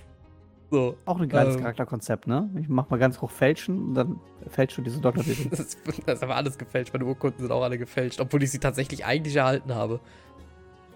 So, 0.73 0.97
auch 1.05 1.21
ein 1.21 1.29
geiles 1.29 1.57
ähm, 1.57 1.61
Charakterkonzept, 1.61 2.27
ne? 2.27 2.49
Ich 2.59 2.67
mach 2.67 2.89
mal 2.89 2.97
ganz 2.97 3.21
hoch 3.21 3.31
fälschen 3.31 3.89
und 3.89 3.95
dann 3.95 4.19
fälschst 4.49 4.79
du 4.79 4.83
diese 4.83 5.03
Doktortitel. 5.03 5.47
das, 5.51 5.61
ist, 5.61 5.79
das 6.07 6.15
ist 6.15 6.23
aber 6.23 6.35
alles 6.35 6.57
gefälscht. 6.57 6.95
Meine 6.95 7.05
Urkunden 7.05 7.43
sind 7.43 7.53
auch 7.53 7.63
alle 7.63 7.77
gefälscht, 7.77 8.21
obwohl 8.21 8.43
ich 8.43 8.51
sie 8.51 8.59
tatsächlich 8.59 9.05
eigentlich 9.05 9.37
erhalten 9.37 9.75
habe. 9.75 10.01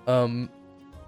Ähm, 0.07 0.49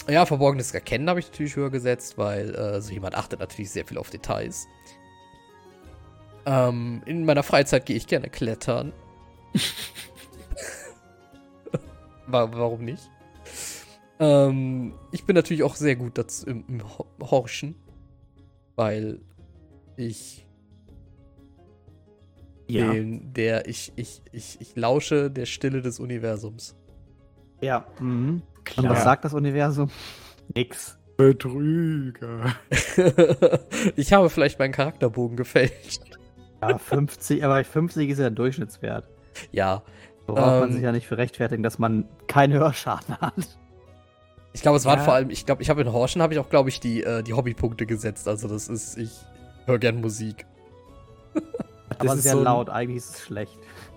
ja, 0.07 0.27
verborgenes 0.27 0.75
Erkennen 0.75 1.09
habe 1.09 1.19
ich 1.19 1.31
natürlich 1.31 1.57
höher 1.57 1.71
gesetzt, 1.71 2.19
weil 2.19 2.55
äh, 2.55 2.83
so 2.83 2.93
jemand 2.93 3.15
achtet 3.15 3.41
natürlich 3.41 3.71
sehr 3.71 3.87
viel 3.87 3.97
auf 3.97 4.11
Details. 4.11 4.69
Ähm, 6.45 7.01
in 7.07 7.25
meiner 7.25 7.45
Freizeit 7.45 7.87
gehe 7.87 7.97
ich 7.97 8.07
gerne 8.07 8.29
klettern. 8.29 8.93
Warum 12.27 12.85
nicht? 12.85 13.11
Ähm, 14.21 14.93
ich 15.11 15.25
bin 15.25 15.37
natürlich 15.37 15.63
auch 15.63 15.75
sehr 15.75 15.97
gut 15.97 16.19
dazu 16.19 16.47
im, 16.49 16.65
im 16.69 16.83
Horchen 17.23 17.75
weil 18.79 19.19
ich 19.97 20.47
ja. 22.69 22.93
bin 22.93 23.33
der, 23.35 23.67
ich, 23.67 23.93
ich, 23.97 24.23
ich, 24.31 24.61
ich 24.61 24.77
lausche 24.77 25.33
der 25.33 25.47
Stille 25.47 25.83
des 25.83 25.99
Universums. 25.99 26.77
Ja. 27.61 27.87
Mhm. 27.99 28.41
Und 28.77 28.89
was 28.89 29.03
sagt 29.03 29.25
das 29.25 29.35
Universum? 29.35 29.91
Nix. 30.55 30.97
Betrüger. 31.17 32.55
ich 33.97 34.13
habe 34.13 34.31
vielleicht 34.31 34.61
meinen 34.61 34.71
Charakterbogen 34.71 35.37
gefälscht. 35.37 36.03
Ja, 36.63 36.79
50, 36.79 37.45
aber 37.45 37.65
50 37.65 38.09
ist 38.11 38.21
ja 38.21 38.29
ein 38.29 38.37
Durchschnittswert. 38.37 39.09
Ja. 39.51 39.83
So 40.29 40.35
braucht 40.35 40.53
ähm, 40.53 40.61
man 40.61 40.73
sich 40.73 40.83
ja 40.83 40.93
nicht 40.93 41.09
für 41.09 41.19
rechtfertigen, 41.19 41.65
dass 41.65 41.81
man 41.81 42.09
keinen 42.29 42.53
Hörschaden 42.53 43.17
hat. 43.17 43.59
Ich 44.59 44.63
glaube, 44.63 44.77
es 44.77 44.85
waren 44.87 44.99
ja. 44.99 45.05
vor 45.05 45.15
allem, 45.15 45.31
ich 45.31 45.47
glaube, 45.47 45.63
ich 45.63 45.71
habe 45.71 45.83
in 45.83 45.93
Horschen 45.93 46.21
habe 46.21 46.35
ich 46.35 46.41
auch, 46.41 46.49
glaube 46.49 46.69
ich, 46.69 46.81
die, 46.81 47.05
äh, 47.05 47.23
die 47.23 47.33
Hobbypunkte 47.33 47.87
gesetzt. 47.87 48.27
Also 48.27 48.49
das 48.49 48.67
ist, 48.67 48.99
ich 48.99 49.13
höre 49.67 49.79
gern 49.79 50.01
Musik. 50.01 50.47
das 51.35 52.01
Aber 52.01 52.15
ist 52.15 52.25
sehr 52.25 52.33
so 52.33 52.43
laut, 52.43 52.69
eigentlich 52.69 52.97
ist 52.97 53.11
es 53.11 53.21
schlecht. 53.21 53.57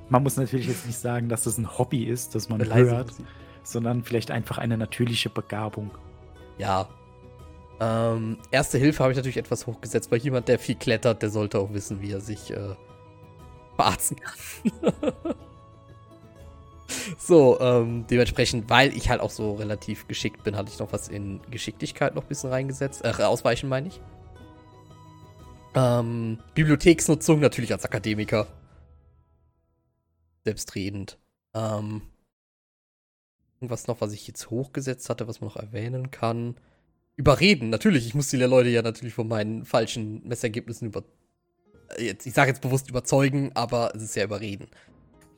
Man 0.10 0.22
muss 0.22 0.38
natürlich 0.38 0.68
jetzt 0.68 0.86
nicht 0.86 1.00
sagen, 1.00 1.30
dass 1.30 1.46
das 1.46 1.58
ein 1.58 1.80
Hobby 1.80 2.04
ist, 2.04 2.36
dass 2.36 2.48
man 2.48 2.64
hört, 2.64 3.08
Musik. 3.08 3.26
sondern 3.64 4.04
vielleicht 4.04 4.30
einfach 4.30 4.60
eine 4.60 4.78
natürliche 4.78 5.32
Begabung. 5.32 5.90
Ja. 6.60 6.88
Ähm, 7.80 8.38
erste 8.52 8.78
Hilfe 8.78 9.02
habe 9.02 9.14
ich 9.14 9.18
natürlich 9.18 9.38
etwas 9.38 9.66
hochgesetzt, 9.66 10.12
weil 10.12 10.20
jemand, 10.20 10.48
der 10.48 10.60
viel 10.60 10.76
klettert, 10.76 11.24
der 11.24 11.32
sollte 11.32 11.58
auch 11.58 11.74
wissen, 11.74 12.04
wie 12.04 12.12
er 12.12 12.22
sich 12.22 12.52
äh, 12.52 12.76
verarzten 13.76 14.18
kann. 14.20 15.14
So, 17.18 17.60
ähm, 17.60 18.06
dementsprechend, 18.10 18.70
weil 18.70 18.96
ich 18.96 19.10
halt 19.10 19.22
auch 19.22 19.30
so 19.30 19.54
relativ 19.54 20.08
geschickt 20.08 20.44
bin, 20.44 20.56
hatte 20.56 20.72
ich 20.72 20.80
noch 20.80 20.92
was 20.94 21.08
in 21.08 21.42
Geschicklichkeit 21.50 22.16
noch 22.16 22.24
ein 22.24 22.28
bisschen 22.28 22.50
reingesetzt. 22.50 23.04
Äh, 23.04 23.24
ausweichen 23.24 23.70
meine 23.70 23.88
ich. 23.90 24.02
Ähm, 25.74 26.40
Bibliotheksnutzung 26.54 27.40
natürlich 27.40 27.72
als 27.72 27.86
Akademiker. 27.86 28.48
Selbstredend. 30.44 31.18
Ähm, 31.54 32.02
irgendwas 33.60 33.88
noch, 33.88 34.02
was 34.02 34.12
ich 34.12 34.28
jetzt 34.28 34.50
hochgesetzt 34.50 35.10
hatte, 35.10 35.28
was 35.28 35.40
man 35.40 35.50
noch 35.50 35.58
erwähnen 35.58 36.12
kann. 36.12 36.56
Überreden, 37.16 37.70
natürlich. 37.70 38.08
Ich 38.08 38.16
muss 38.16 38.30
die 38.30 38.38
Leute 38.38 38.70
ja 38.70 38.82
natürlich 38.82 39.14
von 39.14 39.28
meinen 39.28 39.66
falschen 39.66 40.28
Messergebnissen 40.28 40.88
über. 40.88 41.04
Äh, 41.98 42.06
jetzt, 42.06 42.26
ich 42.26 42.34
sage 42.34 42.50
jetzt 42.50 42.62
bewusst 42.62 42.90
überzeugen, 42.90 43.52
aber 43.54 43.94
es 43.96 44.02
ist 44.02 44.16
ja 44.16 44.24
überreden. 44.24 44.68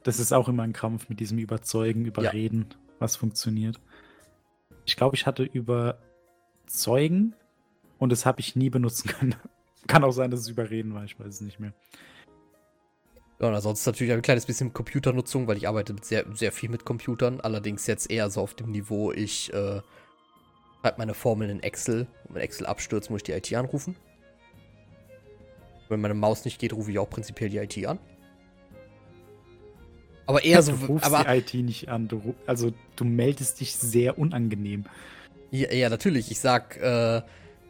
Das 0.03 0.19
ist 0.19 0.33
auch 0.33 0.49
immer 0.49 0.63
ein 0.63 0.73
Krampf 0.73 1.09
mit 1.09 1.19
diesem 1.19 1.37
Überzeugen, 1.37 2.05
Überreden, 2.05 2.67
ja. 2.69 2.77
was 2.99 3.15
funktioniert. 3.15 3.79
Ich 4.85 4.97
glaube, 4.97 5.15
ich 5.15 5.25
hatte 5.25 5.43
Überzeugen 5.43 7.35
und 7.99 8.11
das 8.11 8.25
habe 8.25 8.41
ich 8.41 8.55
nie 8.55 8.69
benutzen 8.69 9.09
können. 9.09 9.35
Kann 9.87 10.03
auch 10.03 10.11
sein, 10.11 10.31
dass 10.31 10.41
es 10.41 10.49
Überreden 10.49 10.93
war, 10.93 11.03
ich 11.03 11.19
weiß 11.19 11.27
es 11.27 11.41
nicht 11.41 11.59
mehr. 11.59 11.73
Ja, 13.39 13.47
und 13.47 13.55
ansonsten 13.55 13.89
natürlich 13.89 14.13
ein 14.13 14.21
kleines 14.21 14.45
bisschen 14.45 14.73
Computernutzung, 14.73 15.47
weil 15.47 15.57
ich 15.57 15.67
arbeite 15.67 15.93
mit 15.93 16.05
sehr, 16.05 16.25
sehr 16.33 16.51
viel 16.51 16.69
mit 16.69 16.85
Computern. 16.85 17.41
Allerdings 17.41 17.87
jetzt 17.87 18.09
eher 18.09 18.29
so 18.29 18.41
auf 18.41 18.53
dem 18.53 18.71
Niveau, 18.71 19.11
ich 19.11 19.51
äh, 19.53 19.81
schreibe 20.81 20.97
meine 20.97 21.13
Formeln 21.13 21.49
in 21.49 21.59
Excel. 21.61 22.07
Wenn 22.29 22.41
Excel 22.41 22.67
abstürzt, 22.67 23.09
muss 23.09 23.19
ich 23.19 23.23
die 23.23 23.31
IT 23.31 23.53
anrufen. 23.53 23.95
Wenn 25.89 25.99
meine 25.99 26.13
Maus 26.13 26.45
nicht 26.45 26.59
geht, 26.59 26.73
rufe 26.73 26.91
ich 26.91 26.99
auch 26.99 27.09
prinzipiell 27.09 27.49
die 27.49 27.57
IT 27.57 27.85
an. 27.85 27.99
Aber 30.25 30.43
eher 30.43 30.61
so. 30.63 30.73
Du 30.73 30.85
rufst 30.85 31.05
aber, 31.05 31.23
die 31.23 31.37
IT 31.37 31.65
nicht 31.65 31.89
an. 31.89 32.07
Du, 32.07 32.35
also 32.45 32.71
du 32.95 33.05
meldest 33.05 33.59
dich 33.59 33.75
sehr 33.75 34.17
unangenehm. 34.17 34.85
Ja, 35.51 35.71
ja 35.71 35.89
natürlich. 35.89 36.31
Ich 36.31 36.39
sag, 36.39 36.77
äh, 36.77 37.21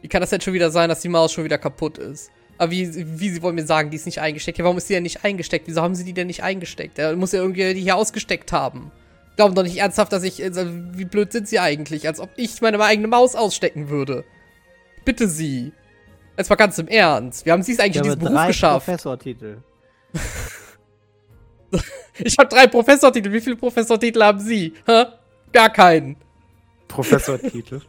wie 0.02 0.08
kann 0.08 0.20
das 0.20 0.30
denn 0.30 0.40
schon 0.40 0.54
wieder 0.54 0.70
sein, 0.70 0.88
dass 0.88 1.00
die 1.00 1.08
Maus 1.08 1.32
schon 1.32 1.44
wieder 1.44 1.58
kaputt 1.58 1.98
ist? 1.98 2.30
Aber 2.56 2.70
wie, 2.70 3.18
wie 3.18 3.30
sie 3.30 3.42
wollen 3.42 3.56
mir 3.56 3.66
sagen, 3.66 3.90
die 3.90 3.96
ist 3.96 4.06
nicht 4.06 4.20
eingesteckt. 4.20 4.58
Ja, 4.58 4.64
warum 4.64 4.78
ist 4.78 4.88
die 4.88 4.94
denn 4.94 5.02
nicht 5.02 5.24
eingesteckt? 5.24 5.66
Wieso 5.66 5.82
haben 5.82 5.94
sie 5.94 6.04
die 6.04 6.12
denn 6.12 6.28
nicht 6.28 6.42
eingesteckt? 6.42 6.98
Da 6.98 7.14
muss 7.16 7.32
ja 7.32 7.40
irgendwie 7.40 7.74
die 7.74 7.80
hier 7.80 7.96
ausgesteckt 7.96 8.52
haben. 8.52 8.92
Glauben 9.36 9.56
doch 9.56 9.64
nicht 9.64 9.78
ernsthaft, 9.78 10.12
dass 10.12 10.22
ich. 10.22 10.42
Also, 10.42 10.66
wie 10.92 11.04
blöd 11.04 11.32
sind 11.32 11.48
sie 11.48 11.58
eigentlich? 11.58 12.06
Als 12.06 12.20
ob 12.20 12.30
ich 12.36 12.60
meine 12.60 12.80
eigene 12.80 13.08
Maus 13.08 13.34
ausstecken 13.34 13.88
würde. 13.88 14.24
Bitte 15.04 15.28
sie. 15.28 15.72
Jetzt 16.36 16.50
mal 16.50 16.56
ganz 16.56 16.78
im 16.78 16.88
Ernst. 16.88 17.44
Wie 17.44 17.50
haben 17.50 17.62
sie 17.62 17.72
es 17.72 17.80
eigentlich 17.80 17.96
in 17.96 18.02
diesem 18.04 18.18
Beruf 18.20 18.46
geschafft? 18.46 18.86
Professortitel. 18.86 19.58
Ich 22.18 22.36
habe 22.38 22.48
drei 22.48 22.68
Professortitel. 22.68 23.32
Wie 23.32 23.40
viele 23.40 23.56
Professortitel 23.56 24.22
haben 24.22 24.38
Sie? 24.38 24.72
Hä? 24.86 25.06
Gar 25.52 25.70
keinen. 25.70 26.16
Professortitel. 26.86 27.80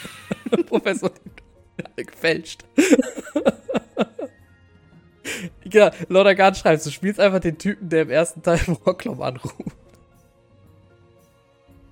Professortitel. 0.66 1.42
Ja, 1.78 2.02
gefälscht. 2.04 2.64
genau, 5.64 5.90
Lorda 6.08 6.32
Garn 6.32 6.54
schreibt, 6.54 6.86
du 6.86 6.90
spielst 6.90 7.20
einfach 7.20 7.40
den 7.40 7.58
Typen, 7.58 7.88
der 7.88 8.02
im 8.02 8.10
ersten 8.10 8.42
Teil 8.42 8.60
Rocklom 8.86 9.20
anruft. 9.20 9.54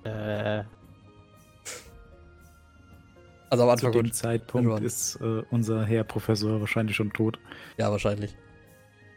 Äh. 0.03 0.63
Also 3.49 3.63
am 3.63 3.69
Anfang 3.69 3.93
Zu 3.93 4.01
dem 4.01 4.11
Zeitpunkt 4.11 4.83
ist 4.83 5.17
äh, 5.21 5.43
unser 5.51 5.85
Herr 5.85 6.03
Professor 6.03 6.59
wahrscheinlich 6.59 6.95
schon 6.95 7.13
tot. 7.13 7.39
Ja, 7.77 7.91
wahrscheinlich. 7.91 8.35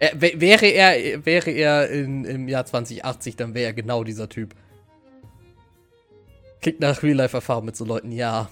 Er, 0.00 0.20
wäre 0.20 0.66
er, 0.66 1.26
wäre 1.26 1.50
er 1.50 1.90
in, 1.90 2.24
im 2.24 2.48
Jahr 2.48 2.64
2080, 2.64 3.36
dann 3.36 3.54
wäre 3.54 3.66
er 3.66 3.72
genau 3.72 4.04
dieser 4.04 4.28
Typ. 4.28 4.54
Klingt 6.60 6.80
nach 6.80 7.02
Real-Life-Erfahrung 7.02 7.64
mit 7.64 7.76
so 7.76 7.84
Leuten. 7.84 8.12
Ja. 8.12 8.48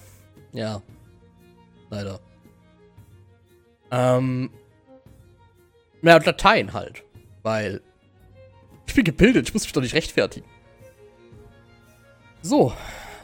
Ja. 0.53 0.83
Leider. 1.91 2.21
Ähm. 3.91 4.51
Ja, 6.03 6.17
Latein 6.19 6.73
halt. 6.73 7.05
Weil. 7.43 7.81
Ich 8.87 8.95
bin 8.95 9.05
gebildet, 9.05 9.49
ich 9.49 9.55
muss 9.55 9.65
mich 9.65 9.73
doch 9.73 9.83
nicht 9.83 9.95
rechtfertigen. 9.95 10.47
So. 12.43 12.73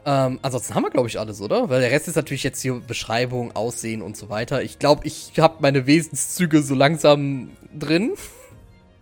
Ähm, 0.05 0.41
ansonsten 0.43 0.75
haben 0.75 0.83
wir, 0.83 0.91
glaube 0.91 1.09
ich, 1.09 1.19
alles, 1.21 1.41
oder? 1.41 1.69
Weil 1.69 1.81
der 1.81 1.91
Rest 1.91 2.09
ist 2.09 2.17
natürlich 2.17 2.43
jetzt 2.43 2.61
hier 2.61 2.75
Beschreibung, 2.81 3.55
Aussehen 3.55 4.03
und 4.03 4.17
so 4.17 4.29
weiter. 4.29 4.63
Ich 4.63 4.79
glaube, 4.79 5.07
ich 5.07 5.39
habe 5.39 5.57
meine 5.61 5.87
Wesenszüge 5.87 6.63
so 6.63 6.75
langsam 6.75 7.51
drin. 7.79 8.15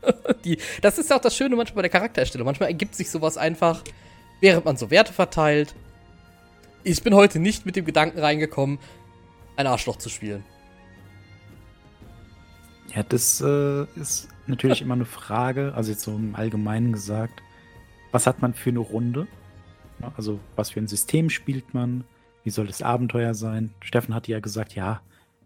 Die, 0.45 0.59
das 0.83 0.99
ist 0.99 1.11
ja 1.11 1.17
auch 1.17 1.21
das 1.21 1.37
Schöne 1.37 1.57
manchmal 1.57 1.77
bei 1.77 1.83
der 1.83 1.91
Charaktererstellung. 1.91 2.45
Manchmal 2.45 2.69
ergibt 2.69 2.95
sich 2.95 3.11
sowas 3.11 3.39
einfach, 3.39 3.83
während 4.41 4.67
man 4.67 4.77
so 4.77 4.91
Werte 4.91 5.13
verteilt. 5.13 5.75
Ich 6.85 7.03
bin 7.03 7.15
heute 7.15 7.39
nicht 7.39 7.65
mit 7.65 7.77
dem 7.77 7.85
Gedanken 7.85 8.19
reingekommen, 8.19 8.79
ein 9.57 9.67
Arschloch 9.67 9.97
zu 9.97 10.09
spielen. 10.11 10.45
Ja, 12.95 13.03
das 13.03 13.41
äh, 13.41 13.85
ist 13.95 14.29
natürlich 14.47 14.83
immer 14.83 14.95
eine 14.95 15.07
Frage, 15.07 15.73
also 15.75 15.91
jetzt 15.93 16.03
so 16.03 16.13
im 16.13 16.35
Allgemeinen 16.35 16.93
gesagt, 16.93 17.43
was 18.13 18.27
hat 18.27 18.43
man 18.43 18.53
für 18.53 18.71
eine 18.71 18.81
Runde? 18.81 19.27
Also, 20.17 20.41
was 20.57 20.71
für 20.71 20.81
ein 20.81 20.89
System 20.89 21.31
spielt 21.31 21.75
man? 21.75 22.05
Wie 22.45 22.51
soll 22.51 22.67
das 22.67 22.83
Abenteuer 22.83 23.35
sein? 23.35 23.73
Steffen 23.81 24.15
hat 24.15 24.29
ja 24.29 24.41
gesagt, 24.41 24.75
ja, 24.75 25.03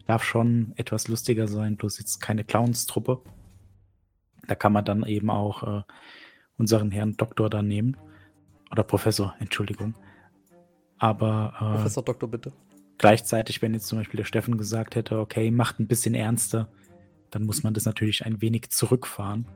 darf 0.07 0.23
schon 0.23 0.73
etwas 0.77 1.09
lustiger 1.09 1.49
sein, 1.49 1.77
bloß 1.77 1.99
jetzt 1.99 2.21
keine 2.21 2.45
Clownstruppe. 2.45 3.21
Da 4.47 4.55
kann 4.55 4.73
man 4.73 4.85
dann 4.85 5.05
eben 5.05 5.31
auch 5.31 5.63
äh, 5.63 5.83
unseren 6.59 6.91
Herrn 6.91 7.17
Doktor 7.17 7.51
dann 7.51 7.67
nehmen. 7.67 7.97
Oder 8.71 8.83
Professor, 8.83 9.35
Entschuldigung. 9.39 9.95
Aber. 10.99 11.55
Äh, 11.57 11.77
Professor 11.77 12.05
Doktor, 12.05 12.29
bitte. 12.29 12.53
Gleichzeitig, 12.99 13.61
wenn 13.61 13.75
jetzt 13.75 13.87
zum 13.87 13.99
Beispiel 13.99 14.19
der 14.19 14.25
Steffen 14.25 14.57
gesagt 14.57 14.95
hätte, 14.95 15.19
okay, 15.19 15.51
macht 15.51 15.81
ein 15.81 15.89
bisschen 15.89 16.15
ernster, 16.15 16.69
dann 17.31 17.45
muss 17.45 17.65
man 17.65 17.75
das 17.75 17.85
natürlich 17.85 18.25
ein 18.25 18.41
wenig 18.41 18.71
zurückfahren. 18.71 19.47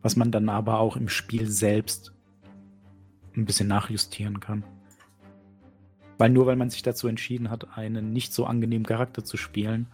Was 0.00 0.16
man 0.16 0.30
dann 0.30 0.48
aber 0.48 0.78
auch 0.78 0.96
im 0.96 1.08
Spiel 1.08 1.50
selbst 1.50 2.12
ein 3.36 3.44
bisschen 3.44 3.68
nachjustieren 3.68 4.40
kann. 4.40 4.64
Weil 6.18 6.30
nur 6.30 6.46
weil 6.46 6.56
man 6.56 6.70
sich 6.70 6.82
dazu 6.82 7.08
entschieden 7.08 7.50
hat, 7.50 7.76
einen 7.76 8.12
nicht 8.12 8.32
so 8.32 8.46
angenehmen 8.46 8.86
Charakter 8.86 9.24
zu 9.24 9.36
spielen, 9.36 9.88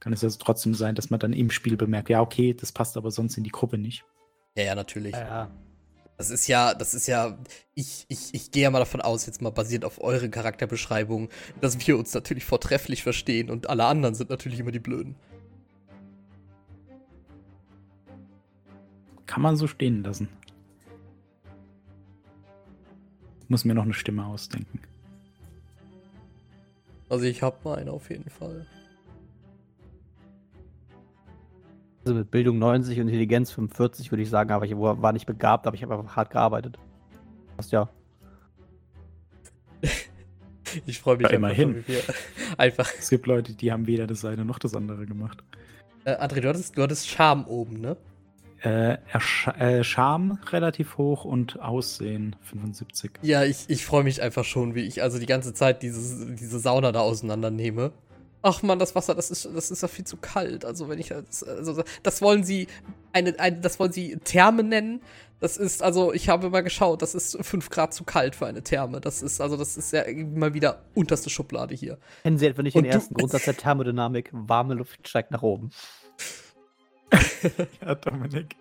kann 0.00 0.12
es 0.12 0.24
also 0.24 0.38
trotzdem 0.40 0.74
sein, 0.74 0.94
dass 0.94 1.10
man 1.10 1.20
dann 1.20 1.32
im 1.32 1.50
Spiel 1.50 1.76
bemerkt, 1.76 2.08
ja, 2.08 2.20
okay, 2.20 2.54
das 2.54 2.72
passt 2.72 2.96
aber 2.96 3.10
sonst 3.10 3.36
in 3.36 3.44
die 3.44 3.50
Gruppe 3.50 3.78
nicht. 3.78 4.04
Ja, 4.56 4.64
ja, 4.64 4.74
natürlich. 4.74 5.12
Ja, 5.12 5.26
ja. 5.26 5.50
Das 6.16 6.30
ist 6.30 6.46
ja, 6.46 6.72
das 6.72 6.94
ist 6.94 7.06
ja, 7.08 7.38
ich, 7.74 8.06
ich, 8.08 8.32
ich 8.32 8.50
gehe 8.50 8.62
ja 8.62 8.70
mal 8.70 8.78
davon 8.78 9.02
aus, 9.02 9.26
jetzt 9.26 9.42
mal 9.42 9.50
basiert 9.50 9.84
auf 9.84 10.02
eure 10.02 10.30
Charakterbeschreibung, 10.30 11.28
dass 11.60 11.86
wir 11.86 11.98
uns 11.98 12.14
natürlich 12.14 12.44
vortrefflich 12.44 13.02
verstehen 13.02 13.50
und 13.50 13.68
alle 13.68 13.84
anderen 13.84 14.14
sind 14.14 14.30
natürlich 14.30 14.58
immer 14.58 14.70
die 14.70 14.78
Blöden. 14.78 15.14
Kann 19.26 19.42
man 19.42 19.56
so 19.56 19.66
stehen 19.66 20.02
lassen. 20.02 20.28
Muss 23.48 23.64
mir 23.64 23.74
noch 23.74 23.84
eine 23.84 23.94
Stimme 23.94 24.26
ausdenken. 24.26 24.80
Also 27.08 27.24
ich 27.24 27.42
hab 27.42 27.64
mal 27.64 27.78
eine 27.78 27.92
auf 27.92 28.10
jeden 28.10 28.28
Fall. 28.28 28.66
Also 32.04 32.14
mit 32.14 32.30
Bildung 32.30 32.58
90 32.58 33.00
und 33.00 33.08
Intelligenz 33.08 33.50
45 33.50 34.12
würde 34.12 34.22
ich 34.22 34.30
sagen, 34.30 34.52
aber 34.52 34.64
ich 34.64 34.76
war 34.76 35.12
nicht 35.12 35.26
begabt, 35.26 35.66
aber 35.66 35.74
ich 35.74 35.82
habe 35.82 35.96
einfach 35.96 36.16
hart 36.16 36.30
gearbeitet. 36.30 36.78
Passt 37.56 37.72
ja. 37.72 37.88
Ich 40.84 41.00
freue 41.00 41.16
mich 41.16 41.28
ja, 41.28 41.36
immerhin. 41.36 41.84
Einfach. 42.58 42.90
Es 42.98 43.08
gibt 43.08 43.26
Leute, 43.26 43.54
die 43.54 43.72
haben 43.72 43.86
weder 43.86 44.06
das 44.06 44.24
eine 44.26 44.44
noch 44.44 44.58
das 44.58 44.74
andere 44.74 45.06
gemacht. 45.06 45.42
Äh, 46.04 46.16
André, 46.16 46.40
du 46.40 46.48
hattest, 46.48 46.76
du 46.76 46.82
hattest 46.82 47.08
Charme 47.08 47.46
oben, 47.46 47.80
ne? 47.80 47.96
Äh, 48.66 48.98
äh, 49.58 49.84
Charme 49.84 50.40
relativ 50.50 50.98
hoch 50.98 51.24
und 51.24 51.60
Aussehen 51.60 52.34
75. 52.42 53.12
Ja, 53.22 53.44
ich, 53.44 53.66
ich 53.68 53.86
freue 53.86 54.02
mich 54.02 54.20
einfach 54.20 54.44
schon, 54.44 54.74
wie 54.74 54.80
ich 54.80 55.04
also 55.04 55.20
die 55.20 55.26
ganze 55.26 55.54
Zeit 55.54 55.84
dieses, 55.84 56.34
diese 56.34 56.58
Sauna 56.58 56.90
da 56.90 57.00
auseinandernehme 57.00 57.92
ach 58.46 58.62
man, 58.62 58.78
das 58.78 58.94
Wasser, 58.94 59.14
das 59.14 59.30
ist, 59.30 59.48
das 59.54 59.70
ist 59.70 59.82
ja 59.82 59.88
viel 59.88 60.04
zu 60.04 60.16
kalt. 60.16 60.64
Also 60.64 60.88
wenn 60.88 61.00
ich, 61.00 61.12
also 61.12 61.82
das 62.02 62.22
wollen 62.22 62.44
sie, 62.44 62.68
eine, 63.12 63.38
eine, 63.40 63.60
das 63.60 63.80
wollen 63.80 63.92
sie 63.92 64.18
Therme 64.22 64.62
nennen. 64.62 65.00
Das 65.40 65.56
ist, 65.56 65.82
also 65.82 66.14
ich 66.14 66.28
habe 66.28 66.48
mal 66.48 66.62
geschaut, 66.62 67.02
das 67.02 67.14
ist 67.14 67.36
5 67.44 67.68
Grad 67.68 67.92
zu 67.92 68.04
kalt 68.04 68.36
für 68.36 68.46
eine 68.46 68.62
Therme. 68.62 69.00
Das 69.00 69.20
ist, 69.20 69.40
also 69.40 69.56
das 69.56 69.76
ist 69.76 69.92
ja 69.92 70.04
mal 70.34 70.54
wieder 70.54 70.82
unterste 70.94 71.28
Schublade 71.28 71.74
hier. 71.74 71.98
Kennen 72.22 72.38
Sie 72.38 72.46
etwa 72.46 72.62
nicht 72.62 72.76
Und 72.76 72.84
den 72.84 72.92
ersten 72.92 73.14
Grundsatz 73.14 73.44
der 73.44 73.56
Thermodynamik? 73.56 74.30
Warme 74.32 74.74
Luft 74.74 75.06
steigt 75.06 75.32
nach 75.32 75.42
oben. 75.42 75.70
ja, 77.80 77.94
Dominik. 77.94 78.56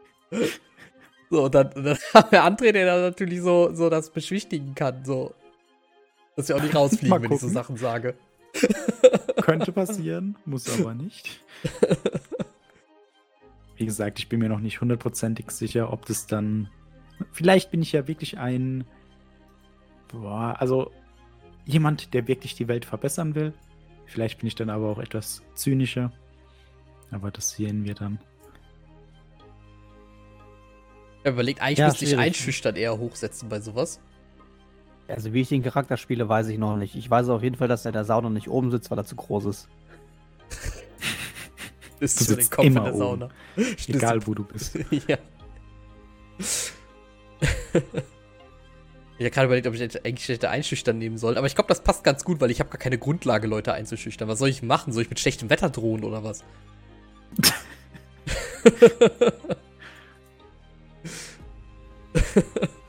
So, 1.29 1.49
dann, 1.49 1.71
dann 1.75 1.97
haben 2.13 2.31
wir 2.31 2.43
André, 2.43 2.71
der 2.71 2.85
da 2.85 3.01
natürlich 3.01 3.41
so, 3.41 3.73
so 3.73 3.89
das 3.89 4.11
beschwichtigen 4.11 4.75
kann, 4.75 5.03
so. 5.05 5.33
Dass 6.35 6.49
wir 6.49 6.55
auch 6.55 6.61
nicht 6.61 6.75
rausfliegen, 6.75 7.23
wenn 7.23 7.31
ich 7.31 7.39
so 7.39 7.49
Sachen 7.49 7.77
sage. 7.77 8.15
Könnte 9.41 9.71
passieren, 9.73 10.35
muss 10.45 10.69
aber 10.79 10.93
nicht. 10.93 11.41
Wie 13.77 13.85
gesagt, 13.85 14.19
ich 14.19 14.29
bin 14.29 14.39
mir 14.39 14.49
noch 14.49 14.59
nicht 14.59 14.81
hundertprozentig 14.81 15.51
sicher, 15.51 15.91
ob 15.91 16.05
das 16.05 16.27
dann. 16.27 16.69
Vielleicht 17.31 17.71
bin 17.71 17.81
ich 17.81 17.91
ja 17.91 18.07
wirklich 18.07 18.37
ein. 18.37 18.85
Boah, 20.09 20.55
also 20.59 20.91
jemand, 21.65 22.13
der 22.13 22.27
wirklich 22.27 22.55
die 22.55 22.67
Welt 22.67 22.85
verbessern 22.85 23.35
will. 23.35 23.53
Vielleicht 24.05 24.39
bin 24.39 24.47
ich 24.47 24.55
dann 24.55 24.69
aber 24.69 24.89
auch 24.89 24.99
etwas 24.99 25.41
zynischer. 25.55 26.11
Aber 27.11 27.31
das 27.31 27.51
sehen 27.51 27.83
wir 27.85 27.95
dann. 27.95 28.19
Er 31.25 31.31
überlegt, 31.31 31.59
eigentlich 31.59 31.79
ja, 31.79 31.87
müsste 31.87 32.05
ich 32.05 32.15
einschüchtern 32.15 32.75
eher 32.75 32.99
hochsetzen 32.99 33.49
bei 33.49 33.59
sowas. 33.59 33.99
Also 35.07 35.33
wie 35.33 35.41
ich 35.41 35.49
den 35.49 35.63
Charakter 35.63 35.97
spiele, 35.97 36.29
weiß 36.29 36.49
ich 36.49 36.59
noch 36.59 36.77
nicht. 36.77 36.93
Ich 36.93 37.09
weiß 37.09 37.29
auf 37.29 37.41
jeden 37.41 37.55
Fall, 37.55 37.67
dass 37.67 37.83
er 37.83 37.91
der 37.91 38.05
Sauna 38.05 38.29
nicht 38.29 38.47
oben 38.47 38.69
sitzt, 38.69 38.91
weil 38.91 38.99
er 38.99 39.05
zu 39.05 39.15
groß 39.15 39.45
ist. 39.45 39.67
bist 41.99 42.29
du, 42.29 42.35
den 42.35 42.47
Kopf 42.47 42.63
immer 42.63 42.81
in 42.81 42.85
der 42.85 42.93
Sauna. 42.93 43.29
Egal 43.87 44.27
wo 44.27 44.35
du 44.35 44.43
bist. 44.43 44.77
ja. 45.07 45.17
Ich 49.17 49.25
habe 49.25 49.31
gerade 49.31 49.45
überlegt, 49.47 49.65
ob 49.65 49.73
ich 49.73 50.05
eigentlich 50.05 50.27
hätte 50.27 50.51
einschüchtern 50.51 50.99
nehmen 50.99 51.17
soll. 51.17 51.39
Aber 51.39 51.47
ich 51.47 51.55
glaube, 51.55 51.69
das 51.69 51.81
passt 51.81 52.03
ganz 52.03 52.23
gut, 52.23 52.39
weil 52.39 52.51
ich 52.51 52.59
habe 52.59 52.69
gar 52.69 52.77
keine 52.77 52.99
Grundlage, 52.99 53.47
Leute 53.47 53.73
einzuschüchtern. 53.73 54.27
Was 54.27 54.37
soll 54.37 54.49
ich 54.49 54.61
machen? 54.61 54.93
Soll 54.93 55.01
ich 55.01 55.09
mit 55.09 55.19
schlechtem 55.19 55.49
Wetter 55.49 55.71
drohen 55.71 56.03
oder 56.03 56.23
was? 56.23 56.43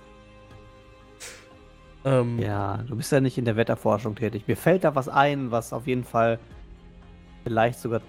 Ähm, 2.06 2.38
ja, 2.38 2.84
du 2.86 2.94
bist 2.94 3.10
ja 3.10 3.20
nicht 3.20 3.36
in 3.36 3.44
der 3.44 3.56
Wetterforschung 3.56 4.14
tätig. 4.14 4.44
Mir 4.46 4.56
fällt 4.56 4.84
da 4.84 4.94
was 4.94 5.08
ein, 5.08 5.50
was 5.50 5.72
auf 5.72 5.88
jeden 5.88 6.04
Fall 6.04 6.38
vielleicht 7.42 7.80
sogar 7.80 8.00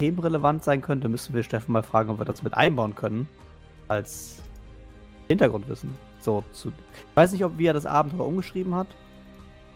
themenrelevant 0.00 0.64
sein 0.64 0.82
könnte. 0.82 1.08
Müssen 1.08 1.36
wir 1.36 1.44
Steffen 1.44 1.72
mal 1.72 1.84
fragen, 1.84 2.10
ob 2.10 2.18
wir 2.18 2.24
das 2.24 2.42
mit 2.42 2.54
einbauen 2.54 2.96
können. 2.96 3.28
Als 3.86 4.42
Hintergrundwissen. 5.28 5.94
So, 6.18 6.42
zu, 6.50 6.70
ich 6.70 7.16
weiß 7.16 7.30
nicht, 7.30 7.44
ob 7.44 7.58
wie 7.58 7.66
er 7.66 7.74
das 7.74 7.86
Abenteuer 7.86 8.26
umgeschrieben 8.26 8.74
hat. 8.74 8.88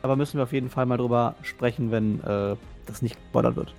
Aber 0.02 0.16
müssen 0.16 0.38
wir 0.38 0.42
auf 0.42 0.52
jeden 0.52 0.70
Fall 0.70 0.86
mal 0.86 0.96
drüber 0.96 1.36
sprechen, 1.42 1.92
wenn 1.92 2.20
äh, 2.24 2.56
das 2.86 3.00
nicht 3.00 3.14
gespoilert 3.14 3.54
wird. 3.54 3.74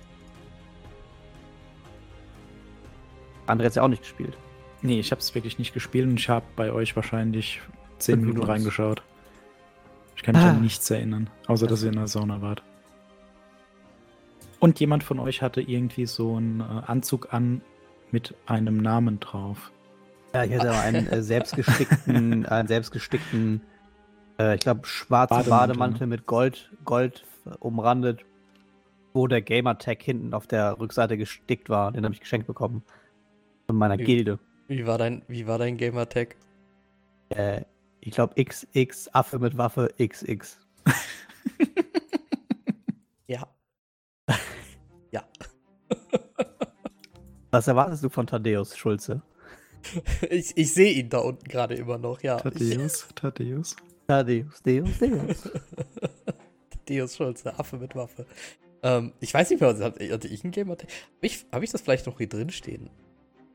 André 3.46 3.66
hat 3.66 3.74
ja 3.74 3.82
auch 3.82 3.88
nicht 3.88 4.02
gespielt. 4.02 4.34
Nee, 4.82 5.00
ich 5.00 5.10
habe 5.10 5.20
es 5.20 5.34
wirklich 5.34 5.58
nicht 5.58 5.74
gespielt 5.74 6.08
und 6.08 6.18
ich 6.18 6.28
habe 6.28 6.46
bei 6.56 6.72
euch 6.72 6.96
wahrscheinlich 6.96 7.60
zehn 7.98 8.20
Minuten 8.20 8.42
reingeschaut. 8.42 9.02
Ich 10.16 10.22
kann 10.22 10.34
mich 10.34 10.44
ah. 10.44 10.50
an 10.50 10.62
nichts 10.62 10.90
erinnern, 10.90 11.30
außer 11.46 11.66
dass 11.66 11.82
ihr 11.82 11.90
in 11.90 11.96
der 11.96 12.08
Sauna 12.08 12.40
wart. 12.42 12.62
Und 14.58 14.78
jemand 14.80 15.02
von 15.02 15.18
euch 15.18 15.42
hatte 15.42 15.62
irgendwie 15.62 16.06
so 16.06 16.36
einen 16.36 16.60
äh, 16.60 16.64
Anzug 16.86 17.32
an 17.32 17.62
mit 18.10 18.34
einem 18.46 18.76
Namen 18.76 19.18
drauf. 19.20 19.72
Ja, 20.34 20.44
ich 20.44 20.52
hatte 20.52 20.72
einen 20.72 21.06
äh, 21.06 21.22
selbstgestickten, 21.22 22.46
einen 22.46 22.68
selbstgestickten, 22.68 23.62
äh, 24.38 24.54
ich 24.54 24.60
glaube, 24.60 24.86
schwarzen 24.86 25.36
Bademantel, 25.36 25.68
Bademantel 25.68 26.06
mit 26.06 26.26
Gold, 26.26 26.70
Gold 26.84 27.24
umrandet, 27.58 28.24
wo 29.14 29.26
der 29.26 29.42
Gamertag 29.42 30.02
hinten 30.02 30.34
auf 30.34 30.46
der 30.46 30.78
Rückseite 30.78 31.16
gestickt 31.16 31.68
war. 31.68 31.92
Den 31.92 32.04
habe 32.04 32.14
ich 32.14 32.20
geschenkt 32.20 32.46
bekommen. 32.46 32.82
Von 33.66 33.76
meiner 33.76 33.98
wie, 33.98 34.04
Gilde. 34.04 34.38
Wie 34.70 34.86
war 34.86 34.98
dein, 34.98 35.22
wie 35.26 35.48
war 35.48 35.58
dein 35.58 35.76
Gamertag? 35.76 36.36
Äh, 37.30 37.62
ich 38.00 38.12
glaube 38.12 38.40
XX, 38.40 39.12
Affe 39.12 39.40
mit 39.40 39.58
Waffe, 39.58 39.92
XX. 39.98 40.60
ja. 43.26 43.48
ja. 45.10 45.24
Was 47.50 47.66
erwartest 47.66 48.04
du 48.04 48.10
von 48.10 48.28
Thaddeus 48.28 48.76
Schulze? 48.76 49.22
Ich, 50.30 50.56
ich 50.56 50.72
sehe 50.72 50.92
ihn 50.92 51.08
da 51.08 51.18
unten 51.18 51.48
gerade 51.48 51.74
immer 51.74 51.98
noch, 51.98 52.22
ja. 52.22 52.36
Thaddeus, 52.36 53.08
Thaddeus. 53.16 53.74
Thaddeus, 54.06 54.62
Deus, 54.62 54.98
Deus. 55.00 55.50
Thaddeus 56.70 57.16
Schulze, 57.16 57.58
Affe 57.58 57.76
mit 57.76 57.96
Waffe. 57.96 58.24
Ähm, 58.84 59.14
ich 59.18 59.34
weiß 59.34 59.50
nicht 59.50 59.60
mehr, 59.60 59.76
hatte 59.76 60.28
ich 60.28 60.44
ein 60.44 60.52
Game? 60.52 60.70
Habe 60.70 60.86
ich, 61.22 61.44
hab 61.50 61.60
ich 61.64 61.70
das 61.70 61.80
vielleicht 61.80 62.06
noch 62.06 62.18
hier 62.18 62.28
drin 62.28 62.50
stehen? 62.50 62.88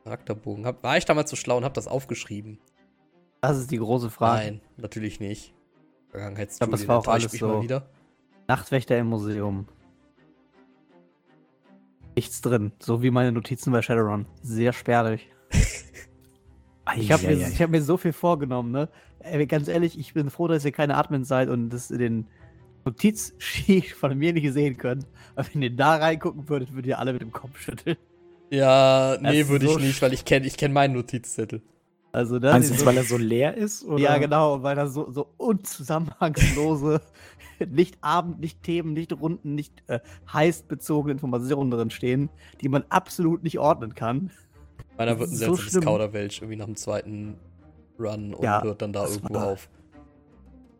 Charakterbogen. 0.05 0.67
Hab, 0.67 0.83
war 0.83 0.97
ich 0.97 1.05
damals 1.05 1.31
so 1.31 1.35
schlau 1.35 1.57
und 1.57 1.63
habe 1.63 1.73
das 1.73 1.87
aufgeschrieben? 1.87 2.59
Das 3.41 3.57
ist 3.57 3.71
die 3.71 3.79
große 3.79 4.11
Frage. 4.11 4.45
Nein, 4.45 4.61
natürlich 4.77 5.19
nicht. 5.19 5.53
Vergangenheitsstudie, 6.09 6.71
das 6.71 6.87
war 6.87 6.99
auch 6.99 7.07
alles 7.07 7.31
so. 7.31 7.63
Wieder. 7.63 7.89
Nachtwächter 8.47 8.97
im 8.99 9.07
Museum. 9.07 9.67
Nichts 12.15 12.39
drin. 12.41 12.71
So 12.79 13.01
wie 13.01 13.09
meine 13.09 13.31
Notizen 13.31 13.71
bei 13.71 13.81
Shadowrun. 13.81 14.27
Sehr 14.43 14.73
spärlich. 14.73 15.27
ich 16.95 17.11
habe 17.11 17.27
mir, 17.27 17.47
hab 17.47 17.69
mir 17.71 17.81
so 17.81 17.97
viel 17.97 18.13
vorgenommen, 18.13 18.71
ne? 18.71 18.89
Ey, 19.19 19.47
ganz 19.47 19.67
ehrlich, 19.67 19.97
ich 19.97 20.13
bin 20.13 20.29
froh, 20.29 20.47
dass 20.47 20.63
ihr 20.65 20.71
keine 20.71 20.97
Admins 20.97 21.27
seid 21.27 21.49
und 21.49 21.71
das 21.71 21.89
in 21.89 21.97
den 21.97 22.27
Notizsheet 22.85 23.87
von 23.99 24.15
mir 24.15 24.33
nicht 24.33 24.53
sehen 24.53 24.77
könnt. 24.77 25.07
Aber 25.35 25.47
wenn 25.51 25.63
ihr 25.63 25.75
da 25.75 25.95
reingucken 25.95 26.47
würdet, 26.47 26.73
würdet 26.73 26.89
ihr 26.89 26.99
alle 26.99 27.13
mit 27.13 27.23
dem 27.23 27.31
Kopf 27.31 27.59
schütteln. 27.59 27.97
Ja, 28.49 29.17
nee, 29.21 29.47
würde 29.47 29.67
so 29.67 29.77
ich 29.77 29.85
nicht, 29.85 30.01
weil 30.01 30.13
ich 30.13 30.25
kenne 30.25 30.45
ich 30.45 30.57
kenn 30.57 30.73
meinen 30.73 30.93
Notizzettel. 30.93 31.61
Also 32.11 32.39
das 32.39 32.53
Meinst 32.53 32.71
du, 32.71 32.75
so, 32.75 32.85
weil 32.85 32.97
er 32.97 33.03
so 33.03 33.17
leer 33.17 33.57
ist? 33.57 33.83
Oder? 33.83 34.01
Ja, 34.01 34.17
genau, 34.17 34.63
weil 34.63 34.77
er 34.77 34.87
so, 34.87 35.11
so 35.11 35.27
unzusammenhangslose, 35.35 37.01
nicht 37.69 37.97
Abend, 37.99 38.39
nicht 38.39 38.63
Themen, 38.63 38.93
nicht 38.93 39.11
Runden, 39.11 39.53
nicht 39.53 39.83
äh, 39.87 39.99
heiß 40.31 40.63
bezogene 40.63 41.11
Informationen 41.11 41.71
drin 41.71 41.89
stehen, 41.89 42.29
die 42.61 42.69
man 42.69 42.85
absolut 42.87 43.43
nicht 43.43 43.59
ordnen 43.59 43.95
kann. 43.95 44.31
Meiner 44.97 45.19
wird 45.19 45.29
ein 45.29 45.35
so 45.35 45.55
seltsames 45.55 45.85
Kauderwelsch 45.85 46.41
irgendwie 46.41 46.55
nach 46.55 46.67
dem 46.67 46.77
zweiten 46.77 47.35
Run 47.99 48.33
und 48.33 48.43
ja, 48.43 48.63
hört 48.63 48.81
dann 48.81 48.93
da 48.93 49.05
irgendwo 49.05 49.37
auf. 49.37 49.69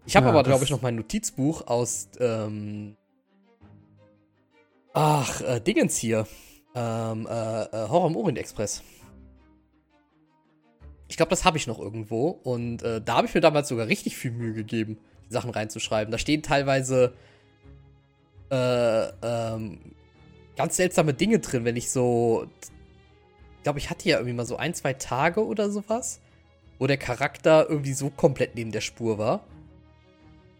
Ich 0.06 0.16
habe 0.16 0.28
ja, 0.28 0.32
aber, 0.32 0.44
glaube 0.44 0.64
ich, 0.64 0.70
noch 0.70 0.82
mein 0.82 0.96
Notizbuch 0.96 1.68
aus 1.68 2.08
ähm, 2.20 2.96
Ach, 4.94 5.42
äh, 5.42 5.60
Dingens 5.60 5.98
hier. 5.98 6.26
Ähm, 6.76 7.26
äh, 7.26 7.64
äh, 7.64 7.88
Horror 7.88 8.08
im 8.08 8.18
Orient 8.18 8.38
Express. 8.38 8.84
Ich 11.08 11.18
glaube, 11.18 11.30
das 11.30 11.46
habe 11.46 11.58
ich 11.58 11.68
noch 11.68 11.80
irgendwo. 11.80 12.30
Und 12.30 12.84
äh, 12.84 13.02
da 13.02 13.18
habe 13.18 13.28
ich 13.28 13.34
mir 13.34 13.42
damals 13.42 13.70
sogar 13.70 13.88
richtig 13.88 14.18
viel 14.18 14.32
Mühe 14.32 14.54
gegeben, 14.54 14.98
die 15.30 15.34
Sachen 15.34 15.52
reinzuschreiben. 15.52 16.12
Da 16.12 16.18
stehen 16.18 16.44
teilweise 16.44 17.14
äh, 18.52 19.08
ähm, 19.22 19.80
ganz 20.58 20.76
seltsame 20.76 21.14
Dinge 21.14 21.40
drin, 21.40 21.66
wenn 21.66 21.76
ich 21.76 21.90
so. 21.92 22.48
Ich 23.58 23.64
glaube, 23.64 23.80
ich 23.80 23.90
hatte 23.90 24.08
ja 24.08 24.18
irgendwie 24.18 24.36
mal 24.36 24.46
so 24.46 24.58
ein, 24.58 24.74
zwei 24.74 24.94
Tage 24.94 25.44
oder 25.46 25.72
sowas, 25.72 26.20
wo 26.78 26.86
der 26.86 26.98
Charakter 26.98 27.68
irgendwie 27.68 27.94
so 27.94 28.10
komplett 28.10 28.56
neben 28.56 28.72
der 28.72 28.82
Spur 28.82 29.18
war. 29.18 29.48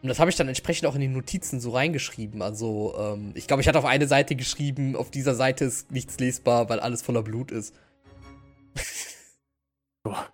Und 0.06 0.10
das 0.10 0.20
habe 0.20 0.30
ich 0.30 0.36
dann 0.36 0.48
entsprechend 0.48 0.88
auch 0.88 0.94
in 0.94 1.02
die 1.02 1.08
Notizen 1.08 1.60
so 1.60 1.72
reingeschrieben. 1.72 2.44
Also, 2.44 2.94
ähm, 2.96 3.32
ich 3.34 3.48
glaube, 3.48 3.64
ich 3.64 3.68
hatte 3.68 3.80
auf 3.80 3.86
eine 3.86 4.06
Seite 4.06 4.36
geschrieben, 4.36 4.96
auf 4.96 5.10
dieser 5.10 5.34
Seite 5.34 5.66
ist 5.66 5.92
nichts 5.92 6.20
lesbar, 6.20 6.70
weil 6.70 6.80
alles 6.80 7.02
voller 7.02 7.24
Blut 7.24 7.50
ist. 7.50 7.74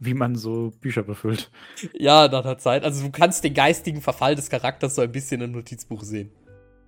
wie 0.01 0.13
man 0.13 0.35
so 0.35 0.73
Bücher 0.81 1.03
befüllt. 1.03 1.49
Ja, 1.93 2.27
nach 2.27 2.43
einer 2.43 2.57
Zeit. 2.57 2.83
Also, 2.83 3.01
du 3.01 3.11
kannst 3.11 3.45
den 3.45 3.53
geistigen 3.53 4.01
Verfall 4.01 4.35
des 4.35 4.49
Charakters 4.49 4.95
so 4.95 5.01
ein 5.01 5.11
bisschen 5.13 5.39
im 5.39 5.53
Notizbuch 5.53 6.03
sehen. 6.03 6.33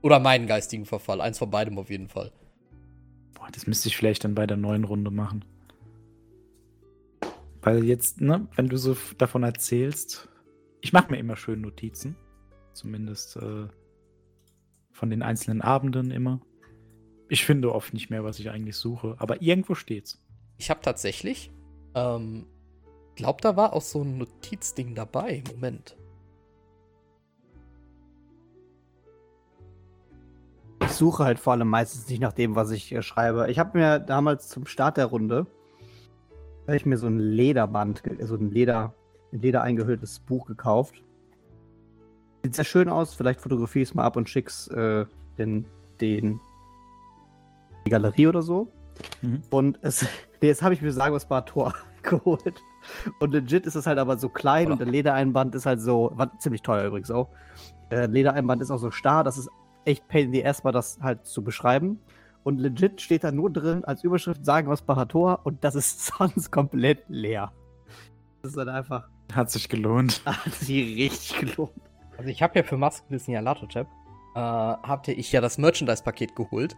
Oder 0.02 0.20
meinen 0.20 0.46
geistigen 0.46 0.86
Verfall. 0.86 1.22
Eins 1.22 1.38
von 1.38 1.50
beidem 1.50 1.80
auf 1.80 1.90
jeden 1.90 2.10
Fall. 2.10 2.34
Boah, 3.34 3.48
das 3.54 3.66
müsste 3.66 3.88
ich 3.88 3.96
vielleicht 3.96 4.26
dann 4.26 4.36
bei 4.36 4.46
der 4.46 4.58
neuen 4.58 4.84
Runde 4.84 5.10
machen. 5.10 5.46
Weil 7.62 7.86
jetzt, 7.86 8.20
ne, 8.20 8.46
wenn 8.58 8.68
du 8.68 8.76
so 8.76 8.98
davon 9.18 9.44
erzählst, 9.44 10.28
ich 10.82 10.92
mache 10.92 11.12
mir 11.12 11.18
immer 11.18 11.38
schön 11.38 11.62
Notizen. 11.62 12.18
Zumindest 12.74 13.38
äh, 13.38 13.68
von 14.92 15.10
den 15.10 15.22
einzelnen 15.22 15.62
Abenden 15.62 16.12
immer. 16.12 16.42
Ich 17.30 17.46
finde 17.46 17.74
oft 17.74 17.94
nicht 17.94 18.10
mehr, 18.10 18.24
was 18.24 18.40
ich 18.40 18.50
eigentlich 18.50 18.76
suche, 18.76 19.16
aber 19.20 19.42
irgendwo 19.42 19.76
steht's. 19.76 20.22
Ich 20.58 20.70
habe 20.70 20.82
tatsächlich, 20.82 21.52
ähm, 21.96 22.46
glaub, 23.16 23.42
da 23.42 23.56
war 23.56 23.74
auch 23.74 23.82
so 23.82 24.04
ein 24.04 24.18
Notizding 24.18 24.96
dabei. 24.96 25.44
Moment. 25.54 25.98
Ich 30.82 30.92
suche 30.92 31.24
halt 31.24 31.40
vor 31.40 31.54
allem 31.54 31.70
meistens 31.70 32.08
nicht 32.10 32.20
nach 32.20 32.34
dem, 32.34 32.56
was 32.56 32.72
ich 32.72 32.92
äh, 32.92 33.02
schreibe. 33.02 33.50
Ich 33.50 33.58
habe 33.58 33.78
mir 33.78 34.00
damals 34.00 34.50
zum 34.50 34.66
Start 34.66 34.98
der 34.98 35.06
Runde 35.06 35.48
habe 36.68 36.78
ich 36.78 36.86
mir 36.86 36.98
so 36.98 37.08
ein 37.08 37.20
Lederband, 37.20 38.04
so 38.22 38.36
ein 38.36 38.52
Leder, 38.52 38.94
ein 39.32 39.42
Leder 39.42 39.64
eingehülltes 39.64 40.20
Buch 40.20 40.46
gekauft 40.46 41.04
Sieht 42.44 42.56
sehr 42.56 42.66
schön 42.66 42.90
aus. 42.90 43.14
Vielleicht 43.14 43.42
fotografiere 43.42 43.84
ich 43.84 43.90
es 43.90 43.96
mal 43.96 44.04
ab 44.04 44.18
und 44.18 44.30
schick's 44.30 44.68
äh, 44.68 45.06
den, 45.38 45.66
den 46.02 46.40
die 47.86 47.90
Galerie 47.90 48.28
oder 48.28 48.42
so. 48.42 48.68
Mhm. 49.22 49.42
Und 49.50 49.80
es, 49.82 50.06
jetzt 50.42 50.62
habe 50.62 50.74
ich 50.74 50.82
mir 50.82 50.92
sagen, 50.92 51.14
was 51.14 51.30
war 51.30 51.46
Tor 51.46 51.74
geholt. 52.04 52.62
Und 53.20 53.32
legit 53.32 53.66
ist 53.66 53.76
es 53.76 53.88
halt 53.88 53.98
aber 53.98 54.18
so 54.18 54.30
klein 54.30 54.68
oh. 54.68 54.72
und 54.74 54.80
der 54.80 54.88
Ledereinband 54.88 55.56
ist 55.56 55.66
halt 55.66 55.82
so, 55.82 56.12
war 56.16 56.38
ziemlich 56.40 56.62
teuer 56.62 56.86
übrigens 56.86 57.12
auch. 57.12 57.30
Der 57.92 58.08
Ledereinband 58.08 58.62
ist 58.62 58.72
auch 58.72 58.78
so 58.78 58.92
starr, 58.92 59.24
das 59.24 59.38
ist 59.38 59.50
echt 59.86 60.08
pain 60.08 60.28
in 60.28 60.34
the 60.34 60.46
ass, 60.46 60.64
mal 60.64 60.72
das 60.72 61.00
halt 61.02 61.26
zu 61.26 61.44
beschreiben. 61.44 62.00
Und 62.44 62.60
legit 62.60 63.00
steht 63.00 63.24
da 63.24 63.32
nur 63.32 63.50
drin 63.52 63.86
als 63.86 64.04
Überschrift 64.04 64.44
sagen 64.46 64.68
was 64.68 64.82
Barator 64.82 65.40
und 65.46 65.64
das 65.64 65.76
ist 65.76 66.06
sonst 66.18 66.52
komplett 66.52 67.04
leer. 67.08 67.54
Das 68.42 68.52
ist 68.52 68.58
dann 68.58 68.70
einfach. 68.70 69.08
Hat 69.34 69.50
sich 69.50 69.70
gelohnt. 69.70 70.22
Hat 70.26 70.54
sich 70.54 70.98
richtig 70.98 71.40
gelohnt. 71.40 71.72
Also 72.18 72.30
ich 72.30 72.42
habe 72.42 72.58
ja 72.58 72.64
für 72.64 72.78
Masken 72.78 73.18
Signalator-Tab, 73.18 73.88
äh, 74.36 74.40
hatte 74.40 75.12
ich 75.12 75.32
ja 75.32 75.42
das 75.42 75.58
Merchandise-Paket 75.58 76.36
geholt. 76.36 76.76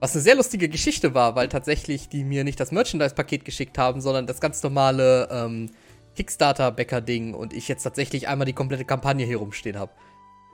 Was 0.00 0.14
eine 0.14 0.22
sehr 0.22 0.34
lustige 0.34 0.68
Geschichte 0.68 1.14
war, 1.14 1.36
weil 1.36 1.48
tatsächlich 1.48 2.08
die 2.08 2.24
mir 2.24 2.42
nicht 2.44 2.58
das 2.58 2.72
Merchandise-Paket 2.72 3.44
geschickt 3.44 3.78
haben, 3.78 4.00
sondern 4.00 4.26
das 4.26 4.40
ganz 4.40 4.62
normale 4.62 5.28
ähm, 5.30 5.70
Kickstarter-Bäcker-Ding 6.16 7.34
und 7.34 7.52
ich 7.52 7.68
jetzt 7.68 7.84
tatsächlich 7.84 8.28
einmal 8.28 8.46
die 8.46 8.52
komplette 8.52 8.84
Kampagne 8.84 9.24
hier 9.24 9.38
rumstehen 9.38 9.78
habe. 9.78 9.92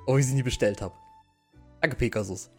Obwohl 0.02 0.20
ich 0.20 0.26
sie 0.26 0.35
nie 0.35 0.43
bestellt 0.43 0.82
habe. 0.82 0.94
Danke, 1.80 1.97
Pegasus. 1.97 2.51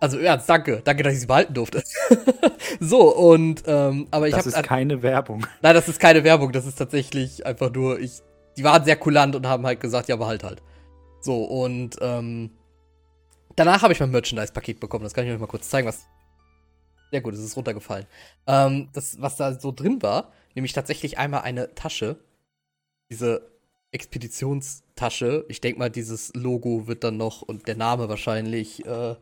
Also 0.00 0.18
ernst, 0.18 0.48
danke. 0.48 0.80
Danke, 0.84 1.02
dass 1.02 1.14
ich 1.14 1.20
sie 1.20 1.26
behalten 1.26 1.54
durfte. 1.54 1.82
so, 2.80 3.14
und, 3.14 3.64
ähm, 3.66 4.06
aber 4.10 4.28
ich 4.28 4.34
habe. 4.34 4.44
Das 4.44 4.54
ist 4.54 4.62
keine 4.62 5.02
Werbung. 5.02 5.44
Nein, 5.60 5.74
das 5.74 5.88
ist 5.88 5.98
keine 5.98 6.22
Werbung. 6.22 6.52
Das 6.52 6.66
ist 6.66 6.76
tatsächlich 6.76 7.44
einfach 7.46 7.72
nur, 7.72 7.98
ich 7.98 8.22
die 8.58 8.64
waren 8.64 8.84
sehr 8.84 8.96
kulant 8.96 9.36
und 9.36 9.46
haben 9.46 9.64
halt 9.64 9.80
gesagt, 9.80 10.08
ja, 10.08 10.16
behalt 10.16 10.42
halt. 10.42 10.62
So, 11.20 11.44
und 11.44 11.96
ähm, 12.00 12.50
danach 13.54 13.82
habe 13.82 13.92
ich 13.92 14.00
mein 14.00 14.10
Merchandise-Paket 14.10 14.80
bekommen. 14.80 15.04
Das 15.04 15.14
kann 15.14 15.24
ich 15.24 15.32
euch 15.32 15.38
mal 15.38 15.46
kurz 15.46 15.70
zeigen, 15.70 15.86
was. 15.86 16.06
Sehr 17.12 17.20
gut, 17.20 17.34
es 17.34 17.40
ist 17.40 17.56
runtergefallen. 17.56 18.06
Ähm, 18.48 18.88
das, 18.92 19.20
was 19.22 19.36
da 19.36 19.58
so 19.58 19.70
drin 19.70 20.02
war, 20.02 20.32
nämlich 20.56 20.72
tatsächlich 20.72 21.18
einmal 21.18 21.42
eine 21.42 21.74
Tasche. 21.76 22.16
Diese 23.10 23.48
Expeditionstasche. 23.92 25.46
Ich 25.48 25.60
denke 25.60 25.78
mal, 25.78 25.88
dieses 25.88 26.34
Logo 26.34 26.88
wird 26.88 27.04
dann 27.04 27.16
noch 27.16 27.42
und 27.42 27.68
der 27.68 27.76
Name 27.76 28.08
wahrscheinlich 28.08 28.84
äh, 28.84 29.14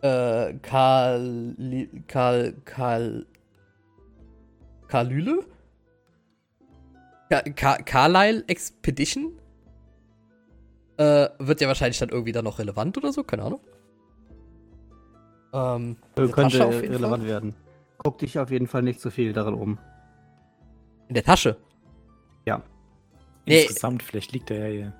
äh, 0.00 0.54
Karl, 0.62 1.56
Karl, 2.06 2.54
Karl, 2.64 3.26
Karlyle? 4.86 5.44
Car 7.28 7.78
Carlisle 7.82 8.44
Expedition 8.46 9.32
äh, 10.96 11.28
wird 11.38 11.60
ja 11.60 11.68
wahrscheinlich 11.68 11.98
dann 11.98 12.08
irgendwie 12.08 12.32
dann 12.32 12.44
noch 12.44 12.58
relevant 12.58 12.96
oder 12.98 13.12
so, 13.12 13.22
keine 13.22 13.44
Ahnung. 13.44 13.60
Ähm, 15.52 15.96
äh, 16.16 16.26
könnte 16.28 16.58
relevant 16.68 17.22
Fall. 17.22 17.30
werden. 17.30 17.54
Guck 17.98 18.18
dich 18.18 18.38
auf 18.38 18.50
jeden 18.50 18.66
Fall 18.66 18.82
nicht 18.82 19.00
so 19.00 19.10
viel 19.10 19.32
darin 19.32 19.54
um. 19.54 19.78
In 21.08 21.14
der 21.14 21.24
Tasche? 21.24 21.56
Ja. 22.44 22.62
Nee. 23.46 23.62
Insgesamt, 23.62 24.02
vielleicht 24.02 24.32
liegt 24.32 24.50
da 24.50 24.54
ja 24.54 24.66
hier 24.66 24.92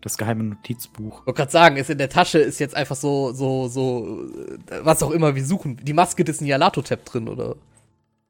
das 0.00 0.16
geheime 0.16 0.44
Notizbuch. 0.44 1.20
Ich 1.20 1.26
wollte 1.26 1.36
gerade 1.36 1.52
sagen, 1.52 1.76
ist 1.76 1.90
in 1.90 1.98
der 1.98 2.08
Tasche 2.08 2.38
ist 2.38 2.58
jetzt 2.58 2.74
einfach 2.74 2.96
so, 2.96 3.32
so, 3.32 3.68
so, 3.68 4.24
äh, 4.70 4.80
was 4.82 5.02
auch 5.02 5.10
immer 5.10 5.34
wir 5.34 5.44
suchen. 5.44 5.76
Die 5.76 5.92
Maske 5.92 6.24
des 6.24 6.40
Nialato-Tab 6.40 7.04
drin, 7.04 7.28
oder? 7.28 7.56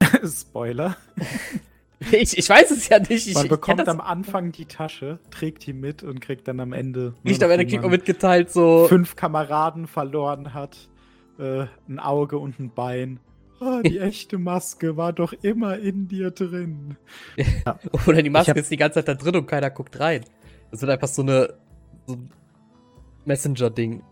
Spoiler. 0.24 0.96
Ich, 2.12 2.36
ich 2.36 2.48
weiß 2.48 2.70
es 2.70 2.88
ja 2.88 2.98
nicht. 2.98 3.26
Ich, 3.26 3.34
man 3.34 3.48
bekommt 3.48 3.86
am 3.88 4.00
Anfang 4.00 4.52
die 4.52 4.64
Tasche, 4.64 5.18
trägt 5.30 5.66
die 5.66 5.72
mit 5.72 6.02
und 6.02 6.20
kriegt 6.20 6.48
dann 6.48 6.60
am 6.60 6.72
Ende. 6.72 7.14
Nicht 7.22 7.42
am 7.42 7.50
Ende 7.50 7.66
kriegt 7.66 7.82
man 7.82 7.90
mitgeteilt, 7.90 8.50
so. 8.50 8.86
Fünf 8.88 9.16
Kameraden 9.16 9.86
verloren 9.86 10.54
hat, 10.54 10.88
äh, 11.38 11.66
ein 11.88 11.98
Auge 11.98 12.38
und 12.38 12.58
ein 12.58 12.72
Bein. 12.74 13.20
Oh, 13.60 13.80
die 13.84 13.98
echte 14.00 14.38
Maske 14.38 14.96
war 14.96 15.12
doch 15.12 15.32
immer 15.42 15.78
in 15.78 16.08
dir 16.08 16.30
drin. 16.30 16.96
Ja. 17.66 17.78
Oder 18.06 18.22
die 18.22 18.30
Maske 18.30 18.58
ist 18.58 18.70
die 18.70 18.76
ganze 18.76 19.04
Zeit 19.04 19.08
da 19.08 19.14
drin 19.14 19.36
und 19.36 19.46
keiner 19.46 19.70
guckt 19.70 20.00
rein. 20.00 20.24
Das 20.70 20.80
wird 20.80 20.90
einfach 20.90 21.08
so 21.08 21.22
eine 21.22 21.54
so 22.06 22.16
Messenger-Ding. 23.26 24.02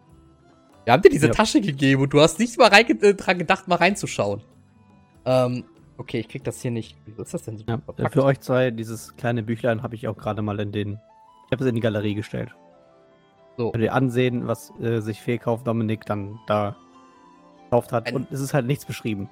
Wir 0.85 0.93
haben 0.93 1.03
dir 1.03 1.11
diese 1.11 1.29
ja. 1.29 1.33
Tasche 1.33 1.61
gegeben 1.61 2.03
und 2.03 2.13
du 2.13 2.21
hast 2.21 2.39
nicht 2.39 2.59
mal 2.59 2.71
äh, 2.73 3.15
dran 3.15 3.39
gedacht, 3.39 3.69
mal 3.69 3.77
reinzuschauen. 3.77 4.43
Ähm, 5.25 5.65
Okay, 5.99 6.21
ich 6.21 6.29
krieg 6.29 6.45
das 6.45 6.63
hier 6.63 6.71
nicht. 6.71 6.97
Wieso 7.05 7.23
ist 7.23 7.35
das 7.35 7.43
denn 7.43 7.59
so? 7.59 7.65
Ja, 7.67 8.09
für 8.09 8.25
euch 8.25 8.41
zwei, 8.41 8.71
dieses 8.71 9.17
kleine 9.17 9.43
Büchlein 9.43 9.83
habe 9.83 9.95
ich 9.97 10.09
auch 10.09 10.17
gerade 10.17 10.43
mal 10.43 10.59
in 10.61 10.73
den. 10.73 11.01
Ich 11.47 11.53
habe 11.53 11.65
es 11.65 11.69
in 11.69 11.75
die 11.75 11.81
Galerie 11.81 12.15
gestellt. 12.15 12.55
So. 13.57 13.73
Könnt 13.73 13.83
ihr 13.83 13.93
ansehen, 13.93 14.47
was 14.47 14.73
äh, 14.81 15.01
sich 15.01 15.21
Fehlkauf 15.21 15.65
Dominik 15.65 16.07
dann 16.07 16.39
da 16.47 16.77
gekauft 17.65 17.93
hat. 17.93 18.07
Ein 18.07 18.15
Und 18.15 18.33
es 18.33 18.41
ist 18.41 18.55
halt 18.55 18.67
nichts 18.67 18.85
beschrieben. 18.85 19.29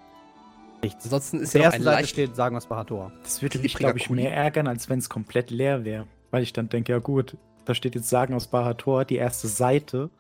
Nichts. 0.83 1.05
Ansonsten 1.05 1.41
ist 1.41 1.55
ja 1.55 1.61
der 1.61 1.65
erste 1.67 1.83
Seite 1.83 1.97
leicht 1.97 2.11
steht, 2.11 2.37
sagen 2.37 2.55
wir 2.55 2.59
es 2.59 2.67
Bahator. 2.67 3.13
Das 3.23 3.41
würde 3.41 3.59
mich, 3.61 3.75
glaube 3.75 3.99
ich, 3.99 4.11
mehr 4.11 4.35
ärgern, 4.35 4.67
als 4.67 4.89
wenn 4.91 4.99
es 4.99 5.09
komplett 5.09 5.51
leer 5.51 5.85
wäre. 5.85 6.07
Weil 6.31 6.43
ich 6.43 6.53
dann 6.53 6.69
denke, 6.69 6.93
ja 6.93 6.99
gut, 6.99 7.37
da 7.65 7.75
steht 7.75 7.95
jetzt 7.95 8.09
Sagen 8.09 8.35
aus 8.35 8.49
Bahator, 8.49 9.05
die 9.05 9.17
erste 9.17 9.49
Seite 9.49 10.11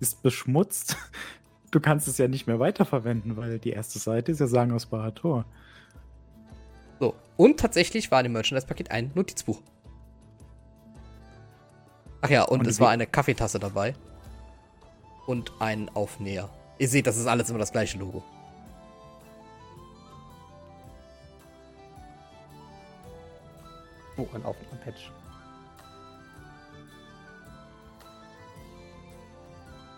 ist 0.00 0.22
beschmutzt. 0.22 0.96
Du 1.70 1.80
kannst 1.80 2.06
es 2.06 2.18
ja 2.18 2.28
nicht 2.28 2.46
mehr 2.46 2.60
weiterverwenden, 2.60 3.38
weil 3.38 3.58
die 3.58 3.70
erste 3.70 3.98
Seite 3.98 4.30
ist 4.30 4.40
ja 4.40 4.46
Sagen 4.46 4.72
aus 4.72 4.84
Bahator. 4.84 5.46
So, 7.02 7.16
und 7.36 7.58
tatsächlich 7.58 8.12
war 8.12 8.20
in 8.20 8.26
dem 8.26 8.32
Merchandise-Paket 8.34 8.92
ein 8.92 9.10
Notizbuch. 9.16 9.60
Ach 12.20 12.30
ja, 12.30 12.44
und, 12.44 12.60
und 12.60 12.66
es 12.68 12.78
war 12.78 12.90
eine 12.90 13.08
Kaffeetasse 13.08 13.58
dabei. 13.58 13.96
Und 15.26 15.50
ein 15.58 15.88
Aufnäher. 15.96 16.48
Ihr 16.78 16.88
seht, 16.88 17.08
das 17.08 17.16
ist 17.16 17.26
alles 17.26 17.50
immer 17.50 17.58
das 17.58 17.72
gleiche 17.72 17.98
Logo. 17.98 18.22
Oh, 24.16 24.28
ein 24.32 24.44
Auf- 24.44 24.54
und 24.70 24.80
Patch. 24.82 25.10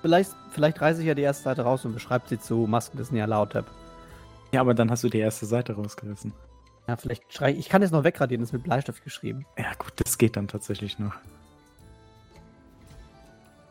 Vielleicht, 0.00 0.30
vielleicht 0.52 0.80
reiße 0.80 1.02
ich 1.02 1.06
ja 1.06 1.14
die 1.14 1.20
erste 1.20 1.42
Seite 1.42 1.64
raus 1.64 1.84
und 1.84 1.92
beschreibe 1.92 2.26
sie 2.30 2.38
zu 2.38 2.66
Masken 2.66 2.96
des 2.96 3.10
Nialautep. 3.10 3.66
Ja, 4.52 4.62
aber 4.62 4.72
dann 4.72 4.90
hast 4.90 5.04
du 5.04 5.10
die 5.10 5.18
erste 5.18 5.44
Seite 5.44 5.74
rausgerissen. 5.74 6.32
Ja, 6.86 6.96
vielleicht 6.96 7.32
schrei 7.32 7.52
ich. 7.52 7.58
Ich 7.60 7.68
kann 7.68 7.80
das 7.80 7.90
noch 7.90 8.04
wegradieren, 8.04 8.42
das 8.42 8.50
ist 8.50 8.52
mit 8.52 8.64
Bleistift 8.64 9.02
geschrieben. 9.04 9.46
Ja, 9.58 9.72
gut, 9.78 9.92
das 9.96 10.18
geht 10.18 10.36
dann 10.36 10.48
tatsächlich 10.48 10.98
noch. 10.98 11.14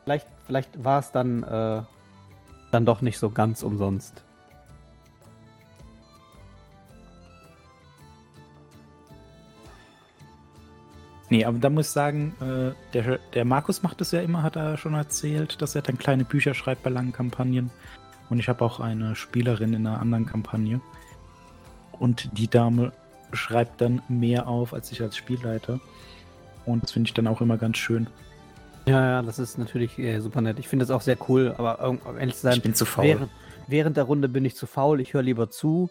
Vielleicht, 0.03 0.27
vielleicht 0.45 0.83
war 0.83 0.99
es 0.99 1.11
dann 1.11 1.43
äh, 1.43 1.83
dann 2.71 2.85
doch 2.85 3.01
nicht 3.01 3.19
so 3.19 3.29
ganz 3.29 3.63
umsonst. 3.63 4.23
Nee, 11.29 11.45
aber 11.45 11.57
da 11.57 11.69
muss 11.69 11.87
ich 11.87 11.91
sagen, 11.91 12.35
äh, 12.41 12.73
der, 12.93 13.17
der 13.33 13.45
Markus 13.45 13.81
macht 13.81 14.01
es 14.01 14.11
ja 14.11 14.21
immer, 14.21 14.43
hat 14.43 14.55
er 14.55 14.77
schon 14.77 14.93
erzählt, 14.93 15.61
dass 15.61 15.73
er 15.73 15.81
dann 15.81 15.97
kleine 15.97 16.25
Bücher 16.25 16.53
schreibt 16.53 16.83
bei 16.83 16.89
langen 16.89 17.11
Kampagnen. 17.11 17.71
Und 18.29 18.39
ich 18.39 18.49
habe 18.49 18.63
auch 18.63 18.79
eine 18.79 19.15
Spielerin 19.15 19.73
in 19.73 19.87
einer 19.87 19.99
anderen 19.99 20.25
Kampagne. 20.25 20.81
Und 21.91 22.37
die 22.37 22.47
Dame 22.47 22.91
schreibt 23.33 23.81
dann 23.81 24.01
mehr 24.07 24.47
auf 24.47 24.73
als 24.73 24.91
ich 24.91 25.01
als 25.01 25.17
Spielleiter. 25.17 25.79
Und 26.65 26.83
das 26.83 26.91
finde 26.91 27.07
ich 27.07 27.13
dann 27.13 27.27
auch 27.27 27.41
immer 27.41 27.57
ganz 27.57 27.77
schön. 27.77 28.07
Ja, 28.85 29.05
ja, 29.05 29.21
das 29.21 29.39
ist 29.39 29.57
natürlich 29.57 29.97
äh, 29.97 30.19
super 30.19 30.41
nett. 30.41 30.59
Ich 30.59 30.67
finde 30.67 30.85
das 30.85 30.91
auch 30.91 31.01
sehr 31.01 31.17
cool, 31.29 31.53
aber 31.57 31.87
um 31.87 31.99
ehrlich 32.19 32.35
zu 32.35 32.41
sein, 32.41 32.57
ich 32.57 32.63
bin 32.63 32.75
zu 32.75 32.85
faul. 32.85 33.05
Während, 33.05 33.29
während 33.67 33.97
der 33.97 34.03
Runde 34.03 34.27
bin 34.27 34.43
ich 34.43 34.55
zu 34.55 34.67
faul, 34.67 34.99
ich 34.99 35.13
höre 35.13 35.21
lieber 35.21 35.49
zu. 35.49 35.89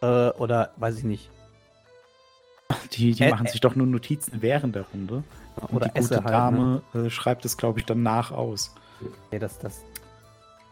Äh, 0.00 0.30
oder 0.30 0.72
weiß 0.76 0.98
ich 0.98 1.04
nicht. 1.04 1.30
Die, 2.92 3.12
die 3.12 3.28
machen 3.28 3.46
sich 3.46 3.60
doch 3.60 3.74
nur 3.74 3.86
Notizen 3.86 4.40
während 4.40 4.74
der 4.74 4.84
Runde. 4.92 5.24
Und 5.56 5.74
oder 5.74 5.88
die 5.88 6.00
gute 6.00 6.16
halt, 6.16 6.30
Dame 6.30 6.82
ne? 6.94 7.06
äh, 7.06 7.10
schreibt 7.10 7.44
es, 7.44 7.56
glaube 7.56 7.80
ich, 7.80 7.84
danach 7.84 8.30
aus. 8.30 8.74
Nee, 9.30 9.38
das, 9.38 9.58
das, 9.58 9.82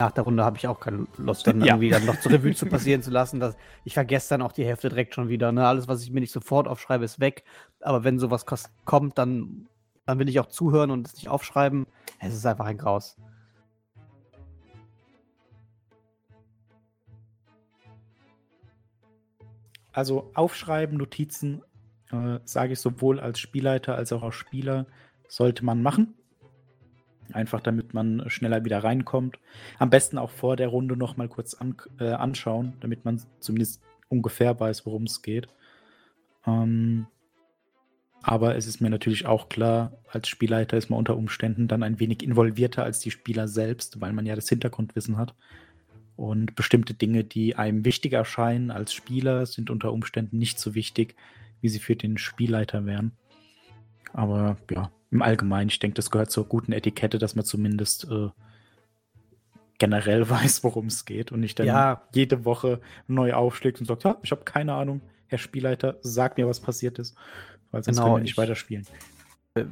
nach 0.01 0.13
der 0.13 0.25
Runde 0.25 0.45
habe 0.45 0.57
ich 0.57 0.67
auch 0.67 0.81
keine 0.81 1.07
Lust, 1.19 1.47
dann 1.47 1.61
ja. 1.61 1.75
irgendwie 1.75 1.91
dann 1.91 2.07
noch 2.07 2.19
zur 2.19 2.33
Revue 2.33 2.55
zu 2.55 2.67
passieren 2.67 3.03
zu 3.03 3.11
lassen. 3.11 3.39
Dass 3.39 3.57
ich 3.85 3.95
vergesse 3.95 4.31
dann 4.31 4.43
auch 4.43 4.53
die 4.53 4.65
Hälfte 4.65 4.89
direkt 4.89 5.15
schon 5.15 5.29
wieder. 5.29 5.53
Ne? 5.53 5.67
Alles, 5.67 5.87
was 5.87 6.03
ich 6.03 6.11
mir 6.11 6.21
nicht 6.21 6.33
sofort 6.33 6.67
aufschreibe, 6.67 7.05
ist 7.05 7.21
weg. 7.21 7.45
Aber 7.81 8.03
wenn 8.03 8.19
sowas 8.19 8.47
kommt, 8.85 9.19
dann, 9.19 9.69
dann 10.07 10.19
will 10.19 10.29
ich 10.29 10.41
auch 10.41 10.47
zuhören 10.47 10.91
und 10.91 11.07
es 11.07 11.15
nicht 11.15 11.29
aufschreiben. 11.29 11.87
Es 12.19 12.35
ist 12.35 12.47
einfach 12.47 12.65
ein 12.65 12.79
Graus. 12.79 13.17
Also 19.93 20.31
aufschreiben, 20.35 20.97
Notizen, 20.97 21.63
äh, 22.11 22.39
sage 22.45 22.73
ich 22.73 22.81
sowohl 22.81 23.21
als 23.21 23.39
Spielleiter 23.39 23.97
als 23.97 24.13
auch 24.13 24.23
als 24.23 24.37
Spieler, 24.37 24.87
sollte 25.29 25.65
man 25.65 25.83
machen. 25.83 26.15
Einfach 27.35 27.61
damit 27.61 27.95
man 27.95 28.29
schneller 28.29 28.65
wieder 28.65 28.83
reinkommt. 28.83 29.39
Am 29.79 29.91
besten 29.91 30.19
auch 30.19 30.31
vor 30.31 30.57
der 30.57 30.69
Runde 30.69 30.97
noch 30.97 31.17
mal 31.17 31.29
kurz 31.29 31.55
an, 31.55 31.77
äh, 31.99 32.11
anschauen, 32.11 32.75
damit 32.81 33.05
man 33.05 33.21
zumindest 33.41 33.83
ungefähr 34.09 34.59
weiß, 34.59 34.87
worum 34.87 35.05
es 35.05 35.23
geht. 35.23 35.49
Ähm, 36.47 37.07
aber 38.23 38.57
es 38.57 38.67
ist 38.67 38.81
mir 38.81 38.91
natürlich 38.91 39.27
auch 39.27 39.49
klar, 39.49 39.93
als 40.11 40.29
Spielleiter 40.29 40.77
ist 40.77 40.91
man 40.91 40.99
unter 40.99 41.17
Umständen 41.17 41.69
dann 41.69 41.83
ein 41.83 42.01
wenig 42.01 42.23
involvierter 42.23 42.85
als 42.85 43.01
die 43.01 43.11
Spieler 43.11 43.49
selbst, 43.49 44.01
weil 44.01 44.13
man 44.13 44.27
ja 44.27 44.35
das 44.35 44.49
Hintergrundwissen 44.49 45.17
hat. 45.17 45.35
Und 46.17 46.55
bestimmte 46.55 46.93
Dinge, 46.93 47.25
die 47.25 47.57
einem 47.57 47.85
wichtig 47.87 48.13
erscheinen 48.13 48.71
als 48.71 48.93
Spieler, 48.93 49.47
sind 49.47 49.71
unter 49.71 49.91
Umständen 49.91 50.37
nicht 50.39 50.59
so 50.59 50.75
wichtig, 50.75 51.17
wie 51.63 51.71
sie 51.71 51.79
für 51.79 51.97
den 51.97 52.19
Spielleiter 52.19 52.85
wären. 52.85 53.13
Aber 54.13 54.59
ja, 54.71 54.91
im 55.11 55.23
Allgemeinen, 55.23 55.71
ich 55.71 55.79
denke, 55.79 55.95
das 55.95 56.11
gehört 56.11 56.31
zur 56.31 56.47
guten 56.47 56.73
Etikette, 56.73 57.19
dass 57.19 57.35
man 57.35 57.45
zumindest 57.45 58.09
äh, 58.11 58.29
generell 59.79 60.29
weiß, 60.31 60.63
worum 60.63 60.87
es 60.87 61.05
geht 61.05 61.33
und 61.33 61.41
nicht 61.41 61.59
dann 61.59 61.67
ja. 61.67 62.03
jede 62.15 62.45
Woche 62.45 62.81
neu 63.09 63.35
aufschlägt 63.35 63.81
und 63.81 63.87
sagt, 63.87 64.05
ja, 64.05 64.17
ich 64.23 64.31
habe 64.31 64.45
keine 64.45 64.75
Ahnung, 64.75 65.01
Herr 65.27 65.39
Spielleiter, 65.39 65.99
sag 66.03 66.37
mir, 66.37 66.47
was 66.47 66.61
passiert 66.61 66.99
ist, 66.99 67.17
weil 67.71 67.83
sonst 67.83 67.97
genau, 67.97 68.09
können 68.09 68.17
wir 68.19 68.23
nicht 68.23 68.39
weiterspielen. 68.39 68.87
Ich 69.55 69.65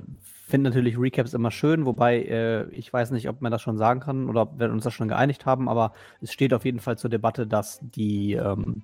finde 0.46 0.70
natürlich 0.70 0.98
Recaps 0.98 1.34
immer 1.34 1.50
schön, 1.50 1.84
wobei 1.84 2.22
äh, 2.22 2.68
ich 2.70 2.92
weiß 2.92 3.10
nicht, 3.10 3.28
ob 3.28 3.42
man 3.42 3.52
das 3.52 3.62
schon 3.62 3.76
sagen 3.76 4.00
kann 4.00 4.28
oder 4.28 4.42
ob 4.42 4.58
wir 4.58 4.70
uns 4.70 4.84
das 4.84 4.94
schon 4.94 5.08
geeinigt 5.08 5.46
haben, 5.46 5.68
aber 5.68 5.92
es 6.20 6.32
steht 6.32 6.54
auf 6.54 6.64
jeden 6.64 6.80
Fall 6.80 6.96
zur 6.96 7.10
Debatte, 7.10 7.46
dass 7.46 7.80
die 7.82 8.32
ähm, 8.32 8.82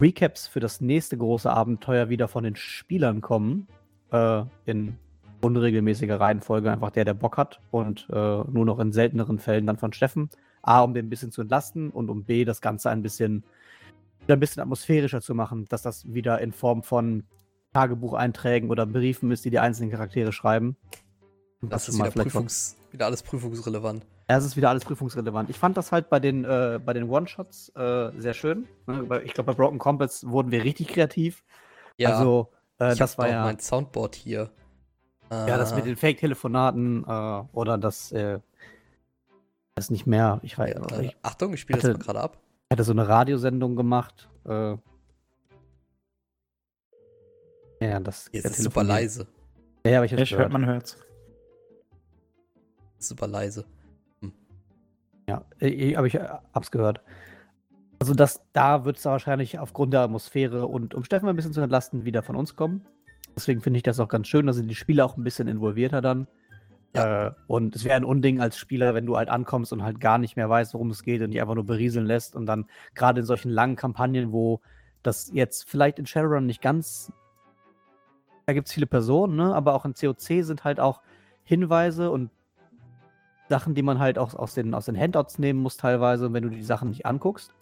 Recaps 0.00 0.46
für 0.46 0.60
das 0.60 0.80
nächste 0.80 1.16
große 1.16 1.50
Abenteuer 1.50 2.08
wieder 2.08 2.28
von 2.28 2.44
den 2.44 2.56
Spielern 2.56 3.20
kommen, 3.20 3.68
äh, 4.10 4.42
in 4.64 4.96
unregelmäßiger 5.40 6.18
Reihenfolge 6.18 6.70
einfach 6.70 6.90
der, 6.90 7.04
der 7.04 7.14
Bock 7.14 7.36
hat 7.36 7.60
und 7.70 8.08
äh, 8.10 8.14
nur 8.14 8.64
noch 8.64 8.78
in 8.78 8.92
selteneren 8.92 9.38
Fällen 9.38 9.66
dann 9.66 9.76
von 9.76 9.92
Steffen. 9.92 10.30
A, 10.62 10.80
um 10.82 10.94
den 10.94 11.06
ein 11.06 11.10
bisschen 11.10 11.30
zu 11.30 11.40
entlasten 11.40 11.90
und 11.90 12.10
um 12.10 12.24
B, 12.24 12.44
das 12.44 12.60
Ganze 12.60 12.90
ein 12.90 13.02
bisschen, 13.02 13.44
ein 14.26 14.40
bisschen 14.40 14.62
atmosphärischer 14.62 15.20
zu 15.20 15.34
machen, 15.34 15.66
dass 15.68 15.82
das 15.82 16.12
wieder 16.12 16.40
in 16.40 16.52
Form 16.52 16.82
von 16.82 17.24
Tagebucheinträgen 17.72 18.70
oder 18.70 18.86
Briefen 18.86 19.30
ist, 19.30 19.44
die 19.44 19.50
die 19.50 19.58
einzelnen 19.58 19.90
Charaktere 19.90 20.32
schreiben. 20.32 20.76
Das, 21.60 21.86
das 21.86 21.88
ist 21.94 21.98
wieder, 21.98 22.10
Prüfungs, 22.10 22.76
wieder 22.92 23.06
alles 23.06 23.22
prüfungsrelevant. 23.22 24.06
Ja, 24.30 24.36
es 24.36 24.44
ist 24.44 24.56
wieder 24.56 24.68
alles 24.68 24.84
prüfungsrelevant. 24.84 25.50
Ich 25.50 25.58
fand 25.58 25.76
das 25.76 25.90
halt 25.90 26.08
bei 26.08 26.20
den, 26.20 26.44
äh, 26.44 26.78
den 26.94 27.08
One-Shots 27.08 27.70
äh, 27.74 28.10
sehr 28.18 28.34
schön. 28.34 28.66
Ne? 28.86 29.22
Ich 29.24 29.34
glaube, 29.34 29.52
bei 29.52 29.56
Broken 29.56 29.78
Compass 29.78 30.28
wurden 30.28 30.50
wir 30.50 30.64
richtig 30.64 30.88
kreativ. 30.88 31.42
Ja, 31.96 32.10
also, 32.10 32.50
äh, 32.78 32.94
das 32.94 33.18
war 33.18 33.28
ja. 33.28 33.44
mein 33.44 33.58
Soundboard 33.58 34.14
hier. 34.14 34.50
Ja, 35.30 35.58
das 35.58 35.74
mit 35.74 35.82
ah. 35.82 35.86
den 35.86 35.96
Fake-Telefonaten 35.96 37.04
äh, 37.04 37.42
oder 37.52 37.76
das, 37.76 38.12
äh, 38.12 38.40
das 39.74 39.90
nicht 39.90 40.06
mehr. 40.06 40.40
Ich 40.42 40.58
weiß. 40.58 40.74
Ja, 40.74 41.00
ich 41.00 41.16
Achtung, 41.22 41.52
ich 41.52 41.60
spiele 41.60 41.80
das 41.80 41.90
mal 41.90 41.98
gerade 41.98 42.20
ab. 42.20 42.38
Ich 42.68 42.74
hatte 42.74 42.84
so 42.84 42.92
eine 42.92 43.08
Radiosendung 43.08 43.76
gemacht. 43.76 44.28
Äh, 44.44 44.76
ja, 47.80 48.00
das 48.00 48.28
Jetzt 48.32 48.46
ist 48.46 48.62
super 48.62 48.84
leise. 48.84 49.26
Ja, 49.86 49.98
aber 49.98 50.06
ich, 50.06 50.12
ich 50.12 50.36
hört, 50.36 50.52
man 50.52 50.66
hört's. 50.66 50.98
Super 52.98 53.26
leise. 53.26 53.64
Hm. 54.20 54.32
Ja, 55.28 55.44
ich, 55.60 55.96
aber 55.96 56.06
ich 56.06 56.14
äh, 56.14 56.28
hab's 56.52 56.70
gehört. 56.70 57.00
Also 58.00 58.14
das, 58.14 58.40
da 58.52 58.84
wird 58.84 58.98
es 58.98 59.04
wahrscheinlich 59.04 59.58
aufgrund 59.58 59.92
der 59.92 60.00
Atmosphäre 60.00 60.66
und 60.66 60.94
um 60.94 61.04
Steffen 61.04 61.28
ein 61.28 61.36
bisschen 61.36 61.52
zu 61.52 61.60
entlasten, 61.60 62.04
wieder 62.04 62.22
von 62.22 62.36
uns 62.36 62.56
kommen. 62.56 62.84
Deswegen 63.38 63.60
finde 63.60 63.76
ich 63.76 63.84
das 63.84 64.00
auch 64.00 64.08
ganz 64.08 64.26
schön, 64.26 64.48
dass 64.48 64.56
sind 64.56 64.66
die 64.66 64.74
Spieler 64.74 65.06
auch 65.06 65.16
ein 65.16 65.22
bisschen 65.22 65.46
involvierter 65.46 66.00
dann. 66.00 66.26
Ja. 66.96 67.28
Äh, 67.28 67.32
und 67.46 67.76
es 67.76 67.84
wäre 67.84 67.94
ein 67.94 68.02
Unding 68.02 68.40
als 68.40 68.58
Spieler, 68.58 68.94
wenn 68.94 69.06
du 69.06 69.16
halt 69.16 69.28
ankommst 69.28 69.72
und 69.72 69.84
halt 69.84 70.00
gar 70.00 70.18
nicht 70.18 70.34
mehr 70.34 70.50
weißt, 70.50 70.74
worum 70.74 70.90
es 70.90 71.04
geht 71.04 71.22
und 71.22 71.30
dich 71.30 71.40
einfach 71.40 71.54
nur 71.54 71.64
berieseln 71.64 72.04
lässt. 72.04 72.34
Und 72.34 72.46
dann 72.46 72.66
gerade 72.96 73.20
in 73.20 73.26
solchen 73.26 73.50
langen 73.52 73.76
Kampagnen, 73.76 74.32
wo 74.32 74.60
das 75.04 75.30
jetzt 75.32 75.70
vielleicht 75.70 76.00
in 76.00 76.06
Shadowrun 76.06 76.46
nicht 76.46 76.60
ganz. 76.60 77.12
Da 78.46 78.54
gibt 78.54 78.66
es 78.66 78.74
viele 78.74 78.86
Personen, 78.86 79.36
ne? 79.36 79.54
aber 79.54 79.74
auch 79.74 79.84
in 79.84 79.94
COC 79.94 80.42
sind 80.42 80.64
halt 80.64 80.80
auch 80.80 81.00
Hinweise 81.44 82.10
und 82.10 82.32
Sachen, 83.48 83.76
die 83.76 83.82
man 83.82 84.00
halt 84.00 84.18
auch 84.18 84.34
aus 84.34 84.54
den, 84.54 84.74
aus 84.74 84.86
den 84.86 84.98
Handouts 84.98 85.38
nehmen 85.38 85.60
muss, 85.60 85.76
teilweise, 85.76 86.32
wenn 86.32 86.42
du 86.42 86.50
die 86.50 86.64
Sachen 86.64 86.88
nicht 86.88 87.06
anguckst 87.06 87.54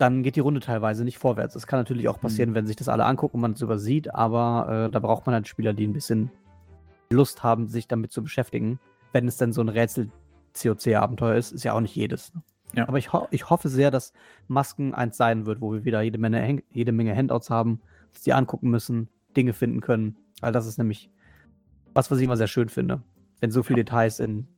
dann 0.00 0.22
geht 0.22 0.36
die 0.36 0.40
Runde 0.40 0.60
teilweise 0.60 1.04
nicht 1.04 1.18
vorwärts. 1.18 1.54
Es 1.54 1.66
kann 1.66 1.78
natürlich 1.78 2.08
auch 2.08 2.18
passieren, 2.18 2.50
mhm. 2.50 2.54
wenn 2.54 2.66
sich 2.66 2.76
das 2.76 2.88
alle 2.88 3.04
angucken 3.04 3.36
und 3.36 3.42
man 3.42 3.52
es 3.52 3.60
übersieht, 3.60 4.14
aber 4.14 4.86
äh, 4.86 4.90
da 4.90 4.98
braucht 4.98 5.26
man 5.26 5.34
halt 5.34 5.46
Spieler, 5.46 5.74
die 5.74 5.86
ein 5.86 5.92
bisschen 5.92 6.30
Lust 7.10 7.42
haben, 7.42 7.68
sich 7.68 7.86
damit 7.86 8.10
zu 8.10 8.22
beschäftigen. 8.22 8.80
Wenn 9.12 9.28
es 9.28 9.36
denn 9.36 9.52
so 9.52 9.60
ein 9.60 9.68
Rätsel-COC-Abenteuer 9.68 11.34
ist, 11.34 11.52
ist 11.52 11.64
ja 11.64 11.74
auch 11.74 11.80
nicht 11.80 11.94
jedes. 11.94 12.32
Ne? 12.34 12.42
Ja. 12.72 12.88
Aber 12.88 12.96
ich, 12.96 13.12
ho 13.12 13.28
ich 13.30 13.50
hoffe 13.50 13.68
sehr, 13.68 13.90
dass 13.90 14.14
Masken 14.48 14.94
eins 14.94 15.18
sein 15.18 15.44
wird, 15.44 15.60
wo 15.60 15.72
wir 15.72 15.84
wieder 15.84 16.00
jede 16.00 16.18
Menge, 16.18 16.62
jede 16.72 16.92
Menge 16.92 17.14
Handouts 17.14 17.50
haben, 17.50 17.82
dass 18.14 18.22
die 18.22 18.32
angucken 18.32 18.70
müssen, 18.70 19.08
Dinge 19.36 19.52
finden 19.52 19.82
können. 19.82 20.16
Weil 20.40 20.52
das 20.52 20.66
ist 20.66 20.78
nämlich 20.78 21.10
was, 21.92 22.10
was 22.10 22.18
ich 22.18 22.24
immer 22.24 22.38
sehr 22.38 22.46
schön 22.46 22.70
finde. 22.70 23.02
Wenn 23.40 23.50
so 23.50 23.62
viele 23.62 23.84
Details 23.84 24.18
in 24.18 24.48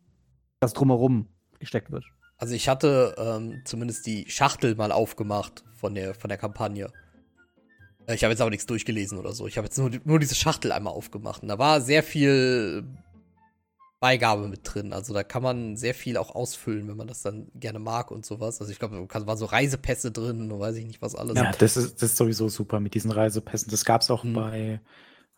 das 0.61 0.73
Drumherum 0.73 1.27
gesteckt 1.59 1.91
wird. 1.91 2.05
Also 2.43 2.57
ich 2.57 2.69
hatte 2.69 3.15
ähm, 3.19 3.63
zumindest 3.65 4.05
die 4.05 4.29
Schachtel 4.29 4.75
mal 4.75 4.91
aufgemacht 4.91 5.63
von 5.77 5.95
der, 5.95 6.13
von 6.13 6.29
der 6.29 6.39
Kampagne. 6.39 6.89
Äh, 8.09 8.17
ich 8.17 8.25
habe 8.25 8.33
jetzt 8.33 8.41
aber 8.41 8.51
nichts 8.51 8.67
durchgelesen 8.67 9.17
oder 9.17 9.31
so. 9.31 9.47
Ich 9.47 9.59
habe 9.59 9.67
jetzt 9.67 9.79
nur, 9.79 9.93
nur 10.03 10.19
diese 10.19 10.35
Schachtel 10.35 10.73
einmal 10.73 10.93
aufgemacht. 10.93 11.43
Und 11.43 11.49
da 11.51 11.61
war 11.61 11.81
sehr 11.81 12.03
viel 12.03 12.83
Beigabe 14.01 14.49
mit 14.49 14.63
drin. 14.65 14.93
Also 14.93 15.15
da 15.15 15.23
kann 15.23 15.45
man 15.45 15.77
sehr 15.77 15.95
viel 15.95 16.17
auch 16.17 16.35
ausfüllen, 16.35 16.89
wenn 16.89 16.97
man 16.97 17.07
das 17.07 17.23
dann 17.23 17.47
gerne 17.55 17.79
mag 17.79 18.11
und 18.11 18.27
sowas. 18.27 18.61
Also 18.61 18.73
ich 18.73 18.81
glaube, 18.81 19.07
da 19.09 19.27
waren 19.29 19.39
so 19.39 19.45
Reisepässe 19.45 20.11
drin 20.11 20.51
und 20.51 20.59
weiß 20.59 20.75
ich 20.75 20.85
nicht, 20.85 21.01
was 21.01 21.15
alles. 21.15 21.37
Ja, 21.37 21.53
das 21.53 21.77
ist, 21.77 22.03
das 22.03 22.11
ist 22.11 22.17
sowieso 22.17 22.49
super 22.49 22.81
mit 22.81 22.95
diesen 22.95 23.13
Reisepässen. 23.13 23.71
Das 23.71 23.85
gab 23.85 24.01
es 24.01 24.11
auch 24.11 24.25
hm. 24.25 24.33
bei 24.33 24.81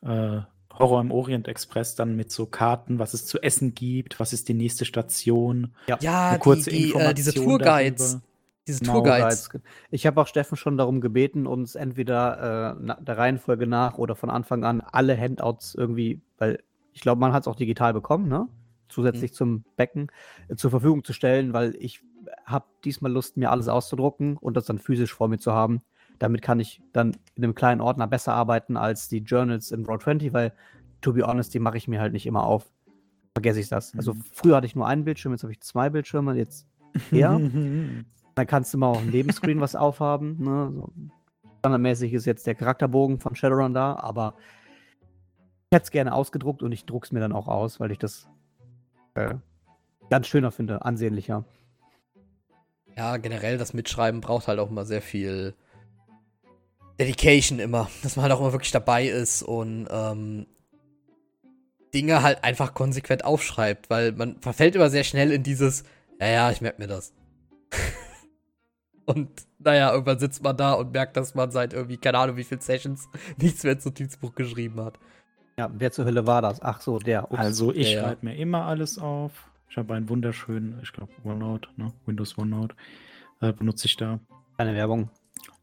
äh, 0.00 0.40
Horror 0.78 1.00
im 1.00 1.10
Orient 1.10 1.48
Express 1.48 1.94
dann 1.94 2.16
mit 2.16 2.30
so 2.30 2.46
Karten, 2.46 2.98
was 2.98 3.14
es 3.14 3.26
zu 3.26 3.42
essen 3.42 3.74
gibt, 3.74 4.18
was 4.20 4.32
ist 4.32 4.48
die 4.48 4.54
nächste 4.54 4.84
Station. 4.84 5.74
Ja, 5.86 5.98
ja 6.00 6.28
eine 6.30 6.38
kurze 6.38 6.70
die, 6.70 6.76
die, 6.76 6.82
Information 6.84 7.10
äh, 7.10 7.14
diese 7.14 7.34
Tourguides. 7.34 8.10
Darüber. 8.12 8.26
Diese 8.66 8.80
genau, 8.80 8.92
Tourguides. 8.94 9.50
Ich 9.90 10.06
habe 10.06 10.20
auch 10.20 10.26
Steffen 10.26 10.56
schon 10.56 10.78
darum 10.78 11.00
gebeten, 11.00 11.46
uns 11.46 11.74
entweder 11.74 12.76
äh, 12.80 13.04
der 13.04 13.18
Reihenfolge 13.18 13.66
nach 13.66 13.98
oder 13.98 14.16
von 14.16 14.30
Anfang 14.30 14.64
an 14.64 14.80
alle 14.80 15.18
Handouts 15.18 15.74
irgendwie, 15.74 16.22
weil 16.38 16.62
ich 16.92 17.00
glaube, 17.00 17.20
man 17.20 17.32
hat 17.32 17.42
es 17.42 17.48
auch 17.48 17.56
digital 17.56 17.92
bekommen, 17.92 18.28
ne? 18.28 18.48
Zusätzlich 18.88 19.32
mhm. 19.32 19.34
zum 19.34 19.64
Becken 19.76 20.10
äh, 20.48 20.56
zur 20.56 20.70
Verfügung 20.70 21.04
zu 21.04 21.12
stellen, 21.12 21.52
weil 21.52 21.76
ich 21.78 22.00
habe 22.46 22.66
diesmal 22.84 23.12
Lust, 23.12 23.36
mir 23.36 23.50
alles 23.50 23.68
auszudrucken 23.68 24.36
und 24.36 24.56
das 24.56 24.64
dann 24.64 24.78
physisch 24.78 25.12
vor 25.12 25.28
mir 25.28 25.38
zu 25.38 25.52
haben. 25.52 25.82
Damit 26.18 26.42
kann 26.42 26.60
ich 26.60 26.82
dann 26.92 27.16
in 27.34 27.44
einem 27.44 27.54
kleinen 27.54 27.80
Ordner 27.80 28.06
besser 28.06 28.34
arbeiten 28.34 28.76
als 28.76 29.08
die 29.08 29.18
Journals 29.18 29.72
in 29.72 29.84
Row20, 29.84 30.32
weil, 30.32 30.52
to 31.00 31.12
be 31.12 31.26
honest, 31.26 31.52
die 31.54 31.58
mache 31.58 31.76
ich 31.76 31.88
mir 31.88 32.00
halt 32.00 32.12
nicht 32.12 32.26
immer 32.26 32.44
auf. 32.44 32.70
Vergesse 33.34 33.60
ich 33.60 33.68
das. 33.68 33.94
Also 33.96 34.14
mhm. 34.14 34.22
früher 34.32 34.56
hatte 34.56 34.66
ich 34.66 34.76
nur 34.76 34.86
einen 34.86 35.04
Bildschirm, 35.04 35.32
jetzt 35.32 35.42
habe 35.42 35.52
ich 35.52 35.60
zwei 35.60 35.90
Bildschirme. 35.90 36.34
Jetzt 36.34 36.66
her. 37.10 37.40
Dann 38.36 38.46
kannst 38.48 38.74
du 38.74 38.78
mal 38.78 38.88
auch 38.88 39.00
ein 39.00 39.10
Nebenscreen 39.10 39.60
was 39.60 39.76
aufhaben. 39.76 40.42
Ne? 40.42 40.72
So 40.72 40.92
standardmäßig 41.64 42.12
ist 42.12 42.26
jetzt 42.26 42.46
der 42.46 42.54
Charakterbogen 42.54 43.20
von 43.20 43.34
Shadowrun 43.34 43.72
da, 43.72 43.96
aber 43.96 44.34
ich 45.70 45.76
hätte 45.76 45.84
es 45.84 45.90
gerne 45.90 46.12
ausgedruckt 46.12 46.62
und 46.62 46.72
ich 46.72 46.84
drucke 46.84 47.06
es 47.06 47.12
mir 47.12 47.20
dann 47.20 47.32
auch 47.32 47.48
aus, 47.48 47.80
weil 47.80 47.90
ich 47.90 47.98
das 47.98 48.28
äh, 49.14 49.36
ganz 50.10 50.26
schöner 50.26 50.50
finde, 50.50 50.84
ansehnlicher. 50.84 51.46
Ja, 52.98 53.16
generell 53.16 53.56
das 53.56 53.72
Mitschreiben 53.72 54.20
braucht 54.20 54.46
halt 54.46 54.58
auch 54.58 54.70
immer 54.70 54.84
sehr 54.84 55.00
viel 55.00 55.54
Dedication 56.98 57.58
immer, 57.58 57.90
dass 58.02 58.16
man 58.16 58.24
halt 58.24 58.32
auch 58.32 58.40
immer 58.40 58.52
wirklich 58.52 58.72
dabei 58.72 59.06
ist 59.06 59.42
und 59.42 59.88
ähm, 59.90 60.46
Dinge 61.92 62.22
halt 62.22 62.42
einfach 62.42 62.74
konsequent 62.74 63.24
aufschreibt, 63.24 63.88
weil 63.88 64.12
man 64.12 64.40
verfällt 64.40 64.74
immer 64.74 64.90
sehr 64.90 65.04
schnell 65.04 65.30
in 65.30 65.42
dieses, 65.42 65.84
ja, 66.20 66.26
ja, 66.26 66.50
ich 66.50 66.60
merke 66.60 66.82
mir 66.82 66.88
das. 66.88 67.12
Und 69.06 69.28
naja, 69.58 69.92
irgendwann 69.92 70.18
sitzt 70.18 70.42
man 70.42 70.56
da 70.56 70.72
und 70.72 70.92
merkt, 70.92 71.16
dass 71.18 71.34
man 71.34 71.50
seit 71.50 71.74
irgendwie, 71.74 71.98
keine 71.98 72.18
Ahnung, 72.18 72.36
wie 72.36 72.44
viele 72.44 72.62
Sessions 72.62 73.08
nichts 73.36 73.62
mehr 73.62 73.74
ins 73.74 73.84
Notizbuch 73.84 74.34
geschrieben 74.34 74.80
hat. 74.82 74.98
Ja, 75.58 75.70
wer 75.72 75.92
zur 75.92 76.04
Hölle 76.06 76.26
war 76.26 76.42
das? 76.42 76.62
Ach 76.62 76.80
so, 76.80 76.98
der. 76.98 77.30
Ups, 77.30 77.38
also 77.38 77.72
ich 77.72 77.92
ja, 77.92 78.02
schreibe 78.02 78.26
mir 78.26 78.36
immer 78.36 78.64
alles 78.64 78.98
auf. 78.98 79.32
Ich 79.68 79.76
habe 79.76 79.94
einen 79.94 80.08
wunderschönen, 80.08 80.80
ich 80.82 80.92
glaube, 80.92 81.12
OneNote, 81.22 81.68
ne? 81.76 81.92
Windows 82.06 82.38
OneNote 82.38 82.74
äh, 83.40 83.52
benutze 83.52 83.86
ich 83.86 83.96
da. 83.96 84.20
Keine 84.56 84.74
Werbung. 84.74 85.10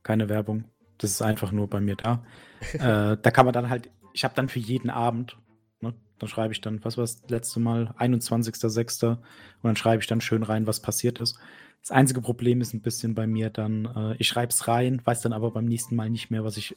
Keine 0.04 0.30
Werbung. 0.30 0.66
Das 1.02 1.10
ist 1.10 1.22
einfach 1.22 1.52
nur 1.52 1.68
bei 1.68 1.82
mir 1.82 1.96
da. 1.96 2.24
äh, 2.74 3.18
da 3.20 3.32
kann 3.32 3.46
man 3.46 3.54
dann 3.54 3.70
halt, 3.70 3.90
ich 4.14 4.24
habe 4.24 4.36
dann 4.36 4.50
für 4.50 4.60
jeden 4.60 4.90
Abend, 4.90 5.38
ne? 5.82 5.96
dann 6.20 6.30
schreibe 6.30 6.54
ich 6.54 6.62
dann, 6.62 6.84
was 6.86 6.98
war 6.98 7.04
das 7.04 7.24
letzte 7.28 7.60
Mal, 7.60 7.94
21.06. 7.98 9.08
und 9.10 9.20
dann 9.64 9.76
schreibe 9.76 10.02
ich 10.02 10.08
dann 10.08 10.22
schön 10.22 10.44
rein, 10.44 10.68
was 10.68 10.80
passiert 10.80 11.20
ist. 11.20 11.40
Das 11.82 11.90
einzige 11.90 12.22
Problem 12.22 12.62
ist 12.62 12.76
ein 12.76 12.82
bisschen 12.82 13.16
bei 13.16 13.26
mir 13.26 13.50
dann, 13.50 13.86
äh, 13.86 14.16
ich 14.20 14.28
schreibe 14.28 14.52
es 14.52 14.68
rein, 14.68 15.02
weiß 15.04 15.22
dann 15.22 15.34
aber 15.34 15.50
beim 15.50 15.66
nächsten 15.66 15.96
Mal 15.96 16.12
nicht 16.12 16.30
mehr, 16.30 16.44
was 16.44 16.58
ich 16.58 16.76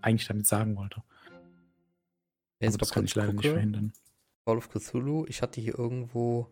eigentlich 0.00 0.26
damit 0.26 0.46
sagen 0.46 0.76
wollte. 0.76 1.04
Also 2.60 2.78
das 2.78 2.90
kann 2.90 3.04
ich 3.04 3.14
leider 3.14 3.28
gucke. 3.28 3.42
nicht 3.42 3.52
verhindern. 3.52 3.92
Call 4.44 4.56
of 4.56 4.68
Cthulhu, 4.68 5.24
ich 5.28 5.40
hatte 5.40 5.60
hier 5.60 5.78
irgendwo 5.78 6.48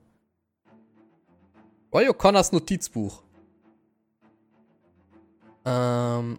Roy 1.92 2.08
O'Connors 2.08 2.52
Notizbuch. 2.52 3.24
Ähm, 5.64 6.38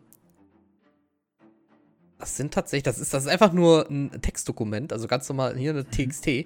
das 2.21 2.37
sind 2.37 2.53
tatsächlich, 2.53 2.83
das 2.83 2.99
ist, 2.99 3.13
das 3.13 3.23
ist 3.23 3.29
einfach 3.29 3.51
nur 3.51 3.89
ein 3.89 4.21
Textdokument, 4.21 4.93
also 4.93 5.07
ganz 5.07 5.27
normal 5.27 5.57
hier 5.57 5.71
eine 5.71 5.85
TXT, 5.85 6.27
mhm. 6.27 6.45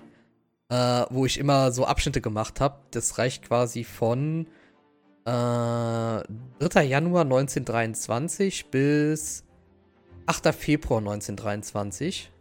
äh, 0.70 1.06
wo 1.10 1.26
ich 1.26 1.38
immer 1.38 1.72
so 1.72 1.86
Abschnitte 1.86 2.22
gemacht 2.22 2.62
habe. 2.62 2.80
Das 2.92 3.18
reicht 3.18 3.44
quasi 3.44 3.84
von 3.84 4.48
äh, 5.26 5.30
3. 5.30 6.24
Januar 6.84 7.24
1923 7.24 8.68
bis 8.72 9.44
8. 10.28 10.56
Februar 10.56 11.00
1923. 11.00 12.32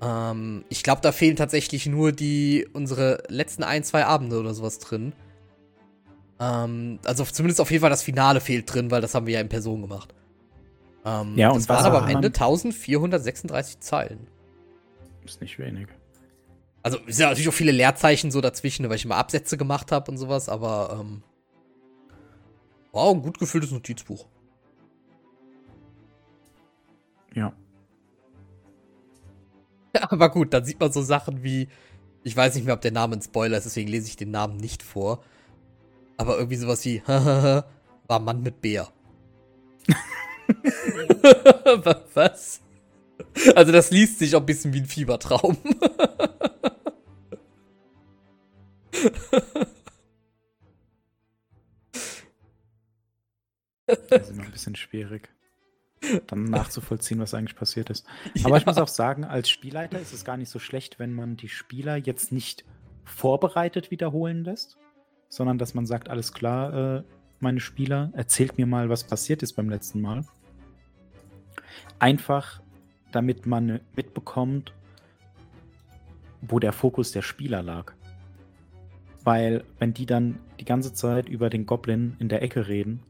Ähm, 0.00 0.64
ich 0.70 0.82
glaube, 0.82 1.02
da 1.02 1.12
fehlen 1.12 1.36
tatsächlich 1.36 1.86
nur 1.86 2.12
die 2.12 2.66
unsere 2.72 3.22
letzten 3.28 3.64
ein, 3.64 3.84
zwei 3.84 4.06
Abende 4.06 4.40
oder 4.40 4.54
sowas 4.54 4.78
drin. 4.78 5.12
Ähm, 6.40 7.00
also 7.04 7.22
zumindest 7.24 7.60
auf 7.60 7.70
jeden 7.70 7.82
Fall 7.82 7.90
das 7.90 8.02
Finale 8.02 8.40
fehlt 8.40 8.72
drin, 8.72 8.90
weil 8.90 9.02
das 9.02 9.14
haben 9.14 9.26
wir 9.26 9.34
ja 9.34 9.40
in 9.40 9.50
Person 9.50 9.82
gemacht. 9.82 10.14
Ähm, 11.04 11.36
ja, 11.36 11.50
und 11.50 11.56
das 11.56 11.68
waren 11.68 11.84
aber 11.84 12.02
am 12.02 12.08
Ende 12.08 12.28
1436 12.28 13.80
Zeilen. 13.80 14.26
Ist 15.24 15.40
nicht 15.40 15.58
wenig. 15.58 15.88
Also, 16.82 16.98
es 17.06 17.16
sind 17.16 17.24
ja 17.24 17.28
natürlich 17.28 17.48
auch 17.48 17.54
viele 17.54 17.72
Leerzeichen 17.72 18.30
so 18.30 18.40
dazwischen, 18.40 18.88
weil 18.88 18.96
ich 18.96 19.04
immer 19.04 19.16
Absätze 19.16 19.56
gemacht 19.56 19.92
habe 19.92 20.10
und 20.10 20.16
sowas, 20.16 20.48
aber 20.48 20.98
ähm, 21.00 21.22
Wow, 22.92 23.14
ein 23.14 23.22
gut 23.22 23.38
gefülltes 23.38 23.70
Notizbuch. 23.70 24.26
Ja. 27.34 27.54
Aber 30.10 30.30
gut, 30.30 30.52
dann 30.52 30.64
sieht 30.64 30.78
man 30.78 30.92
so 30.92 31.00
Sachen 31.00 31.42
wie, 31.42 31.68
ich 32.22 32.36
weiß 32.36 32.54
nicht 32.54 32.66
mehr, 32.66 32.74
ob 32.74 32.82
der 32.82 32.92
Name 32.92 33.16
ein 33.16 33.22
Spoiler 33.22 33.56
ist, 33.56 33.64
deswegen 33.64 33.88
lese 33.88 34.08
ich 34.08 34.16
den 34.16 34.30
Namen 34.30 34.58
nicht 34.58 34.82
vor. 34.82 35.24
Aber 36.18 36.36
irgendwie 36.36 36.56
sowas 36.56 36.84
wie, 36.84 37.02
war 37.06 37.64
Mann 38.20 38.42
mit 38.42 38.60
Bär. 38.60 38.88
Was? 42.14 42.60
Also 43.54 43.72
das 43.72 43.90
liest 43.90 44.18
sich 44.18 44.34
auch 44.34 44.40
ein 44.40 44.46
bisschen 44.46 44.72
wie 44.74 44.80
ein 44.80 44.86
Fiebertraum. 44.86 45.56
Das 53.86 54.22
ist 54.22 54.30
immer 54.30 54.44
ein 54.44 54.50
bisschen 54.50 54.76
schwierig, 54.76 55.28
dann 56.26 56.44
nachzuvollziehen, 56.44 57.20
was 57.20 57.34
eigentlich 57.34 57.56
passiert 57.56 57.90
ist. 57.90 58.06
Aber 58.44 58.50
ja. 58.50 58.56
ich 58.58 58.66
muss 58.66 58.78
auch 58.78 58.88
sagen, 58.88 59.24
als 59.24 59.50
Spielleiter 59.50 59.98
ist 59.98 60.12
es 60.12 60.24
gar 60.24 60.36
nicht 60.36 60.50
so 60.50 60.58
schlecht, 60.58 60.98
wenn 60.98 61.12
man 61.12 61.36
die 61.36 61.48
Spieler 61.48 61.96
jetzt 61.96 62.32
nicht 62.32 62.64
vorbereitet 63.04 63.90
wiederholen 63.90 64.44
lässt, 64.44 64.78
sondern 65.28 65.58
dass 65.58 65.74
man 65.74 65.86
sagt, 65.86 66.08
alles 66.08 66.32
klar, 66.32 66.98
äh, 66.98 67.02
meine 67.40 67.60
Spieler, 67.60 68.10
erzählt 68.14 68.56
mir 68.56 68.66
mal, 68.66 68.88
was 68.88 69.04
passiert 69.04 69.42
ist 69.42 69.54
beim 69.54 69.68
letzten 69.68 70.00
Mal. 70.00 70.24
Einfach, 72.02 72.60
damit 73.12 73.46
man 73.46 73.78
mitbekommt, 73.94 74.74
wo 76.40 76.58
der 76.58 76.72
Fokus 76.72 77.12
der 77.12 77.22
Spieler 77.22 77.62
lag. 77.62 77.92
Weil, 79.22 79.62
wenn 79.78 79.94
die 79.94 80.04
dann 80.04 80.40
die 80.58 80.64
ganze 80.64 80.92
Zeit 80.94 81.28
über 81.28 81.48
den 81.48 81.64
Goblin 81.64 82.16
in 82.18 82.28
der 82.28 82.42
Ecke 82.42 82.66
reden 82.66 83.04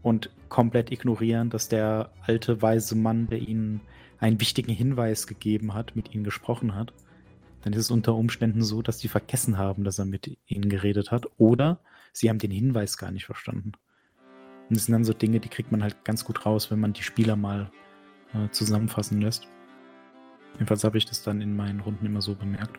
und 0.00 0.30
komplett 0.48 0.90
ignorieren, 0.90 1.50
dass 1.50 1.68
der 1.68 2.10
alte 2.22 2.62
weise 2.62 2.96
Mann, 2.96 3.26
der 3.26 3.40
ihnen 3.40 3.82
einen 4.18 4.40
wichtigen 4.40 4.72
Hinweis 4.72 5.26
gegeben 5.26 5.74
hat, 5.74 5.94
mit 5.94 6.14
ihnen 6.14 6.24
gesprochen 6.24 6.74
hat, 6.74 6.94
dann 7.60 7.74
ist 7.74 7.80
es 7.80 7.90
unter 7.90 8.14
Umständen 8.14 8.62
so, 8.62 8.80
dass 8.80 8.96
die 8.96 9.08
vergessen 9.08 9.58
haben, 9.58 9.84
dass 9.84 9.98
er 9.98 10.06
mit 10.06 10.38
ihnen 10.46 10.70
geredet 10.70 11.10
hat 11.10 11.26
oder 11.36 11.80
sie 12.14 12.30
haben 12.30 12.38
den 12.38 12.50
Hinweis 12.50 12.96
gar 12.96 13.10
nicht 13.10 13.26
verstanden. 13.26 13.72
Und 14.68 14.76
das 14.76 14.84
sind 14.84 14.92
dann 14.92 15.04
so 15.04 15.12
Dinge, 15.12 15.40
die 15.40 15.48
kriegt 15.48 15.72
man 15.72 15.82
halt 15.82 16.04
ganz 16.04 16.24
gut 16.24 16.44
raus, 16.44 16.70
wenn 16.70 16.80
man 16.80 16.92
die 16.92 17.02
Spieler 17.02 17.36
mal 17.36 17.70
äh, 18.34 18.50
zusammenfassen 18.50 19.20
lässt. 19.20 19.48
Jedenfalls 20.54 20.84
habe 20.84 20.98
ich 20.98 21.06
das 21.06 21.22
dann 21.22 21.40
in 21.40 21.56
meinen 21.56 21.80
Runden 21.80 22.04
immer 22.04 22.20
so 22.20 22.34
bemerkt. 22.34 22.78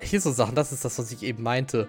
Hier 0.00 0.20
so 0.20 0.30
Sachen, 0.30 0.54
das 0.54 0.72
ist 0.72 0.84
das, 0.84 0.98
was 0.98 1.10
ich 1.10 1.22
eben 1.22 1.42
meinte. 1.42 1.88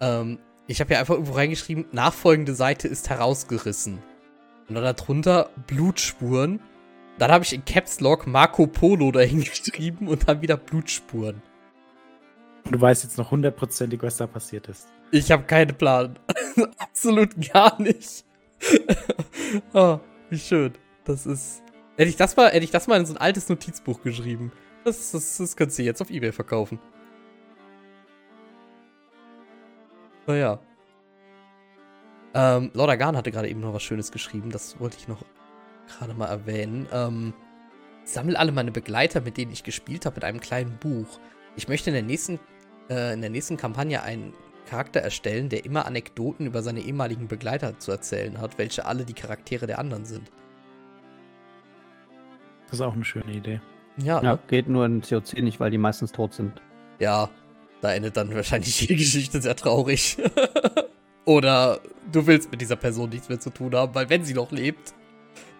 Ähm, 0.00 0.38
ich 0.66 0.80
habe 0.80 0.92
ja 0.92 1.00
einfach 1.00 1.14
irgendwo 1.14 1.34
reingeschrieben, 1.34 1.86
nachfolgende 1.92 2.54
Seite 2.54 2.88
ist 2.88 3.10
herausgerissen. 3.10 3.98
Und 4.68 4.74
dann 4.74 4.84
darunter 4.84 5.50
Blutspuren. 5.66 6.60
Dann 7.18 7.30
habe 7.30 7.44
ich 7.44 7.52
in 7.52 7.64
Caps 7.64 8.00
Lock 8.00 8.26
Marco 8.26 8.66
Polo 8.66 9.10
dahingeschrieben 9.12 10.08
und 10.08 10.28
dann 10.28 10.42
wieder 10.42 10.56
Blutspuren. 10.56 11.42
Und 12.64 12.74
du 12.74 12.80
weißt 12.80 13.04
jetzt 13.04 13.18
noch 13.18 13.30
hundertprozentig, 13.30 14.02
was 14.02 14.18
da 14.18 14.26
passiert 14.26 14.68
ist. 14.68 14.88
Ich 15.10 15.30
habe 15.30 15.44
keinen 15.44 15.76
Plan. 15.76 16.18
Absolut 16.78 17.30
gar 17.52 17.80
nicht. 17.80 18.24
oh, 19.72 19.98
wie 20.30 20.38
schön. 20.38 20.72
Das 21.04 21.26
ist. 21.26 21.62
Hätte 21.96 22.10
ich 22.10 22.16
das 22.16 22.36
mal, 22.36 22.50
hätte 22.50 22.64
ich 22.64 22.70
das 22.70 22.86
mal 22.86 23.00
in 23.00 23.06
so 23.06 23.14
ein 23.14 23.18
altes 23.18 23.48
Notizbuch 23.48 24.02
geschrieben. 24.02 24.52
Das, 24.84 25.10
das, 25.10 25.38
das 25.38 25.56
könntest 25.56 25.78
du 25.78 25.82
jetzt 25.82 26.00
auf 26.00 26.10
Ebay 26.10 26.32
verkaufen. 26.32 26.78
Naja. 30.26 30.60
Ähm, 32.34 32.70
Lord 32.74 32.90
Agan 32.90 33.16
hatte 33.16 33.32
gerade 33.32 33.48
eben 33.48 33.60
noch 33.60 33.72
was 33.72 33.82
Schönes 33.82 34.12
geschrieben, 34.12 34.50
das 34.50 34.78
wollte 34.78 34.98
ich 34.98 35.08
noch 35.08 35.24
gerade 35.88 36.14
mal 36.14 36.26
erwähnen. 36.26 36.86
Ähm, 36.92 37.32
sammle 38.04 38.38
alle 38.38 38.52
meine 38.52 38.70
Begleiter, 38.70 39.22
mit 39.22 39.38
denen 39.38 39.52
ich 39.52 39.64
gespielt 39.64 40.06
habe, 40.06 40.16
in 40.18 40.22
einem 40.24 40.40
kleinen 40.40 40.76
Buch. 40.78 41.18
Ich 41.56 41.66
möchte 41.66 41.90
in 41.90 41.94
der 41.94 42.02
nächsten, 42.02 42.38
äh, 42.90 43.14
in 43.14 43.22
der 43.22 43.30
nächsten 43.30 43.56
Kampagne 43.56 44.02
einen 44.02 44.34
Charakter 44.68 45.00
erstellen, 45.00 45.48
der 45.48 45.64
immer 45.64 45.86
Anekdoten 45.86 46.46
über 46.46 46.62
seine 46.62 46.80
ehemaligen 46.80 47.28
Begleiter 47.28 47.78
zu 47.78 47.90
erzählen 47.90 48.40
hat, 48.40 48.58
welche 48.58 48.84
alle 48.84 49.04
die 49.04 49.14
Charaktere 49.14 49.66
der 49.66 49.78
anderen 49.78 50.04
sind. 50.04 50.30
Das 52.66 52.74
ist 52.74 52.80
auch 52.82 52.92
eine 52.92 53.04
schöne 53.04 53.32
Idee. 53.32 53.60
Ja, 53.96 54.22
ja 54.22 54.32
ne? 54.34 54.38
geht 54.46 54.68
nur 54.68 54.84
in 54.84 55.00
COC 55.00 55.38
nicht, 55.42 55.58
weil 55.58 55.70
die 55.70 55.78
meistens 55.78 56.12
tot 56.12 56.34
sind. 56.34 56.60
Ja, 56.98 57.30
da 57.80 57.92
endet 57.94 58.16
dann 58.16 58.34
wahrscheinlich 58.34 58.86
die 58.86 58.86
Geschichte 58.96 59.40
sehr 59.40 59.56
traurig. 59.56 60.18
Oder 61.24 61.80
du 62.10 62.26
willst 62.26 62.50
mit 62.50 62.60
dieser 62.60 62.76
Person 62.76 63.10
nichts 63.10 63.28
mehr 63.28 63.40
zu 63.40 63.50
tun 63.50 63.74
haben, 63.74 63.94
weil 63.94 64.08
wenn 64.10 64.24
sie 64.24 64.34
noch 64.34 64.50
lebt, 64.50 64.94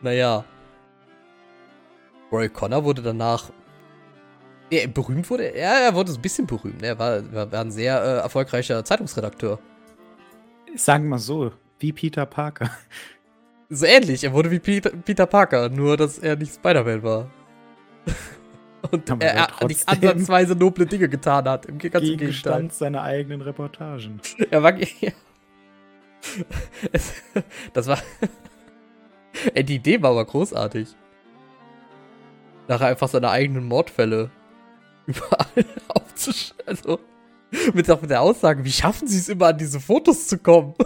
naja. 0.02 0.44
Roy 2.30 2.48
Connor 2.48 2.84
wurde 2.84 3.02
danach. 3.02 3.50
Er 4.70 4.86
berühmt 4.86 5.28
wurde 5.30 5.44
er, 5.44 5.80
er 5.80 5.94
wurde 5.94 6.12
ein 6.12 6.20
bisschen 6.20 6.46
berühmt. 6.46 6.82
Er 6.82 6.98
war, 6.98 7.32
war, 7.32 7.50
war 7.50 7.60
ein 7.60 7.70
sehr 7.70 8.02
äh, 8.02 8.18
erfolgreicher 8.18 8.84
Zeitungsredakteur. 8.84 9.58
Sagen 10.76 11.04
wir 11.04 11.10
mal 11.10 11.18
so, 11.18 11.52
wie 11.78 11.92
Peter 11.92 12.26
Parker. 12.26 12.70
So 13.70 13.84
ähnlich, 13.84 14.24
er 14.24 14.32
wurde 14.32 14.50
wie 14.50 14.60
Peter, 14.60 14.88
Peter 14.88 15.26
Parker, 15.26 15.68
nur 15.68 15.98
dass 15.98 16.16
er 16.18 16.36
nicht 16.36 16.54
Spider-Man 16.54 17.02
war. 17.02 17.30
Und 18.90 19.10
er, 19.22 19.34
er 19.34 19.66
nicht 19.66 19.86
ansatzweise 19.86 20.54
noble 20.54 20.86
Dinge 20.86 21.06
getan 21.06 21.46
hat. 21.46 21.66
Im 21.66 21.78
ganzen 21.78 22.16
Gegenstand 22.16 22.72
seiner 22.72 23.02
eigenen 23.02 23.42
Reportagen. 23.42 24.22
Er 24.50 24.62
war. 24.62 24.72
Ja. 24.74 25.10
das 27.74 27.86
war. 27.88 27.98
Ey, 29.52 29.64
die 29.64 29.74
Idee 29.74 30.00
war 30.00 30.12
aber 30.12 30.24
großartig. 30.24 30.88
Nachher 32.68 32.86
einfach 32.86 33.08
seine 33.08 33.28
eigenen 33.28 33.64
Mordfälle 33.64 34.30
überall 35.08 35.64
aufzuschreiben. 35.88 36.66
Also, 36.66 37.00
mit 37.72 37.88
der 37.88 38.20
Aussage, 38.20 38.64
wie 38.64 38.70
schaffen 38.70 39.08
sie 39.08 39.18
es 39.18 39.28
immer 39.28 39.48
an 39.48 39.58
diese 39.58 39.80
Fotos 39.80 40.28
zu 40.28 40.38
kommen? 40.38 40.74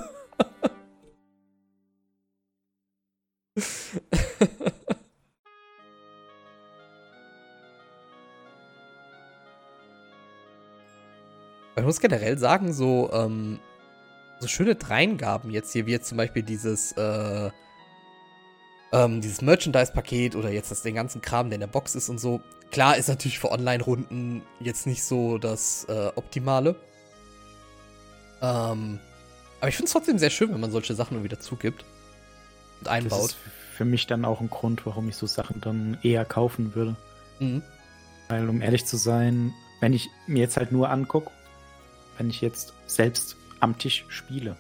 Ich 11.75 11.85
muss 11.85 12.01
generell 12.01 12.39
sagen, 12.39 12.73
so, 12.73 13.11
ähm, 13.13 13.59
so 14.41 14.47
schöne 14.47 14.75
Dreingaben 14.75 15.51
jetzt 15.51 15.73
hier, 15.73 15.87
wie 15.87 15.93
jetzt 15.93 16.09
zum 16.09 16.19
Beispiel 16.19 16.43
dieses, 16.43 16.93
äh, 16.93 17.51
ähm, 18.93 19.21
dieses 19.21 19.43
Merchandise-Paket 19.43 20.37
oder 20.37 20.51
jetzt 20.51 20.71
das, 20.71 20.83
den 20.83 20.95
ganzen 20.95 21.23
Kram, 21.23 21.49
der 21.49 21.57
in 21.57 21.61
der 21.61 21.67
Box 21.67 21.95
ist 21.95 22.09
und 22.09 22.19
so. 22.19 22.41
Klar 22.71 22.97
ist 22.97 23.09
natürlich 23.09 23.39
für 23.39 23.51
Online-Runden 23.51 24.43
jetzt 24.61 24.87
nicht 24.87 25.05
so 25.05 25.39
das 25.39 25.85
äh, 25.89 26.11
Optimale. 26.15 26.77
Ähm, 28.41 28.99
aber 29.61 29.69
ich 29.69 29.77
finde 29.77 29.87
es 29.87 29.93
trotzdem 29.93 30.19
sehr 30.19 30.31
schön, 30.31 30.53
wenn 30.53 30.61
man 30.61 30.73
solche 30.73 30.95
Sachen 30.95 31.23
wieder 31.25 31.41
zugibt 31.41 31.85
und 32.81 32.89
einbaut. 32.89 33.19
Das 33.19 33.27
ist 33.27 33.37
für 33.77 33.85
mich 33.85 34.07
dann 34.07 34.25
auch 34.25 34.41
ein 34.41 34.51
Grund, 34.51 34.85
warum 34.87 35.09
ich 35.09 35.17
so 35.17 35.27
Sachen 35.27 35.61
dann 35.61 35.99
eher 36.03 36.25
kaufen 36.25 36.75
würde. 36.75 36.97
Mhm. 37.41 37.63
Weil, 38.29 38.49
um 38.49 38.61
ehrlich 38.61 38.87
zu 38.87 38.97
sein, 38.97 39.53
wenn 39.81 39.93
ich 39.93 40.09
mir 40.27 40.41
jetzt 40.41 40.57
halt 40.57 40.73
nur 40.73 40.91
angucke, 40.91 41.31
wenn 42.19 42.31
ich 42.31 42.41
jetzt 42.41 42.73
selbst 42.87 43.37
am 43.61 43.79
Tisch 43.79 44.05
spiele. 44.09 44.57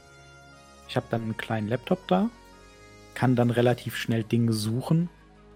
Ich 0.89 0.97
habe 0.97 1.07
dann 1.11 1.23
einen 1.23 1.37
kleinen 1.37 1.69
Laptop 1.69 2.07
da, 2.09 2.31
kann 3.15 3.37
dann 3.37 3.51
relativ 3.51 3.97
schnell 3.97 4.25
Dinge 4.25 4.53
suchen, 4.53 5.09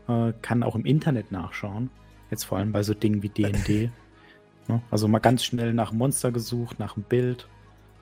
äh, 0.08 0.32
kann 0.42 0.62
auch 0.62 0.74
im 0.74 0.84
Internet 0.84 1.32
nachschauen. 1.32 1.90
Jetzt 2.30 2.44
vor 2.44 2.58
allem 2.58 2.72
bei 2.72 2.82
so 2.82 2.94
Dingen 2.94 3.22
wie 3.22 3.28
DD. 3.28 3.90
ne? 4.68 4.82
Also 4.90 5.08
mal 5.08 5.18
ganz 5.18 5.44
schnell 5.44 5.72
nach 5.72 5.92
Monster 5.92 6.32
gesucht, 6.32 6.78
nach 6.78 6.96
einem 6.96 7.04
Bild. 7.04 7.48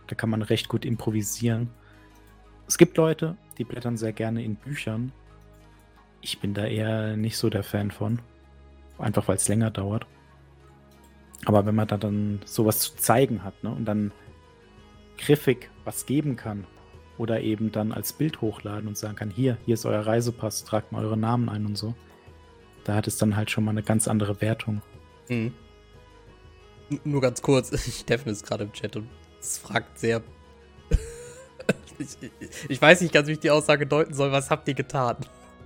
Da 0.06 0.14
kann 0.14 0.30
man 0.30 0.42
recht 0.42 0.68
gut 0.68 0.84
improvisieren. 0.84 1.70
Es 2.66 2.78
gibt 2.78 2.96
Leute, 2.96 3.36
die 3.58 3.64
blättern 3.64 3.96
sehr 3.96 4.12
gerne 4.12 4.42
in 4.42 4.56
Büchern. 4.56 5.12
Ich 6.20 6.40
bin 6.40 6.54
da 6.54 6.64
eher 6.64 7.16
nicht 7.16 7.36
so 7.36 7.50
der 7.50 7.62
Fan 7.62 7.90
von. 7.90 8.20
Einfach 8.98 9.28
weil 9.28 9.36
es 9.36 9.48
länger 9.48 9.70
dauert. 9.70 10.06
Aber 11.44 11.66
wenn 11.66 11.74
man 11.74 11.88
da 11.88 11.98
dann 11.98 12.40
sowas 12.46 12.80
zu 12.80 12.96
zeigen 12.96 13.44
hat 13.44 13.62
ne, 13.62 13.70
und 13.70 13.84
dann 13.84 14.12
griffig 15.18 15.70
was 15.84 16.06
geben 16.06 16.36
kann 16.36 16.64
oder 17.18 17.40
eben 17.40 17.72
dann 17.72 17.92
als 17.92 18.12
Bild 18.12 18.40
hochladen 18.40 18.88
und 18.88 18.98
sagen 18.98 19.16
kann, 19.16 19.30
hier, 19.30 19.56
hier 19.64 19.74
ist 19.74 19.86
euer 19.86 20.00
Reisepass, 20.00 20.64
tragt 20.64 20.92
mal 20.92 21.04
eure 21.04 21.16
Namen 21.16 21.48
ein 21.48 21.66
und 21.66 21.78
so, 21.78 21.94
da 22.84 22.94
hat 22.94 23.06
es 23.06 23.16
dann 23.16 23.36
halt 23.36 23.50
schon 23.50 23.64
mal 23.64 23.70
eine 23.70 23.82
ganz 23.82 24.08
andere 24.08 24.40
Wertung. 24.40 24.82
Mhm. 25.28 25.54
Nur 27.04 27.20
ganz 27.20 27.40
kurz, 27.40 27.70
Steffen 28.00 28.30
ist 28.30 28.46
gerade 28.46 28.64
im 28.64 28.72
Chat 28.72 28.96
und 28.96 29.08
es 29.40 29.58
fragt 29.58 29.98
sehr. 29.98 30.22
ich, 31.98 32.30
ich, 32.68 32.82
weiß 32.82 33.00
nicht 33.00 33.12
ganz, 33.12 33.28
wie 33.28 33.32
ich 33.32 33.40
die 33.40 33.50
Aussage 33.50 33.86
deuten 33.86 34.14
soll. 34.14 34.32
Was 34.32 34.50
habt 34.50 34.68
ihr 34.68 34.74
getan? 34.74 35.16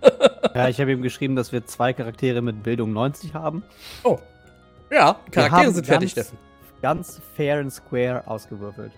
ja, 0.54 0.68
ich 0.68 0.80
habe 0.80 0.92
ihm 0.92 1.02
geschrieben, 1.02 1.34
dass 1.34 1.50
wir 1.50 1.66
zwei 1.66 1.92
Charaktere 1.92 2.40
mit 2.40 2.62
Bildung 2.62 2.92
90 2.92 3.34
haben. 3.34 3.64
Oh. 4.04 4.18
Ja, 4.90 5.20
Charaktere 5.30 5.72
sind 5.72 5.86
fertig, 5.86 6.14
ganz, 6.14 6.28
Steffen. 6.28 6.38
Ganz 6.80 7.20
fair 7.34 7.58
and 7.58 7.72
square 7.72 8.26
ausgewürfelt. 8.26 8.92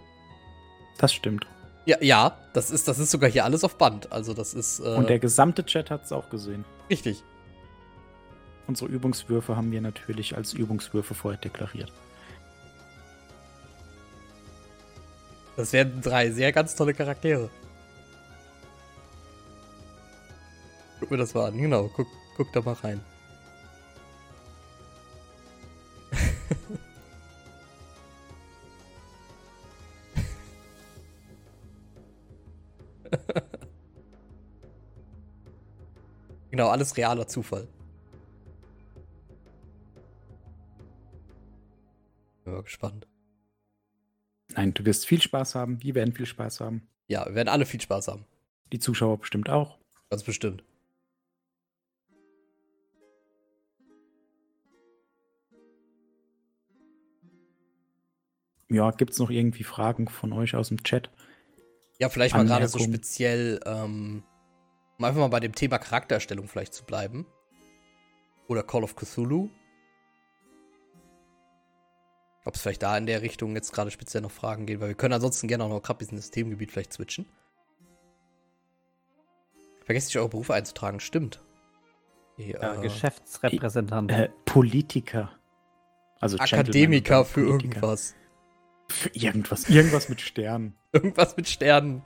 Das 0.98 1.12
stimmt. 1.12 1.46
Ja, 1.86 1.96
ja, 2.00 2.36
das 2.52 2.70
ist, 2.70 2.88
das 2.88 2.98
ist 2.98 3.10
sogar 3.10 3.30
hier 3.30 3.44
alles 3.44 3.64
auf 3.64 3.76
Band. 3.76 4.12
Also 4.12 4.34
das 4.34 4.54
ist. 4.54 4.80
Äh 4.80 4.94
Und 4.94 5.08
der 5.08 5.18
gesamte 5.18 5.64
Chat 5.64 5.90
hat 5.90 6.04
es 6.04 6.12
auch 6.12 6.28
gesehen. 6.30 6.64
Richtig. 6.88 7.22
Unsere 8.66 8.90
Übungswürfe 8.90 9.56
haben 9.56 9.72
wir 9.72 9.80
natürlich 9.80 10.36
als 10.36 10.52
Übungswürfe 10.52 11.14
vorher 11.14 11.40
deklariert. 11.40 11.92
Das 15.56 15.72
werden 15.72 16.00
drei 16.00 16.30
sehr 16.30 16.52
ganz 16.52 16.74
tolle 16.74 16.94
Charaktere. 16.94 17.50
Guck 21.00 21.10
mir 21.10 21.16
das 21.16 21.34
mal 21.34 21.48
an, 21.48 21.58
genau. 21.58 21.90
Guck, 21.94 22.06
guck 22.36 22.52
da 22.52 22.60
mal 22.60 22.74
rein. 22.74 23.00
Genau, 36.50 36.68
alles 36.68 36.96
realer 36.96 37.26
Zufall. 37.26 37.68
Bin 42.44 42.54
mal 42.54 42.62
gespannt. 42.62 43.06
Nein, 44.54 44.74
du 44.74 44.84
wirst 44.84 45.06
viel 45.06 45.22
Spaß 45.22 45.54
haben. 45.54 45.82
Wir 45.82 45.94
werden 45.94 46.12
viel 46.12 46.26
Spaß 46.26 46.60
haben. 46.60 46.88
Ja, 47.06 47.26
wir 47.26 47.34
werden 47.34 47.48
alle 47.48 47.66
viel 47.66 47.80
Spaß 47.80 48.08
haben. 48.08 48.24
Die 48.72 48.78
Zuschauer 48.78 49.18
bestimmt 49.18 49.48
auch. 49.48 49.78
Ganz 50.10 50.24
bestimmt. 50.24 50.64
Ja, 58.70 58.92
gibt 58.92 59.12
es 59.12 59.18
noch 59.18 59.30
irgendwie 59.30 59.64
Fragen 59.64 60.08
von 60.08 60.32
euch 60.32 60.54
aus 60.54 60.68
dem 60.68 60.82
Chat? 60.84 61.10
Ja, 61.98 62.08
vielleicht 62.08 62.34
mal 62.34 62.46
gerade 62.46 62.68
so 62.68 62.78
speziell, 62.78 63.60
ähm, 63.66 64.22
um 65.00 65.04
einfach 65.06 65.20
mal 65.20 65.28
bei 65.28 65.40
dem 65.40 65.54
Thema 65.54 65.78
Charaktererstellung 65.78 66.46
vielleicht 66.46 66.74
zu 66.74 66.84
bleiben. 66.84 67.26
Oder 68.48 68.62
Call 68.62 68.84
of 68.84 68.96
Cthulhu. 68.96 69.48
Ob 72.44 72.54
es 72.54 72.60
vielleicht 72.60 72.82
da 72.82 72.98
in 72.98 73.06
der 73.06 73.22
Richtung 73.22 73.54
jetzt 73.54 73.72
gerade 73.72 73.90
speziell 73.90 74.22
noch 74.22 74.30
Fragen 74.30 74.66
geht, 74.66 74.78
weil 74.78 74.88
wir 74.88 74.94
können 74.94 75.14
ansonsten 75.14 75.48
gerne 75.48 75.64
auch 75.64 75.70
noch 75.70 75.80
gerade 75.80 76.04
ein 76.04 76.16
das 76.16 76.30
Themengebiet 76.30 76.70
vielleicht 76.70 76.92
switchen. 76.92 77.24
Vergesst 79.86 80.08
nicht, 80.08 80.18
eure 80.18 80.28
Berufe 80.28 80.52
einzutragen, 80.52 81.00
stimmt. 81.00 81.40
Die, 82.36 82.50
ja, 82.50 82.74
äh, 82.74 82.82
Geschäftsrepräsentant. 82.82 84.12
Äh, 84.12 84.28
Politiker. 84.44 85.30
Also 86.20 86.36
Akademiker 86.36 87.24
für 87.24 87.46
Politiker. 87.46 87.76
irgendwas. 87.76 88.14
Für 88.88 89.08
irgendwas. 89.14 89.68
Irgendwas 89.70 90.10
mit 90.10 90.20
Sternen. 90.20 90.74
irgendwas 90.92 91.38
mit 91.38 91.48
Sternen. 91.48 92.02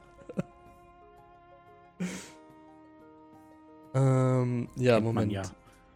ähm, 3.94 4.68
ja, 4.76 4.94
Kennt 4.94 5.06
Moment. 5.06 5.32
Ja. 5.32 5.42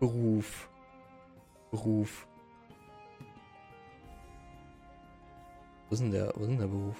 Beruf. 0.01 0.69
Beruf. 1.71 2.27
Wo 5.89 5.95
ist 5.95 6.01
denn 6.01 6.11
der, 6.11 6.33
wo 6.37 6.43
ist 6.43 6.49
denn 6.49 6.59
der 6.59 6.67
Beruf? 6.67 6.97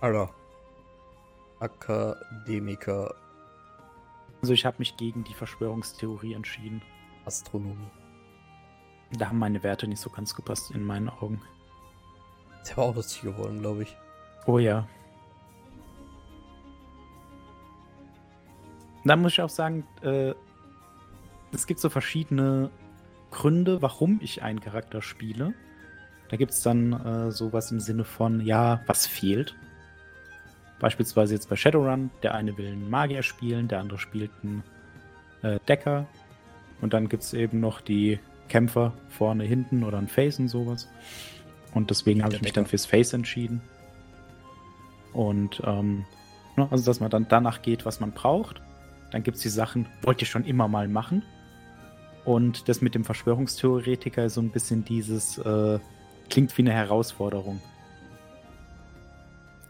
Alter. 0.00 0.30
Akademiker. 1.58 3.14
Also 4.40 4.54
ich 4.54 4.64
habe 4.64 4.76
mich 4.78 4.96
gegen 4.96 5.24
die 5.24 5.34
Verschwörungstheorie 5.34 6.32
entschieden. 6.32 6.80
Astronomie. 7.26 7.90
Da 9.12 9.28
haben 9.28 9.38
meine 9.38 9.62
Werte 9.62 9.86
nicht 9.86 10.00
so 10.00 10.08
ganz 10.08 10.34
gepasst 10.34 10.70
in 10.70 10.84
meinen 10.84 11.10
Augen. 11.10 11.42
Ist 12.62 12.72
aber 12.72 12.84
auch 12.84 12.94
lustig 12.94 13.22
geworden, 13.22 13.60
glaube 13.60 13.82
ich. 13.82 13.96
Oh 14.46 14.58
ja. 14.58 14.88
Da 19.04 19.16
muss 19.16 19.32
ich 19.32 19.40
auch 19.40 19.48
sagen, 19.48 19.84
äh, 20.02 20.34
es 21.52 21.66
gibt 21.66 21.80
so 21.80 21.88
verschiedene 21.88 22.70
Gründe, 23.30 23.82
warum 23.82 24.20
ich 24.22 24.42
einen 24.42 24.60
Charakter 24.60 25.02
spiele. 25.02 25.54
Da 26.28 26.36
gibt 26.36 26.52
es 26.52 26.62
dann 26.62 26.92
äh, 26.92 27.30
sowas 27.30 27.72
im 27.72 27.80
Sinne 27.80 28.04
von, 28.04 28.40
ja, 28.40 28.82
was 28.86 29.06
fehlt. 29.06 29.56
Beispielsweise 30.78 31.34
jetzt 31.34 31.48
bei 31.48 31.56
Shadowrun, 31.56 32.10
der 32.22 32.34
eine 32.34 32.56
will 32.56 32.68
einen 32.68 32.88
Magier 32.88 33.22
spielen, 33.22 33.68
der 33.68 33.80
andere 33.80 33.98
spielt 33.98 34.30
einen 34.42 34.62
äh, 35.42 35.58
Decker. 35.68 36.06
Und 36.80 36.94
dann 36.94 37.08
gibt 37.08 37.22
es 37.22 37.34
eben 37.34 37.60
noch 37.60 37.80
die 37.80 38.18
Kämpfer 38.48 38.92
vorne, 39.08 39.44
hinten 39.44 39.84
oder 39.84 39.98
ein 39.98 40.08
Face 40.08 40.38
und 40.38 40.48
sowas. 40.48 40.88
Und 41.74 41.90
deswegen 41.90 42.22
habe 42.22 42.34
ich 42.34 42.42
mich 42.42 42.52
dann 42.52 42.66
fürs 42.66 42.86
Face 42.86 43.12
entschieden. 43.12 43.60
Und 45.12 45.62
ähm, 45.64 46.04
ne, 46.56 46.68
also, 46.70 46.84
dass 46.84 47.00
man 47.00 47.10
dann 47.10 47.26
danach 47.28 47.62
geht, 47.62 47.84
was 47.84 48.00
man 48.00 48.12
braucht. 48.12 48.62
Dann 49.10 49.22
gibt 49.22 49.36
es 49.36 49.42
die 49.42 49.48
Sachen, 49.48 49.86
wollte 50.02 50.22
ich 50.22 50.30
schon 50.30 50.44
immer 50.44 50.68
mal 50.68 50.88
machen. 50.88 51.22
Und 52.24 52.68
das 52.68 52.80
mit 52.80 52.94
dem 52.94 53.04
Verschwörungstheoretiker 53.04 54.24
ist 54.24 54.34
so 54.34 54.42
ein 54.42 54.50
bisschen 54.50 54.84
dieses, 54.84 55.38
äh, 55.38 55.78
klingt 56.28 56.56
wie 56.56 56.62
eine 56.62 56.72
Herausforderung. 56.72 57.60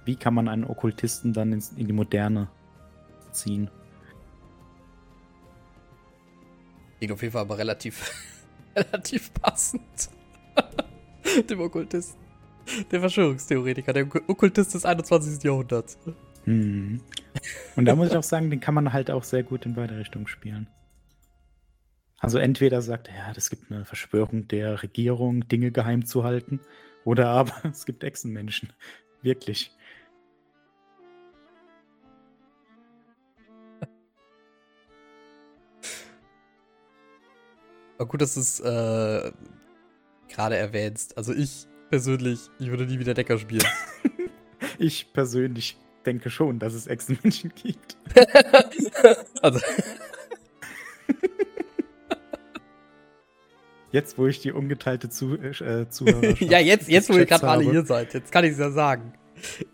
Wie 0.04 0.16
kann 0.16 0.34
man 0.34 0.48
einen 0.48 0.64
Okkultisten 0.64 1.32
dann 1.32 1.52
ins, 1.52 1.72
in 1.72 1.86
die 1.86 1.92
Moderne 1.92 2.48
ziehen? 3.32 3.70
Klingt 6.98 7.12
auf 7.12 7.22
jeden 7.22 7.32
Fall 7.32 7.42
aber 7.42 7.58
relativ, 7.58 8.12
relativ 8.76 9.32
passend. 9.34 10.10
Dem 11.48 11.60
Okkultisten. 11.60 12.20
Der 12.90 13.00
Verschwörungstheoretiker, 13.00 13.92
der 13.92 14.06
Okkultist 14.28 14.74
des 14.74 14.84
21. 14.84 15.42
Jahrhunderts. 15.42 15.98
Hm. 16.44 17.00
Und 17.77 17.85
da 17.86 17.94
muss 17.97 18.09
ich 18.09 18.16
auch 18.16 18.23
sagen, 18.23 18.51
den 18.51 18.61
kann 18.61 18.74
man 18.74 18.93
halt 18.93 19.11
auch 19.11 19.24
sehr 19.24 19.43
gut 19.43 19.66
in 19.66 19.74
beide 19.74 19.97
Richtungen 19.97 20.27
spielen. 20.27 20.69
Also 22.19 22.39
entweder 22.39 22.82
sagt 22.82 23.09
er, 23.09 23.15
ja, 23.15 23.32
es 23.35 23.48
gibt 23.48 23.73
eine 23.73 23.85
Verschwörung 23.85 24.47
der 24.47 24.82
Regierung, 24.82 25.48
Dinge 25.48 25.70
geheim 25.70 26.05
zu 26.05 26.23
halten, 26.23 26.61
oder 27.05 27.28
aber 27.28 27.55
es 27.70 27.86
gibt 27.86 28.05
Echsenmenschen. 28.05 28.73
Wirklich. 29.23 29.73
Aber 37.97 38.09
gut, 38.09 38.23
dass 38.23 38.35
du 38.35 38.40
es 38.40 38.61
äh, 38.61 39.32
gerade 40.28 40.57
erwähnst. 40.57 41.19
Also 41.19 41.35
ich 41.35 41.66
persönlich, 41.90 42.40
ich 42.59 42.69
würde 42.70 42.86
nie 42.86 42.98
wieder 42.98 43.12
Decker 43.12 43.36
spielen. 43.36 43.66
ich 44.78 45.12
persönlich 45.12 45.77
denke 46.06 46.31
schon, 46.31 46.59
dass 46.59 46.74
es 46.74 46.86
Echsenmenschen 46.86 47.52
gibt. 47.55 47.97
also. 49.43 49.60
Jetzt, 53.93 54.18
wo 54.18 54.27
ich 54.27 54.40
die 54.40 54.52
ungeteilte 54.52 55.09
Zu 55.09 55.35
äh, 55.35 55.89
Zuhörer. 55.90 56.40
ja, 56.43 56.60
jetzt, 56.60 56.89
jetzt 56.89 57.10
wo 57.10 57.14
ihr 57.14 57.27
gerade 57.27 57.48
alle 57.48 57.64
hier 57.68 57.85
seid, 57.85 58.14
jetzt 58.14 58.31
kann 58.31 58.44
ich 58.44 58.52
es 58.52 58.59
ja 58.59 58.70
sagen. 58.70 59.12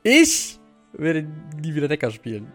Ich 0.03 0.59
werde 0.95 1.29
nie 1.61 1.75
wieder 1.75 1.87
Decker 1.87 2.11
spielen. 2.11 2.51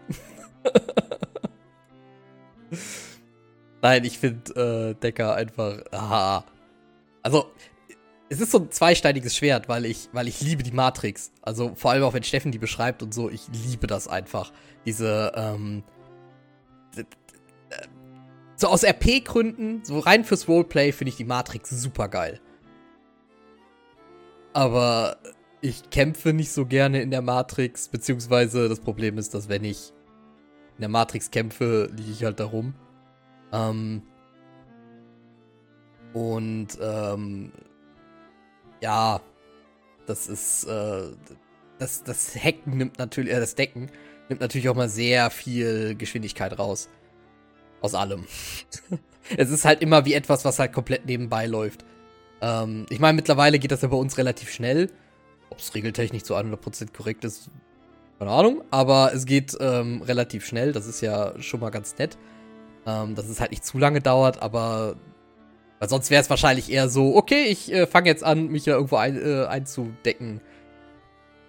Nein, 3.80 4.04
ich 4.04 4.18
finde 4.18 4.90
äh, 4.90 5.00
Decker 5.00 5.36
einfach. 5.36 5.84
Aha. 5.92 6.44
Also, 7.22 7.52
es 8.32 8.40
ist 8.40 8.50
so 8.50 8.60
ein 8.60 8.70
zweisteiniges 8.70 9.36
Schwert, 9.36 9.68
weil 9.68 9.84
ich, 9.84 10.08
weil 10.12 10.26
ich 10.26 10.40
liebe 10.40 10.62
die 10.62 10.72
Matrix. 10.72 11.32
Also 11.42 11.74
vor 11.74 11.90
allem 11.90 12.02
auch 12.02 12.14
wenn 12.14 12.22
Steffen 12.22 12.50
die 12.50 12.58
beschreibt 12.58 13.02
und 13.02 13.12
so, 13.12 13.28
ich 13.28 13.42
liebe 13.52 13.86
das 13.86 14.08
einfach. 14.08 14.54
Diese, 14.86 15.32
ähm, 15.34 15.84
so 18.56 18.68
aus 18.68 18.84
RP-Gründen, 18.84 19.84
so 19.84 19.98
rein 19.98 20.24
fürs 20.24 20.48
Roleplay 20.48 20.92
finde 20.92 21.10
ich 21.10 21.16
die 21.16 21.26
Matrix 21.26 21.68
super 21.68 22.08
geil. 22.08 22.40
Aber 24.54 25.18
ich 25.60 25.90
kämpfe 25.90 26.32
nicht 26.32 26.52
so 26.52 26.64
gerne 26.64 27.02
in 27.02 27.10
der 27.10 27.22
Matrix, 27.22 27.88
beziehungsweise 27.88 28.70
das 28.70 28.80
Problem 28.80 29.18
ist, 29.18 29.34
dass 29.34 29.50
wenn 29.50 29.64
ich 29.64 29.92
in 30.76 30.80
der 30.80 30.88
Matrix 30.88 31.30
kämpfe, 31.30 31.90
liege 31.94 32.12
ich 32.12 32.24
halt 32.24 32.40
darum. 32.40 32.72
Ähm, 33.52 34.02
und 36.14 36.78
ähm, 36.80 37.52
ja, 38.82 39.20
das 40.06 40.26
ist, 40.26 40.64
äh, 40.64 41.02
das, 41.78 42.02
das 42.04 42.34
Hacken 42.34 42.76
nimmt 42.76 42.98
natürlich, 42.98 43.32
äh, 43.32 43.40
das 43.40 43.54
Decken 43.54 43.90
nimmt 44.28 44.40
natürlich 44.40 44.68
auch 44.68 44.74
mal 44.74 44.88
sehr 44.88 45.30
viel 45.30 45.94
Geschwindigkeit 45.94 46.58
raus. 46.58 46.88
Aus 47.80 47.94
allem. 47.94 48.26
es 49.36 49.50
ist 49.50 49.64
halt 49.64 49.82
immer 49.82 50.04
wie 50.04 50.14
etwas, 50.14 50.44
was 50.44 50.58
halt 50.58 50.72
komplett 50.72 51.06
nebenbei 51.06 51.46
läuft. 51.46 51.84
Ähm, 52.40 52.86
ich 52.90 52.98
meine, 52.98 53.16
mittlerweile 53.16 53.58
geht 53.58 53.72
das 53.72 53.82
ja 53.82 53.88
bei 53.88 53.96
uns 53.96 54.18
relativ 54.18 54.50
schnell. 54.50 54.90
Ob 55.50 55.58
es 55.58 55.74
regeltechnisch 55.74 56.22
zu 56.22 56.36
100% 56.36 56.92
korrekt 56.92 57.24
ist, 57.24 57.50
keine 58.18 58.30
Ahnung. 58.30 58.62
Aber 58.70 59.12
es 59.14 59.26
geht 59.26 59.56
ähm, 59.60 60.02
relativ 60.02 60.46
schnell. 60.46 60.72
Das 60.72 60.86
ist 60.86 61.00
ja 61.00 61.40
schon 61.40 61.60
mal 61.60 61.70
ganz 61.70 61.96
nett. 61.98 62.18
Ähm, 62.86 63.14
dass 63.14 63.28
es 63.28 63.40
halt 63.40 63.52
nicht 63.52 63.64
zu 63.64 63.78
lange 63.78 64.00
dauert, 64.00 64.42
aber 64.42 64.96
weil 65.82 65.88
sonst 65.88 66.10
wäre 66.10 66.22
es 66.22 66.30
wahrscheinlich 66.30 66.70
eher 66.70 66.88
so, 66.88 67.16
okay, 67.16 67.46
ich 67.46 67.72
äh, 67.72 67.88
fange 67.88 68.06
jetzt 68.08 68.22
an, 68.22 68.46
mich 68.46 68.66
ja 68.66 68.74
irgendwo 68.74 68.98
ein, 68.98 69.20
äh, 69.20 69.46
einzudecken. 69.46 70.40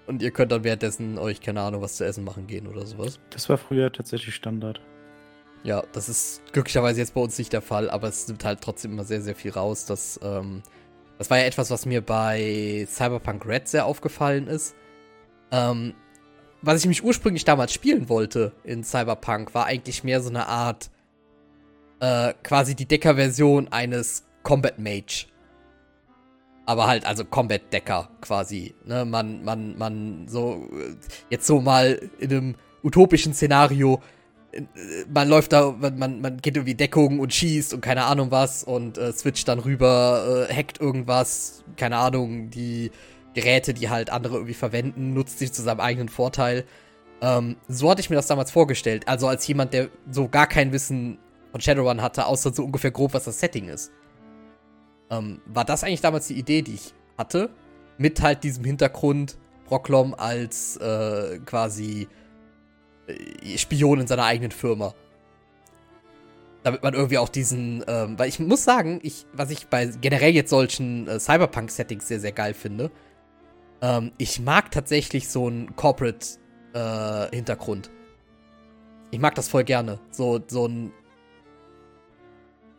Und 0.07 0.23
ihr 0.23 0.31
könnt 0.31 0.51
dann 0.51 0.63
währenddessen 0.63 1.19
euch, 1.19 1.39
keine 1.39 1.61
Ahnung, 1.61 1.83
was 1.83 1.97
zu 1.97 2.03
essen 2.03 2.23
machen 2.23 2.47
gehen 2.47 2.65
oder 2.65 2.83
sowas. 2.87 3.19
Das 3.29 3.47
war 3.47 3.59
früher 3.59 3.91
tatsächlich 3.91 4.33
Standard. 4.33 4.81
Ja, 5.61 5.83
das 5.91 6.09
ist 6.09 6.41
glücklicherweise 6.51 6.99
jetzt 6.99 7.13
bei 7.13 7.21
uns 7.21 7.37
nicht 7.37 7.53
der 7.53 7.61
Fall, 7.61 7.91
aber 7.91 8.07
es 8.07 8.27
nimmt 8.27 8.43
halt 8.43 8.61
trotzdem 8.61 8.93
immer 8.93 9.03
sehr, 9.03 9.21
sehr 9.21 9.35
viel 9.35 9.51
raus. 9.51 9.85
Das, 9.85 10.19
ähm, 10.23 10.63
das 11.19 11.29
war 11.29 11.37
ja 11.37 11.43
etwas, 11.43 11.69
was 11.69 11.85
mir 11.85 12.01
bei 12.01 12.87
Cyberpunk 12.89 13.45
Red 13.45 13.67
sehr 13.67 13.85
aufgefallen 13.85 14.47
ist. 14.47 14.73
Ähm, 15.51 15.93
was 16.63 16.79
ich 16.79 16.87
mich 16.87 17.03
ursprünglich 17.03 17.45
damals 17.45 17.71
spielen 17.71 18.09
wollte 18.09 18.51
in 18.63 18.83
Cyberpunk, 18.83 19.53
war 19.53 19.67
eigentlich 19.67 20.03
mehr 20.03 20.21
so 20.21 20.29
eine 20.29 20.47
Art 20.47 20.89
äh, 22.03 22.33
quasi 22.43 22.75
die 22.75 22.85
Decker-Version 22.85 23.69
eines 23.71 24.25
Combat 24.43 24.77
Mage. 24.77 25.27
Aber 26.65 26.87
halt, 26.87 27.05
also 27.05 27.23
Combat 27.23 27.61
Decker 27.71 28.09
quasi. 28.19 28.75
Ne? 28.85 29.05
Man, 29.05 29.43
man, 29.45 29.77
man, 29.77 30.27
so, 30.27 30.67
äh, 30.73 30.95
jetzt 31.29 31.47
so 31.47 31.61
mal 31.61 32.09
in 32.19 32.31
einem 32.31 32.55
utopischen 32.83 33.33
Szenario, 33.33 34.01
äh, 34.51 34.63
man 35.13 35.29
läuft 35.29 35.53
da, 35.53 35.71
man, 35.79 36.19
man 36.19 36.41
geht 36.41 36.57
irgendwie 36.57 36.75
Deckung 36.75 37.19
und 37.19 37.33
schießt 37.33 37.73
und 37.73 37.79
keine 37.79 38.03
Ahnung 38.03 38.31
was 38.31 38.65
und 38.65 38.97
äh, 38.97 39.13
switcht 39.13 39.47
dann 39.47 39.59
rüber, 39.59 40.47
äh, 40.49 40.53
hackt 40.53 40.81
irgendwas, 40.81 41.63
keine 41.77 41.97
Ahnung, 41.97 42.49
die 42.49 42.91
Geräte, 43.33 43.73
die 43.73 43.89
halt 43.89 44.09
andere 44.09 44.35
irgendwie 44.35 44.53
verwenden, 44.53 45.13
nutzt 45.13 45.39
sie 45.39 45.49
zu 45.49 45.61
seinem 45.61 45.79
eigenen 45.79 46.09
Vorteil. 46.09 46.65
Ähm, 47.21 47.55
so 47.69 47.89
hatte 47.89 48.01
ich 48.01 48.09
mir 48.09 48.17
das 48.17 48.27
damals 48.27 48.51
vorgestellt. 48.51 49.07
Also 49.07 49.29
als 49.29 49.47
jemand, 49.47 49.73
der 49.73 49.87
so 50.11 50.27
gar 50.27 50.47
kein 50.47 50.73
Wissen 50.73 51.17
von 51.53 51.61
Shadowrun 51.61 52.01
hatte, 52.01 52.25
außer 52.25 52.51
so 52.51 52.65
ungefähr 52.65 52.91
grob, 52.91 53.13
was 53.13 53.23
das 53.25 53.39
Setting 53.39 53.69
ist. 53.69 53.91
Ähm, 55.11 55.39
war 55.45 55.63
das 55.63 55.83
eigentlich 55.83 56.01
damals 56.01 56.25
die 56.27 56.39
Idee, 56.39 56.63
die 56.63 56.73
ich 56.73 56.95
hatte? 57.15 57.51
Mit 57.99 58.21
halt 58.21 58.43
diesem 58.43 58.65
Hintergrund 58.65 59.37
Brocklom 59.65 60.15
als 60.15 60.77
äh, 60.77 61.37
quasi 61.45 62.07
äh, 63.05 63.57
Spion 63.57 63.99
in 63.99 64.07
seiner 64.07 64.25
eigenen 64.25 64.49
Firma. 64.49 64.95
Damit 66.63 66.81
man 66.81 66.95
irgendwie 66.95 67.19
auch 67.19 67.29
diesen, 67.29 67.85
ähm, 67.87 68.17
weil 68.17 68.29
ich 68.29 68.39
muss 68.39 68.63
sagen, 68.63 68.99
ich, 69.03 69.27
was 69.31 69.51
ich 69.51 69.67
bei 69.67 69.85
generell 69.85 70.31
jetzt 70.31 70.49
solchen 70.49 71.07
äh, 71.07 71.19
Cyberpunk-Settings 71.19 72.07
sehr, 72.07 72.19
sehr 72.19 72.31
geil 72.31 72.55
finde, 72.55 72.89
ähm, 73.81 74.11
ich 74.17 74.41
mag 74.41 74.71
tatsächlich 74.71 75.29
so 75.29 75.45
einen 75.45 75.75
Corporate-Hintergrund. 75.75 77.87
Äh, 77.87 77.91
ich 79.11 79.19
mag 79.19 79.35
das 79.35 79.49
voll 79.49 79.65
gerne. 79.65 79.99
So, 80.09 80.39
so 80.47 80.67
ein 80.67 80.91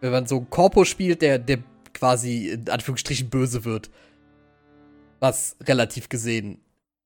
wenn 0.04 0.12
man 0.12 0.26
so 0.26 0.36
einen 0.36 0.50
Korpo 0.50 0.84
spielt, 0.84 1.22
der, 1.22 1.38
der 1.38 1.60
quasi 1.94 2.50
in 2.50 2.68
Anführungsstrichen 2.68 3.30
böse 3.30 3.64
wird. 3.64 3.88
Was 5.18 5.56
relativ 5.62 6.10
gesehen, 6.10 6.60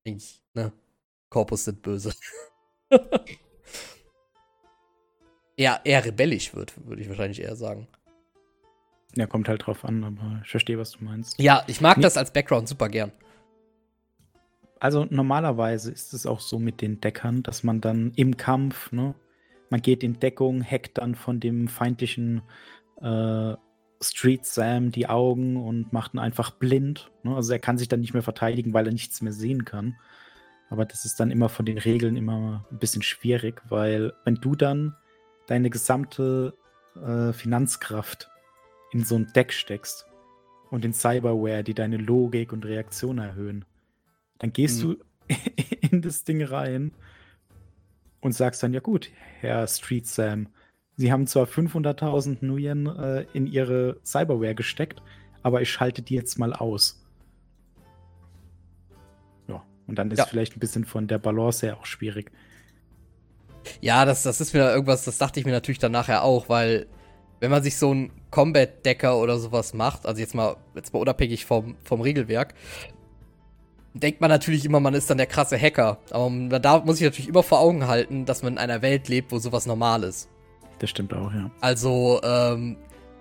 eigentlich, 0.04 0.42
ne? 0.52 0.72
Korpus 1.30 1.66
sind 1.66 1.80
böse. 1.80 2.12
eher, 5.56 5.80
eher 5.84 6.04
rebellisch 6.04 6.56
wird, 6.56 6.74
würde 6.88 7.00
ich 7.00 7.08
wahrscheinlich 7.08 7.40
eher 7.40 7.54
sagen. 7.54 7.86
Ja, 9.14 9.28
kommt 9.28 9.48
halt 9.48 9.64
drauf 9.64 9.84
an, 9.84 10.02
aber 10.02 10.40
ich 10.42 10.50
verstehe, 10.50 10.78
was 10.78 10.90
du 10.90 11.04
meinst. 11.04 11.40
Ja, 11.40 11.62
ich 11.68 11.80
mag 11.80 11.98
nee. 11.98 12.02
das 12.02 12.16
als 12.16 12.32
Background 12.32 12.66
super 12.66 12.88
gern. 12.88 13.12
Also 14.80 15.06
normalerweise 15.08 15.92
ist 15.92 16.14
es 16.14 16.26
auch 16.26 16.40
so 16.40 16.58
mit 16.58 16.82
den 16.82 17.00
Deckern, 17.00 17.44
dass 17.44 17.62
man 17.62 17.80
dann 17.80 18.10
im 18.16 18.36
Kampf, 18.36 18.90
ne, 18.90 19.14
man 19.70 19.82
geht 19.82 20.02
in 20.02 20.18
Deckung, 20.18 20.64
hackt 20.64 20.98
dann 20.98 21.14
von 21.14 21.40
dem 21.40 21.68
feindlichen 21.68 22.42
äh, 23.00 23.56
Street 24.00 24.46
Sam 24.46 24.90
die 24.90 25.08
Augen 25.08 25.56
und 25.56 25.92
macht 25.92 26.14
ihn 26.14 26.18
einfach 26.18 26.50
blind. 26.50 27.10
Ne? 27.22 27.34
Also 27.34 27.52
er 27.52 27.58
kann 27.58 27.78
sich 27.78 27.88
dann 27.88 28.00
nicht 28.00 28.14
mehr 28.14 28.22
verteidigen, 28.22 28.72
weil 28.72 28.86
er 28.86 28.92
nichts 28.92 29.20
mehr 29.20 29.32
sehen 29.32 29.64
kann. 29.64 29.96
Aber 30.70 30.84
das 30.84 31.04
ist 31.04 31.18
dann 31.18 31.30
immer 31.30 31.48
von 31.48 31.66
den 31.66 31.78
Regeln 31.78 32.16
immer 32.16 32.64
ein 32.70 32.78
bisschen 32.78 33.02
schwierig, 33.02 33.62
weil 33.68 34.12
wenn 34.24 34.36
du 34.36 34.54
dann 34.54 34.94
deine 35.46 35.70
gesamte 35.70 36.54
äh, 36.94 37.32
Finanzkraft 37.32 38.30
in 38.92 39.04
so 39.04 39.16
ein 39.16 39.32
Deck 39.34 39.52
steckst 39.52 40.06
und 40.70 40.84
in 40.84 40.92
Cyberware, 40.92 41.64
die 41.64 41.74
deine 41.74 41.96
Logik 41.96 42.52
und 42.52 42.66
Reaktion 42.66 43.18
erhöhen, 43.18 43.64
dann 44.38 44.52
gehst 44.52 44.84
mhm. 44.84 44.98
du 45.28 45.34
in 45.90 46.02
das 46.02 46.24
Ding 46.24 46.42
rein 46.42 46.92
und 48.20 48.32
sagst 48.32 48.62
dann, 48.62 48.74
ja 48.74 48.80
gut, 48.80 49.10
Herr 49.40 49.66
Street 49.66 50.06
Sam, 50.06 50.48
Sie 50.98 51.12
haben 51.12 51.28
zwar 51.28 51.46
500.000 51.46 52.38
Nuyen 52.40 52.86
äh, 52.86 53.24
in 53.32 53.46
ihre 53.46 54.00
Cyberware 54.04 54.56
gesteckt, 54.56 55.00
aber 55.44 55.62
ich 55.62 55.70
schalte 55.70 56.02
die 56.02 56.16
jetzt 56.16 56.40
mal 56.40 56.52
aus. 56.52 57.00
Ja, 59.46 59.62
und 59.86 59.96
dann 59.96 60.10
ist 60.10 60.18
ja. 60.18 60.26
vielleicht 60.26 60.56
ein 60.56 60.58
bisschen 60.58 60.84
von 60.84 61.06
der 61.06 61.18
Balance 61.18 61.64
her 61.64 61.78
auch 61.78 61.86
schwierig. 61.86 62.32
Ja, 63.80 64.04
das, 64.04 64.24
das 64.24 64.40
ist 64.40 64.54
mir 64.54 64.68
irgendwas, 64.72 65.04
das 65.04 65.18
dachte 65.18 65.38
ich 65.38 65.46
mir 65.46 65.52
natürlich 65.52 65.78
dann 65.78 65.92
nachher 65.92 66.24
auch, 66.24 66.48
weil 66.48 66.88
wenn 67.38 67.52
man 67.52 67.62
sich 67.62 67.76
so 67.76 67.92
einen 67.92 68.10
Combat-Decker 68.32 69.16
oder 69.18 69.38
sowas 69.38 69.74
macht, 69.74 70.04
also 70.04 70.20
jetzt 70.20 70.34
mal, 70.34 70.56
jetzt 70.74 70.92
mal 70.92 70.98
unabhängig 70.98 71.44
vom, 71.44 71.76
vom 71.84 72.00
Regelwerk, 72.00 72.54
denkt 73.94 74.20
man 74.20 74.30
natürlich 74.30 74.64
immer, 74.64 74.80
man 74.80 74.94
ist 74.94 75.08
dann 75.08 75.18
der 75.18 75.28
krasse 75.28 75.56
Hacker. 75.56 75.98
Aber 76.10 76.58
da 76.58 76.80
muss 76.80 76.96
ich 76.96 77.04
natürlich 77.04 77.28
immer 77.28 77.44
vor 77.44 77.60
Augen 77.60 77.86
halten, 77.86 78.24
dass 78.24 78.42
man 78.42 78.54
in 78.54 78.58
einer 78.58 78.82
Welt 78.82 79.06
lebt, 79.06 79.30
wo 79.30 79.38
sowas 79.38 79.64
normal 79.64 80.02
ist. 80.02 80.28
Das 80.78 80.90
stimmt 80.90 81.12
auch, 81.14 81.32
ja. 81.32 81.50
Also, 81.60 82.20
ähm, 82.22 82.76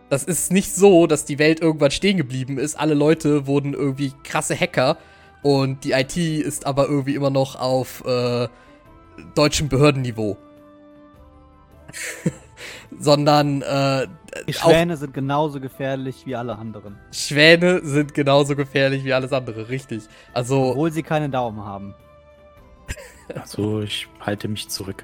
Das 0.09 0.23
ist 0.23 0.53
nicht 0.53 0.73
so, 0.73 1.05
dass 1.05 1.25
die 1.25 1.37
Welt 1.37 1.59
irgendwann 1.59 1.91
stehen 1.91 2.15
geblieben 2.15 2.57
ist. 2.57 2.79
Alle 2.79 2.93
Leute 2.93 3.45
wurden 3.45 3.73
irgendwie 3.73 4.13
krasse 4.23 4.55
Hacker 4.57 4.97
und 5.43 5.83
die 5.83 5.91
IT 5.91 6.15
ist 6.15 6.65
aber 6.65 6.87
irgendwie 6.87 7.13
immer 7.15 7.29
noch 7.29 7.59
auf 7.59 8.05
äh, 8.05 8.47
deutschem 9.35 9.67
Behördenniveau. 9.67 10.37
Sondern 12.99 13.61
äh, 13.61 14.07
die 14.47 14.53
Schwäne 14.53 14.95
sind 14.95 15.13
genauso 15.13 15.59
gefährlich 15.59 16.25
wie 16.25 16.35
alle 16.35 16.57
anderen. 16.57 16.97
Schwäne 17.11 17.81
sind 17.83 18.13
genauso 18.13 18.55
gefährlich 18.55 19.03
wie 19.03 19.13
alles 19.13 19.33
andere, 19.33 19.67
richtig. 19.67 20.03
Also 20.33 20.71
obwohl 20.71 20.91
sie 20.91 21.03
keine 21.03 21.29
Daumen 21.29 21.63
haben. 21.65 21.93
Also 23.35 23.81
ich 23.81 24.07
halte 24.21 24.47
mich 24.47 24.69
zurück. 24.69 25.03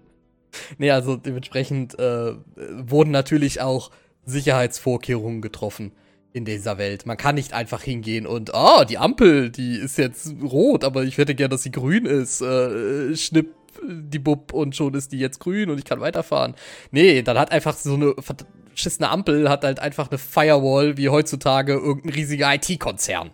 nee, 0.78 0.90
also 0.90 1.16
dementsprechend 1.16 1.98
äh, 1.98 2.34
wurden 2.56 3.10
natürlich 3.10 3.60
auch 3.60 3.90
Sicherheitsvorkehrungen 4.24 5.42
getroffen 5.42 5.92
in 6.32 6.44
dieser 6.44 6.78
Welt. 6.78 7.06
Man 7.06 7.16
kann 7.16 7.36
nicht 7.36 7.52
einfach 7.52 7.82
hingehen 7.82 8.26
und, 8.26 8.54
ah, 8.54 8.80
oh, 8.80 8.84
die 8.84 8.98
Ampel, 8.98 9.50
die 9.50 9.76
ist 9.76 9.98
jetzt 9.98 10.34
rot, 10.42 10.82
aber 10.82 11.04
ich 11.04 11.16
hätte 11.16 11.34
gern, 11.34 11.50
dass 11.50 11.62
sie 11.62 11.70
grün 11.70 12.06
ist. 12.06 12.40
Äh, 12.40 13.14
schnipp 13.16 13.54
die 13.82 14.18
Bub 14.18 14.52
und 14.52 14.74
schon 14.74 14.94
ist 14.94 15.12
die 15.12 15.18
jetzt 15.18 15.40
grün 15.40 15.70
und 15.70 15.78
ich 15.78 15.84
kann 15.84 16.00
weiterfahren. 16.00 16.54
Nee, 16.90 17.22
dann 17.22 17.38
hat 17.38 17.52
einfach 17.52 17.76
so 17.76 17.94
eine 17.94 18.14
verschissene 18.18 19.10
Ampel, 19.10 19.48
hat 19.48 19.64
halt 19.64 19.80
einfach 19.80 20.10
eine 20.10 20.18
Firewall 20.18 20.96
wie 20.96 21.08
heutzutage 21.08 21.74
irgendein 21.74 22.12
riesiger 22.12 22.54
IT-Konzern. 22.54 23.30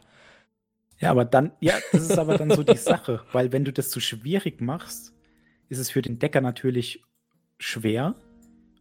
Ja, 0.98 1.10
aber 1.10 1.24
dann, 1.24 1.52
ja, 1.60 1.74
das 1.92 2.02
ist 2.02 2.18
aber 2.18 2.36
dann 2.36 2.50
so 2.50 2.62
die 2.62 2.76
Sache, 2.76 3.22
weil 3.32 3.52
wenn 3.52 3.64
du 3.64 3.72
das 3.72 3.88
zu 3.88 4.00
schwierig 4.00 4.60
machst, 4.60 5.12
ist 5.70 5.78
es 5.78 5.90
für 5.90 6.02
den 6.02 6.18
Decker 6.18 6.42
natürlich 6.42 7.02
schwer 7.58 8.16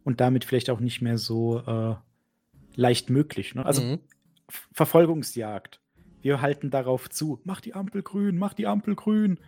und 0.04 0.20
damit 0.20 0.44
vielleicht 0.44 0.68
auch 0.68 0.80
nicht 0.80 1.00
mehr 1.00 1.16
so 1.16 1.60
äh, 1.60 1.94
leicht 2.74 3.08
möglich. 3.08 3.54
Ne? 3.54 3.64
Also 3.64 3.82
mhm. 3.82 4.00
Verfolgungsjagd. 4.72 5.80
Wir 6.20 6.42
halten 6.42 6.70
darauf 6.70 7.08
zu. 7.08 7.40
Mach 7.44 7.60
die 7.60 7.74
Ampel 7.74 8.02
grün, 8.02 8.36
mach 8.36 8.52
die 8.52 8.66
Ampel 8.66 8.94
grün. 8.94 9.38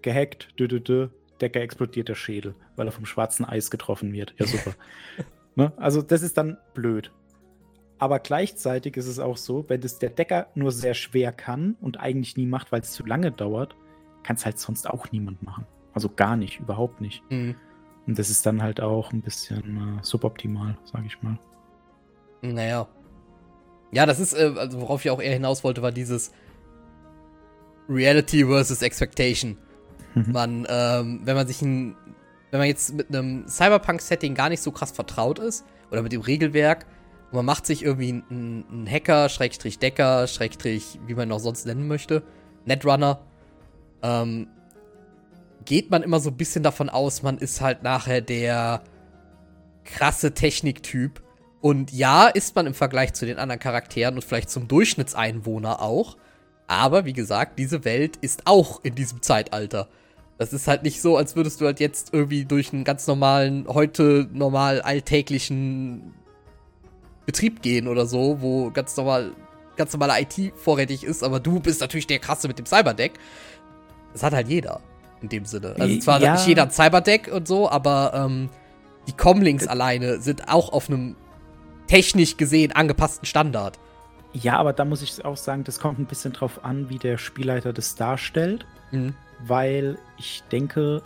Gehackt, 0.00 0.58
dü, 0.58 0.68
dü, 0.68 0.80
dü. 0.80 1.08
Decker 1.40 1.60
explodiert 1.60 2.08
der 2.08 2.14
Schädel, 2.14 2.54
weil 2.76 2.86
er 2.86 2.92
vom 2.92 3.06
schwarzen 3.06 3.44
Eis 3.44 3.70
getroffen 3.70 4.12
wird. 4.12 4.34
Ja, 4.38 4.46
super. 4.46 4.74
ne? 5.56 5.72
Also, 5.76 6.00
das 6.00 6.22
ist 6.22 6.38
dann 6.38 6.56
blöd. 6.74 7.10
Aber 7.98 8.20
gleichzeitig 8.20 8.96
ist 8.96 9.08
es 9.08 9.18
auch 9.18 9.36
so, 9.36 9.68
wenn 9.68 9.80
das 9.80 9.98
der 9.98 10.10
Decker 10.10 10.46
nur 10.54 10.70
sehr 10.70 10.94
schwer 10.94 11.32
kann 11.32 11.76
und 11.80 11.98
eigentlich 11.98 12.36
nie 12.36 12.46
macht, 12.46 12.70
weil 12.70 12.82
es 12.82 12.92
zu 12.92 13.04
lange 13.04 13.32
dauert, 13.32 13.74
kann 14.22 14.36
es 14.36 14.44
halt 14.44 14.58
sonst 14.58 14.88
auch 14.88 15.10
niemand 15.10 15.42
machen. 15.42 15.66
Also 15.94 16.10
gar 16.14 16.36
nicht, 16.36 16.60
überhaupt 16.60 17.00
nicht. 17.00 17.22
Mhm. 17.30 17.54
Und 18.06 18.18
das 18.18 18.28
ist 18.28 18.44
dann 18.44 18.62
halt 18.62 18.80
auch 18.80 19.12
ein 19.12 19.22
bisschen 19.22 19.98
äh, 19.98 20.04
suboptimal, 20.04 20.76
sag 20.84 21.06
ich 21.06 21.22
mal. 21.22 21.38
Naja. 22.42 22.86
Ja, 23.92 24.06
das 24.06 24.20
ist, 24.20 24.34
äh, 24.34 24.52
also 24.56 24.80
worauf 24.80 25.04
ich 25.04 25.10
auch 25.10 25.22
eher 25.22 25.32
hinaus 25.32 25.64
wollte, 25.64 25.80
war 25.80 25.92
dieses 25.92 26.32
Reality 27.88 28.44
versus 28.44 28.82
Expectation. 28.82 29.56
Mhm. 30.14 30.32
Man, 30.32 30.66
ähm, 30.68 31.20
wenn 31.24 31.36
man 31.36 31.46
sich 31.46 31.62
ein, 31.62 31.96
wenn 32.50 32.58
man 32.60 32.68
jetzt 32.68 32.94
mit 32.94 33.08
einem 33.08 33.48
Cyberpunk-Setting 33.48 34.34
gar 34.34 34.48
nicht 34.48 34.62
so 34.62 34.72
krass 34.72 34.92
vertraut 34.92 35.38
ist, 35.38 35.64
oder 35.90 36.02
mit 36.02 36.12
dem 36.12 36.20
Regelwerk, 36.20 36.86
und 37.30 37.36
man 37.36 37.46
macht 37.46 37.66
sich 37.66 37.84
irgendwie 37.84 38.22
einen, 38.30 38.64
einen 38.70 38.86
Hacker, 38.90 39.28
Schrägstrich 39.28 39.78
Decker, 39.78 40.26
Schrägstrich, 40.26 40.98
wie 41.06 41.14
man 41.14 41.28
ihn 41.28 41.32
auch 41.32 41.40
sonst 41.40 41.66
nennen 41.66 41.88
möchte, 41.88 42.22
Netrunner, 42.64 43.20
ähm, 44.02 44.48
geht 45.64 45.90
man 45.90 46.02
immer 46.02 46.20
so 46.20 46.30
ein 46.30 46.36
bisschen 46.36 46.62
davon 46.62 46.88
aus, 46.88 47.22
man 47.22 47.38
ist 47.38 47.60
halt 47.60 47.82
nachher 47.82 48.20
der 48.20 48.82
krasse 49.84 50.34
Techniktyp. 50.34 51.22
Und 51.60 51.92
ja, 51.92 52.26
ist 52.26 52.54
man 52.56 52.66
im 52.66 52.74
Vergleich 52.74 53.14
zu 53.14 53.24
den 53.24 53.38
anderen 53.38 53.60
Charakteren 53.60 54.16
und 54.16 54.24
vielleicht 54.24 54.50
zum 54.50 54.68
Durchschnittseinwohner 54.68 55.80
auch. 55.80 56.16
Aber 56.66 57.04
wie 57.04 57.12
gesagt, 57.12 57.58
diese 57.58 57.84
Welt 57.84 58.16
ist 58.18 58.42
auch 58.46 58.80
in 58.84 58.94
diesem 58.94 59.22
Zeitalter. 59.22 59.88
Das 60.36 60.52
ist 60.52 60.66
halt 60.66 60.82
nicht 60.82 61.00
so, 61.00 61.16
als 61.16 61.36
würdest 61.36 61.60
du 61.60 61.66
halt 61.66 61.80
jetzt 61.80 62.12
irgendwie 62.12 62.44
durch 62.44 62.72
einen 62.72 62.84
ganz 62.84 63.06
normalen, 63.06 63.66
heute 63.68 64.28
normal 64.32 64.82
alltäglichen 64.82 66.12
Betrieb 67.24 67.62
gehen 67.62 67.88
oder 67.88 68.06
so, 68.06 68.42
wo 68.42 68.70
ganz 68.70 68.96
normal, 68.96 69.32
ganz 69.76 69.92
normale 69.92 70.20
IT 70.20 70.52
vorrätig 70.56 71.04
ist, 71.04 71.22
aber 71.22 71.40
du 71.40 71.60
bist 71.60 71.80
natürlich 71.80 72.06
der 72.06 72.18
Krasse 72.18 72.48
mit 72.48 72.58
dem 72.58 72.66
Cyberdeck. 72.66 73.12
Das 74.12 74.22
hat 74.22 74.34
halt 74.34 74.48
jeder 74.48 74.80
in 75.24 75.28
dem 75.28 75.44
Sinne. 75.44 75.74
Also 75.78 75.98
zwar 75.98 76.20
ja. 76.20 76.32
nicht 76.32 76.46
jeder 76.46 76.64
ein 76.64 76.70
Cyberdeck 76.70 77.30
und 77.32 77.48
so, 77.48 77.68
aber 77.68 78.12
ähm, 78.14 78.48
die 79.06 79.12
Comlinks 79.12 79.66
alleine 79.66 80.20
sind 80.20 80.48
auch 80.48 80.72
auf 80.72 80.88
einem 80.88 81.16
technisch 81.86 82.36
gesehen 82.36 82.72
angepassten 82.72 83.26
Standard. 83.26 83.78
Ja, 84.32 84.56
aber 84.56 84.72
da 84.72 84.84
muss 84.84 85.02
ich 85.02 85.24
auch 85.24 85.36
sagen, 85.36 85.64
das 85.64 85.78
kommt 85.78 85.98
ein 85.98 86.06
bisschen 86.06 86.32
drauf 86.32 86.64
an, 86.64 86.88
wie 86.88 86.98
der 86.98 87.18
Spielleiter 87.18 87.72
das 87.72 87.94
darstellt. 87.94 88.66
Mhm 88.90 89.14
weil 89.46 89.98
ich 90.18 90.42
denke, 90.50 91.02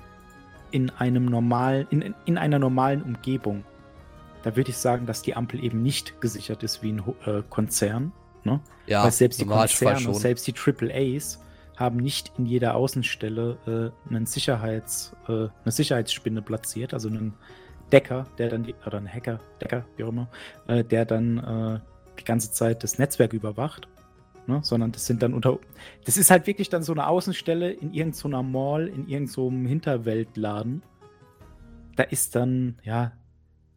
in 0.71 0.91
einem 0.91 1.27
normalen, 1.27 1.87
in, 1.91 2.15
in 2.25 2.39
einer 2.39 2.59
normalen 2.59 3.03
Umgebung, 3.03 3.65
da 4.43 4.57
würde 4.57 4.71
ich 4.71 4.77
sagen, 4.77 5.07
dass 5.07 5.23
die 5.23 5.35
Ampel 5.35 5.63
eben 5.65 5.83
nicht 5.83 6.21
gesichert 6.21 6.63
ist 6.63 6.83
wie 6.83 6.93
ein 6.93 7.03
äh, 7.27 7.43
Konzern. 7.49 8.13
Ne? 8.45 8.61
Ja, 8.87 9.05
weil 9.05 9.13
selbst 9.13 9.41
die 9.41 9.47
Konzerne, 9.47 10.15
selbst 10.15 10.47
die 10.47 10.55
AAAs 10.55 11.41
haben 11.79 11.97
nicht 11.99 12.33
in 12.39 12.47
jeder 12.47 12.75
Außenstelle 12.75 13.93
äh, 14.07 14.09
einen 14.09 14.27
Sicherheits, 14.27 15.15
äh, 15.29 15.49
eine 15.63 15.73
Sicherheitsspinne 15.73 16.43
platziert, 16.43 16.93
also 16.95 17.09
einen 17.09 17.35
Decker, 17.93 18.27
der 18.39 18.49
dann 18.49 18.67
oder 18.87 18.99
einen 18.99 19.13
Hacker, 19.13 19.41
Decker, 19.61 19.85
wie 19.97 20.05
auch 20.05 20.09
immer, 20.09 20.29
äh, 20.67 20.85
der 20.85 21.05
dann 21.05 21.39
äh, 21.39 21.81
die 22.19 22.25
ganze 22.25 22.53
Zeit 22.53 22.83
das 22.83 22.99
Netzwerk 22.99 23.33
überwacht 23.33 23.89
ne? 24.49 24.61
sondern 24.63 24.91
das 24.91 25.07
sind 25.07 25.23
dann 25.23 25.35
unter. 25.35 25.59
Das 26.05 26.17
ist 26.17 26.31
halt 26.31 26.47
wirklich 26.47 26.69
dann 26.69 26.83
so 26.83 26.93
eine 26.93 27.07
Außenstelle 27.07 27.71
in 27.71 27.93
irgendeiner 27.93 28.43
Mall, 28.43 28.89
in 28.89 29.07
irgendeinem 29.09 29.27
so 29.27 29.51
Hinterweltladen. 29.51 30.83
Da 31.95 32.03
ist 32.05 32.35
dann, 32.35 32.79
ja, 32.83 33.13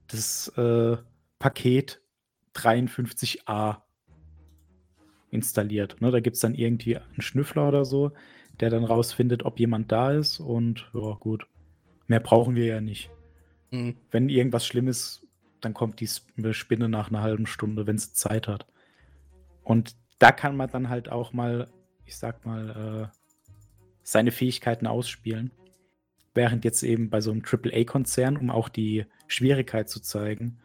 das 0.08 0.48
äh, 0.58 0.98
Paket 1.40 2.02
53a 2.56 3.78
installiert. 5.32 6.00
Ne? 6.02 6.12
Da 6.12 6.20
gibt 6.20 6.36
es 6.36 6.42
dann 6.42 6.54
irgendwie 6.54 6.98
einen 6.98 7.22
Schnüffler 7.22 7.68
oder 7.68 7.86
so, 7.86 8.12
der 8.60 8.70
dann 8.70 8.84
rausfindet, 8.84 9.44
ob 9.44 9.60
jemand 9.60 9.92
da 9.92 10.12
ist 10.12 10.40
und 10.40 10.90
ja, 10.94 11.14
gut. 11.20 11.48
Mehr 12.08 12.20
brauchen 12.20 12.56
wir 12.56 12.66
ja 12.66 12.82
nicht. 12.82 13.10
Mhm. 13.72 13.96
Wenn 14.12 14.30
irgendwas 14.30 14.68
Schlimmes, 14.68 15.26
dann 15.62 15.74
kommt 15.74 16.00
die 16.00 16.08
Spinne 16.54 16.90
nach 16.90 17.10
einer 17.10 17.22
halben 17.22 17.48
Stunde, 17.48 17.88
wenn 17.88 17.98
sie 17.98 18.14
Zeit 18.14 18.48
hat. 18.48 18.66
Und 19.64 19.96
da 20.20 20.32
kann 20.32 20.56
man 20.56 20.70
dann 20.70 20.90
halt 20.90 21.10
auch 21.10 21.34
mal, 21.34 21.68
ich 22.06 22.18
sag 22.18 22.46
mal, 22.46 23.10
äh, 23.12 23.18
seine 24.04 24.32
Fähigkeiten 24.32 24.88
ausspielen. 24.88 25.52
Während 26.34 26.66
jetzt 26.66 26.84
eben 26.84 27.10
bei 27.10 27.22
so 27.22 27.32
einem 27.32 27.44
AAA-Konzern, 27.44 28.38
um 28.38 28.50
auch 28.50 28.70
die 28.70 29.06
Schwierigkeit 29.28 29.90
zu 29.90 30.02
zeigen, 30.02 30.60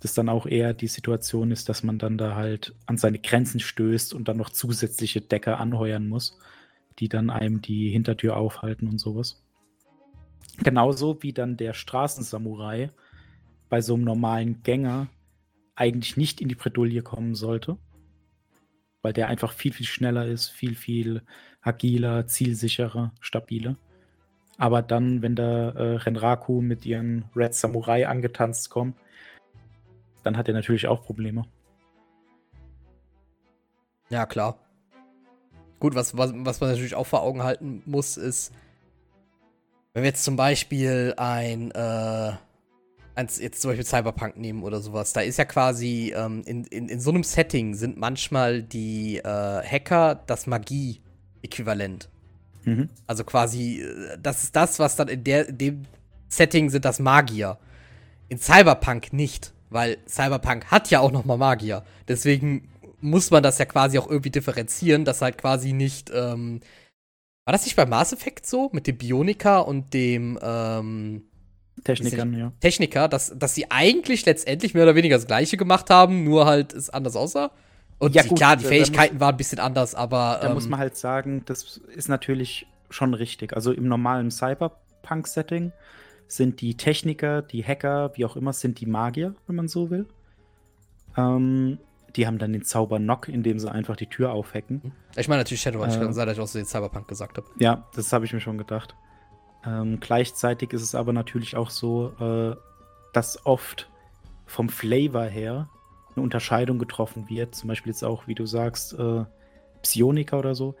das 0.00 0.14
dann 0.14 0.28
auch 0.28 0.46
eher 0.46 0.74
die 0.74 0.88
Situation 0.88 1.50
ist, 1.50 1.68
dass 1.68 1.82
man 1.82 1.98
dann 1.98 2.18
da 2.18 2.34
halt 2.34 2.74
an 2.86 2.98
seine 2.98 3.18
Grenzen 3.18 3.60
stößt 3.60 4.14
und 4.14 4.28
dann 4.28 4.36
noch 4.36 4.50
zusätzliche 4.50 5.20
Decker 5.20 5.58
anheuern 5.58 6.06
muss, 6.06 6.38
die 6.98 7.08
dann 7.08 7.30
einem 7.30 7.62
die 7.62 7.90
Hintertür 7.90 8.36
aufhalten 8.36 8.88
und 8.88 8.98
sowas. 8.98 9.42
Genauso 10.58 11.22
wie 11.22 11.32
dann 11.32 11.56
der 11.56 11.72
Straßensamurai 11.72 12.90
bei 13.68 13.80
so 13.80 13.94
einem 13.94 14.04
normalen 14.04 14.62
Gänger 14.62 15.08
eigentlich 15.74 16.16
nicht 16.16 16.40
in 16.40 16.48
die 16.48 16.54
Bredouille 16.54 17.02
kommen 17.02 17.34
sollte, 17.34 17.76
weil 19.02 19.12
der 19.12 19.28
einfach 19.28 19.52
viel, 19.52 19.72
viel 19.72 19.86
schneller 19.86 20.26
ist, 20.26 20.48
viel, 20.48 20.74
viel 20.74 21.22
agiler, 21.60 22.26
zielsicherer, 22.26 23.12
stabiler. 23.20 23.76
Aber 24.58 24.80
dann, 24.80 25.20
wenn 25.20 25.34
da 25.36 25.70
äh, 25.70 25.96
Renraku 25.96 26.62
mit 26.62 26.86
ihren 26.86 27.26
Red 27.34 27.54
Samurai 27.54 28.08
angetanzt 28.08 28.70
kommt, 28.70 28.96
dann 30.26 30.36
hat 30.36 30.48
er 30.48 30.54
natürlich 30.54 30.86
auch 30.86 31.02
Probleme. 31.02 31.44
Ja, 34.10 34.26
klar. 34.26 34.58
Gut, 35.78 35.94
was, 35.94 36.16
was, 36.16 36.32
was 36.34 36.60
man 36.60 36.70
natürlich 36.70 36.94
auch 36.94 37.06
vor 37.06 37.22
Augen 37.22 37.42
halten 37.42 37.82
muss, 37.86 38.16
ist, 38.16 38.52
wenn 39.92 40.02
wir 40.02 40.10
jetzt 40.10 40.24
zum 40.24 40.36
Beispiel 40.36 41.14
ein, 41.16 41.70
äh, 41.70 42.32
als 43.14 43.38
jetzt 43.38 43.60
zum 43.60 43.70
Beispiel 43.70 43.86
Cyberpunk 43.86 44.36
nehmen 44.36 44.62
oder 44.62 44.80
sowas, 44.80 45.12
da 45.12 45.20
ist 45.20 45.38
ja 45.38 45.44
quasi 45.44 46.12
ähm, 46.16 46.42
in, 46.44 46.64
in, 46.64 46.88
in 46.88 47.00
so 47.00 47.10
einem 47.10 47.22
Setting 47.22 47.74
sind 47.74 47.96
manchmal 47.96 48.62
die 48.62 49.18
äh, 49.18 49.22
Hacker 49.62 50.22
das 50.26 50.46
Magie-Äquivalent. 50.46 52.08
Mhm. 52.64 52.88
Also 53.06 53.24
quasi, 53.24 53.80
äh, 53.80 54.18
das 54.20 54.42
ist 54.42 54.56
das, 54.56 54.78
was 54.78 54.96
dann 54.96 55.08
in, 55.08 55.24
der, 55.24 55.48
in 55.48 55.58
dem 55.58 55.82
Setting 56.28 56.70
sind 56.70 56.84
das 56.84 56.98
Magier. 56.98 57.58
In 58.28 58.38
Cyberpunk 58.38 59.12
nicht, 59.12 59.52
weil 59.70 59.98
Cyberpunk 60.08 60.66
hat 60.70 60.90
ja 60.90 61.00
auch 61.00 61.12
noch 61.12 61.24
mal 61.24 61.36
Magier. 61.36 61.84
Deswegen 62.08 62.68
muss 63.00 63.30
man 63.30 63.42
das 63.42 63.58
ja 63.58 63.64
quasi 63.64 63.98
auch 63.98 64.08
irgendwie 64.08 64.30
differenzieren, 64.30 65.04
dass 65.04 65.22
halt 65.22 65.38
quasi 65.38 65.72
nicht, 65.72 66.10
ähm, 66.14 66.60
war 67.44 67.52
das 67.52 67.64
nicht 67.64 67.76
bei 67.76 67.86
Mass 67.86 68.12
Effect 68.12 68.46
so? 68.46 68.70
Mit 68.72 68.86
dem 68.86 68.96
Bionika 68.96 69.58
und 69.58 69.94
dem, 69.94 70.38
ähm, 70.42 71.22
Technikern, 71.84 72.32
ja. 72.34 72.52
Techniker, 72.60 73.06
dass, 73.06 73.32
dass 73.38 73.54
sie 73.54 73.70
eigentlich 73.70 74.24
letztendlich 74.24 74.74
mehr 74.74 74.84
oder 74.84 74.94
weniger 74.94 75.16
das 75.16 75.26
Gleiche 75.26 75.56
gemacht 75.56 75.90
haben, 75.90 76.24
nur 76.24 76.46
halt 76.46 76.72
es 76.72 76.90
anders 76.90 77.16
aussah. 77.16 77.50
Und 77.98 78.14
ja, 78.14 78.22
die, 78.22 78.30
gut, 78.30 78.38
klar, 78.38 78.56
die 78.56 78.64
Fähigkeiten 78.64 79.14
muss, 79.14 79.20
waren 79.20 79.34
ein 79.34 79.38
bisschen 79.38 79.58
anders, 79.58 79.94
aber. 79.94 80.38
Da 80.40 80.48
ähm, 80.48 80.54
muss 80.54 80.68
man 80.68 80.80
halt 80.80 80.96
sagen, 80.96 81.42
das 81.46 81.80
ist 81.94 82.08
natürlich 82.08 82.66
schon 82.90 83.14
richtig. 83.14 83.54
Also 83.54 83.72
im 83.72 83.88
normalen 83.88 84.30
Cyberpunk-Setting 84.30 85.72
sind 86.28 86.60
die 86.60 86.76
Techniker, 86.76 87.42
die 87.42 87.64
Hacker, 87.64 88.12
wie 88.14 88.24
auch 88.24 88.36
immer, 88.36 88.52
sind 88.52 88.80
die 88.80 88.86
Magier, 88.86 89.34
wenn 89.46 89.56
man 89.56 89.68
so 89.68 89.90
will. 89.90 90.06
Ähm, 91.16 91.78
die 92.16 92.26
haben 92.26 92.38
dann 92.38 92.52
den 92.52 92.64
Zauber 92.64 92.98
Knock, 92.98 93.28
indem 93.28 93.58
sie 93.58 93.70
einfach 93.70 93.96
die 93.96 94.06
Tür 94.06 94.32
aufhacken. 94.32 94.92
Ich 95.16 95.28
meine 95.28 95.40
natürlich 95.40 95.60
Shadowrun, 95.60 95.88
äh, 95.88 95.92
ich 95.92 95.98
kann 95.98 96.14
dass 96.14 96.32
ich 96.32 96.40
auch 96.40 96.46
so 96.46 96.58
den 96.58 96.66
Cyberpunk 96.66 97.08
gesagt 97.08 97.36
habe. 97.36 97.46
Ja, 97.58 97.86
das 97.94 98.12
habe 98.12 98.24
ich 98.24 98.32
mir 98.32 98.40
schon 98.40 98.58
gedacht. 98.58 98.94
Ähm, 99.64 99.98
gleichzeitig 100.00 100.72
ist 100.72 100.82
es 100.82 100.94
aber 100.94 101.12
natürlich 101.12 101.56
auch 101.56 101.70
so, 101.70 102.12
äh, 102.20 102.56
dass 103.12 103.44
oft 103.44 103.90
vom 104.46 104.68
Flavor 104.68 105.24
her 105.24 105.68
eine 106.14 106.22
Unterscheidung 106.22 106.78
getroffen 106.78 107.28
wird. 107.28 107.54
Zum 107.54 107.68
Beispiel 107.68 107.92
jetzt 107.92 108.04
auch, 108.04 108.26
wie 108.26 108.34
du 108.34 108.46
sagst, 108.46 108.94
äh, 108.94 109.24
Psioniker 109.82 110.38
oder 110.38 110.54
so. 110.54 110.74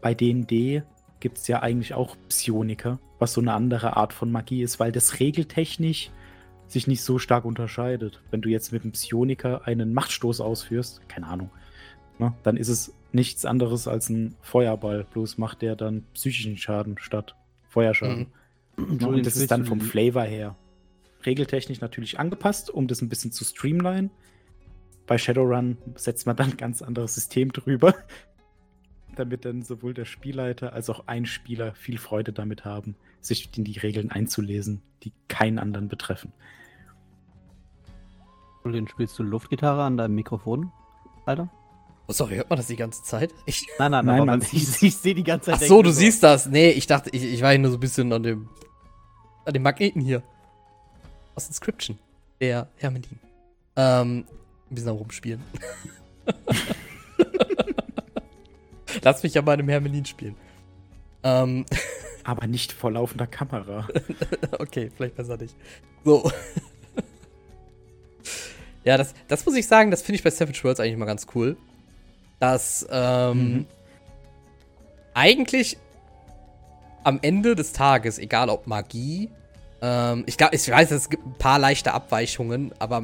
Bei 0.00 0.14
D&D 0.14 0.82
gibt 1.20 1.38
es 1.38 1.48
ja 1.48 1.62
eigentlich 1.62 1.94
auch 1.94 2.16
Psioniker, 2.28 2.98
was 3.18 3.32
so 3.32 3.40
eine 3.40 3.52
andere 3.52 3.96
Art 3.96 4.12
von 4.12 4.30
Magie 4.30 4.62
ist, 4.62 4.78
weil 4.80 4.92
das 4.92 5.20
regeltechnisch 5.20 6.10
sich 6.66 6.86
nicht 6.86 7.02
so 7.02 7.18
stark 7.18 7.44
unterscheidet. 7.44 8.22
Wenn 8.30 8.42
du 8.42 8.48
jetzt 8.48 8.72
mit 8.72 8.82
einem 8.82 8.92
Psioniker 8.92 9.66
einen 9.66 9.94
Machtstoß 9.94 10.40
ausführst, 10.40 11.08
keine 11.08 11.26
Ahnung, 11.26 11.50
ne, 12.18 12.34
dann 12.42 12.56
ist 12.56 12.68
es 12.68 12.94
nichts 13.12 13.44
anderes 13.44 13.88
als 13.88 14.10
ein 14.10 14.34
Feuerball, 14.42 15.04
bloß 15.04 15.38
macht 15.38 15.62
der 15.62 15.76
dann 15.76 16.04
psychischen 16.14 16.56
Schaden 16.58 16.98
statt 16.98 17.36
Feuerschaden. 17.68 18.28
Mhm. 18.76 19.04
Und 19.04 19.26
das 19.26 19.36
ist 19.36 19.50
dann 19.50 19.64
vom 19.64 19.80
Flavor 19.80 20.22
her 20.22 20.56
regeltechnisch 21.26 21.80
natürlich 21.80 22.18
angepasst, 22.18 22.70
um 22.70 22.86
das 22.86 23.02
ein 23.02 23.08
bisschen 23.08 23.32
zu 23.32 23.44
streamline. 23.44 24.10
Bei 25.06 25.18
Shadowrun 25.18 25.78
setzt 25.96 26.26
man 26.26 26.36
dann 26.36 26.50
ein 26.50 26.56
ganz 26.56 26.82
anderes 26.82 27.14
System 27.14 27.52
drüber, 27.52 27.94
damit 29.18 29.44
dann 29.44 29.62
sowohl 29.62 29.94
der 29.94 30.04
Spielleiter 30.04 30.72
als 30.72 30.90
auch 30.90 31.04
ein 31.06 31.26
Spieler 31.26 31.74
viel 31.74 31.98
Freude 31.98 32.32
damit 32.32 32.64
haben, 32.64 32.96
sich 33.20 33.50
in 33.56 33.64
die 33.64 33.78
Regeln 33.78 34.10
einzulesen, 34.10 34.82
die 35.02 35.12
keinen 35.28 35.58
anderen 35.58 35.88
betreffen. 35.88 36.32
Den 38.64 38.88
spielst 38.88 39.18
du 39.18 39.22
Luftgitarre 39.22 39.82
an 39.82 39.96
deinem 39.96 40.14
Mikrofon, 40.14 40.70
Alter? 41.24 41.48
Oh, 42.06 42.12
sorry, 42.12 42.36
hört 42.36 42.50
man 42.50 42.58
das 42.58 42.66
die 42.66 42.76
ganze 42.76 43.02
Zeit? 43.02 43.32
Ich, 43.46 43.66
nein, 43.78 43.90
nein, 43.90 44.04
nein, 44.04 44.26
man 44.26 44.40
sieht, 44.40 44.82
ich 44.82 44.96
sehe 44.96 45.14
die 45.14 45.24
ganze 45.24 45.52
Zeit. 45.52 45.60
Ach 45.62 45.66
so, 45.66 45.82
du 45.82 45.90
so. 45.90 46.00
siehst 46.00 46.22
das. 46.22 46.46
Nee, 46.46 46.70
ich 46.70 46.86
dachte, 46.86 47.10
ich, 47.10 47.24
ich 47.24 47.42
war 47.42 47.50
hier 47.50 47.58
nur 47.58 47.70
so 47.70 47.76
ein 47.76 47.80
bisschen 47.80 48.12
an 48.12 48.22
dem, 48.22 48.48
an 49.44 49.54
dem 49.54 49.62
Magneten 49.62 50.00
hier. 50.02 50.22
Aus 51.34 51.48
Inscription. 51.48 51.98
Der 52.40 52.68
Hermelin. 52.76 53.18
Ähm, 53.76 54.24
ein 54.70 54.74
bisschen 54.74 54.90
am 54.90 54.96
Rumspielen. 54.96 55.42
Lass 59.02 59.22
mich 59.22 59.34
ja 59.34 59.42
mal 59.42 59.52
einem 59.52 59.68
Hermelin 59.68 60.04
spielen. 60.04 60.36
Ähm. 61.22 61.64
Aber 62.24 62.46
nicht 62.46 62.72
vor 62.72 62.92
laufender 62.92 63.26
Kamera. 63.26 63.88
okay, 64.58 64.90
vielleicht 64.94 65.16
besser 65.16 65.38
nicht. 65.38 65.56
So. 66.04 66.30
ja, 68.84 68.98
das, 68.98 69.14
das 69.28 69.46
muss 69.46 69.56
ich 69.56 69.66
sagen, 69.66 69.90
das 69.90 70.02
finde 70.02 70.16
ich 70.16 70.22
bei 70.22 70.30
Savage 70.30 70.62
Worlds 70.62 70.78
eigentlich 70.78 70.98
mal 70.98 71.06
ganz 71.06 71.26
cool 71.34 71.56
dass 72.38 72.86
ähm, 72.90 73.52
mhm. 73.52 73.66
eigentlich 75.14 75.76
am 77.04 77.18
Ende 77.22 77.54
des 77.54 77.72
Tages, 77.72 78.18
egal 78.18 78.50
ob 78.50 78.66
Magie, 78.66 79.30
ähm, 79.80 80.24
ich 80.26 80.36
glaube, 80.36 80.56
ich 80.56 80.68
weiß, 80.68 80.90
es 80.90 81.08
gibt 81.08 81.24
ein 81.24 81.34
paar 81.38 81.58
leichte 81.58 81.94
Abweichungen, 81.94 82.72
aber 82.78 83.02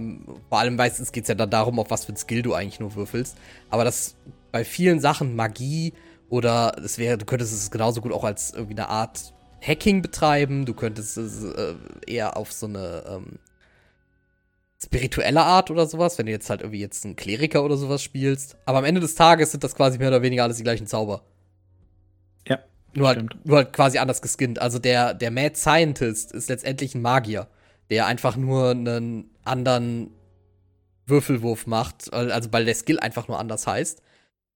vor 0.49 0.59
allem 0.59 0.77
meistens 0.77 1.13
geht 1.13 1.25
es 1.25 1.29
ja 1.29 1.35
dann 1.35 1.51
darum, 1.51 1.79
auf 1.79 1.91
was 1.91 2.05
für 2.05 2.13
ein 2.13 2.17
Skill 2.17 2.43
du 2.43 2.55
eigentlich 2.55 2.81
nur 2.81 2.95
würfelst. 2.95 3.37
Aber 3.71 3.85
das 3.85 4.17
bei 4.55 4.65
vielen 4.65 5.01
Sachen 5.01 5.35
Magie 5.35 5.95
oder 6.29 6.77
es 6.79 6.97
wäre, 6.97 7.19
du 7.19 7.25
könntest 7.25 7.53
es 7.53 7.73
genauso 7.73 8.01
gut 8.01 8.13
auch 8.13 8.23
als 8.23 8.53
irgendwie 8.53 8.77
eine 8.77 8.89
Art 8.89 9.35
Hacking 9.61 10.01
betreiben, 10.01 10.65
du 10.65 10.75
könntest 10.75 11.17
es 11.17 11.43
äh, 11.43 11.75
eher 12.07 12.37
auf 12.37 12.53
so 12.53 12.67
eine 12.67 13.03
ähm, 13.05 13.41
spirituelle 14.81 15.43
Art 15.43 15.73
oder 15.73 15.89
sowas, 15.89 16.19
wenn 16.19 16.27
du 16.27 16.33
jetzt 16.33 16.51
halt 16.51 16.61
irgendwie 16.61 16.79
jetzt 16.79 17.05
einen 17.05 17.17
Kleriker 17.17 17.65
oder 17.65 17.77
sowas 17.77 18.01
spielst. 18.01 18.57
Aber 18.65 18.79
am 18.79 18.85
Ende 18.85 19.01
des 19.01 19.17
Tages 19.17 19.51
sind 19.51 19.65
das 19.65 19.75
quasi 19.75 19.99
mehr 19.99 20.07
oder 20.07 20.23
weniger 20.23 20.45
alles 20.45 20.59
die 20.59 20.63
gleichen 20.63 20.87
Zauber. 20.87 21.25
Ja. 22.47 22.61
Nur 22.95 23.09
halt, 23.09 23.45
nur 23.45 23.57
halt 23.57 23.73
quasi 23.73 23.99
anders 23.99 24.23
geskinnt. 24.23 24.61
Also 24.61 24.79
der, 24.79 25.15
der 25.15 25.33
Mad 25.33 25.57
Scientist 25.57 26.31
ist 26.31 26.49
letztendlich 26.49 26.95
ein 26.95 27.03
Magier, 27.03 27.49
der 27.91 28.07
einfach 28.07 28.37
nur 28.37 28.71
einen 28.71 29.33
anderen 29.43 30.13
Würfelwurf 31.07 31.67
macht. 31.67 32.15
Also 32.15 32.53
weil 32.53 32.67
der 32.67 32.77
Skill 32.77 33.01
einfach 33.01 33.27
nur 33.27 33.41
anders 33.41 33.67
heißt. 33.67 34.01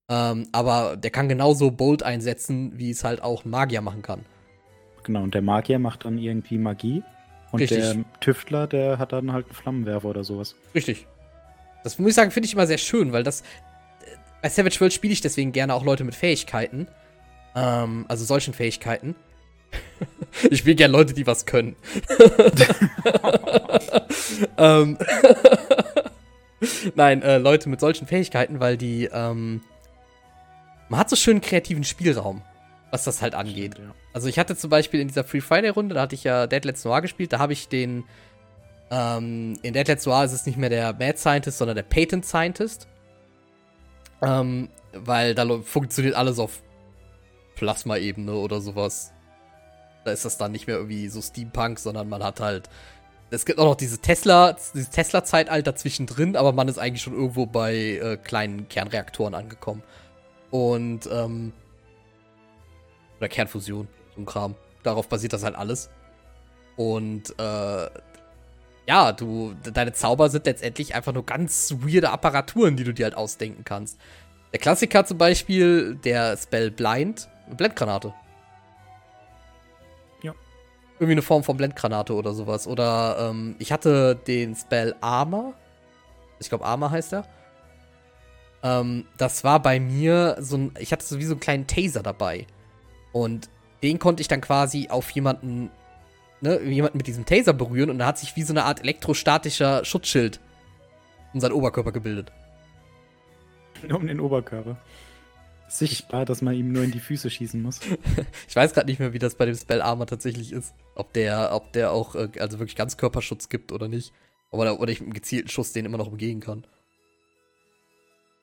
Ähm, 0.09 0.49
aber 0.53 0.97
der 0.97 1.11
kann 1.11 1.29
genauso 1.29 1.71
Bolt 1.71 2.03
einsetzen, 2.03 2.73
wie 2.77 2.91
es 2.91 3.05
halt 3.05 3.23
auch 3.23 3.45
ein 3.45 3.51
Magier 3.51 3.83
machen 3.83 4.03
kann. 4.03 4.25
Genau, 5.05 5.23
und 5.23 5.35
der 5.35 5.43
Magier 5.43 5.79
macht 5.79 6.05
dann 6.05 6.19
irgendwie 6.19 6.59
Magie 6.59 7.03
und 7.51 7.61
Richtig. 7.61 7.79
der 7.79 8.05
Tüftler, 8.21 8.67
der 8.67 8.99
hat 8.99 9.13
dann 9.13 9.33
halt 9.33 9.47
einen 9.47 9.55
Flammenwerfer 9.55 10.09
oder 10.09 10.25
sowas. 10.25 10.55
Richtig. 10.75 11.07
Das 11.85 11.99
muss 11.99 12.11
ich 12.11 12.15
sagen, 12.15 12.31
finde 12.31 12.47
ich 12.47 12.55
immer 12.55 12.67
sehr 12.67 12.79
schön, 12.79 13.13
weil 13.13 13.23
das. 13.23 13.41
Äh, 13.41 13.45
bei 14.43 14.49
Savage 14.49 14.81
World 14.81 14.93
spiele 14.93 15.13
ich 15.13 15.21
deswegen 15.21 15.53
gerne 15.53 15.75
auch 15.75 15.85
Leute 15.85 16.05
mit 16.05 16.15
Fähigkeiten. 16.15 16.89
Ähm, 17.55 18.05
also 18.09 18.25
solchen 18.25 18.55
Fähigkeiten. 18.55 19.15
ich 20.51 20.61
spiele 20.61 20.77
gerne 20.77 20.93
Leute, 20.93 21.15
die 21.15 21.27
was 21.27 21.47
können. 21.47 21.77
ähm, 24.59 24.99
Nein, 26.95 27.23
äh, 27.23 27.39
Leute 27.39 27.69
mit 27.69 27.81
solchen 27.81 28.07
Fähigkeiten, 28.07 28.61
weil 28.61 28.77
die, 28.77 29.09
ähm, 29.13 29.61
man 30.89 31.01
hat 31.01 31.10
so 31.10 31.16
schönen 31.16 31.40
kreativen 31.40 31.85
Spielraum 31.85 32.43
was 32.90 33.05
das 33.05 33.23
halt 33.23 33.35
angeht. 33.35 33.74
Stimmt, 33.74 33.89
ja. 33.89 33.94
Also 34.12 34.28
ich 34.28 34.39
hatte 34.39 34.56
zum 34.56 34.70
Beispiel 34.70 35.01
in 35.01 35.09
dieser 35.09 35.24
Free 35.24 35.40
Friday-Runde, 35.40 35.94
da 35.94 36.02
hatte 36.02 36.15
ich 36.15 36.24
ja 36.24 36.47
Dead 36.47 36.65
Let's 36.65 36.85
Noir 36.85 37.02
gespielt, 37.02 37.32
da 37.32 37.39
habe 37.39 37.52
ich 37.52 37.69
den, 37.69 38.05
ähm, 38.90 39.59
in 39.62 39.74
Dead 39.74 39.86
Let's 39.86 40.06
Noir 40.06 40.24
ist 40.24 40.32
es 40.32 40.47
nicht 40.47 40.59
mehr 40.59 40.70
der 40.70 40.93
Mad 40.94 41.19
Scientist, 41.19 41.59
sondern 41.59 41.77
der 41.77 41.82
Patent 41.82 42.24
Scientist. 42.24 42.89
Ähm, 44.20 44.69
weil 44.93 45.35
da 45.35 45.47
funktioniert 45.60 46.16
alles 46.16 46.39
auf 46.39 46.62
Plasma-Ebene 47.55 48.32
oder 48.32 48.60
sowas. 48.60 49.12
Da 50.05 50.12
ist 50.12 50.24
das 50.24 50.39
dann 50.39 50.51
nicht 50.51 50.66
mehr 50.66 50.77
irgendwie 50.77 51.09
so 51.09 51.20
Steampunk, 51.20 51.78
sondern 51.78 52.09
man 52.09 52.23
hat 52.23 52.40
halt. 52.40 52.69
Es 53.31 53.44
gibt 53.44 53.59
auch 53.59 53.66
noch 53.66 53.74
diese 53.74 53.98
Tesla, 53.98 54.56
dieses 54.74 54.89
Tesla-Zeitalter 54.89 55.77
zwischendrin, 55.77 56.35
aber 56.35 56.52
man 56.52 56.66
ist 56.66 56.78
eigentlich 56.78 57.02
schon 57.02 57.12
irgendwo 57.12 57.44
bei 57.44 57.74
äh, 57.74 58.16
kleinen 58.16 58.69
Kernreaktoren 58.69 59.35
angekommen. 59.35 59.82
Und 60.51 61.09
ähm, 61.12 61.53
oder 63.19 63.29
Kernfusion, 63.29 63.89
so 64.15 64.20
ein 64.20 64.27
Kram. 64.27 64.55
Darauf 64.83 65.09
basiert 65.09 65.33
das 65.33 65.45
halt 65.45 65.57
alles. 65.57 65.91
Und 66.77 67.39
äh, 67.39 67.89
ja, 68.87 69.12
du, 69.12 69.55
deine 69.73 69.93
Zauber 69.93 70.31
sind 70.31 70.47
letztendlich 70.47 70.95
einfach 70.95 71.12
nur 71.12 71.27
ganz 71.27 71.75
weirde 71.81 72.11
Apparaturen, 72.11 72.77
die 72.77 72.85
du 72.85 72.95
dir 72.95 73.05
halt 73.05 73.16
ausdenken 73.16 73.65
kannst. 73.65 73.99
Der 74.53 74.61
Klassiker 74.61 75.05
zum 75.05 75.19
Beispiel, 75.19 75.97
der 75.97 76.37
Spell 76.37 76.70
Blind, 76.70 77.29
Blendgranate. 77.55 78.15
Ja. 80.23 80.33
Irgendwie 80.95 81.12
eine 81.12 81.23
Form 81.23 81.45
von 81.45 81.57
Blendgranate 81.57 82.15
oder 82.15 82.33
sowas. 82.33 82.66
Oder 82.66 83.29
ähm, 83.29 83.57
ich 83.59 83.73
hatte 83.73 84.15
den 84.15 84.55
Spell 84.55 84.95
Armor. 85.01 85.53
Ich 86.39 86.49
glaube, 86.49 86.65
Armor 86.65 86.91
heißt 86.91 87.12
er. 87.12 87.27
Ähm, 88.63 89.07
das 89.17 89.45
war 89.45 89.61
bei 89.63 89.81
mir 89.81 90.37
so 90.41 90.57
ein. 90.57 90.75
Ich 90.79 90.93
hatte 90.93 91.05
so 91.05 91.19
wie 91.19 91.25
so 91.25 91.35
einen 91.35 91.41
kleinen 91.41 91.67
Taser 91.67 92.03
dabei. 92.03 92.47
Und 93.13 93.49
den 93.83 93.99
konnte 93.99 94.21
ich 94.21 94.29
dann 94.29 94.41
quasi 94.41 94.89
auf 94.89 95.11
jemanden, 95.11 95.71
ne, 96.41 96.61
jemanden 96.63 96.99
mit 96.99 97.07
diesem 97.07 97.25
Taser 97.25 97.53
berühren 97.53 97.91
und 97.91 97.99
da 97.99 98.07
hat 98.07 98.19
sich 98.19 98.37
wie 98.37 98.43
so 98.43 98.53
eine 98.53 98.65
Art 98.65 98.81
elektrostatischer 98.81 99.85
Schutzschild 99.85 100.41
um 101.33 101.41
seinen 101.41 101.53
Oberkörper 101.53 101.93
gebildet. 101.93 102.33
Um 103.95 104.09
den 104.09 104.19
Oberkörper. 104.19 104.77
Sichtbar, 105.69 106.25
dass 106.25 106.43
man 106.43 106.55
ihm 106.55 106.73
nur 106.73 106.83
in 106.83 106.91
die 106.91 106.99
Füße 106.99 107.31
schießen 107.31 107.63
muss. 107.63 107.79
ich 108.49 108.57
weiß 108.57 108.73
gerade 108.73 108.89
nicht 108.89 108.99
mehr, 108.99 109.13
wie 109.13 109.21
das 109.21 109.37
bei 109.37 109.47
dem 109.47 109.55
Spell 109.55 109.83
Armor 109.83 110.07
tatsächlich 110.07 110.51
ist. 110.53 110.75
Ob 110.97 111.13
der, 111.13 111.51
ob 111.53 111.73
der 111.73 111.93
auch 111.93 112.17
äh, 112.17 112.29
also 112.41 112.59
wirklich 112.59 112.75
ganz 112.75 112.97
Körperschutz 112.97 113.49
gibt 113.49 113.71
oder 113.71 113.87
nicht. 113.87 114.13
Oder, 114.51 114.81
oder 114.81 114.91
ich 114.91 115.01
mit 115.01 115.09
einem 115.09 115.15
gezielten 115.15 115.49
Schuss 115.49 115.73
den 115.73 115.85
immer 115.85 115.99
noch 115.99 116.09
umgehen 116.09 116.41
kann. 116.41 116.67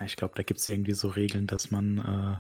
Ich 0.04 0.16
glaube, 0.16 0.34
da 0.36 0.44
gibt 0.44 0.60
es 0.60 0.70
irgendwie 0.70 0.94
so 0.94 1.08
Regeln, 1.10 1.48
dass 1.48 1.72
man 1.72 1.98
äh, 2.00 2.38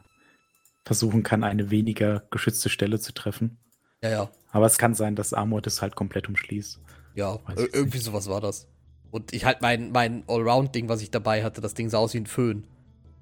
versuchen 0.83 1.23
kann, 1.23 1.43
eine 1.43 1.71
weniger 1.71 2.23
geschützte 2.29 2.69
Stelle 2.69 2.99
zu 2.99 3.13
treffen. 3.13 3.57
Ja, 4.03 4.09
ja. 4.09 4.29
Aber 4.51 4.65
es 4.65 4.77
kann 4.77 4.93
sein, 4.93 5.15
dass 5.15 5.33
Armor 5.33 5.61
das 5.61 5.81
halt 5.81 5.95
komplett 5.95 6.27
umschließt. 6.27 6.79
Ja, 7.15 7.39
irgendwie 7.55 7.97
nicht. 7.97 8.03
sowas 8.03 8.29
war 8.29 8.41
das. 8.41 8.67
Und 9.11 9.33
ich 9.33 9.45
halt 9.45 9.61
mein, 9.61 9.91
mein 9.91 10.23
Allround-Ding, 10.27 10.89
was 10.89 11.01
ich 11.01 11.11
dabei 11.11 11.43
hatte, 11.43 11.61
das 11.61 11.73
Ding 11.73 11.89
sah 11.89 11.99
aus 11.99 12.13
wie 12.13 12.19
ein 12.19 12.25
Föhn. 12.25 12.67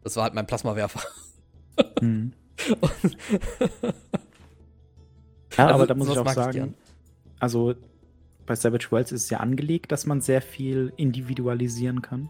Das 0.01 0.15
war 0.15 0.23
halt 0.23 0.33
mein 0.33 0.47
Plasmawerfer. 0.47 1.01
Mhm. 2.01 2.33
ja, 5.57 5.67
also, 5.67 5.73
aber 5.73 5.87
da 5.87 5.95
muss 5.95 6.09
ich 6.09 6.17
auch 6.17 6.29
sagen, 6.29 6.75
ich 6.77 7.41
also 7.41 7.75
bei 8.45 8.55
Savage 8.55 8.87
Worlds 8.91 9.11
ist 9.11 9.23
es 9.23 9.29
ja 9.29 9.39
angelegt, 9.39 9.91
dass 9.91 10.05
man 10.05 10.21
sehr 10.21 10.41
viel 10.41 10.93
individualisieren 10.97 12.01
kann. 12.01 12.29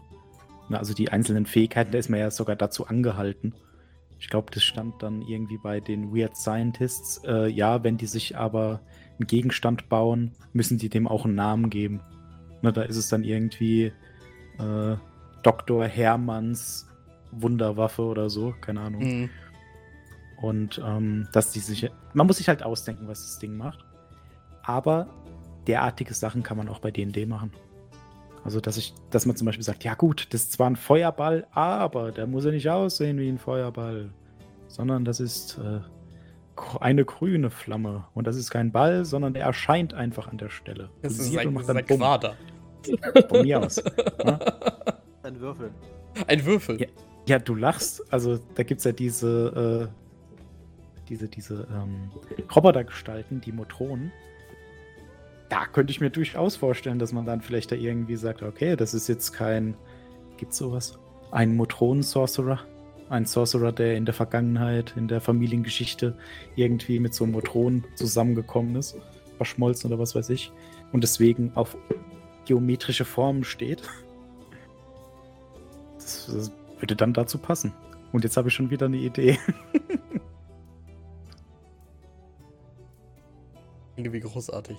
Also 0.70 0.94
die 0.94 1.10
einzelnen 1.10 1.46
Fähigkeiten, 1.46 1.92
da 1.92 1.98
ist 1.98 2.08
man 2.08 2.20
ja 2.20 2.30
sogar 2.30 2.56
dazu 2.56 2.86
angehalten. 2.86 3.54
Ich 4.18 4.28
glaube, 4.30 4.50
das 4.52 4.62
stand 4.62 5.02
dann 5.02 5.22
irgendwie 5.22 5.58
bei 5.58 5.80
den 5.80 6.14
Weird 6.14 6.36
Scientists. 6.36 7.22
Äh, 7.24 7.48
ja, 7.48 7.84
wenn 7.84 7.98
die 7.98 8.06
sich 8.06 8.36
aber 8.36 8.80
einen 9.18 9.26
Gegenstand 9.26 9.88
bauen, 9.88 10.32
müssen 10.52 10.78
die 10.78 10.88
dem 10.88 11.06
auch 11.06 11.24
einen 11.24 11.34
Namen 11.34 11.70
geben. 11.70 12.00
Na, 12.62 12.72
da 12.72 12.82
ist 12.82 12.96
es 12.96 13.08
dann 13.08 13.24
irgendwie 13.24 13.92
äh, 14.58 14.96
Dr. 15.42 15.84
Hermanns 15.84 16.88
Wunderwaffe 17.32 18.02
oder 18.02 18.30
so, 18.30 18.54
keine 18.60 18.80
Ahnung. 18.80 19.02
Mhm. 19.02 19.30
Und 20.40 20.80
ähm, 20.84 21.28
dass 21.32 21.52
die 21.52 21.60
sich. 21.60 21.90
Man 22.12 22.26
muss 22.26 22.38
sich 22.38 22.48
halt 22.48 22.62
ausdenken, 22.62 23.08
was 23.08 23.22
das 23.22 23.38
Ding 23.38 23.56
macht. 23.56 23.84
Aber 24.62 25.08
derartige 25.66 26.14
Sachen 26.14 26.42
kann 26.42 26.56
man 26.56 26.68
auch 26.68 26.78
bei 26.78 26.90
DD 26.90 27.26
machen. 27.26 27.52
Also, 28.44 28.60
dass 28.60 28.76
ich, 28.76 28.94
dass 29.10 29.24
man 29.24 29.36
zum 29.36 29.46
Beispiel 29.46 29.64
sagt, 29.64 29.84
ja 29.84 29.94
gut, 29.94 30.26
das 30.30 30.42
ist 30.42 30.52
zwar 30.52 30.68
ein 30.68 30.76
Feuerball, 30.76 31.46
aber 31.52 32.12
der 32.12 32.26
muss 32.26 32.44
ja 32.44 32.50
nicht 32.50 32.68
aussehen 32.68 33.18
wie 33.18 33.28
ein 33.28 33.38
Feuerball, 33.38 34.10
sondern 34.68 35.06
das 35.06 35.18
ist 35.18 35.58
äh, 35.58 35.80
eine 36.80 37.06
grüne 37.06 37.48
Flamme. 37.48 38.04
Und 38.12 38.26
das 38.26 38.36
ist 38.36 38.50
kein 38.50 38.70
Ball, 38.70 39.06
sondern 39.06 39.32
der 39.32 39.44
erscheint 39.44 39.94
einfach 39.94 40.28
an 40.28 40.36
der 40.36 40.50
Stelle. 40.50 40.90
Das 41.00 41.18
ist 41.18 41.36
ein, 41.36 41.54
macht 41.54 41.68
dann 41.68 41.78
ein 41.78 41.86
Quader. 41.86 42.34
Von 43.30 43.42
mir 43.42 43.60
aus. 43.60 43.82
Ja? 44.22 44.38
Ein 45.22 45.40
Würfel. 45.40 45.70
Ein 46.26 46.44
Würfel. 46.44 46.78
Ja, 46.78 46.86
ja, 47.26 47.38
du 47.38 47.54
lachst. 47.54 48.02
Also, 48.12 48.38
da 48.54 48.62
gibt 48.62 48.80
es 48.80 48.84
ja 48.84 48.92
diese, 48.92 49.88
äh, 49.90 51.08
diese, 51.08 51.28
diese 51.28 51.66
ähm, 51.72 52.10
Robotergestalten, 52.54 53.40
die 53.40 53.52
Motronen 53.52 54.12
da 55.54 55.66
könnte 55.66 55.92
ich 55.92 56.00
mir 56.00 56.10
durchaus 56.10 56.56
vorstellen, 56.56 56.98
dass 56.98 57.12
man 57.12 57.26
dann 57.26 57.40
vielleicht 57.40 57.70
da 57.70 57.76
irgendwie 57.76 58.16
sagt, 58.16 58.42
okay, 58.42 58.74
das 58.74 58.92
ist 58.92 59.06
jetzt 59.06 59.30
kein, 59.30 59.76
gibt's 60.36 60.56
sowas? 60.56 60.98
Ein 61.30 61.54
Motronen-Sorcerer? 61.54 62.58
Ein 63.08 63.24
Sorcerer, 63.24 63.70
der 63.70 63.96
in 63.96 64.04
der 64.04 64.14
Vergangenheit, 64.14 64.94
in 64.96 65.06
der 65.06 65.20
Familiengeschichte 65.20 66.18
irgendwie 66.56 66.98
mit 66.98 67.14
so 67.14 67.22
einem 67.22 67.34
Motronen 67.34 67.84
zusammengekommen 67.94 68.74
ist, 68.74 68.96
verschmolzen 69.36 69.92
oder 69.92 70.00
was 70.00 70.16
weiß 70.16 70.30
ich, 70.30 70.50
und 70.90 71.04
deswegen 71.04 71.52
auf 71.54 71.76
geometrische 72.46 73.04
Formen 73.04 73.44
steht. 73.44 73.84
Das, 75.98 76.26
das 76.34 76.50
würde 76.80 76.96
dann 76.96 77.12
dazu 77.12 77.38
passen. 77.38 77.72
Und 78.10 78.24
jetzt 78.24 78.36
habe 78.36 78.48
ich 78.48 78.54
schon 78.54 78.70
wieder 78.70 78.86
eine 78.86 78.96
Idee. 78.96 79.38
Irgendwie 83.96 84.18
großartig. 84.18 84.78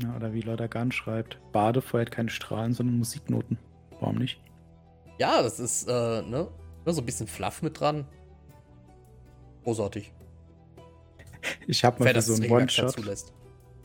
Ja, 0.00 0.16
oder 0.16 0.32
wie 0.32 0.40
Laudagan 0.40 0.92
schreibt, 0.92 1.38
Bade 1.52 1.82
feuert 1.82 2.10
keine 2.10 2.30
Strahlen, 2.30 2.72
sondern 2.72 2.98
Musiknoten. 2.98 3.58
Warum 4.00 4.16
nicht? 4.16 4.40
Ja, 5.18 5.42
das 5.42 5.60
ist, 5.60 5.88
äh, 5.88 6.22
ne? 6.22 6.48
So 6.86 7.00
ein 7.00 7.06
bisschen 7.06 7.26
Fluff 7.28 7.62
mit 7.62 7.78
dran. 7.80 8.06
Großartig. 9.64 10.12
Ich 11.66 11.84
habe 11.84 12.04
mal 12.04 12.14
für 12.14 12.22
so 12.22 12.40
einen 12.40 12.52
One-Shot 12.52 12.94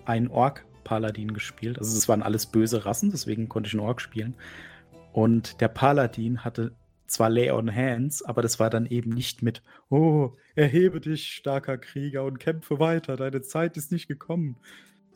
einen 0.06 0.28
Ork-Paladin 0.28 1.34
gespielt. 1.34 1.80
Also 1.80 1.98
es 1.98 2.08
waren 2.08 2.22
alles 2.22 2.46
böse 2.46 2.86
Rassen, 2.86 3.10
deswegen 3.10 3.50
konnte 3.50 3.68
ich 3.68 3.74
einen 3.74 3.82
Ork 3.82 4.00
spielen. 4.00 4.36
Und 5.12 5.60
der 5.60 5.68
Paladin 5.70 6.46
hatte 6.46 6.74
zwar 7.08 7.30
Lay 7.30 7.50
on 7.50 7.74
Hands, 7.74 8.22
aber 8.24 8.44
das 8.44 8.60
war 8.60 8.70
dann 8.70 8.86
eben 8.86 9.10
nicht 9.10 9.42
mit, 9.42 9.64
oh, 9.90 10.34
erhebe 10.56 11.02
dich, 11.02 11.32
starker 11.34 11.78
Krieger, 11.78 12.24
und 12.26 12.40
kämpfe 12.40 12.80
weiter, 12.80 13.16
deine 13.16 13.42
Zeit 13.42 13.78
ist 13.78 13.92
nicht 13.92 14.08
gekommen, 14.08 14.58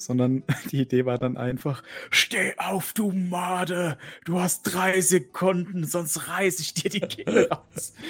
sondern 0.05 0.43
die 0.71 0.81
Idee 0.81 1.05
war 1.05 1.17
dann 1.17 1.37
einfach, 1.37 1.83
steh 2.09 2.53
auf, 2.57 2.93
du 2.93 3.11
Made, 3.11 3.97
du 4.25 4.39
hast 4.39 4.63
drei 4.63 5.01
Sekunden, 5.01 5.85
sonst 5.85 6.27
reiß 6.27 6.59
ich 6.59 6.73
dir 6.73 6.89
die 6.89 7.01
Kehle 7.01 7.49
raus. 7.49 7.93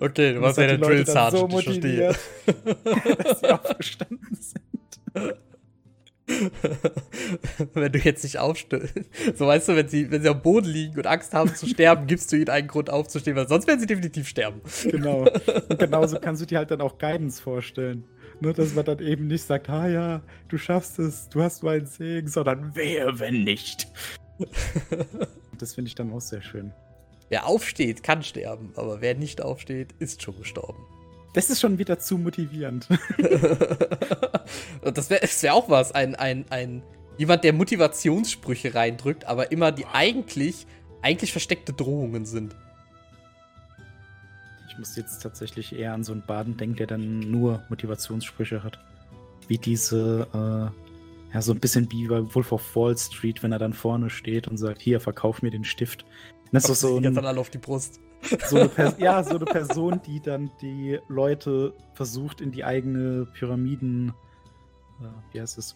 Okay, 0.00 0.34
du 0.34 0.40
warst 0.40 0.58
ja 0.58 0.66
der 0.66 0.78
Drill 0.78 1.06
Sergeant, 1.06 1.52
so 1.52 1.58
ich 1.58 1.64
verstehe. 1.64 2.14
dass 3.24 3.40
sie 3.40 3.46
aufgestanden 3.46 4.38
sind. 4.38 5.36
wenn 7.74 7.92
du 7.92 7.98
jetzt 7.98 8.24
nicht 8.24 8.38
aufstehst. 8.38 8.94
So 9.36 9.46
weißt 9.46 9.68
du, 9.68 9.76
wenn 9.76 9.88
sie, 9.88 10.10
wenn 10.10 10.22
sie 10.22 10.28
am 10.28 10.42
Boden 10.42 10.68
liegen 10.68 10.96
und 10.96 11.06
Angst 11.06 11.34
haben 11.34 11.54
zu 11.54 11.66
sterben, 11.66 12.06
gibst 12.06 12.32
du 12.32 12.36
ihnen 12.36 12.48
einen 12.48 12.68
Grund 12.68 12.90
aufzustehen, 12.90 13.36
weil 13.36 13.48
sonst 13.48 13.66
werden 13.66 13.80
sie 13.80 13.86
definitiv 13.86 14.28
sterben. 14.28 14.60
Genau. 14.84 15.26
Und 15.68 15.78
genauso 15.78 16.18
kannst 16.18 16.42
du 16.42 16.46
dir 16.46 16.58
halt 16.58 16.70
dann 16.70 16.80
auch 16.80 16.98
Guidance 16.98 17.40
vorstellen. 17.40 18.04
Nur, 18.40 18.52
dass 18.52 18.74
man 18.74 18.84
dann 18.84 18.98
eben 18.98 19.26
nicht 19.28 19.44
sagt, 19.44 19.70
ah 19.70 19.88
ja, 19.88 20.22
du 20.48 20.58
schaffst 20.58 20.98
es, 20.98 21.28
du 21.28 21.42
hast 21.42 21.62
meinen 21.62 21.86
Segen, 21.86 22.28
sondern 22.28 22.74
wehe, 22.76 23.18
wenn 23.18 23.44
nicht. 23.44 23.88
das 25.58 25.74
finde 25.74 25.88
ich 25.88 25.94
dann 25.94 26.12
auch 26.12 26.20
sehr 26.20 26.42
schön. 26.42 26.72
Wer 27.28 27.46
aufsteht, 27.46 28.02
kann 28.02 28.22
sterben, 28.22 28.72
aber 28.76 29.00
wer 29.00 29.14
nicht 29.14 29.42
aufsteht, 29.42 29.94
ist 29.98 30.22
schon 30.22 30.36
gestorben. 30.38 30.84
Das 31.32 31.50
ist 31.50 31.60
schon 31.60 31.78
wieder 31.78 31.98
zu 31.98 32.18
motivierend. 32.18 32.88
das 34.82 35.10
wäre 35.10 35.26
wär 35.26 35.54
auch 35.54 35.68
was, 35.68 35.92
ein, 35.92 36.14
ein, 36.14 36.44
ein 36.50 36.82
jemand, 37.18 37.44
der 37.44 37.52
Motivationssprüche 37.52 38.74
reindrückt, 38.74 39.24
aber 39.24 39.50
immer 39.50 39.72
die 39.72 39.86
eigentlich, 39.86 40.66
eigentlich 41.02 41.32
versteckte 41.32 41.72
Drohungen 41.72 42.26
sind. 42.26 42.54
Ich 44.76 44.78
muss 44.78 44.94
jetzt 44.94 45.22
tatsächlich 45.22 45.74
eher 45.74 45.94
an 45.94 46.04
so 46.04 46.12
einen 46.12 46.20
Baden 46.20 46.58
denken, 46.58 46.76
der 46.76 46.86
dann 46.86 47.20
nur 47.20 47.64
Motivationssprüche 47.70 48.62
hat. 48.62 48.78
Wie 49.48 49.56
diese, 49.56 50.28
äh, 50.34 51.34
ja, 51.34 51.40
so 51.40 51.52
ein 51.52 51.60
bisschen 51.60 51.90
wie 51.90 52.06
bei 52.08 52.22
Wolf 52.34 52.52
of 52.52 52.76
Wall 52.76 52.94
Street, 52.98 53.42
wenn 53.42 53.52
er 53.52 53.58
dann 53.58 53.72
vorne 53.72 54.10
steht 54.10 54.48
und 54.48 54.58
sagt, 54.58 54.82
hier, 54.82 55.00
verkauf 55.00 55.40
mir 55.40 55.50
den 55.50 55.64
Stift. 55.64 56.04
Das 56.52 56.68
ist 56.68 56.80
so 56.80 56.98
ein, 56.98 57.14
dann 57.14 57.24
alle 57.24 57.40
auf 57.40 57.48
die 57.48 57.56
Brust. 57.56 58.00
So 58.48 58.58
eine 58.58 58.94
ja, 58.98 59.24
so 59.24 59.36
eine 59.36 59.46
Person, 59.46 60.02
die 60.06 60.20
dann 60.20 60.50
die 60.60 60.98
Leute 61.08 61.72
versucht, 61.94 62.42
in 62.42 62.52
die 62.52 62.62
eigene 62.62 63.24
Pyramiden, 63.32 64.12
äh, 65.00 65.06
wie 65.32 65.40
heißt 65.40 65.56
es? 65.56 65.74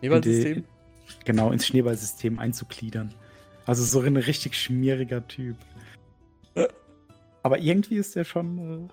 Schneeballsystem? 0.00 0.64
Genau, 1.24 1.52
ins 1.52 1.66
Schneeballsystem 1.66 2.38
einzugliedern. 2.38 3.14
Also 3.64 3.82
so 3.82 4.00
ein 4.00 4.18
richtig 4.18 4.56
schmieriger 4.56 5.26
Typ. 5.26 5.56
Aber 7.42 7.58
irgendwie 7.58 7.96
ist 7.96 8.16
der 8.16 8.24
schon 8.24 8.88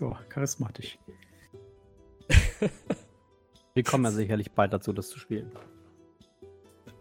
äh, 0.00 0.04
oh, 0.04 0.16
charismatisch. 0.28 0.98
Wir 3.74 3.82
kommen 3.82 4.04
ja 4.04 4.10
sicherlich 4.10 4.52
bald 4.52 4.72
dazu, 4.72 4.92
das 4.92 5.08
zu 5.08 5.18
spielen. 5.18 5.50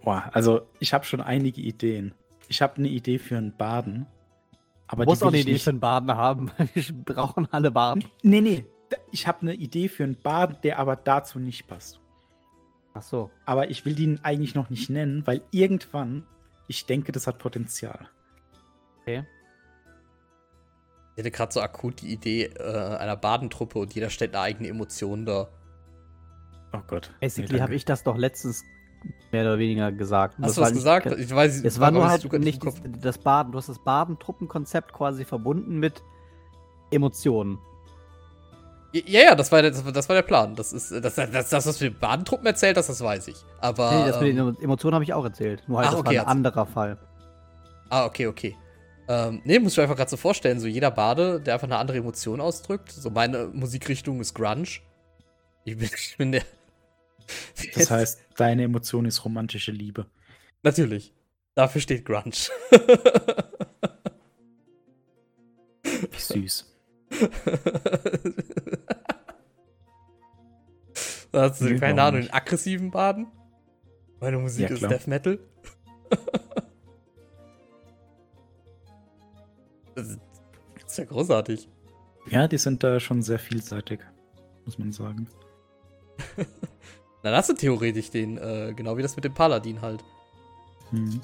Boah, 0.04 0.30
also 0.34 0.68
ich 0.80 0.94
habe 0.94 1.06
schon 1.06 1.22
einige 1.22 1.62
Ideen. 1.62 2.14
Ich 2.50 2.62
habe 2.62 2.78
eine 2.78 2.90
Idee 2.90 3.20
für 3.20 3.38
einen 3.38 3.56
Baden. 3.56 4.08
Aber 4.88 5.06
du 5.06 5.12
musst 5.12 5.24
auch 5.24 5.28
eine 5.28 5.40
Idee 5.40 5.54
nicht... 5.54 5.64
für 5.64 5.70
einen 5.70 5.80
Baden 5.80 6.12
haben. 6.12 6.52
Wir 6.74 6.84
brauchen 6.94 7.48
alle 7.52 7.72
Baden. 7.72 8.04
Nee, 8.22 8.42
nee. 8.42 8.66
Ich 9.12 9.28
habe 9.28 9.42
eine 9.42 9.54
Idee 9.54 9.88
für 9.88 10.04
einen 10.04 10.22
Baden, 10.22 10.58
der 10.64 10.80
aber 10.80 10.96
dazu 10.96 11.40
nicht 11.40 11.68
passt. 11.68 12.00
Ach 12.94 13.02
so. 13.02 13.32
Aber 13.46 13.70
ich 13.70 13.86
will 13.86 13.96
den 13.96 14.24
eigentlich 14.24 14.56
noch 14.56 14.70
nicht 14.70 14.90
nennen, 14.90 15.26
weil 15.26 15.42
irgendwann, 15.52 16.28
ich 16.68 16.86
denke, 16.86 17.12
das 17.12 17.26
hat 17.26 17.40
Potenzial. 17.40 18.08
Okay. 19.02 19.26
Ich 21.16 21.20
hätte 21.20 21.32
gerade 21.32 21.54
so 21.54 21.62
akut 21.62 22.02
die 22.02 22.12
Idee 22.12 22.46
äh, 22.46 22.98
einer 22.98 23.16
Badentruppe 23.16 23.78
und 23.78 23.94
jeder 23.94 24.10
stellt 24.10 24.34
eine 24.34 24.44
eigene 24.44 24.70
Emotion 24.70 25.26
da. 25.26 25.48
Oh 26.74 26.82
Gott. 26.88 27.12
Basically 27.20 27.54
nee, 27.54 27.62
habe 27.62 27.76
ich 27.76 27.86
das 27.86 28.04
doch 28.04 28.18
letztens 28.18 28.64
mehr 29.32 29.44
oder 29.44 29.60
weniger 29.60 29.92
gesagt. 29.92 30.38
Hast 30.40 30.50
das 30.50 30.56
du 30.56 30.62
das 30.62 30.74
gesagt? 30.74 31.06
Nicht, 31.06 31.20
ich 31.20 31.36
weiß, 31.36 31.64
es 31.64 31.80
war 31.80 31.92
nur 31.92 32.08
halt 32.08 32.32
nicht 32.40 32.64
das 33.00 33.20
Baden. 33.20 33.52
Du 33.52 33.60
hast 33.60 33.70
das 33.70 33.84
Badentruppenkonzept 33.84 34.92
quasi 34.92 35.24
verbunden 35.24 35.78
mit 35.80 36.02
Emotionen. 36.90 37.60
Ja, 38.94 39.22
ja, 39.22 39.36
das 39.36 39.52
war, 39.52 39.62
der, 39.62 39.72
das 39.72 40.08
war 40.08 40.16
der 40.16 40.22
Plan. 40.22 40.56
Das 40.56 40.72
ist 40.72 40.92
das, 40.92 41.16
das, 41.16 41.50
das, 41.50 41.66
was 41.66 41.78
du 41.80 41.86
den 41.86 42.00
Badentruppen 42.00 42.46
erzählt 42.46 42.78
hast, 42.78 42.90
das 42.90 43.02
weiß 43.02 43.28
ich. 43.28 43.38
Aber. 43.60 43.92
Nee, 43.92 44.06
das 44.08 44.20
mit 44.20 44.30
den 44.30 44.38
ähm, 44.38 44.58
Emotionen 44.62 44.94
habe 44.96 45.04
ich 45.04 45.14
auch 45.14 45.24
erzählt. 45.24 45.64
Nur 45.68 45.80
halt, 45.80 45.88
ach, 45.88 45.92
das 45.94 46.00
okay, 46.02 46.18
war 46.18 46.24
ein 46.26 46.30
anderer 46.30 46.66
Fall. 46.66 46.98
Ah, 47.90 48.06
okay, 48.06 48.28
okay. 48.28 48.56
Ähm, 49.08 49.42
nee, 49.44 49.60
muss 49.60 49.74
ich 49.74 49.78
mir 49.78 49.84
einfach 49.84 49.98
gerade 49.98 50.10
so 50.10 50.18
vorstellen, 50.18 50.60
so 50.60 50.68
jeder 50.68 50.92
Bade, 50.92 51.42
der 51.42 51.56
einfach 51.56 51.68
eine 51.68 51.78
andere 51.78 51.98
Emotion 51.98 52.40
ausdrückt. 52.40 52.92
So 52.92 53.10
meine 53.10 53.48
Musikrichtung 53.48 54.22
ist 54.22 54.34
Grunge. 54.34 54.68
Ich 55.66 55.78
bin, 55.78 55.90
ich 55.96 56.18
bin 56.18 56.32
der. 56.32 56.44
Das 57.76 57.92
heißt, 57.92 58.20
deine 58.38 58.64
Emotion 58.64 59.06
ist 59.06 59.24
romantische 59.26 59.72
Liebe. 59.72 60.08
Natürlich. 60.62 61.14
Dafür 61.56 61.82
steht 61.82 62.06
Grunge. 62.06 62.32
Wie 65.84 66.20
süß. 66.20 66.70
hast 71.34 71.62
du, 71.62 71.80
keine 71.80 72.02
Ahnung, 72.02 72.22
einen 72.22 72.32
aggressiven 72.32 72.90
Baden? 72.92 73.28
Meine 74.20 74.38
Musik 74.38 74.70
ja, 74.70 74.76
ist 74.76 74.82
Death 74.84 75.08
Metal. 75.08 75.40
Das 79.96 80.18
ist 80.88 80.98
ja 80.98 81.06
großartig. 81.06 81.68
Ja, 82.30 82.48
die 82.48 82.58
sind 82.58 82.84
da 82.84 83.00
schon 83.00 83.22
sehr 83.22 83.40
vielseitig, 83.40 84.00
muss 84.66 84.78
man 84.78 84.92
sagen. 84.92 85.28
Dann 87.24 87.36
hast 87.36 87.50
du 87.50 87.54
theoretisch 87.54 88.10
den, 88.10 88.38
äh, 88.38 88.74
genau 88.76 88.98
wie 88.98 89.02
das 89.02 89.16
mit 89.16 89.26
dem 89.26 89.34
Paladin 89.34 89.82
halt. 89.82 90.04
Mhm. 90.92 91.22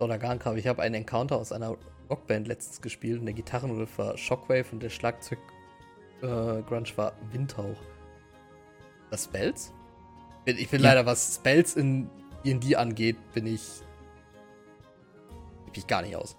Oder 0.00 0.18
Garnkram, 0.18 0.56
ich 0.56 0.66
habe 0.66 0.82
einen 0.82 0.96
Encounter 0.96 1.36
aus 1.36 1.52
einer 1.52 1.76
Rockband 2.08 2.48
letztens 2.48 2.80
gespielt 2.80 3.20
und 3.20 3.26
der 3.26 3.34
Gitarrenriff 3.34 3.98
war 3.98 4.16
Shockwave 4.16 4.66
und 4.72 4.82
der 4.82 4.90
Schlagzeug 4.90 5.38
äh, 6.22 6.62
Grunge 6.62 6.90
war 6.96 7.12
Windhauch. 7.32 7.80
Das 9.10 9.24
Spells? 9.24 9.72
Ich 10.46 10.68
bin 10.70 10.82
ja. 10.82 10.88
leider, 10.88 11.06
was 11.06 11.36
Spells 11.36 11.76
in 11.76 12.08
D&D 12.44 12.74
angeht, 12.76 13.16
bin 13.32 13.46
ich 13.46 13.82
ich 15.72 15.86
gar 15.86 16.02
nicht 16.02 16.16
aus. 16.16 16.36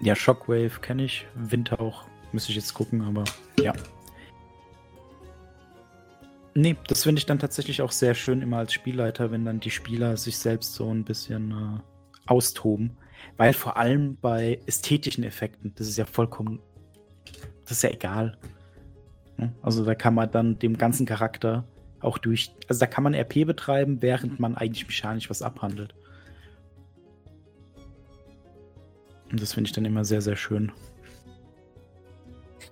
Ja, 0.00 0.14
Shockwave 0.14 0.80
kenne 0.80 1.04
ich, 1.04 1.26
Windhauch 1.34 2.04
müsste 2.32 2.50
ich 2.50 2.56
jetzt 2.56 2.74
gucken, 2.74 3.02
aber 3.02 3.24
ja. 3.58 3.72
Nee, 6.54 6.76
das 6.86 7.04
finde 7.04 7.18
ich 7.18 7.26
dann 7.26 7.38
tatsächlich 7.38 7.80
auch 7.80 7.92
sehr 7.92 8.14
schön 8.14 8.42
immer 8.42 8.58
als 8.58 8.74
Spielleiter, 8.74 9.30
wenn 9.30 9.44
dann 9.44 9.60
die 9.60 9.70
Spieler 9.70 10.16
sich 10.16 10.36
selbst 10.36 10.74
so 10.74 10.90
ein 10.92 11.04
bisschen 11.04 11.50
äh, 11.50 11.91
austoben. 12.32 12.96
Weil 13.36 13.52
vor 13.52 13.76
allem 13.76 14.16
bei 14.16 14.60
ästhetischen 14.66 15.24
Effekten, 15.24 15.72
das 15.76 15.86
ist 15.88 15.96
ja 15.96 16.04
vollkommen, 16.04 16.60
das 17.64 17.72
ist 17.72 17.82
ja 17.82 17.90
egal. 17.90 18.38
Also 19.62 19.84
da 19.84 19.94
kann 19.94 20.14
man 20.14 20.30
dann 20.30 20.58
dem 20.58 20.76
ganzen 20.76 21.06
Charakter 21.06 21.64
auch 22.00 22.18
durch, 22.18 22.54
also 22.68 22.80
da 22.80 22.86
kann 22.86 23.04
man 23.04 23.14
RP 23.14 23.46
betreiben, 23.46 24.02
während 24.02 24.40
man 24.40 24.56
eigentlich 24.56 24.86
mechanisch 24.86 25.30
was 25.30 25.42
abhandelt. 25.42 25.94
Und 29.30 29.40
das 29.40 29.54
finde 29.54 29.68
ich 29.68 29.72
dann 29.72 29.84
immer 29.84 30.04
sehr, 30.04 30.20
sehr 30.20 30.36
schön. 30.36 30.72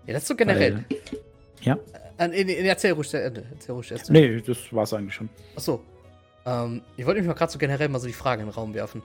Ja, 0.06 0.14
das 0.14 0.22
ist 0.22 0.28
so 0.28 0.36
generell. 0.36 0.84
Weil, 0.88 0.98
ja? 1.62 1.78
Äh, 2.18 2.28
nee, 2.28 2.44
nee, 2.44 2.68
erzähl 2.68 2.92
ruhig, 2.92 3.12
erzähl 3.14 3.74
ruhig 3.74 3.90
erst. 3.90 4.10
Nee, 4.10 4.40
das 4.40 4.72
war 4.72 4.82
es 4.82 4.92
eigentlich 4.92 5.14
schon. 5.14 5.28
Achso. 5.56 5.82
Ähm, 6.44 6.82
ich 6.96 7.06
wollte 7.06 7.20
mich 7.20 7.28
mal 7.28 7.34
gerade 7.34 7.52
so 7.52 7.58
generell 7.58 7.88
mal 7.88 7.98
so 7.98 8.06
die 8.06 8.12
Frage 8.12 8.42
in 8.42 8.48
den 8.48 8.54
Raum 8.54 8.74
werfen. 8.74 9.02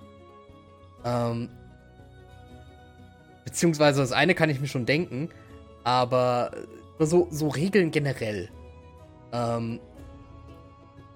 Ähm, 1.06 1.50
beziehungsweise 3.46 4.02
das 4.02 4.12
eine 4.12 4.34
kann 4.36 4.50
ich 4.50 4.60
mir 4.60 4.68
schon 4.68 4.86
denken, 4.86 5.30
aber 5.84 6.52
so, 7.00 7.28
so 7.30 7.48
Regeln 7.48 7.92
generell. 7.92 8.50
Ähm, 9.32 9.80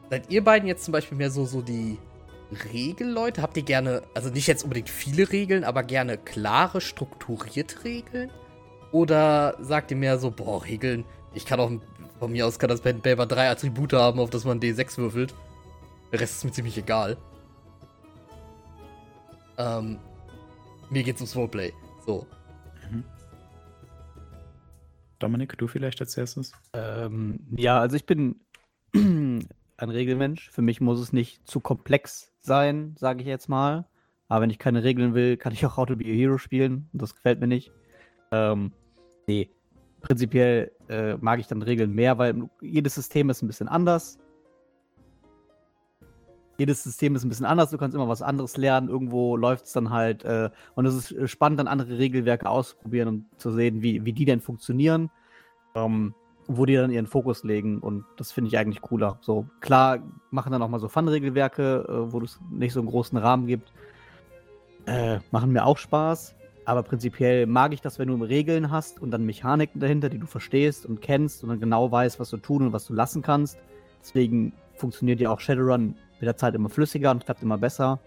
seid 0.10 0.32
ihr 0.32 0.44
beiden 0.44 0.68
jetzt 0.68 0.86
zum 0.86 0.92
Beispiel 0.92 1.18
mehr 1.18 1.32
so, 1.32 1.46
so 1.46 1.62
die 1.62 1.98
Regelleute? 2.72 3.42
Habt 3.42 3.58
ihr 3.58 3.64
gerne, 3.64 4.04
also 4.14 4.30
nicht 4.30 4.48
jetzt 4.48 4.64
unbedingt 4.64 4.90
viele 4.90 5.32
Regeln, 5.32 5.64
aber 5.64 5.84
gerne 5.84 6.18
klare, 6.18 6.82
strukturierte 6.82 7.84
Regeln? 7.84 8.32
Oder 8.92 9.58
sagt 9.60 9.92
ihr 9.92 9.98
mehr 9.98 10.18
so, 10.18 10.32
boah, 10.32 10.64
Regeln, 10.64 11.06
ich 11.34 11.46
kann 11.46 11.60
auch, 11.60 11.72
von 12.20 12.32
mir 12.32 12.46
aus 12.46 12.60
kann 12.60 12.70
das 12.70 12.82
Pen 12.82 13.02
Paper 13.02 13.26
drei 13.26 13.50
Attribute 13.50 13.94
haben, 13.94 14.20
auf 14.20 14.30
das 14.30 14.46
man 14.46 14.60
D6 14.60 14.98
würfelt. 14.98 15.34
Der 16.12 16.20
Rest 16.20 16.38
ist 16.38 16.46
mir 16.46 16.52
ziemlich 16.52 16.78
egal. 16.78 17.18
Ähm, 19.60 20.00
mir 20.90 21.04
geht's 21.04 21.22
ums 21.22 21.36
Roleplay. 21.36 21.74
So. 22.06 22.26
Mhm. 22.90 23.04
Dominik, 25.20 25.58
du 25.58 25.68
vielleicht 25.68 26.00
als 26.00 26.18
erstes? 26.18 26.54
Ähm, 26.74 27.42
ja, 27.58 27.80
also 27.80 27.98
ich 27.98 28.06
bin 28.06 28.40
ein 28.96 29.50
Regelmensch. 29.78 30.50
Für 30.50 30.62
mich 30.62 30.80
muss 30.80 31.00
es 31.00 31.14
nicht 31.14 31.46
zu 31.46 31.60
komplex 31.60 32.32
sein, 32.40 32.96
sage 32.98 33.22
ich 33.22 33.28
jetzt 33.28 33.50
mal. 33.50 33.86
Aber 34.30 34.44
wenn 34.44 34.50
ich 34.50 34.60
keine 34.60 34.84
Regeln 34.84 35.14
will, 35.14 35.36
kann 35.36 35.52
ich 35.52 35.66
auch 35.66 35.76
How 35.76 35.88
to 35.88 35.98
Be 35.98 36.06
a 36.06 36.14
Hero 36.14 36.38
spielen. 36.38 36.90
Das 36.94 37.14
gefällt 37.14 37.42
mir 37.42 37.48
nicht. 37.48 37.72
Ähm, 38.32 38.72
nee. 39.28 39.50
Prinzipiell 40.00 40.72
äh, 40.88 41.18
mag 41.18 41.42
ich 41.42 41.48
dann 41.48 41.62
Regeln 41.62 41.94
mehr, 41.94 42.18
weil 42.18 42.50
jedes 42.62 42.96
System 42.96 43.30
ist 43.30 43.42
ein 43.42 43.48
bisschen 43.48 43.68
anders 43.68 44.18
jedes 46.60 46.84
System 46.84 47.16
ist 47.16 47.24
ein 47.24 47.30
bisschen 47.30 47.46
anders, 47.46 47.72
du 47.72 47.78
kannst 47.78 47.96
immer 47.96 48.10
was 48.10 48.22
anderes 48.22 48.58
lernen, 48.58 48.90
irgendwo 48.90 49.38
läuft 49.38 49.66
es 49.66 49.72
dann 49.72 49.90
halt, 49.90 50.26
äh, 50.26 50.50
und 50.76 50.86
es 50.86 50.94
ist 50.94 51.12
äh, 51.12 51.28
spannend, 51.28 51.60
dann 51.60 51.68
andere 51.68 51.98
Regelwerke 51.98 52.50
auszuprobieren 52.50 53.08
und 53.08 53.26
zu 53.38 53.52
sehen, 53.52 53.82
wie, 53.82 54.04
wie 54.06 54.14
die 54.14 54.26
denn 54.26 54.42
funktionieren, 54.42 55.10
ähm, 55.74 56.14
wo 56.48 56.66
die 56.66 56.76
dann 56.76 56.92
ihren 56.92 57.08
Fokus 57.08 57.46
legen 57.46 57.80
und 57.80 58.04
das 58.18 58.34
finde 58.34 58.50
ich 58.50 58.58
eigentlich 58.58 58.82
cooler. 58.82 59.18
So, 59.22 59.46
klar 59.62 60.00
machen 60.32 60.52
dann 60.52 60.62
auch 60.62 60.68
mal 60.68 60.80
so 60.80 60.90
Fun-Regelwerke, 60.90 61.86
äh, 61.88 62.12
wo 62.12 62.20
es 62.20 62.40
nicht 62.52 62.74
so 62.74 62.82
einen 62.82 62.90
großen 62.90 63.18
Rahmen 63.18 63.48
gibt, 63.48 63.72
äh, 64.86 65.20
machen 65.32 65.54
mir 65.54 65.66
auch 65.66 65.78
Spaß, 65.78 66.36
aber 66.66 66.84
prinzipiell 66.84 67.46
mag 67.46 67.74
ich 67.74 67.80
das, 67.80 68.00
wenn 68.00 68.10
du 68.10 68.22
Regeln 68.22 68.70
hast 68.70 69.02
und 69.02 69.12
dann 69.12 69.26
Mechaniken 69.26 69.80
dahinter, 69.80 70.10
die 70.10 70.20
du 70.20 70.28
verstehst 70.28 70.86
und 70.86 71.02
kennst 71.02 71.42
und 71.42 71.50
dann 71.50 71.62
genau 71.62 71.90
weißt, 71.90 72.20
was 72.20 72.30
du 72.30 72.38
tun 72.38 72.64
und 72.64 72.74
was 72.74 72.86
du 72.86 72.94
lassen 72.94 73.22
kannst. 73.22 73.58
Deswegen 74.02 74.52
funktioniert 74.76 75.22
ja 75.22 75.32
auch 75.32 75.40
Shadowrun 75.40 75.96
mit 76.20 76.28
der 76.28 76.38
Zeit 76.38 76.56
immer 76.56 76.70
flüssiger 76.70 77.12
und 77.12 77.26
klappt 77.26 77.42
immer 77.42 77.58
besser. 77.58 78.00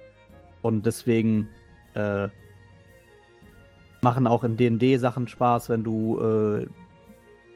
Und 0.62 0.86
deswegen 0.86 1.48
äh, 1.94 2.28
machen 4.02 4.26
auch 4.26 4.44
in 4.44 4.56
D&D 4.56 4.96
Sachen 4.98 5.28
Spaß, 5.28 5.68
wenn 5.68 5.84
du 5.84 6.20
äh, 6.20 6.66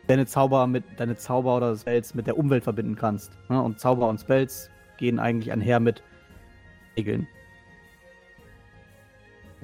deine 0.07 0.27
Zauber 0.27 0.67
mit 0.67 0.85
deine 0.97 1.17
Zauber 1.17 1.57
oder 1.57 1.77
Spells 1.77 2.15
mit 2.15 2.27
der 2.27 2.39
Umwelt 2.39 2.65
verbinden 2.65 2.97
kannst. 2.97 3.33
Ne? 3.49 3.61
Und 3.61 3.81
Zauber 3.81 4.09
und 4.09 4.21
Spells 4.21 4.71
gehen 4.97 5.19
eigentlich 5.19 5.53
einher 5.53 5.81
mit 5.81 6.03
Regeln. 6.97 7.27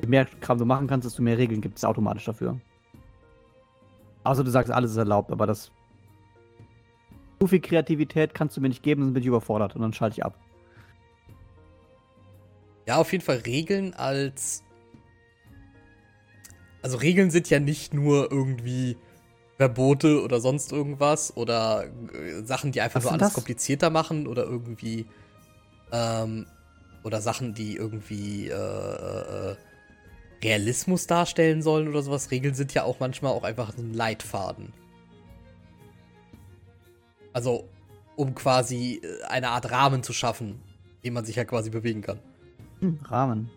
Je 0.00 0.08
mehr 0.08 0.26
Kram 0.40 0.58
du 0.58 0.64
machen 0.64 0.86
kannst, 0.86 1.06
desto 1.06 1.22
mehr 1.22 1.38
Regeln 1.38 1.60
gibt 1.60 1.78
es 1.78 1.84
automatisch 1.84 2.24
dafür. 2.24 2.58
Außer 4.24 4.44
du 4.44 4.50
sagst, 4.50 4.70
alles 4.72 4.92
ist 4.92 4.96
erlaubt, 4.96 5.30
aber 5.30 5.46
das. 5.46 5.70
Zu 7.40 7.48
viel 7.48 7.60
Kreativität 7.60 8.34
kannst 8.34 8.56
du 8.56 8.60
mir 8.60 8.68
nicht 8.68 8.84
geben, 8.84 9.02
dann 9.02 9.12
bin 9.14 9.22
ich 9.22 9.26
überfordert 9.26 9.74
und 9.74 9.82
dann 9.82 9.92
schalte 9.92 10.14
ich 10.14 10.24
ab. 10.24 10.38
Ja, 12.86 12.96
auf 12.96 13.12
jeden 13.12 13.24
Fall 13.24 13.38
Regeln 13.38 13.94
als. 13.94 14.62
Also 16.82 16.96
Regeln 16.96 17.30
sind 17.30 17.48
ja 17.48 17.60
nicht 17.60 17.94
nur 17.94 18.32
irgendwie 18.32 18.96
Verbote 19.56 20.22
oder 20.22 20.40
sonst 20.40 20.72
irgendwas 20.72 21.36
oder 21.36 21.84
äh, 22.12 22.42
Sachen, 22.42 22.72
die 22.72 22.80
einfach 22.80 22.96
Was 22.96 23.04
nur 23.04 23.12
alles 23.12 23.28
das? 23.28 23.34
komplizierter 23.34 23.90
machen 23.90 24.26
oder 24.26 24.42
irgendwie 24.44 25.06
ähm, 25.92 26.46
oder 27.04 27.20
Sachen, 27.20 27.54
die 27.54 27.76
irgendwie 27.76 28.48
äh, 28.48 28.52
äh, 28.54 29.56
Realismus 30.42 31.06
darstellen 31.06 31.62
sollen 31.62 31.88
oder 31.88 32.02
sowas. 32.02 32.30
Regeln 32.30 32.54
sind 32.54 32.74
ja 32.74 32.82
auch 32.84 32.98
manchmal 32.98 33.32
auch 33.32 33.44
einfach 33.44 33.76
ein 33.76 33.94
Leitfaden. 33.94 34.72
Also, 37.32 37.68
um 38.16 38.34
quasi 38.34 39.00
äh, 39.02 39.24
eine 39.24 39.50
Art 39.50 39.70
Rahmen 39.70 40.02
zu 40.02 40.12
schaffen, 40.12 40.60
den 41.04 41.12
man 41.12 41.24
sich 41.24 41.36
ja 41.36 41.44
quasi 41.44 41.70
bewegen 41.70 42.02
kann. 42.02 42.18
Hm, 42.82 42.98
Rahmen. 43.08 43.50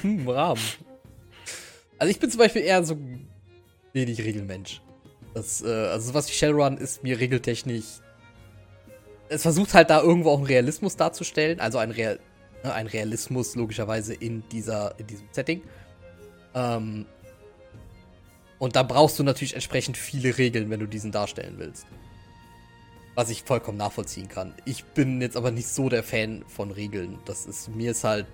hm, 0.00 0.28
Rahmen. 0.28 0.62
Also 1.98 2.10
ich 2.10 2.18
bin 2.18 2.30
zum 2.30 2.38
Beispiel 2.38 2.62
eher 2.62 2.82
so 2.84 2.96
wenig 3.92 4.22
Regelmensch. 4.22 4.80
Das, 5.34 5.62
äh, 5.62 5.68
also 5.68 6.08
sowas 6.08 6.28
wie 6.28 6.32
Shellrun 6.32 6.78
ist 6.78 7.02
mir 7.02 7.18
regeltechnisch. 7.18 8.00
Es 9.28 9.42
versucht 9.42 9.74
halt 9.74 9.90
da 9.90 10.00
irgendwo 10.00 10.30
auch 10.30 10.38
einen 10.38 10.46
Realismus 10.46 10.96
darzustellen, 10.96 11.60
also 11.60 11.78
ein, 11.78 11.90
Real, 11.90 12.18
ne, 12.64 12.72
ein 12.72 12.86
Realismus 12.86 13.54
logischerweise 13.54 14.14
in 14.14 14.42
dieser, 14.50 14.98
in 14.98 15.06
diesem 15.06 15.28
Setting. 15.30 15.62
Ähm, 16.54 17.06
und 18.58 18.76
da 18.76 18.82
brauchst 18.82 19.18
du 19.18 19.22
natürlich 19.22 19.54
entsprechend 19.54 19.96
viele 19.96 20.36
Regeln, 20.36 20.70
wenn 20.70 20.80
du 20.80 20.86
diesen 20.86 21.12
darstellen 21.12 21.54
willst. 21.58 21.86
Was 23.14 23.30
ich 23.30 23.42
vollkommen 23.42 23.78
nachvollziehen 23.78 24.28
kann. 24.28 24.54
Ich 24.64 24.84
bin 24.84 25.20
jetzt 25.20 25.36
aber 25.36 25.50
nicht 25.50 25.68
so 25.68 25.88
der 25.88 26.02
Fan 26.02 26.44
von 26.48 26.70
Regeln. 26.70 27.18
Das 27.24 27.44
ist, 27.46 27.68
mir 27.68 27.90
ist 27.90 28.04
halt 28.04 28.26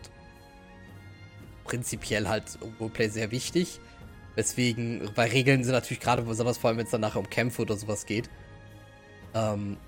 prinzipiell 1.64 2.28
halt 2.28 2.58
Roleplay 2.78 3.08
sehr 3.08 3.30
wichtig. 3.30 3.80
Weswegen, 4.36 5.10
weil 5.14 5.30
Regeln 5.30 5.64
sind 5.64 5.72
natürlich 5.72 6.00
gerade 6.00 6.22
besonders 6.22 6.58
vor 6.58 6.68
allem, 6.68 6.78
wenn 6.78 6.84
es 6.84 6.92
dann 6.92 7.00
nachher 7.00 7.20
um 7.20 7.30
Kämpfe 7.30 7.62
oder 7.62 7.76
sowas 7.76 8.04
geht. 8.04 8.28
Ähm, 9.34 9.78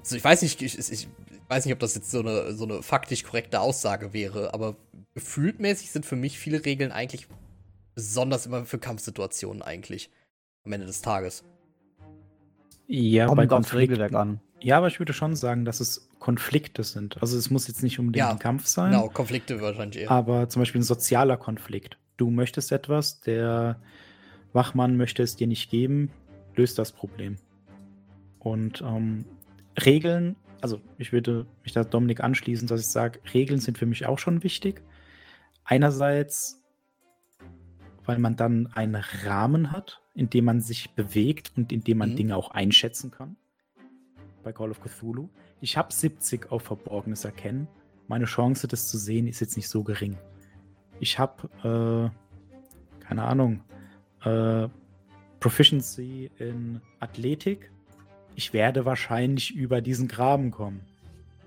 also 0.00 0.16
ich 0.16 0.24
weiß 0.24 0.42
nicht, 0.42 0.62
ich, 0.62 0.78
ich, 0.78 1.08
weiß 1.48 1.66
nicht, 1.66 1.74
ob 1.74 1.80
das 1.80 1.94
jetzt 1.94 2.10
so 2.10 2.20
eine, 2.20 2.54
so 2.54 2.64
eine 2.64 2.82
faktisch 2.82 3.22
korrekte 3.22 3.60
Aussage 3.60 4.12
wäre, 4.12 4.54
aber 4.54 4.76
gefühltmäßig 5.14 5.90
sind 5.90 6.06
für 6.06 6.16
mich 6.16 6.38
viele 6.38 6.64
Regeln 6.64 6.92
eigentlich 6.92 7.26
besonders 7.94 8.46
immer 8.46 8.64
für 8.64 8.78
Kampfsituationen 8.78 9.62
eigentlich 9.62 10.10
am 10.64 10.72
Ende 10.72 10.86
des 10.86 11.02
Tages. 11.02 11.44
Ja, 12.86 13.26
Kommt 13.26 13.48
bei 13.48 13.56
aufs 13.56 13.74
Regelwerk 13.74 14.14
an. 14.14 14.40
Ja, 14.60 14.78
aber 14.78 14.88
ich 14.88 14.98
würde 14.98 15.12
schon 15.12 15.36
sagen, 15.36 15.64
dass 15.64 15.80
es 15.80 16.08
Konflikte 16.18 16.84
sind. 16.84 17.20
Also 17.20 17.36
es 17.36 17.50
muss 17.50 17.68
jetzt 17.68 17.82
nicht 17.82 17.98
unbedingt 17.98 18.24
ja, 18.24 18.30
ein 18.30 18.38
Kampf 18.38 18.66
sein. 18.66 18.92
Genau, 18.92 19.08
Konflikte 19.08 19.60
wahrscheinlich 19.60 20.02
eher. 20.02 20.10
Aber 20.10 20.48
zum 20.48 20.62
Beispiel 20.62 20.80
ein 20.80 20.84
sozialer 20.84 21.36
Konflikt. 21.36 21.98
Du 22.16 22.30
möchtest 22.30 22.72
etwas, 22.72 23.20
der 23.20 23.78
Wachmann 24.54 24.96
möchte 24.96 25.22
es 25.22 25.36
dir 25.36 25.46
nicht 25.46 25.70
geben. 25.70 26.10
löst 26.56 26.78
das 26.78 26.92
Problem. 26.92 27.36
Und 28.38 28.82
ähm, 28.82 29.24
Regeln, 29.84 30.36
also 30.60 30.80
ich 30.96 31.12
würde 31.12 31.46
mich 31.62 31.72
da 31.72 31.84
Dominik 31.84 32.20
anschließen, 32.20 32.68
dass 32.68 32.80
ich 32.80 32.86
sage, 32.86 33.20
Regeln 33.34 33.60
sind 33.60 33.76
für 33.76 33.86
mich 33.86 34.06
auch 34.06 34.18
schon 34.18 34.42
wichtig. 34.42 34.82
Einerseits, 35.64 36.63
weil 38.04 38.18
man 38.18 38.36
dann 38.36 38.68
einen 38.74 38.96
Rahmen 39.24 39.72
hat, 39.72 40.00
in 40.14 40.30
dem 40.30 40.44
man 40.44 40.60
sich 40.60 40.90
bewegt 40.90 41.52
und 41.56 41.72
in 41.72 41.82
dem 41.82 41.98
man 41.98 42.10
mhm. 42.10 42.16
Dinge 42.16 42.36
auch 42.36 42.50
einschätzen 42.50 43.10
kann. 43.10 43.36
Bei 44.42 44.52
Call 44.52 44.70
of 44.70 44.80
Cthulhu. 44.80 45.28
Ich 45.60 45.76
habe 45.76 45.92
70 45.92 46.52
auf 46.52 46.62
Verborgenes 46.62 47.24
erkennen. 47.24 47.68
Meine 48.06 48.26
Chance, 48.26 48.68
das 48.68 48.88
zu 48.88 48.98
sehen, 48.98 49.26
ist 49.26 49.40
jetzt 49.40 49.56
nicht 49.56 49.68
so 49.68 49.82
gering. 49.82 50.18
Ich 51.00 51.18
habe, 51.18 52.12
äh, 53.00 53.04
keine 53.04 53.22
Ahnung, 53.22 53.62
äh, 54.22 54.68
Proficiency 55.40 56.30
in 56.38 56.80
Athletik. 57.00 57.70
Ich 58.34 58.52
werde 58.52 58.84
wahrscheinlich 58.84 59.54
über 59.54 59.80
diesen 59.80 60.08
Graben 60.08 60.50
kommen. 60.50 60.80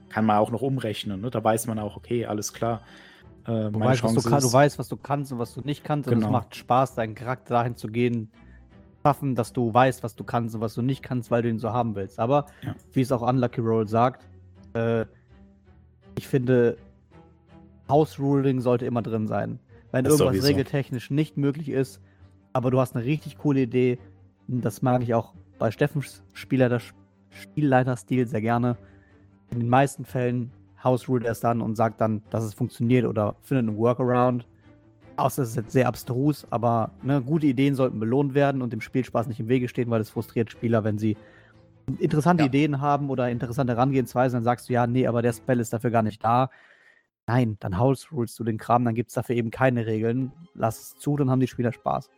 Kann 0.09 0.25
man 0.25 0.37
auch 0.37 0.51
noch 0.51 0.61
umrechnen. 0.61 1.21
Ne? 1.21 1.29
Da 1.29 1.43
weiß 1.43 1.67
man 1.67 1.79
auch, 1.79 1.97
okay, 1.97 2.25
alles 2.25 2.53
klar. 2.53 2.81
Äh, 3.47 3.71
du, 3.71 3.79
weißt, 3.79 4.03
du, 4.03 4.21
kann, 4.21 4.41
du, 4.41 4.51
weißt, 4.51 4.77
was 4.77 4.89
du 4.89 4.97
kannst 4.97 5.31
und 5.31 5.39
was 5.39 5.53
du 5.53 5.61
nicht 5.61 5.83
kannst. 5.83 6.09
Genau. 6.09 6.19
Und 6.19 6.25
es 6.25 6.31
macht 6.31 6.55
Spaß, 6.55 6.95
deinen 6.95 7.15
Charakter 7.15 7.55
dahin 7.55 7.75
zu 7.75 7.87
gehen, 7.87 8.29
schaffen, 9.03 9.35
dass 9.35 9.53
du 9.53 9.73
weißt, 9.73 10.03
was 10.03 10.15
du 10.15 10.25
kannst 10.25 10.53
und 10.55 10.61
was 10.61 10.73
du 10.73 10.81
nicht 10.81 11.01
kannst, 11.01 11.31
weil 11.31 11.41
du 11.41 11.49
ihn 11.49 11.59
so 11.59 11.71
haben 11.71 11.95
willst. 11.95 12.19
Aber, 12.19 12.47
ja. 12.61 12.75
wie 12.91 13.01
es 13.01 13.11
auch 13.11 13.21
Unlucky 13.21 13.61
Roll 13.61 13.87
sagt, 13.87 14.27
äh, 14.73 15.05
ich 16.17 16.27
finde, 16.27 16.77
House 17.87 18.19
Ruling 18.19 18.59
sollte 18.59 18.85
immer 18.85 19.01
drin 19.01 19.27
sein. 19.27 19.59
Wenn 19.91 20.03
das 20.03 20.13
irgendwas 20.13 20.35
sowieso. 20.35 20.47
regeltechnisch 20.47 21.09
nicht 21.09 21.37
möglich 21.37 21.69
ist, 21.69 22.01
aber 22.51 22.69
du 22.69 22.79
hast 22.81 22.95
eine 22.95 23.05
richtig 23.05 23.37
coole 23.37 23.61
Idee, 23.61 23.97
das 24.47 24.81
mag 24.81 25.01
ich 25.03 25.13
auch 25.13 25.33
bei 25.57 25.71
Steffens 25.71 26.21
Spieler, 26.33 26.67
der 26.67 26.81
Spielleiterstil 27.29 28.27
sehr 28.27 28.41
gerne. 28.41 28.77
In 29.51 29.59
den 29.59 29.69
meisten 29.69 30.03
Fällen 30.03 30.51
House 30.83 31.07
Rule 31.09 31.25
erst 31.25 31.43
dann 31.43 31.61
und 31.61 31.75
sagt 31.75 32.01
dann, 32.01 32.21
dass 32.29 32.43
es 32.43 32.53
funktioniert 32.53 33.05
oder 33.05 33.35
findet 33.41 33.67
einen 33.67 33.77
Workaround. 33.77 34.47
Außer 35.15 35.41
es 35.41 35.49
ist 35.49 35.55
jetzt 35.55 35.71
sehr 35.71 35.87
abstrus, 35.87 36.45
aber 36.51 36.91
ne, 37.01 37.21
gute 37.21 37.47
Ideen 37.47 37.73
sollten 37.73 37.99
belohnt 37.99 38.35
werden 38.35 38.61
und 38.61 38.71
dem 38.71 38.81
Spielspaß 38.81 39.27
nicht 39.27 39.39
im 39.39 39.47
Wege 39.47 39.67
stehen, 39.67 39.89
weil 39.89 40.01
es 40.01 40.11
frustriert 40.11 40.51
Spieler, 40.51 40.83
wenn 40.83 40.99
sie 40.99 41.17
interessante 41.99 42.43
ja. 42.43 42.47
Ideen 42.47 42.81
haben 42.81 43.09
oder 43.09 43.29
interessante 43.29 43.73
Herangehensweisen, 43.73 44.37
dann 44.37 44.43
sagst 44.43 44.69
du, 44.69 44.73
ja, 44.73 44.85
nee, 44.85 45.07
aber 45.07 45.21
der 45.21 45.33
Spell 45.33 45.59
ist 45.59 45.73
dafür 45.73 45.89
gar 45.89 46.03
nicht 46.03 46.23
da. 46.23 46.49
Nein, 47.25 47.57
dann 47.59 47.77
House 47.77 48.11
Rules 48.11 48.35
du 48.35 48.43
den 48.43 48.57
Kram, 48.57 48.85
dann 48.85 48.95
gibt 48.95 49.09
es 49.09 49.15
dafür 49.15 49.35
eben 49.35 49.51
keine 49.51 49.85
Regeln. 49.85 50.31
Lass 50.53 50.79
es 50.79 50.97
zu, 50.97 51.17
dann 51.17 51.29
haben 51.29 51.39
die 51.39 51.47
Spieler 51.47 51.73
Spaß. 51.73 52.09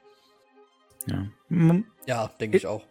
Ja, 1.07 1.25
ja 2.05 2.29
denke 2.39 2.57
ich 2.57 2.67
auch. 2.67 2.83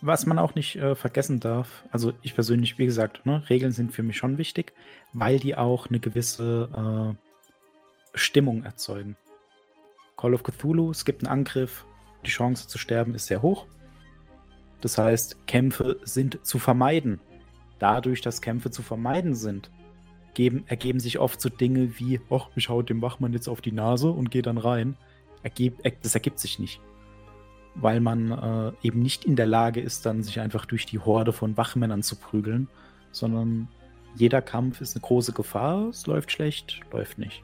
Was 0.00 0.26
man 0.26 0.38
auch 0.38 0.54
nicht 0.54 0.76
äh, 0.76 0.94
vergessen 0.94 1.40
darf, 1.40 1.84
also 1.90 2.12
ich 2.22 2.34
persönlich, 2.34 2.78
wie 2.78 2.86
gesagt, 2.86 3.26
ne, 3.26 3.42
Regeln 3.50 3.72
sind 3.72 3.92
für 3.92 4.04
mich 4.04 4.16
schon 4.16 4.38
wichtig, 4.38 4.72
weil 5.12 5.40
die 5.40 5.56
auch 5.56 5.88
eine 5.88 5.98
gewisse 5.98 7.16
äh, 7.16 8.16
Stimmung 8.16 8.62
erzeugen. 8.62 9.16
Call 10.16 10.34
of 10.34 10.44
Cthulhu, 10.44 10.90
es 10.90 11.04
gibt 11.04 11.22
einen 11.22 11.32
Angriff, 11.32 11.84
die 12.24 12.30
Chance 12.30 12.68
zu 12.68 12.78
sterben 12.78 13.14
ist 13.14 13.26
sehr 13.26 13.42
hoch. 13.42 13.66
Das 14.80 14.98
heißt, 14.98 15.46
Kämpfe 15.46 15.98
sind 16.04 16.44
zu 16.46 16.58
vermeiden. 16.58 17.20
Dadurch, 17.80 18.20
dass 18.20 18.40
Kämpfe 18.40 18.70
zu 18.70 18.82
vermeiden 18.82 19.34
sind, 19.34 19.70
geben, 20.34 20.64
ergeben 20.68 21.00
sich 21.00 21.18
oft 21.18 21.40
so 21.40 21.48
Dinge 21.48 21.98
wie, 21.98 22.20
ach, 22.30 22.48
ich 22.54 22.68
hau 22.68 22.82
dem 22.82 23.02
Wachmann 23.02 23.32
jetzt 23.32 23.48
auf 23.48 23.60
die 23.60 23.72
Nase 23.72 24.10
und 24.10 24.30
gehe 24.30 24.42
dann 24.42 24.58
rein. 24.58 24.96
Ergeb, 25.42 25.82
das 26.02 26.14
ergibt 26.14 26.38
sich 26.38 26.58
nicht. 26.58 26.80
Weil 27.74 28.00
man 28.00 28.32
äh, 28.32 28.72
eben 28.82 29.00
nicht 29.00 29.24
in 29.24 29.36
der 29.36 29.46
Lage 29.46 29.80
ist, 29.80 30.04
dann 30.06 30.22
sich 30.22 30.40
einfach 30.40 30.66
durch 30.66 30.86
die 30.86 30.98
Horde 30.98 31.32
von 31.32 31.56
Wachmännern 31.56 32.02
zu 32.02 32.16
prügeln, 32.16 32.68
sondern 33.12 33.68
jeder 34.16 34.42
Kampf 34.42 34.80
ist 34.80 34.96
eine 34.96 35.02
große 35.02 35.32
Gefahr. 35.32 35.88
Es 35.88 36.06
läuft 36.06 36.32
schlecht, 36.32 36.80
läuft 36.92 37.18
nicht. 37.18 37.42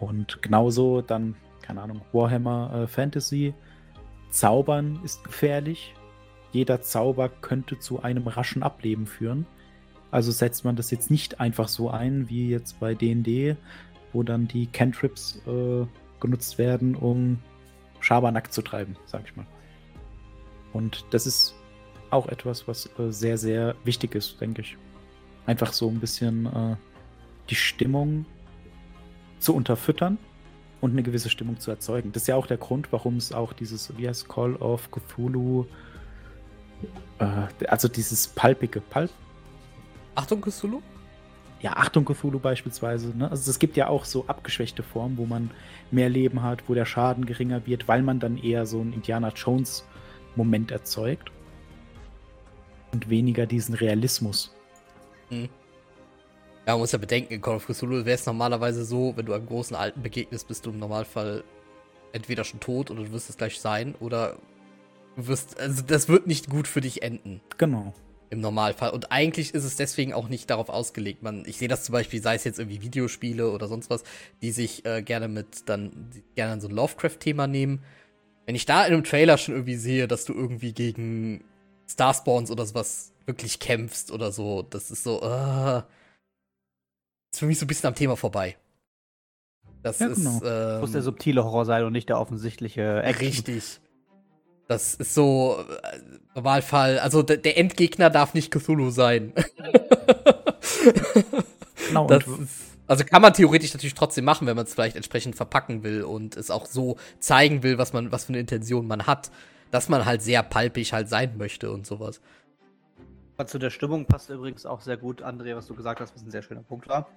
Und 0.00 0.42
genauso 0.42 1.00
dann, 1.00 1.36
keine 1.62 1.82
Ahnung, 1.82 2.00
Warhammer 2.12 2.82
äh, 2.82 2.86
Fantasy. 2.86 3.54
Zaubern 4.30 5.00
ist 5.04 5.22
gefährlich, 5.24 5.94
jeder 6.52 6.82
Zauber 6.82 7.28
könnte 7.28 7.78
zu 7.78 8.02
einem 8.02 8.26
raschen 8.26 8.62
Ableben 8.62 9.06
führen. 9.06 9.46
Also 10.10 10.32
setzt 10.32 10.64
man 10.64 10.76
das 10.76 10.90
jetzt 10.90 11.10
nicht 11.10 11.40
einfach 11.40 11.68
so 11.68 11.90
ein, 11.90 12.28
wie 12.28 12.48
jetzt 12.48 12.80
bei 12.80 12.94
DD, 12.94 13.56
wo 14.12 14.22
dann 14.22 14.48
die 14.48 14.66
Cantrips 14.66 15.42
äh, 15.46 15.86
genutzt 16.20 16.58
werden, 16.58 16.94
um 16.94 17.38
Schabernack 18.06 18.52
zu 18.52 18.62
treiben, 18.62 18.96
sag 19.04 19.24
ich 19.26 19.36
mal. 19.36 19.46
Und 20.72 21.04
das 21.10 21.26
ist 21.26 21.54
auch 22.10 22.28
etwas, 22.28 22.68
was 22.68 22.86
äh, 22.98 23.10
sehr, 23.10 23.36
sehr 23.36 23.74
wichtig 23.84 24.14
ist, 24.14 24.40
denke 24.40 24.62
ich. 24.62 24.76
Einfach 25.46 25.72
so 25.72 25.88
ein 25.88 25.98
bisschen 25.98 26.46
äh, 26.46 26.76
die 27.50 27.56
Stimmung 27.56 28.24
zu 29.40 29.54
unterfüttern 29.54 30.18
und 30.80 30.92
eine 30.92 31.02
gewisse 31.02 31.30
Stimmung 31.30 31.58
zu 31.58 31.70
erzeugen. 31.70 32.12
Das 32.12 32.22
ist 32.22 32.28
ja 32.28 32.36
auch 32.36 32.46
der 32.46 32.58
Grund, 32.58 32.92
warum 32.92 33.16
es 33.16 33.32
auch 33.32 33.52
dieses, 33.52 33.96
wie 33.96 34.08
heißt 34.08 34.28
Call 34.28 34.54
of 34.56 34.88
Cthulhu 34.92 35.66
äh, 37.18 37.66
also 37.66 37.88
dieses 37.88 38.28
palpige 38.28 38.80
Palp. 38.80 39.10
Achtung, 40.14 40.40
Cthulhu? 40.40 40.80
Ja, 41.60 41.72
Achtung, 41.74 42.04
Cthulhu 42.04 42.38
beispielsweise. 42.38 43.16
Ne? 43.16 43.30
Also 43.30 43.50
es 43.50 43.58
gibt 43.58 43.76
ja 43.76 43.88
auch 43.88 44.04
so 44.04 44.26
abgeschwächte 44.26 44.82
Formen, 44.82 45.16
wo 45.16 45.24
man 45.24 45.50
mehr 45.90 46.08
Leben 46.08 46.42
hat, 46.42 46.68
wo 46.68 46.74
der 46.74 46.84
Schaden 46.84 47.24
geringer 47.24 47.66
wird, 47.66 47.88
weil 47.88 48.02
man 48.02 48.20
dann 48.20 48.36
eher 48.36 48.66
so 48.66 48.80
einen 48.80 48.92
Indiana 48.92 49.30
Jones-Moment 49.34 50.70
erzeugt. 50.70 51.30
Und 52.92 53.08
weniger 53.08 53.46
diesen 53.46 53.74
Realismus. 53.74 54.54
Hm. 55.30 55.48
Ja, 56.66 56.72
man 56.72 56.80
muss 56.80 56.92
ja 56.92 56.98
bedenken, 56.98 57.34
in 57.34 57.40
Call 57.40 57.56
of 57.56 57.66
Cthulhu 57.66 58.04
wäre 58.04 58.10
es 58.16 58.26
normalerweise 58.26 58.84
so, 58.84 59.12
wenn 59.16 59.26
du 59.26 59.32
einem 59.32 59.46
großen 59.46 59.76
Alten 59.76 60.02
begegnest, 60.02 60.48
bist 60.48 60.66
du 60.66 60.70
im 60.70 60.78
Normalfall 60.78 61.44
entweder 62.12 62.44
schon 62.44 62.60
tot 62.60 62.90
oder 62.90 63.04
du 63.04 63.12
wirst 63.12 63.30
es 63.30 63.36
gleich 63.36 63.60
sein 63.60 63.94
oder 64.00 64.36
Du 65.16 65.28
wirst, 65.28 65.58
also 65.58 65.82
das 65.82 66.08
wird 66.08 66.26
nicht 66.26 66.50
gut 66.50 66.68
für 66.68 66.82
dich 66.82 67.02
enden. 67.02 67.40
Genau. 67.56 67.94
Im 68.28 68.40
Normalfall. 68.40 68.90
Und 68.90 69.12
eigentlich 69.12 69.54
ist 69.54 69.64
es 69.64 69.76
deswegen 69.76 70.12
auch 70.12 70.28
nicht 70.28 70.50
darauf 70.50 70.68
ausgelegt. 70.68 71.22
Man, 71.22 71.44
ich 71.46 71.58
sehe 71.58 71.68
das 71.68 71.84
zum 71.84 71.92
Beispiel, 71.92 72.20
sei 72.20 72.34
es 72.34 72.44
jetzt 72.44 72.58
irgendwie 72.58 72.82
Videospiele 72.82 73.50
oder 73.50 73.68
sonst 73.68 73.88
was, 73.88 74.02
die 74.42 74.50
sich 74.50 74.84
äh, 74.84 75.02
gerne 75.02 75.28
mit 75.28 75.68
dann 75.68 76.10
gerne 76.34 76.60
so 76.60 76.68
ein 76.68 76.74
Lovecraft-Thema 76.74 77.46
nehmen. 77.46 77.84
Wenn 78.44 78.54
ich 78.54 78.66
da 78.66 78.84
in 78.84 78.92
einem 78.92 79.04
Trailer 79.04 79.38
schon 79.38 79.54
irgendwie 79.54 79.76
sehe, 79.76 80.08
dass 80.08 80.24
du 80.24 80.32
irgendwie 80.32 80.72
gegen 80.72 81.44
Starspawns 81.88 82.50
oder 82.50 82.66
sowas 82.66 83.12
wirklich 83.26 83.60
kämpfst 83.60 84.10
oder 84.10 84.32
so, 84.32 84.62
das 84.62 84.90
ist 84.90 85.04
so, 85.04 85.22
uh, 85.22 85.82
ist 87.32 87.38
für 87.38 87.46
mich 87.46 87.58
so 87.58 87.64
ein 87.64 87.68
bisschen 87.68 87.88
am 87.88 87.94
Thema 87.94 88.16
vorbei. 88.16 88.56
Das 89.82 90.00
ja, 90.00 90.08
ist. 90.08 90.16
Genau. 90.16 90.40
Ähm, 90.44 90.80
muss 90.80 90.92
der 90.92 91.02
subtile 91.02 91.44
Horror 91.44 91.64
sein 91.64 91.84
und 91.84 91.92
nicht 91.92 92.08
der 92.08 92.18
offensichtliche 92.18 93.02
Action. 93.02 93.26
Richtig. 93.28 93.80
Das 94.68 94.94
ist 94.94 95.14
so 95.14 95.64
äh, 95.82 95.98
Normalfall. 96.34 96.98
Also 96.98 97.22
der 97.22 97.56
Endgegner 97.56 98.10
darf 98.10 98.34
nicht 98.34 98.50
Cthulhu 98.50 98.90
sein. 98.90 99.32
genau. 101.88 102.06
Das 102.08 102.26
ist, 102.26 102.76
also 102.86 103.04
kann 103.04 103.22
man 103.22 103.32
theoretisch 103.32 103.72
natürlich 103.72 103.94
trotzdem 103.94 104.24
machen, 104.24 104.46
wenn 104.46 104.56
man 104.56 104.66
es 104.66 104.74
vielleicht 104.74 104.96
entsprechend 104.96 105.36
verpacken 105.36 105.82
will 105.82 106.02
und 106.02 106.36
es 106.36 106.50
auch 106.50 106.66
so 106.66 106.96
zeigen 107.20 107.62
will, 107.62 107.78
was 107.78 107.92
man, 107.92 108.12
was 108.12 108.24
für 108.24 108.30
eine 108.30 108.40
Intention 108.40 108.86
man 108.86 109.06
hat, 109.06 109.30
dass 109.70 109.88
man 109.88 110.04
halt 110.04 110.22
sehr 110.22 110.42
palpig 110.42 110.92
halt 110.92 111.08
sein 111.08 111.36
möchte 111.36 111.70
und 111.70 111.86
sowas. 111.86 112.20
Zu 113.46 113.58
der 113.58 113.70
Stimmung 113.70 114.06
passt 114.06 114.30
übrigens 114.30 114.64
auch 114.64 114.80
sehr 114.80 114.96
gut, 114.96 115.22
André, 115.22 115.54
was 115.54 115.66
du 115.66 115.74
gesagt 115.74 116.00
hast, 116.00 116.14
was 116.14 116.22
ein 116.22 116.30
sehr 116.30 116.42
schöner 116.42 116.62
Punkt 116.62 116.88
war. 116.88 117.08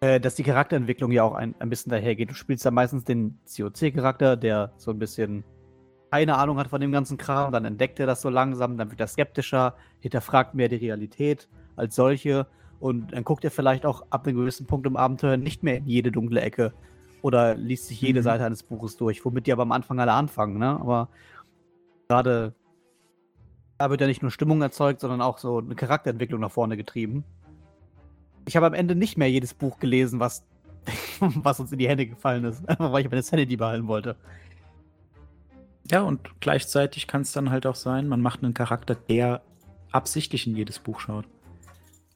Äh, 0.00 0.20
dass 0.20 0.34
die 0.34 0.42
Charakterentwicklung 0.42 1.12
ja 1.12 1.22
auch 1.22 1.34
ein, 1.34 1.54
ein 1.60 1.70
bisschen 1.70 1.90
dahergeht. 1.90 2.28
Du 2.30 2.34
spielst 2.34 2.64
ja 2.64 2.70
meistens 2.70 3.04
den 3.04 3.38
COC-Charakter, 3.46 4.36
der 4.36 4.72
so 4.76 4.90
ein 4.90 4.98
bisschen 4.98 5.44
keine 6.14 6.38
Ahnung 6.38 6.58
hat 6.58 6.68
von 6.68 6.80
dem 6.80 6.92
ganzen 6.92 7.18
Kram, 7.18 7.50
dann 7.50 7.64
entdeckt 7.64 7.98
er 7.98 8.06
das 8.06 8.22
so 8.22 8.28
langsam, 8.28 8.76
dann 8.76 8.88
wird 8.88 9.00
er 9.00 9.08
skeptischer, 9.08 9.74
hinterfragt 9.98 10.54
mehr 10.54 10.68
die 10.68 10.76
Realität 10.76 11.48
als 11.74 11.96
solche 11.96 12.46
und 12.78 13.12
dann 13.12 13.24
guckt 13.24 13.42
er 13.42 13.50
vielleicht 13.50 13.84
auch 13.84 14.06
ab 14.10 14.24
einem 14.24 14.36
gewissen 14.36 14.64
Punkt 14.64 14.86
im 14.86 14.96
Abenteuer 14.96 15.36
nicht 15.36 15.64
mehr 15.64 15.78
in 15.78 15.88
jede 15.88 16.12
dunkle 16.12 16.40
Ecke 16.40 16.72
oder 17.20 17.56
liest 17.56 17.88
sich 17.88 18.00
jede 18.00 18.20
mhm. 18.20 18.24
Seite 18.24 18.44
eines 18.44 18.62
Buches 18.62 18.96
durch, 18.96 19.24
womit 19.24 19.48
die 19.48 19.52
aber 19.52 19.62
am 19.62 19.72
Anfang 19.72 19.98
alle 19.98 20.12
anfangen, 20.12 20.56
ne? 20.56 20.78
Aber 20.78 21.08
gerade 22.06 22.54
da 23.76 23.90
wird 23.90 24.00
ja 24.00 24.06
nicht 24.06 24.22
nur 24.22 24.30
Stimmung 24.30 24.62
erzeugt, 24.62 25.00
sondern 25.00 25.20
auch 25.20 25.38
so 25.38 25.58
eine 25.58 25.74
Charakterentwicklung 25.74 26.40
nach 26.40 26.52
vorne 26.52 26.76
getrieben. 26.76 27.24
Ich 28.46 28.54
habe 28.54 28.66
am 28.66 28.74
Ende 28.74 28.94
nicht 28.94 29.18
mehr 29.18 29.28
jedes 29.28 29.52
Buch 29.52 29.80
gelesen, 29.80 30.20
was, 30.20 30.44
was 31.18 31.58
uns 31.58 31.72
in 31.72 31.80
die 31.80 31.88
Hände 31.88 32.06
gefallen 32.06 32.44
ist, 32.44 32.68
einfach 32.68 32.92
weil 32.92 33.04
ich 33.04 33.10
meine 33.10 33.22
Sanity 33.22 33.56
behalten 33.56 33.88
wollte. 33.88 34.14
Ja, 35.90 36.02
und 36.02 36.20
gleichzeitig 36.40 37.06
kann 37.06 37.22
es 37.22 37.32
dann 37.32 37.50
halt 37.50 37.66
auch 37.66 37.74
sein, 37.74 38.08
man 38.08 38.20
macht 38.20 38.42
einen 38.42 38.54
Charakter, 38.54 38.94
der 38.94 39.42
absichtlich 39.92 40.46
in 40.46 40.56
jedes 40.56 40.78
Buch 40.78 41.00
schaut. 41.00 41.26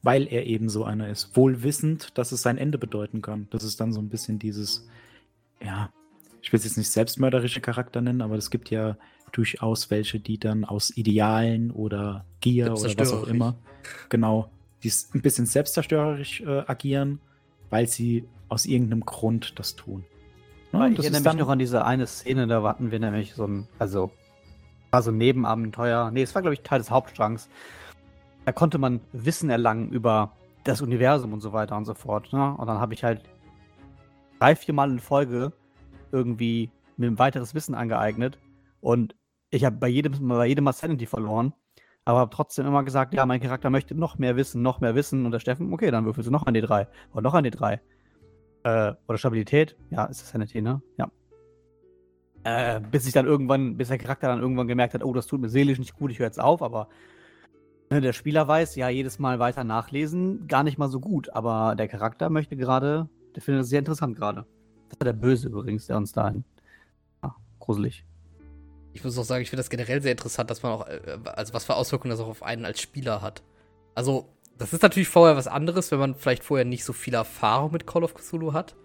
Weil 0.01 0.27
er 0.27 0.45
eben 0.45 0.69
so 0.69 0.85
einer 0.85 1.09
ist. 1.09 1.35
Wohl 1.35 1.61
wissend, 1.61 2.17
dass 2.17 2.31
es 2.31 2.41
sein 2.41 2.57
Ende 2.57 2.77
bedeuten 2.77 3.21
kann. 3.21 3.47
Das 3.51 3.63
ist 3.63 3.79
dann 3.81 3.91
so 3.91 3.99
ein 3.99 4.09
bisschen 4.09 4.39
dieses, 4.39 4.87
ja, 5.61 5.89
ich 6.41 6.51
will 6.51 6.57
es 6.57 6.63
jetzt 6.63 6.77
nicht 6.77 6.89
selbstmörderische 6.89 7.61
Charakter 7.61 8.01
nennen, 8.01 8.21
aber 8.21 8.35
es 8.35 8.49
gibt 8.49 8.69
ja 8.69 8.97
durchaus 9.31 9.91
welche, 9.91 10.19
die 10.19 10.39
dann 10.39 10.65
aus 10.65 10.95
Idealen 10.95 11.71
oder 11.71 12.25
Gier 12.39 12.71
oder 12.71 12.97
was 12.97 13.13
auch 13.13 13.27
immer, 13.27 13.57
genau, 14.07 14.49
die 14.83 14.91
ein 15.13 15.21
bisschen 15.21 15.45
selbstzerstörerisch 15.45 16.41
äh, 16.41 16.63
agieren, 16.65 17.19
weil 17.69 17.87
sie 17.87 18.25
aus 18.47 18.65
irgendeinem 18.65 19.05
Grund 19.05 19.59
das 19.59 19.75
tun. 19.75 20.05
Ja, 20.71 20.87
ich 20.87 20.99
erinnere 20.99 21.33
mich 21.33 21.41
noch 21.41 21.49
an 21.49 21.59
diese 21.59 21.83
eine 21.83 22.05
Szene, 22.05 22.47
da 22.47 22.61
hatten 22.63 22.91
wir 22.91 22.99
nämlich 22.99 23.33
so 23.33 23.45
ein, 23.45 23.67
also 23.79 24.11
war 24.91 25.01
so 25.01 25.11
ein 25.11 25.17
Nebenabenteuer. 25.17 26.11
Nee, 26.11 26.23
es 26.23 26.33
war, 26.35 26.41
glaube 26.41 26.53
ich, 26.53 26.61
Teil 26.61 26.79
des 26.79 26.91
Hauptstrangs. 26.91 27.49
Da 28.45 28.51
konnte 28.51 28.77
man 28.77 29.01
Wissen 29.11 29.49
erlangen 29.49 29.91
über 29.91 30.31
das 30.63 30.81
Universum 30.81 31.33
und 31.33 31.41
so 31.41 31.53
weiter 31.53 31.77
und 31.77 31.85
so 31.85 31.93
fort. 31.93 32.31
Ne? 32.33 32.55
Und 32.55 32.67
dann 32.67 32.79
habe 32.79 32.93
ich 32.93 33.03
halt 33.03 33.21
drei, 34.39 34.55
vier 34.55 34.73
Mal 34.73 34.89
in 34.89 34.99
Folge 34.99 35.53
irgendwie 36.11 36.71
mir 36.97 37.07
ein 37.07 37.19
weiteres 37.19 37.53
Wissen 37.53 37.75
angeeignet. 37.75 38.37
Und 38.81 39.15
ich 39.51 39.65
habe 39.65 39.77
bei 39.77 39.87
jedem, 39.87 40.27
bei 40.27 40.47
jedem 40.47 40.63
Mal 40.63 40.73
Sanity 40.73 41.05
verloren. 41.05 41.53
Aber 42.05 42.19
habe 42.19 42.35
trotzdem 42.35 42.65
immer 42.65 42.83
gesagt, 42.83 43.13
ja, 43.13 43.25
mein 43.25 43.41
Charakter 43.41 43.69
möchte 43.69 43.93
noch 43.93 44.17
mehr 44.17 44.35
wissen, 44.35 44.61
noch 44.61 44.79
mehr 44.79 44.95
wissen. 44.95 45.25
Und 45.25 45.31
der 45.31 45.39
Steffen, 45.39 45.71
okay, 45.73 45.91
dann 45.91 46.05
würfelst 46.05 46.27
du 46.27 46.31
noch 46.31 46.43
ein 46.43 46.55
D3. 46.55 46.87
Oder 47.13 47.21
noch 47.21 47.33
ein 47.33 47.45
D3. 47.45 47.79
Äh, 48.63 48.93
oder 49.07 49.17
Stabilität. 49.17 49.75
Ja, 49.89 50.05
ist 50.05 50.21
das 50.21 50.29
Sanity, 50.29 50.61
ne? 50.61 50.81
Ja. 50.97 51.11
Äh, 52.43 52.79
bis 52.79 53.05
ich 53.05 53.13
dann 53.13 53.25
irgendwann, 53.25 53.77
bis 53.77 53.89
der 53.89 53.97
Charakter 53.97 54.27
dann 54.27 54.41
irgendwann 54.41 54.67
gemerkt 54.67 54.93
hat, 54.93 55.03
oh, 55.03 55.13
das 55.13 55.27
tut 55.27 55.41
mir 55.41 55.49
seelisch 55.49 55.79
nicht 55.79 55.95
gut, 55.95 56.11
ich 56.11 56.19
höre 56.19 56.27
jetzt 56.27 56.39
auf, 56.39 56.61
aber 56.61 56.87
ne, 57.89 57.99
der 58.01 58.13
Spieler 58.13 58.47
weiß, 58.47 58.75
ja, 58.75 58.89
jedes 58.89 59.19
Mal 59.19 59.39
weiter 59.39 59.63
nachlesen, 59.63 60.47
gar 60.47 60.63
nicht 60.63 60.77
mal 60.77 60.87
so 60.87 60.99
gut, 60.99 61.29
aber 61.31 61.75
der 61.75 61.87
Charakter 61.87 62.29
möchte 62.29 62.55
gerade, 62.55 63.09
der 63.35 63.41
findet 63.41 63.63
das 63.63 63.69
sehr 63.69 63.79
interessant 63.79 64.15
gerade. 64.15 64.45
Das 64.89 64.99
war 64.99 65.05
der 65.05 65.13
Böse 65.13 65.49
übrigens, 65.49 65.87
der 65.87 65.97
uns 65.97 66.13
da 66.13 66.33
ja, 67.23 67.35
gruselig. 67.59 68.05
Ich 68.93 69.03
muss 69.03 69.17
auch 69.17 69.23
sagen, 69.23 69.43
ich 69.43 69.49
finde 69.49 69.61
das 69.61 69.69
generell 69.69 70.01
sehr 70.01 70.13
interessant, 70.13 70.49
dass 70.49 70.63
man 70.63 70.71
auch, 70.71 70.87
äh, 70.87 71.19
also 71.25 71.53
was 71.53 71.65
für 71.65 71.75
Auswirkungen 71.75 72.11
das 72.11 72.19
auch 72.19 72.29
auf 72.29 72.43
einen 72.43 72.65
als 72.65 72.81
Spieler 72.81 73.21
hat. 73.21 73.43
Also, 73.95 74.29
das 74.59 74.73
ist 74.73 74.83
natürlich 74.83 75.07
vorher 75.07 75.37
was 75.37 75.47
anderes, 75.47 75.89
wenn 75.91 75.99
man 75.99 76.15
vielleicht 76.15 76.43
vorher 76.43 76.65
nicht 76.65 76.83
so 76.83 76.93
viel 76.93 77.13
Erfahrung 77.13 77.71
mit 77.71 77.87
Call 77.87 78.03
of 78.03 78.13
Cthulhu 78.13 78.53
hat. 78.53 78.75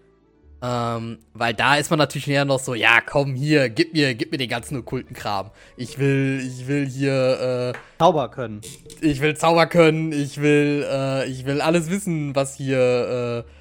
Ähm, 0.61 1.19
weil 1.33 1.53
da 1.53 1.75
ist 1.75 1.89
man 1.89 1.99
natürlich 1.99 2.29
eher 2.29 2.45
noch 2.45 2.59
so, 2.59 2.73
ja, 2.73 3.01
komm 3.05 3.35
hier, 3.35 3.69
gib 3.69 3.93
mir, 3.93 4.15
gib 4.15 4.31
mir 4.31 4.37
den 4.37 4.49
ganzen 4.49 4.77
okkulten 4.77 5.13
Kram. 5.13 5.51
Ich 5.75 5.99
will, 5.99 6.41
ich 6.43 6.67
will 6.67 6.87
hier 6.87 7.73
äh, 7.75 7.99
Zauber 7.99 8.31
können. 8.31 8.61
Ich 9.01 9.19
will 9.19 9.35
Zauber 9.35 9.67
können, 9.67 10.13
ich 10.13 10.41
will, 10.41 10.85
äh, 10.89 11.29
ich 11.29 11.45
will 11.45 11.59
alles 11.59 11.89
wissen, 11.89 12.35
was 12.35 12.55
hier 12.55 13.45
äh, 13.45 13.51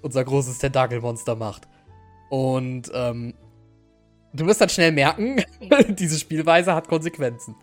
unser 0.00 0.24
großes 0.24 0.58
Tentakelmonster 0.58 1.36
macht. 1.36 1.68
Und 2.30 2.90
ähm, 2.94 3.34
du 4.32 4.46
wirst 4.46 4.62
dann 4.62 4.70
schnell 4.70 4.92
merken, 4.92 5.42
diese 5.90 6.18
Spielweise 6.18 6.74
hat 6.74 6.88
Konsequenzen. 6.88 7.56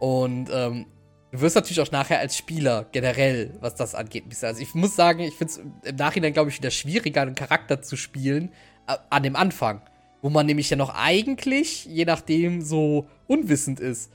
Und 0.00 0.48
ähm, 0.50 0.86
Du 1.34 1.40
wirst 1.40 1.56
natürlich 1.56 1.80
auch 1.80 1.90
nachher 1.90 2.20
als 2.20 2.36
Spieler 2.36 2.86
generell, 2.92 3.50
was 3.58 3.74
das 3.74 3.96
angeht, 3.96 4.22
Also 4.42 4.62
ich 4.62 4.72
muss 4.76 4.94
sagen, 4.94 5.18
ich 5.18 5.34
finde 5.34 5.52
es 5.52 5.90
im 5.90 5.96
Nachhinein, 5.96 6.32
glaube 6.32 6.50
ich, 6.50 6.58
wieder 6.58 6.70
schwieriger, 6.70 7.22
einen 7.22 7.34
Charakter 7.34 7.82
zu 7.82 7.96
spielen 7.96 8.52
äh, 8.86 8.94
an 9.10 9.24
dem 9.24 9.34
Anfang. 9.34 9.82
Wo 10.22 10.30
man 10.30 10.46
nämlich 10.46 10.70
ja 10.70 10.76
noch 10.76 10.94
eigentlich, 10.94 11.86
je 11.86 12.04
nachdem, 12.04 12.62
so 12.62 13.08
unwissend 13.26 13.80
ist. 13.80 14.12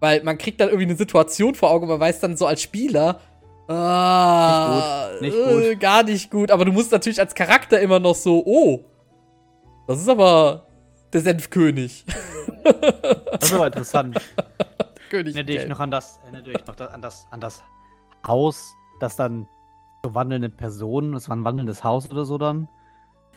Weil 0.00 0.22
man 0.22 0.38
kriegt 0.38 0.58
dann 0.62 0.68
irgendwie 0.68 0.86
eine 0.86 0.96
Situation 0.96 1.54
vor 1.54 1.70
Augen 1.70 1.82
und 1.82 1.90
man 1.90 2.00
weiß 2.00 2.20
dann 2.20 2.38
so 2.38 2.46
als 2.46 2.62
Spieler, 2.62 3.20
ah, 3.68 5.10
nicht 5.20 5.36
gut. 5.36 5.44
Nicht 5.44 5.54
gut. 5.54 5.62
Äh, 5.64 5.76
gar 5.76 6.02
nicht 6.02 6.30
gut. 6.30 6.50
Aber 6.50 6.64
du 6.64 6.72
musst 6.72 6.92
natürlich 6.92 7.20
als 7.20 7.34
Charakter 7.34 7.78
immer 7.78 8.00
noch 8.00 8.14
so, 8.14 8.42
oh, 8.46 8.80
das 9.86 10.00
ist 10.00 10.08
aber 10.08 10.66
der 11.12 11.20
Senfkönig. 11.20 12.06
Das 12.64 13.50
ist 13.50 13.52
aber 13.52 13.66
interessant. 13.66 14.18
König. 15.12 15.36
Erinnere 15.36 15.58
dich 15.58 15.68
noch 15.68 15.80
an 15.80 15.90
das, 15.90 16.18
erinnere 16.22 16.42
dich 16.42 16.66
noch 16.66 16.78
an 16.78 17.02
das, 17.02 17.26
an 17.30 17.40
das 17.40 17.62
Haus, 18.26 18.74
das 18.98 19.16
dann 19.16 19.46
so 20.02 20.14
wandelnde 20.14 20.48
Personen, 20.48 21.12
das 21.12 21.28
war 21.28 21.36
ein 21.36 21.44
wandelndes 21.44 21.84
Haus 21.84 22.10
oder 22.10 22.24
so 22.24 22.38
dann, 22.38 22.68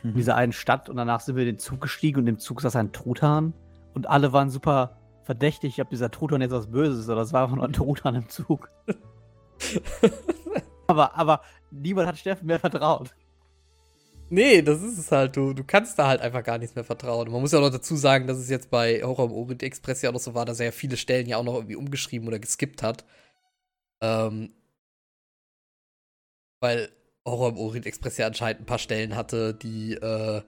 mhm. 0.02 0.12
in 0.12 0.16
dieser 0.16 0.36
einen 0.36 0.54
Stadt 0.54 0.90
und 0.90 0.96
danach 0.96 1.20
sind 1.20 1.36
wir 1.36 1.44
in 1.44 1.56
den 1.56 1.60
Zug 1.60 1.82
gestiegen 1.82 2.22
und 2.22 2.28
im 2.28 2.40
Zug 2.40 2.62
saß 2.62 2.78
ein 2.78 2.94
Truthahn 2.94 3.54
und 3.94 4.08
alle 4.08 4.32
waren 4.32 4.50
super 4.50 4.98
verdächtig, 5.24 5.82
ob 5.82 5.90
dieser 5.90 6.10
Truthahn 6.10 6.42
jetzt 6.42 6.52
was 6.52 6.72
Böses 6.72 7.02
ist 7.02 7.10
oder 7.10 7.22
es 7.22 7.34
war 7.34 7.44
einfach 7.44 7.58
nur 7.58 7.66
ein 7.66 7.74
Truthahn 7.74 8.16
im 8.16 8.30
Zug. 8.30 8.70
aber, 10.88 11.18
aber 11.18 11.42
niemand 11.72 12.08
hat 12.08 12.18
Steffen 12.18 12.48
mehr 12.48 12.60
vertraut. 12.60 13.14
Nee, 14.36 14.62
das 14.62 14.82
ist 14.82 14.98
es 14.98 15.14
halt. 15.14 15.38
Du, 15.38 15.54
du 15.54 15.64
kannst 15.64 15.98
da 15.98 16.08
halt 16.10 16.20
einfach 16.20 16.44
gar 16.44 16.58
nichts 16.58 16.76
mehr 16.76 16.84
vertrauen. 16.84 17.32
Man 17.32 17.40
muss 17.40 17.54
ja 17.54 17.60
auch 17.60 17.64
noch 17.64 17.72
dazu 17.72 17.96
sagen, 17.96 18.28
dass 18.28 18.38
es 18.38 18.50
jetzt 18.50 18.70
bei 18.70 19.02
Horror 19.02 19.28
im 19.28 19.32
Orient 19.32 19.64
Express 19.64 20.02
ja 20.02 20.10
auch 20.10 20.14
noch 20.14 20.20
so 20.20 20.34
war, 20.36 20.44
dass 20.44 20.60
er 20.60 20.66
ja 20.66 20.72
viele 20.74 20.98
Stellen 20.98 21.26
ja 21.26 21.38
auch 21.38 21.44
noch 21.46 21.54
irgendwie 21.54 21.78
umgeschrieben 21.78 22.28
oder 22.28 22.38
geskippt 22.38 22.84
hat. 22.84 23.06
Ähm, 24.02 24.52
weil 26.60 26.90
Horror 27.26 27.48
im 27.48 27.58
Orient 27.58 27.86
Express 27.86 28.18
ja 28.18 28.28
anscheinend 28.28 28.64
ein 28.64 28.66
paar 28.66 28.78
Stellen 28.78 29.16
hatte, 29.16 29.54
die 29.54 29.94
äh, 29.94 30.42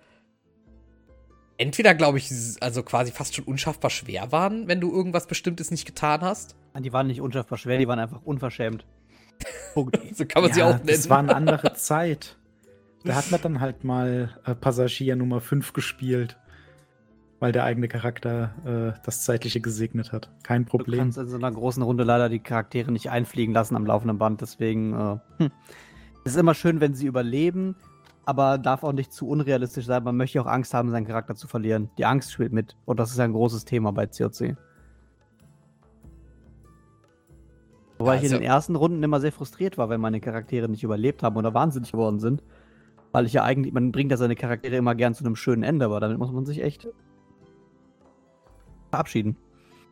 entweder, 1.57 1.95
glaube 1.95 2.17
ich, 2.17 2.29
also 2.59 2.83
quasi 2.83 3.13
fast 3.13 3.35
schon 3.35 3.45
unschaffbar 3.45 3.89
schwer 3.89 4.33
waren, 4.33 4.67
wenn 4.67 4.81
du 4.81 4.91
irgendwas 4.91 5.27
Bestimmtes 5.27 5.71
nicht 5.71 5.85
getan 5.85 6.19
hast. 6.19 6.57
Die 6.77 6.91
waren 6.91 7.07
nicht 7.07 7.21
unschaffbar 7.21 7.57
schwer, 7.57 7.77
die 7.77 7.87
waren 7.87 7.99
einfach 7.99 8.21
unverschämt. 8.25 8.85
Punkt. 9.73 9.97
so 10.13 10.25
kann 10.25 10.41
man 10.41 10.49
ja, 10.49 10.55
sie 10.55 10.63
auch 10.63 10.77
nennen. 10.79 10.89
Es 10.89 11.09
war 11.09 11.19
eine 11.19 11.33
andere 11.33 11.71
Zeit. 11.75 12.35
Da 13.07 13.15
hat 13.15 13.31
man 13.31 13.41
dann 13.41 13.59
halt 13.61 13.85
mal 13.85 14.37
äh, 14.43 14.53
Passagier 14.53 15.15
Nummer 15.15 15.39
5 15.39 15.71
gespielt, 15.71 16.37
weil 17.39 17.53
der 17.53 17.63
eigene 17.63 17.87
Charakter 17.87 18.95
äh, 18.97 18.99
das 19.05 19.23
Zeitliche 19.23 19.61
gesegnet 19.61 20.11
hat. 20.11 20.29
Kein 20.43 20.65
Problem. 20.65 20.97
Du 20.97 21.03
kannst 21.03 21.17
in 21.17 21.27
so 21.27 21.37
einer 21.37 21.51
großen 21.51 21.81
Runde 21.83 22.03
leider 22.03 22.27
die 22.27 22.39
Charaktere 22.39 22.91
nicht 22.91 23.09
einfliegen 23.09 23.53
lassen 23.53 23.77
am 23.77 23.85
laufenden 23.85 24.17
Band, 24.17 24.41
deswegen 24.41 24.93
äh, 24.93 25.17
hm. 25.37 25.51
es 26.25 26.33
ist 26.33 26.37
immer 26.37 26.53
schön, 26.53 26.81
wenn 26.81 26.95
sie 26.95 27.05
überleben, 27.05 27.77
aber 28.25 28.57
darf 28.57 28.83
auch 28.83 28.91
nicht 28.91 29.13
zu 29.13 29.29
unrealistisch 29.29 29.85
sein. 29.85 30.03
Man 30.03 30.17
möchte 30.17 30.41
auch 30.41 30.47
Angst 30.47 30.73
haben, 30.73 30.91
seinen 30.91 31.07
Charakter 31.07 31.35
zu 31.35 31.47
verlieren. 31.47 31.89
Die 31.97 32.05
Angst 32.05 32.33
spielt 32.33 32.51
mit 32.51 32.75
und 32.83 32.99
das 32.99 33.11
ist 33.11 33.19
ein 33.21 33.31
großes 33.31 33.63
Thema 33.63 33.93
bei 33.93 34.07
COC. 34.07 34.57
Wobei 37.99 38.15
ja, 38.15 38.19
ich 38.19 38.25
in 38.25 38.33
den 38.33 38.43
ersten 38.43 38.75
Runden 38.75 39.01
immer 39.01 39.21
sehr 39.21 39.31
frustriert 39.31 39.77
war, 39.77 39.89
wenn 39.89 40.01
meine 40.01 40.19
Charaktere 40.19 40.67
nicht 40.67 40.83
überlebt 40.83 41.23
haben 41.23 41.37
oder 41.37 41.53
wahnsinnig 41.53 41.93
geworden 41.93 42.19
sind. 42.19 42.43
Weil 43.11 43.25
ich 43.25 43.33
ja 43.33 43.43
eigentlich, 43.43 43.73
man 43.73 43.91
bringt 43.91 44.11
ja 44.11 44.17
seine 44.17 44.35
Charaktere 44.35 44.75
immer 44.75 44.95
gern 44.95 45.13
zu 45.13 45.23
einem 45.23 45.35
schönen 45.35 45.63
Ende, 45.63 45.85
aber 45.85 45.99
damit 45.99 46.17
muss 46.17 46.31
man 46.31 46.45
sich 46.45 46.61
echt 46.61 46.87
verabschieden. 48.89 49.37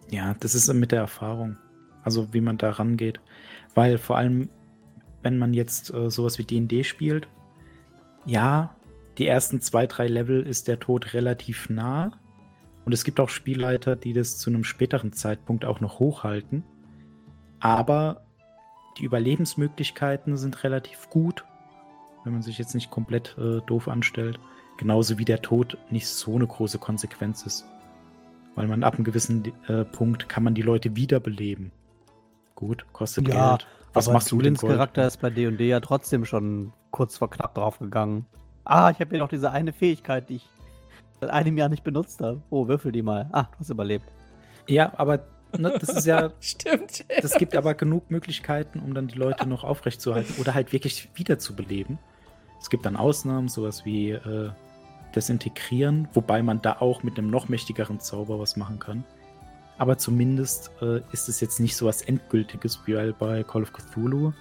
Ja, 0.10 0.35
das 0.40 0.56
ist 0.56 0.72
mit 0.74 0.92
der 0.92 1.00
Erfahrung. 1.00 1.58
Also 2.03 2.34
wie 2.34 2.42
man 2.42 2.58
da 2.58 2.72
rangeht. 2.72 3.19
Weil 3.74 3.98
vor 3.98 4.18
allem, 4.18 4.50
wenn 5.24 5.38
man 5.38 5.53
jetzt 5.53 5.94
äh, 5.94 6.10
sowas 6.10 6.38
wie 6.38 6.44
DD 6.44 6.84
spielt, 6.84 7.27
ja, 8.26 8.76
die 9.18 9.27
ersten 9.27 9.61
zwei, 9.61 9.88
drei 9.88 10.08
Level 10.08 10.45
ist 10.45 10.68
der 10.68 10.80
Tod 10.80 11.14
relativ 11.14 11.69
nah. 11.69 12.11
Und 12.85 12.94
es 12.94 13.03
gibt 13.03 13.19
auch 13.19 13.30
Spielleiter, 13.30 13.95
die 13.95 14.14
das 14.14 14.38
zu 14.38 14.50
einem 14.50 14.64
späteren 14.64 15.14
Zeitpunkt 15.14 15.66
auch 15.66 15.80
noch 15.80 16.00
hochhalten. 16.00 16.64
Aber 17.60 18.26
die 18.98 19.06
Überlebensmöglichkeiten 19.06 20.38
sind 20.38 20.64
relativ 20.64 21.10
gut 21.10 21.44
wenn 22.25 22.33
man 22.33 22.41
sich 22.41 22.57
jetzt 22.57 22.75
nicht 22.75 22.91
komplett 22.91 23.37
äh, 23.37 23.61
doof 23.65 23.87
anstellt. 23.87 24.39
Genauso 24.77 25.17
wie 25.17 25.25
der 25.25 25.41
Tod 25.41 25.77
nicht 25.89 26.07
so 26.07 26.35
eine 26.35 26.45
große 26.45 26.79
Konsequenz 26.79 27.45
ist. 27.45 27.65
Weil 28.55 28.67
man 28.67 28.83
ab 28.83 28.95
einem 28.95 29.05
gewissen 29.05 29.43
äh, 29.67 29.85
Punkt 29.85 30.27
kann 30.27 30.43
man 30.43 30.53
die 30.53 30.61
Leute 30.61 30.95
wiederbeleben. 30.95 31.71
Gut, 32.55 32.85
kostet 32.91 33.27
ja, 33.27 33.51
Geld. 33.51 33.67
Was 33.93 34.09
machst 34.09 34.31
du 34.31 34.41
denn? 34.41 34.55
Charakter 34.55 35.07
ist 35.07 35.21
bei 35.21 35.29
D&D 35.29 35.67
ja 35.67 35.79
trotzdem 35.79 36.25
schon 36.25 36.73
kurz 36.91 37.17
vor 37.17 37.29
knapp 37.29 37.55
draufgegangen. 37.55 38.25
Ah, 38.65 38.89
ich 38.89 38.99
habe 38.99 39.11
hier 39.11 39.19
noch 39.19 39.29
diese 39.29 39.51
eine 39.51 39.71
Fähigkeit, 39.71 40.29
die 40.29 40.37
ich 40.37 40.49
seit 41.21 41.29
einem 41.29 41.57
Jahr 41.57 41.69
nicht 41.69 41.83
benutzt 41.83 42.21
habe. 42.21 42.41
Oh, 42.49 42.67
würfel 42.67 42.91
die 42.91 43.01
mal. 43.01 43.29
Ah, 43.31 43.43
du 43.43 43.59
hast 43.59 43.69
überlebt. 43.69 44.05
Ja, 44.67 44.91
aber 44.97 45.25
ne, 45.57 45.73
das 45.79 45.89
ist 45.89 46.05
ja. 46.05 46.31
Stimmt. 46.39 47.05
Das 47.21 47.35
gibt 47.35 47.55
aber 47.55 47.73
genug 47.73 48.09
Möglichkeiten, 48.11 48.79
um 48.79 48.93
dann 48.93 49.07
die 49.07 49.17
Leute 49.17 49.47
noch 49.47 49.63
aufrechtzuerhalten 49.63 50.35
oder 50.39 50.53
halt 50.53 50.73
wirklich 50.73 51.09
wiederzubeleben. 51.15 51.99
Es 52.66 52.72
gibt 52.72 52.88
dann 52.88 52.95
Ausnahmen, 52.95 53.48
sowas 53.48 53.85
wie 53.85 54.10
äh, 54.10 54.50
Desintegrieren, 55.16 56.08
wobei 56.14 56.42
man 56.42 56.64
da 56.64 56.77
auch 56.80 57.03
mit 57.03 57.16
einem 57.16 57.30
noch 57.30 57.48
mächtigeren 57.48 58.00
Zauber 58.00 58.40
was 58.40 58.58
machen 58.58 58.80
kann. 58.80 59.03
Aber 59.77 60.00
zumindest 60.00 60.72
äh, 60.82 61.02
ist 61.11 61.30
es 61.30 61.42
jetzt 61.42 61.60
nicht 61.60 61.76
so 61.76 61.85
was 61.85 62.02
Endgültiges 62.02 62.80
wie 62.88 63.14
bei 63.19 63.44
Call 63.44 63.61
of 63.61 63.72
Cthulhu. 63.72 64.34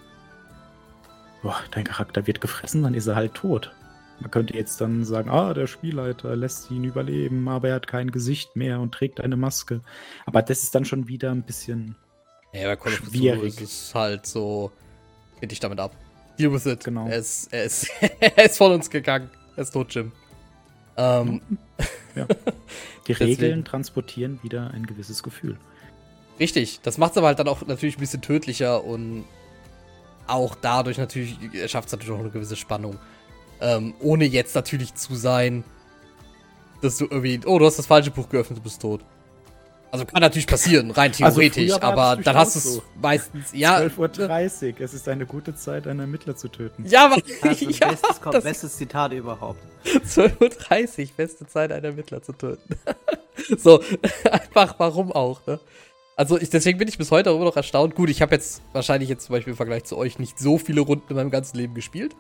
Boah, 1.43 1.61
dein 1.73 1.85
Charakter 1.85 2.27
wird 2.27 2.41
gefressen, 2.41 2.83
dann 2.83 2.95
ist 2.95 3.09
er 3.09 3.15
halt 3.15 3.35
tot. 3.35 3.75
Man 4.21 4.31
könnte 4.31 4.55
jetzt 4.55 4.81
dann 4.81 5.05
sagen, 5.05 5.29
ah, 5.29 5.53
der 5.53 5.67
Spielleiter 5.67 6.35
lässt 6.35 6.71
ihn 6.71 6.85
überleben, 6.85 7.47
aber 7.47 7.69
er 7.69 7.75
hat 7.75 7.89
kein 7.89 8.11
Gesicht 8.11 8.57
mehr 8.57 8.81
und 8.81 8.93
trägt 8.93 9.21
eine 9.21 9.37
Maske. 9.37 9.83
Aber 10.25 10.41
das 10.41 10.63
ist 10.63 10.75
dann 10.75 10.87
schon 10.87 11.09
wieder 11.09 11.31
ein 11.31 11.43
bisschen 11.43 11.95
ja, 12.55 12.69
bei 12.69 12.77
Call 12.77 12.95
of 12.95 13.03
Cthulhu 13.03 13.43
ist 13.43 13.61
es 13.61 13.95
halt 13.95 14.25
so, 14.25 14.73
finde 15.39 15.53
ich 15.53 15.61
damit 15.61 15.79
ab. 15.79 15.95
Deal 16.39 16.53
with 16.53 16.67
it. 16.67 16.85
Genau. 16.85 17.07
Er 17.07 17.17
ist, 17.19 17.53
er 17.53 17.65
ist, 17.65 17.89
er 18.21 18.45
ist 18.45 18.59
von 18.59 18.73
uns 18.73 18.91
gegangen. 18.91 19.31
Er 19.57 19.63
ist 19.63 19.71
tot, 19.71 19.95
Jim. 19.95 20.13
Ähm, 20.97 21.41
Ja. 22.15 22.27
Die 23.07 23.13
Regeln 23.13 23.65
transportieren 23.65 24.39
wieder 24.43 24.71
ein 24.71 24.87
gewisses 24.87 25.23
Gefühl. 25.23 25.59
Richtig, 26.41 26.81
das 26.83 26.99
macht 26.99 27.13
es 27.13 27.19
aber 27.19 27.29
halt 27.29 27.39
dann 27.39 27.49
auch 27.49 27.67
natürlich 27.67 27.97
ein 27.97 28.01
bisschen 28.01 28.23
tödlicher 28.23 28.83
und 28.83 29.25
auch 30.27 30.55
dadurch 30.55 30.99
natürlich 30.99 31.37
schafft 31.71 31.89
es 31.89 31.93
natürlich 31.93 32.15
auch 32.15 32.21
eine 32.21 32.31
gewisse 32.31 32.57
Spannung. 32.57 32.99
Ähm, 33.61 33.95
ohne 34.01 34.25
jetzt 34.25 34.55
natürlich 34.55 34.95
zu 34.95 35.15
sein, 35.15 35.65
dass 36.83 36.97
du 36.97 37.05
irgendwie, 37.05 37.41
oh, 37.47 37.59
du 37.59 37.67
hast 37.67 37.79
das 37.79 37.87
falsche 37.87 38.11
Buch 38.11 38.29
geöffnet, 38.29 38.59
du 38.59 38.63
bist 38.63 38.81
tot. 38.81 39.05
Also 39.95 40.07
kann 40.07 40.23
natürlich 40.23 40.49
passieren, 40.49 40.91
rein 40.91 41.13
also 41.21 41.39
theoretisch, 41.39 41.71
also 41.73 41.81
aber 41.81 42.21
dann 42.21 42.35
hast 42.35 42.57
du 42.57 42.59
es 42.59 42.75
so. 42.75 42.83
meistens, 43.01 43.53
ja. 43.53 43.79
12.30 43.79 44.73
Uhr, 44.73 44.81
es 44.81 44.93
ist 44.93 45.09
eine 45.09 45.25
gute 45.25 45.55
Zeit, 45.55 45.87
einen 45.87 46.01
Ermittler 46.01 46.35
zu 46.35 46.49
töten. 46.49 46.85
Ja, 46.85 47.05
aber 47.05 47.23
also 47.43 47.65
ja, 47.71 47.91
bestes, 47.91 48.21
kommt, 48.21 48.43
bestes 48.43 48.77
Zitat 48.77 49.13
überhaupt. 49.13 49.61
12.30 49.85 51.01
Uhr, 51.01 51.09
beste 51.17 51.47
Zeit, 51.47 51.71
einen 51.71 51.85
Ermittler 51.85 52.21
zu 52.21 52.33
töten. 52.33 52.75
so, 53.57 53.85
einfach 54.33 54.75
warum 54.79 55.13
auch, 55.13 55.47
ne? 55.47 55.61
Also 56.17 56.41
ich, 56.41 56.51
deswegen 56.51 56.79
bin 56.79 56.89
ich 56.89 56.99
bis 56.99 57.13
heute 57.13 57.31
auch 57.31 57.37
immer 57.37 57.45
noch 57.45 57.57
erstaunt. 57.57 57.95
Gut, 57.95 58.11
ich 58.11 58.21
habe 58.21 58.35
jetzt 58.35 58.63
wahrscheinlich 58.73 59.09
jetzt 59.09 59.27
zum 59.27 59.35
Beispiel 59.35 59.53
im 59.53 59.57
Vergleich 59.57 59.85
zu 59.85 59.97
euch 59.97 60.19
nicht 60.19 60.41
so 60.41 60.59
viele 60.59 60.81
Runden 60.81 61.07
in 61.09 61.15
meinem 61.15 61.31
ganzen 61.31 61.57
Leben 61.57 61.75
gespielt. 61.75 62.17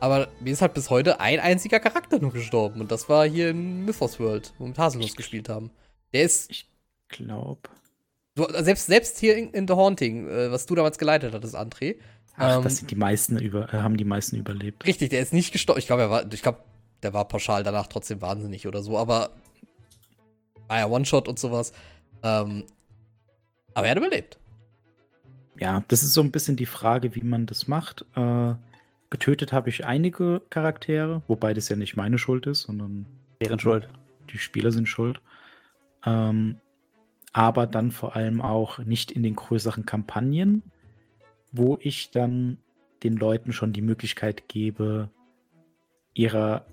Aber 0.00 0.26
mir 0.40 0.52
ist 0.52 0.62
halt 0.62 0.74
bis 0.74 0.90
heute 0.90 1.20
ein 1.20 1.38
einziger 1.38 1.78
Charakter 1.78 2.18
nur 2.18 2.32
gestorben. 2.32 2.80
Und 2.80 2.90
das 2.90 3.08
war 3.08 3.24
hier 3.24 3.50
in 3.50 3.84
Mythos 3.84 4.18
World, 4.18 4.52
wo 4.58 4.64
wir 4.64 4.70
mit 4.70 4.78
Haselnuss 4.78 5.14
gespielt 5.14 5.48
haben. 5.48 5.70
Der 6.12 6.24
ist. 6.24 6.50
Ich 7.10 7.16
glaube. 7.16 7.60
Selbst, 8.36 8.86
selbst 8.86 9.18
hier 9.18 9.36
in, 9.36 9.50
in 9.50 9.68
The 9.68 9.74
Haunting, 9.74 10.28
äh, 10.28 10.50
was 10.50 10.66
du 10.66 10.74
damals 10.74 10.98
geleitet 10.98 11.32
hattest, 11.34 11.54
André. 11.54 11.96
Ach, 12.36 12.56
ähm, 12.56 12.64
das 12.64 12.78
sind 12.78 12.90
die 12.90 12.96
meisten 12.96 13.38
über, 13.38 13.72
äh, 13.72 13.78
haben 13.78 13.96
die 13.96 14.04
meisten 14.04 14.36
überlebt. 14.36 14.84
Richtig, 14.86 15.10
der 15.10 15.20
ist 15.20 15.32
nicht 15.32 15.52
gestorben. 15.52 15.78
Ich 15.78 15.86
glaube, 15.86 16.02
er 16.02 16.10
war, 16.10 16.32
ich 16.32 16.42
glaube, 16.42 16.58
der 17.02 17.14
war 17.14 17.28
pauschal 17.28 17.62
danach 17.62 17.86
trotzdem 17.86 18.20
wahnsinnig 18.20 18.66
oder 18.66 18.82
so, 18.82 18.98
aber 18.98 19.30
war 20.66 20.78
ja 20.78 20.86
One-Shot 20.86 21.28
und 21.28 21.38
sowas. 21.38 21.72
Ähm, 22.22 22.64
aber 23.74 23.86
er 23.86 23.90
hat 23.92 23.98
überlebt. 23.98 24.38
Ja, 25.60 25.84
das 25.88 26.02
ist 26.02 26.14
so 26.14 26.20
ein 26.20 26.32
bisschen 26.32 26.56
die 26.56 26.66
Frage, 26.66 27.14
wie 27.14 27.22
man 27.22 27.46
das 27.46 27.68
macht. 27.68 28.04
Äh, 28.16 28.54
getötet 29.10 29.52
habe 29.52 29.68
ich 29.68 29.84
einige 29.84 30.42
Charaktere, 30.50 31.22
wobei 31.28 31.54
das 31.54 31.68
ja 31.68 31.76
nicht 31.76 31.96
meine 31.96 32.18
Schuld 32.18 32.46
ist, 32.46 32.62
sondern 32.62 33.06
deren 33.40 33.60
Schuld. 33.60 33.88
Die 34.32 34.38
Spieler 34.38 34.72
sind 34.72 34.88
schuld. 34.88 35.20
Ähm, 36.04 36.56
aber 37.34 37.66
dann 37.66 37.90
vor 37.90 38.14
allem 38.14 38.40
auch 38.40 38.78
nicht 38.78 39.10
in 39.10 39.24
den 39.24 39.34
größeren 39.34 39.84
Kampagnen, 39.84 40.62
wo 41.50 41.76
ich 41.80 42.12
dann 42.12 42.58
den 43.02 43.16
Leuten 43.16 43.52
schon 43.52 43.72
die 43.72 43.82
Möglichkeit 43.82 44.48
gebe, 44.48 45.10
ihrer, 46.14 46.64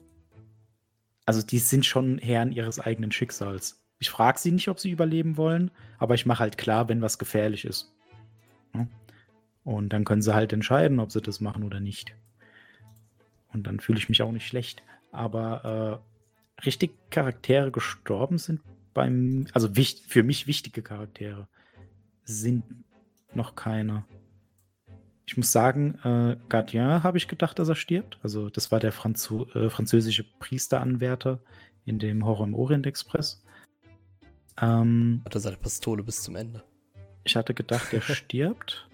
also 1.25 1.41
die 1.41 1.57
sind 1.57 1.85
schon 1.85 2.19
Herren 2.19 2.51
ihres 2.51 2.79
eigenen 2.79 3.11
Schicksals. 3.11 3.81
Ich 3.97 4.11
frage 4.11 4.37
sie 4.37 4.51
nicht, 4.51 4.67
ob 4.67 4.79
sie 4.79 4.91
überleben 4.91 5.35
wollen, 5.35 5.71
aber 5.97 6.13
ich 6.13 6.27
mache 6.27 6.41
halt 6.41 6.59
klar, 6.59 6.87
wenn 6.87 7.01
was 7.01 7.17
gefährlich 7.17 7.65
ist. 7.65 7.91
Und 9.63 9.89
dann 9.89 10.05
können 10.05 10.21
sie 10.21 10.35
halt 10.35 10.53
entscheiden, 10.53 10.99
ob 10.99 11.11
sie 11.11 11.21
das 11.21 11.41
machen 11.41 11.63
oder 11.63 11.79
nicht. 11.79 12.15
Und 13.51 13.65
dann 13.65 13.79
fühle 13.79 13.97
ich 13.97 14.09
mich 14.09 14.21
auch 14.21 14.31
nicht 14.31 14.45
schlecht. 14.45 14.83
Aber 15.11 16.01
äh, 16.59 16.65
richtig 16.65 16.91
Charaktere 17.09 17.71
gestorben 17.71 18.37
sind 18.37 18.61
beim, 18.93 19.47
also 19.53 19.69
für 20.07 20.23
mich 20.23 20.47
wichtige 20.47 20.81
Charaktere 20.81 21.47
sind 22.23 22.63
noch 23.33 23.55
keine. 23.55 24.05
Ich 25.25 25.37
muss 25.37 25.51
sagen, 25.51 25.97
äh, 26.03 26.37
Gardien 26.49 27.03
habe 27.03 27.17
ich 27.17 27.27
gedacht, 27.27 27.59
dass 27.59 27.69
er 27.69 27.75
stirbt. 27.75 28.19
Also 28.21 28.49
das 28.49 28.71
war 28.71 28.79
der 28.79 28.91
Franzo 28.91 29.47
äh, 29.53 29.69
französische 29.69 30.25
Priesteranwärter 30.39 31.39
in 31.85 31.99
dem 31.99 32.25
Horror 32.25 32.47
im 32.47 32.53
Orient 32.53 32.85
Express. 32.85 33.43
Ähm, 34.59 35.21
Hatte 35.25 35.39
seine 35.39 35.57
Pistole 35.57 36.03
bis 36.03 36.21
zum 36.21 36.35
Ende. 36.35 36.63
Ich 37.23 37.35
hatte 37.35 37.53
gedacht, 37.53 37.93
er 37.93 38.01
stirbt. 38.01 38.89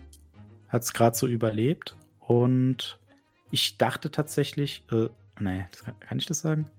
Hat 0.67 0.84
es 0.84 0.93
gerade 0.93 1.17
so 1.17 1.27
überlebt. 1.27 1.95
Und 2.19 3.00
ich 3.50 3.77
dachte 3.77 4.11
tatsächlich, 4.11 4.84
äh, 4.92 5.08
nee, 5.40 5.66
kann, 5.84 6.00
kann 6.00 6.19
ich 6.19 6.26
das 6.26 6.42
sagen? 6.42 6.69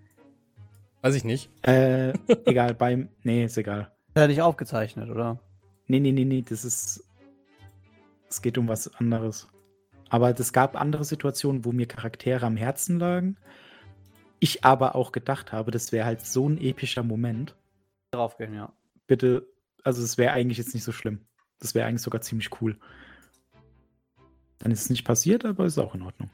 Weiß 1.02 1.15
ich 1.15 1.25
nicht. 1.25 1.51
Äh, 1.62 2.12
egal, 2.47 2.75
beim. 2.75 3.09
Nee, 3.23 3.44
ist 3.44 3.57
egal. 3.57 3.83
Hat 3.83 3.93
er 4.15 4.28
nicht 4.28 4.43
aufgezeichnet, 4.43 5.10
oder? 5.10 5.39
Nee, 5.86 6.01
nee, 6.01 6.12
nee, 6.12 6.25
nee, 6.25 6.43
das 6.43 6.65
ist. 6.65 7.05
Es 8.28 8.43
geht 8.43 8.59
um 8.59 8.68
was 8.68 8.94
anderes. 8.97 9.49
Aber 10.10 10.39
es 10.39 10.52
gab 10.52 10.78
andere 10.78 11.05
Situationen, 11.05 11.65
wo 11.65 11.73
mir 11.73 11.86
Charaktere 11.86 12.47
am 12.47 12.57
Herzen 12.57 12.99
lagen. 12.99 13.36
Ich 14.41 14.65
aber 14.65 14.94
auch 14.94 15.12
gedacht 15.12 15.52
habe, 15.52 15.70
das 15.70 15.93
wäre 15.93 16.07
halt 16.07 16.25
so 16.25 16.49
ein 16.49 16.59
epischer 16.59 17.02
Moment. 17.02 17.57
Draufgehen, 18.10 18.55
ja. 18.55 18.73
Bitte, 19.07 19.47
also 19.83 20.02
es 20.02 20.17
wäre 20.17 20.33
eigentlich 20.33 20.59
jetzt 20.59 20.75
nicht 20.75 20.85
so 20.85 20.93
schlimm. 20.93 21.27
Das 21.59 21.75
wäre 21.75 21.86
eigentlich 21.86 22.02
sogar 22.02 22.20
ziemlich 22.20 22.51
cool. 22.60 22.78
Dann 24.59 24.73
ist 24.73 24.83
es 24.83 24.91
nicht 24.91 25.05
passiert, 25.05 25.44
aber 25.44 25.67
ist 25.67 25.78
auch 25.78 25.94
in 25.94 26.02
Ordnung. 26.02 26.31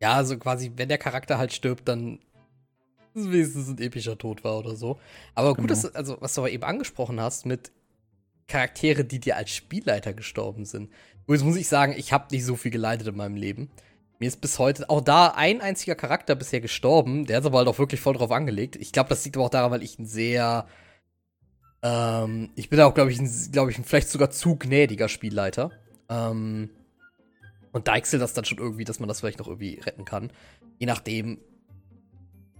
Ja, 0.00 0.14
also 0.14 0.38
quasi, 0.38 0.72
wenn 0.76 0.88
der 0.88 0.98
Charakter 0.98 1.38
halt 1.38 1.52
stirbt, 1.52 1.88
dann 1.88 2.20
ist 3.14 3.30
wenigstens 3.30 3.68
ein 3.68 3.78
epischer 3.78 4.18
Tod 4.18 4.44
war 4.44 4.58
oder 4.58 4.76
so. 4.76 4.98
Aber 5.34 5.50
gut, 5.54 5.68
genau. 5.68 5.68
dass, 5.68 5.94
also, 5.94 6.16
was 6.20 6.34
du 6.34 6.42
aber 6.42 6.50
eben 6.50 6.64
angesprochen 6.64 7.20
hast, 7.20 7.46
mit 7.46 7.72
Charaktere, 8.48 9.04
die 9.04 9.20
dir 9.20 9.36
als 9.36 9.50
Spielleiter 9.50 10.14
gestorben 10.14 10.64
sind. 10.64 10.90
Jetzt 11.28 11.44
muss 11.44 11.56
ich 11.56 11.68
sagen, 11.68 11.94
ich 11.96 12.12
habe 12.12 12.26
nicht 12.30 12.44
so 12.44 12.56
viel 12.56 12.70
geleitet 12.70 13.06
in 13.06 13.16
meinem 13.16 13.36
Leben. 13.36 13.70
Mir 14.18 14.26
ist 14.26 14.40
bis 14.40 14.58
heute 14.58 14.88
auch 14.90 15.02
da 15.02 15.28
ein 15.28 15.60
einziger 15.60 15.94
Charakter 15.94 16.34
bisher 16.34 16.60
gestorben. 16.60 17.26
Der 17.26 17.38
ist 17.38 17.46
aber 17.46 17.58
halt 17.58 17.68
auch 17.68 17.78
wirklich 17.78 18.00
voll 18.00 18.14
drauf 18.14 18.32
angelegt. 18.32 18.76
Ich 18.76 18.92
glaube, 18.92 19.10
das 19.10 19.24
liegt 19.24 19.36
aber 19.36 19.46
auch 19.46 19.50
daran, 19.50 19.70
weil 19.70 19.82
ich 19.82 19.98
ein 19.98 20.06
sehr. 20.06 20.66
Ähm, 21.82 22.50
ich 22.56 22.68
bin 22.70 22.80
auch, 22.80 22.94
glaube 22.94 23.12
ich, 23.12 23.20
ein, 23.20 23.30
glaub 23.52 23.68
ich, 23.68 23.78
ein 23.78 23.84
vielleicht 23.84 24.08
sogar 24.08 24.30
zu 24.30 24.56
gnädiger 24.56 25.08
Spielleiter. 25.08 25.70
Ähm, 26.08 26.70
und 27.70 27.86
deichsel 27.86 28.18
das 28.18 28.32
dann 28.32 28.46
schon 28.46 28.58
irgendwie, 28.58 28.84
dass 28.84 28.98
man 28.98 29.08
das 29.08 29.20
vielleicht 29.20 29.38
noch 29.38 29.46
irgendwie 29.46 29.78
retten 29.78 30.04
kann. 30.04 30.32
Je 30.78 30.86
nachdem. 30.86 31.38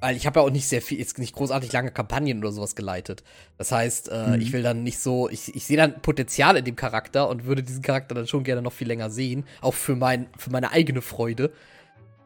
Weil 0.00 0.16
ich 0.16 0.26
habe 0.26 0.40
ja 0.40 0.46
auch 0.46 0.50
nicht 0.50 0.68
sehr 0.68 0.80
viel, 0.80 0.98
jetzt 0.98 1.18
nicht 1.18 1.34
großartig 1.34 1.72
lange 1.72 1.90
Kampagnen 1.90 2.38
oder 2.38 2.52
sowas 2.52 2.76
geleitet. 2.76 3.24
Das 3.56 3.72
heißt, 3.72 4.10
äh, 4.10 4.28
mhm. 4.28 4.40
ich 4.40 4.52
will 4.52 4.62
dann 4.62 4.84
nicht 4.84 5.00
so, 5.00 5.28
ich, 5.28 5.54
ich 5.54 5.66
sehe 5.66 5.76
dann 5.76 6.00
Potenzial 6.00 6.56
in 6.56 6.64
dem 6.64 6.76
Charakter 6.76 7.28
und 7.28 7.46
würde 7.46 7.62
diesen 7.62 7.82
Charakter 7.82 8.14
dann 8.14 8.28
schon 8.28 8.44
gerne 8.44 8.62
noch 8.62 8.72
viel 8.72 8.86
länger 8.86 9.10
sehen. 9.10 9.44
Auch 9.60 9.74
für, 9.74 9.96
mein, 9.96 10.28
für 10.36 10.50
meine 10.50 10.70
eigene 10.70 11.02
Freude. 11.02 11.52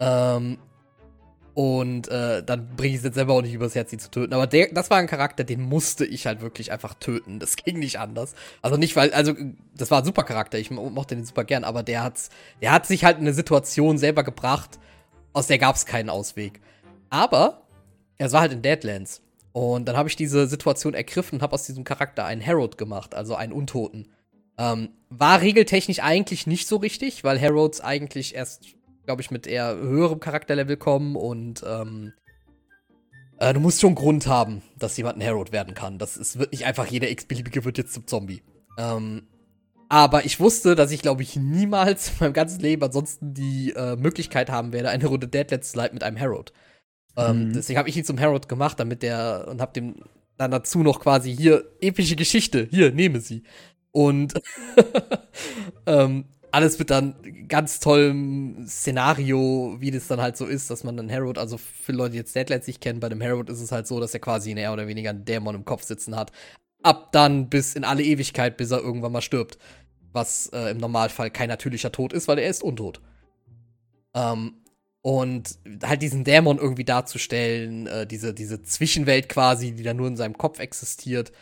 Ähm, 0.01 0.59
und 1.55 2.09
äh, 2.09 2.43
dann 2.43 2.77
bringe 2.77 2.95
ich 2.95 2.99
es 2.99 3.05
jetzt 3.05 3.15
selber 3.15 3.35
auch 3.35 3.43
nicht 3.43 3.53
übers 3.53 3.75
Herz, 3.75 3.93
ihn 3.93 3.99
zu 3.99 4.11
töten. 4.11 4.33
Aber 4.33 4.47
der, 4.47 4.69
das 4.73 4.89
war 4.89 4.99
ein 4.99 5.07
Charakter, 5.07 5.45
den 5.45 5.61
musste 5.61 6.07
ich 6.07 6.27
halt 6.27 6.41
wirklich 6.41 6.73
einfach 6.73 6.95
töten. 6.95 7.39
Das 7.39 7.57
ging 7.65 7.79
nicht 7.79 7.99
anders. 7.99 8.35
Also 8.63 8.77
nicht, 8.77 8.97
weil, 8.97 9.13
also, 9.13 9.35
das 9.77 9.91
war 9.91 9.99
ein 9.99 10.05
super 10.05 10.25
Charakter, 10.25 10.59
ich 10.59 10.71
mochte 10.71 11.15
den 11.15 11.25
super 11.25 11.45
gern, 11.45 11.65
aber 11.65 11.83
der 11.83 12.03
hat, 12.03 12.15
der 12.63 12.73
hat 12.73 12.87
sich 12.87 13.05
halt 13.05 13.19
in 13.19 13.25
eine 13.25 13.35
Situation 13.35 13.99
selber 13.99 14.25
gebracht, 14.25 14.79
aus 15.35 15.47
der 15.47 15.59
gab 15.59 15.77
es 15.77 15.85
keinen 15.85 16.09
Ausweg. 16.09 16.61
Aber 17.11 17.62
es 18.19 18.33
war 18.33 18.43
halt 18.43 18.53
in 18.53 18.63
Deadlands. 18.63 19.23
Und 19.53 19.87
dann 19.87 19.97
habe 19.97 20.09
ich 20.09 20.17
diese 20.17 20.47
Situation 20.47 20.95
ergriffen 20.95 21.37
und 21.37 21.43
habe 21.43 21.55
aus 21.55 21.67
diesem 21.67 21.85
Charakter 21.85 22.25
einen 22.25 22.41
Herald 22.41 22.79
gemacht, 22.79 23.15
also 23.15 23.35
einen 23.35 23.53
Untoten. 23.53 24.09
Ähm, 24.59 24.91
war 25.11 25.41
regeltechnisch 25.41 26.01
eigentlich 26.01 26.47
nicht 26.47 26.67
so 26.69 26.77
richtig, 26.77 27.25
weil 27.25 27.39
Heralds 27.39 27.81
eigentlich 27.81 28.35
erst 28.35 28.77
glaube 29.05 29.23
ich, 29.23 29.31
mit 29.31 29.47
eher 29.47 29.77
höherem 29.77 30.21
Charakterlevel 30.21 30.77
kommen 30.77 31.17
und 31.17 31.63
ähm, 31.67 32.13
äh, 33.39 33.53
du 33.53 33.61
musst 33.61 33.81
schon 33.81 33.95
Grund 33.95 34.27
haben, 34.27 34.63
dass 34.79 34.97
jemand 34.97 35.19
ein 35.19 35.23
Herald 35.23 35.53
werden 35.53 35.75
kann. 35.75 35.99
Das 35.99 36.17
ist, 36.17 36.39
wird 36.39 36.53
nicht 36.53 36.67
einfach 36.67 36.87
jeder 36.87 37.11
x-beliebige 37.11 37.65
wird 37.65 37.79
jetzt 37.79 37.95
zum 37.95 38.07
Zombie. 38.07 38.43
Ähm, 38.79 39.27
aber 39.89 40.25
ich 40.25 40.41
wusste, 40.41 40.75
dass 40.75 40.91
ich, 40.91 41.03
glaube 41.03 41.23
ich, 41.23 41.37
niemals 41.37 42.09
in 42.13 42.15
meinem 42.21 42.33
ganzen 42.33 42.61
Leben 42.61 42.83
ansonsten 42.83 43.35
die 43.35 43.73
äh, 43.73 43.97
Möglichkeit 43.97 44.51
haben 44.51 44.73
werde, 44.73 44.91
eine 44.91 45.07
Runde 45.07 45.29
Deadlands 45.29 45.73
zu 45.73 45.79
leiten 45.79 45.95
mit 45.95 46.05
einem 46.05 46.17
Herald. 46.17 46.53
Ähm, 47.17 47.49
mhm. 47.49 47.53
Deswegen 47.53 47.79
habe 47.79 47.89
ich 47.89 47.97
ihn 47.97 48.05
zum 48.05 48.19
Herald 48.19 48.49
gemacht, 48.49 48.81
damit 48.81 49.03
der 49.03 49.47
und 49.49 49.61
habe 49.61 49.73
dem 49.73 49.97
dann 50.39 50.51
dazu 50.51 50.83
noch 50.83 51.01
quasi 51.01 51.35
hier 51.35 51.65
epische 51.81 52.17
Geschichte, 52.17 52.67
hier 52.71 52.93
nehme 52.93 53.21
sie. 53.21 53.43
Und 53.91 54.35
ähm, 55.87 56.25
alles 56.51 56.79
wird 56.79 56.91
dann 56.91 57.15
ganz 57.49 57.81
tollem 57.81 58.67
Szenario, 58.67 59.77
wie 59.79 59.91
das 59.91 60.07
dann 60.07 60.21
halt 60.21 60.37
so 60.37 60.47
ist, 60.47 60.71
dass 60.71 60.85
man 60.85 60.97
dann 60.97 61.09
Herod, 61.09 61.39
also 61.39 61.59
für 61.59 61.93
Leute, 61.93 62.13
die 62.13 62.19
jetzt 62.19 62.35
Deadlands 62.35 62.67
nicht 62.67 62.81
kennen, 62.81 63.01
bei 63.01 63.09
dem 63.09 63.21
Herod 63.21 63.49
ist 63.49 63.61
es 63.61 63.73
halt 63.73 63.87
so, 63.87 64.01
dass 64.01 64.15
er 64.15 64.21
quasi 64.21 64.55
mehr 64.55 64.73
oder 64.73 64.87
weniger 64.87 65.11
einen 65.11 65.25
Dämon 65.25 65.55
im 65.55 65.65
Kopf 65.65 65.83
sitzen 65.83 66.17
hat. 66.17 66.33
Ab 66.83 67.13
dann 67.13 67.49
bis 67.49 67.75
in 67.75 67.85
alle 67.85 68.03
Ewigkeit, 68.03 68.57
bis 68.57 68.71
er 68.71 68.81
irgendwann 68.81 69.13
mal 69.13 69.23
stirbt. 69.23 69.59
Was 70.13 70.49
äh, 70.49 70.71
im 70.71 70.79
Normalfall 70.79 71.31
kein 71.31 71.49
natürlicher 71.49 71.93
Tod 71.93 72.13
ist, 72.13 72.29
weil 72.29 72.39
er 72.39 72.51
ist 72.51 72.63
untot. 72.63 73.01
Ähm, 74.15 74.62
und 75.03 75.59
halt 75.83 76.01
diesen 76.01 76.25
Dämon 76.25 76.59
irgendwie 76.59 76.85
darzustellen, 76.85 77.87
äh, 77.89 78.07
diese, 78.07 78.33
diese 78.33 78.63
Zwischenwelt 78.63 79.29
quasi, 79.29 79.73
die 79.73 79.83
dann 79.83 79.97
nur 79.97 80.07
in 80.07 80.17
seinem 80.17 80.39
Kopf 80.39 80.61
existiert, 80.61 81.33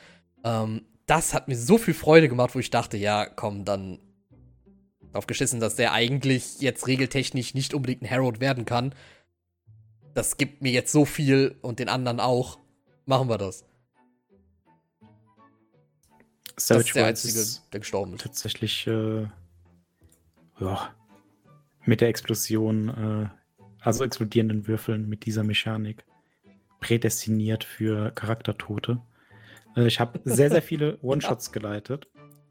ähm, 0.44 0.86
das 1.06 1.34
hat 1.34 1.48
mir 1.48 1.56
so 1.56 1.76
viel 1.76 1.94
Freude 1.94 2.28
gemacht, 2.28 2.54
wo 2.54 2.58
ich 2.58 2.70
dachte, 2.70 2.96
ja, 2.96 3.26
komm, 3.26 3.64
dann 3.64 3.98
drauf 5.12 5.26
geschissen, 5.26 5.60
dass 5.60 5.74
der 5.74 5.92
eigentlich 5.92 6.60
jetzt 6.60 6.86
regeltechnisch 6.86 7.52
nicht 7.54 7.74
unbedingt 7.74 8.02
ein 8.02 8.06
Herald 8.06 8.40
werden 8.40 8.64
kann. 8.64 8.94
Das 10.14 10.36
gibt 10.36 10.62
mir 10.62 10.72
jetzt 10.72 10.92
so 10.92 11.04
viel 11.04 11.56
und 11.62 11.78
den 11.78 11.88
anderen 11.88 12.20
auch. 12.20 12.58
Machen 13.06 13.28
wir 13.28 13.38
das. 13.38 13.64
Savage 16.56 16.80
das 16.80 16.86
ist 16.86 16.94
der 16.94 17.06
Einzige, 17.06 17.62
der 17.72 17.80
gestorben 17.80 18.14
ist. 18.14 18.22
Tatsächlich, 18.22 18.86
äh, 18.86 19.26
ja, 20.60 20.94
mit 21.84 22.00
der 22.00 22.08
Explosion, 22.08 22.88
äh, 22.88 23.39
also 23.80 24.04
explodierenden 24.04 24.66
Würfeln 24.66 25.08
mit 25.08 25.26
dieser 25.26 25.44
Mechanik 25.44 26.04
prädestiniert 26.80 27.64
für 27.64 28.10
Charaktertote. 28.12 29.00
Äh, 29.76 29.86
ich 29.86 30.00
habe 30.00 30.20
sehr, 30.24 30.50
sehr 30.50 30.62
viele 30.62 30.98
One-Shots 31.02 31.52
geleitet. 31.52 32.08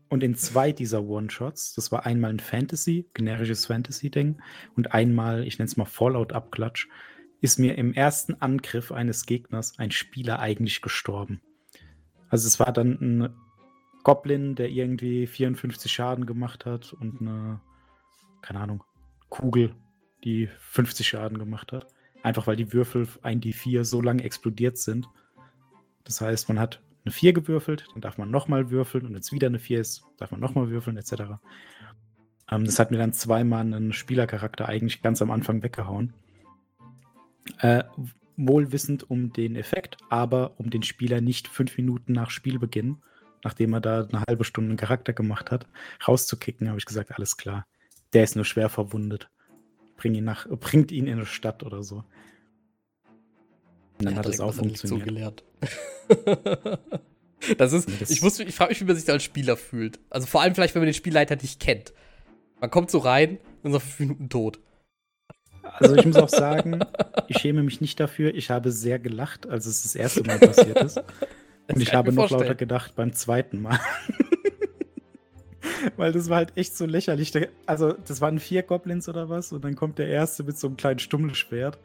Und 0.08 0.24
in 0.24 0.34
zwei 0.36 0.72
dieser 0.72 1.04
One-Shots, 1.04 1.76
das 1.76 1.92
war 1.92 2.06
einmal 2.06 2.32
ein 2.32 2.40
Fantasy, 2.40 3.08
generisches 3.14 3.68
Fantasy-Ding, 3.68 4.42
und 4.76 4.92
einmal, 4.94 5.46
ich 5.46 5.60
nenne 5.60 5.68
es 5.68 5.78
mal 5.78 5.86
Fallout-Abklatsch, 5.86 6.88
ist 7.42 7.60
mir 7.60 7.78
im 7.78 7.94
ersten 7.94 8.34
Angriff 8.42 8.92
eines 8.92 9.28
Gegners 9.28 9.78
ein 9.78 9.92
Spieler 9.92 10.40
eigentlich 10.40 10.82
gestorben. 10.82 11.42
Also 12.30 12.48
es 12.48 12.60
war 12.60 12.74
dann 12.74 12.98
ein 13.00 13.36
Goblin, 14.04 14.56
der 14.56 14.70
irgendwie 14.70 15.28
54 15.28 15.92
Schaden 15.92 16.26
gemacht 16.26 16.66
hat 16.66 16.94
und 16.94 17.22
eine, 17.22 17.62
keine 18.42 18.60
Ahnung, 18.62 18.84
Kugel, 19.30 19.76
die 20.24 20.50
50 20.60 21.08
Schaden 21.08 21.38
gemacht 21.38 21.72
hat. 21.72 21.88
Einfach 22.24 22.48
weil 22.48 22.56
die 22.56 22.74
Würfel 22.74 23.08
1d4 23.24 23.84
so 23.84 24.02
lange 24.02 24.24
explodiert 24.24 24.78
sind. 24.78 25.08
Das 26.04 26.22
heißt, 26.22 26.50
man 26.50 26.60
hat 26.60 26.82
eine 27.06 27.14
4 27.14 27.34
gewürfelt, 27.34 27.86
dann 27.94 28.02
darf 28.02 28.18
man 28.18 28.30
nochmal 28.30 28.72
würfeln 28.72 29.06
und 29.06 29.16
es 29.16 29.32
wieder 29.32 29.48
eine 29.48 29.60
4 29.60 29.80
ist, 29.80 30.04
darf 30.18 30.32
man 30.32 30.40
nochmal 30.40 30.70
würfeln, 30.70 30.98
etc. 30.98 31.14
Ähm, 32.52 32.66
das 32.66 32.80
hat 32.80 32.92
mir 32.92 32.98
dann 32.98 33.14
zweimal 33.14 33.62
einen 33.62 33.94
Spielercharakter 33.94 34.68
eigentlich 34.68 35.02
ganz 35.02 35.22
am 35.22 35.32
Anfang 35.32 35.64
weggehauen. 35.64 36.14
Äh, 37.60 37.84
wohl 38.38 38.72
wissend 38.72 39.10
um 39.10 39.34
den 39.34 39.56
Effekt, 39.56 39.98
aber 40.10 40.54
um 40.58 40.70
den 40.70 40.84
Spieler 40.84 41.22
nicht 41.22 41.48
fünf 41.48 41.78
Minuten 41.78 42.14
nach 42.14 42.30
Spielbeginn, 42.30 42.98
nachdem 43.44 43.74
er 43.74 43.82
da 43.82 44.06
eine 44.06 44.24
halbe 44.28 44.44
Stunde 44.44 44.70
einen 44.70 44.78
Charakter 44.78 45.14
gemacht 45.14 45.52
hat, 45.52 45.68
rauszukicken, 46.08 46.70
habe 46.70 46.80
ich 46.80 46.86
gesagt, 46.86 47.12
alles 47.12 47.38
klar. 47.38 47.66
Der 48.14 48.24
ist 48.24 48.36
nur 48.36 48.46
schwer 48.46 48.70
verwundet. 48.70 49.30
Bring 50.00 50.16
ihn 50.16 50.24
nach, 50.24 50.48
bringt 50.48 50.94
ihn 50.94 51.08
in 51.08 51.18
eine 51.18 51.26
Stadt 51.26 51.62
oder 51.62 51.84
so. 51.84 51.98
Und 53.98 54.06
dann 54.06 54.14
ja, 54.14 54.20
hat 54.20 54.28
es 54.28 54.40
auch 54.40 54.54
funktioniert. 54.54 55.02
So 55.02 55.06
gelehrt. 55.06 55.44
das 57.58 57.74
ist, 57.74 57.90
das 58.00 58.10
ich, 58.10 58.24
ich 58.24 58.56
frage 58.56 58.70
mich, 58.70 58.80
wie 58.80 58.86
man 58.86 58.96
sich 58.96 59.04
da 59.04 59.12
als 59.12 59.24
Spieler 59.26 59.58
fühlt. 59.58 60.00
Also 60.10 60.26
vor 60.26 60.42
allem 60.42 60.56
vielleicht, 60.56 60.74
wenn 60.74 60.82
man 60.82 60.88
den 60.88 60.94
Spielleiter 60.94 61.36
nicht 61.36 61.60
kennt. 61.60 61.92
Man 62.62 62.70
kommt 62.70 62.92
so 62.92 63.00
rein 63.00 63.40
und 63.62 63.72
ist 63.72 63.76
auf 63.76 63.84
fünf 63.84 64.00
Minuten 64.00 64.30
tot. 64.30 64.62
Also 65.64 65.98
ich 65.98 66.06
muss 66.06 66.16
auch 66.16 66.30
sagen, 66.30 66.80
ich 67.28 67.38
schäme 67.38 67.62
mich 67.62 67.82
nicht 67.82 68.00
dafür. 68.00 68.34
Ich 68.34 68.50
habe 68.50 68.72
sehr 68.72 69.00
gelacht, 69.00 69.50
als 69.50 69.66
es 69.66 69.84
das 69.84 69.96
erste 69.96 70.24
Mal 70.24 70.40
passiert 70.40 70.82
ist. 70.82 71.04
Und 71.68 71.82
ich 71.82 71.94
habe 71.94 72.12
noch 72.12 72.22
vorstellen. 72.22 72.42
lauter 72.42 72.56
gedacht 72.56 72.96
beim 72.96 73.14
zweiten 73.14 73.62
Mal. 73.62 73.80
Weil 75.98 76.12
das 76.12 76.30
war 76.30 76.38
halt 76.38 76.54
echt 76.56 76.76
so 76.76 76.86
lächerlich. 76.86 77.32
Also, 77.66 77.94
das 77.94 78.22
waren 78.22 78.40
vier 78.40 78.64
Goblins 78.64 79.10
oder 79.10 79.30
was? 79.30 79.52
Und 79.52 79.64
dann 79.64 79.76
kommt 79.76 80.00
der 80.00 80.08
erste 80.08 80.44
mit 80.44 80.58
so 80.58 80.68
einem 80.68 80.78
kleinen 80.78 81.00
Stummelschwert. 81.00 81.80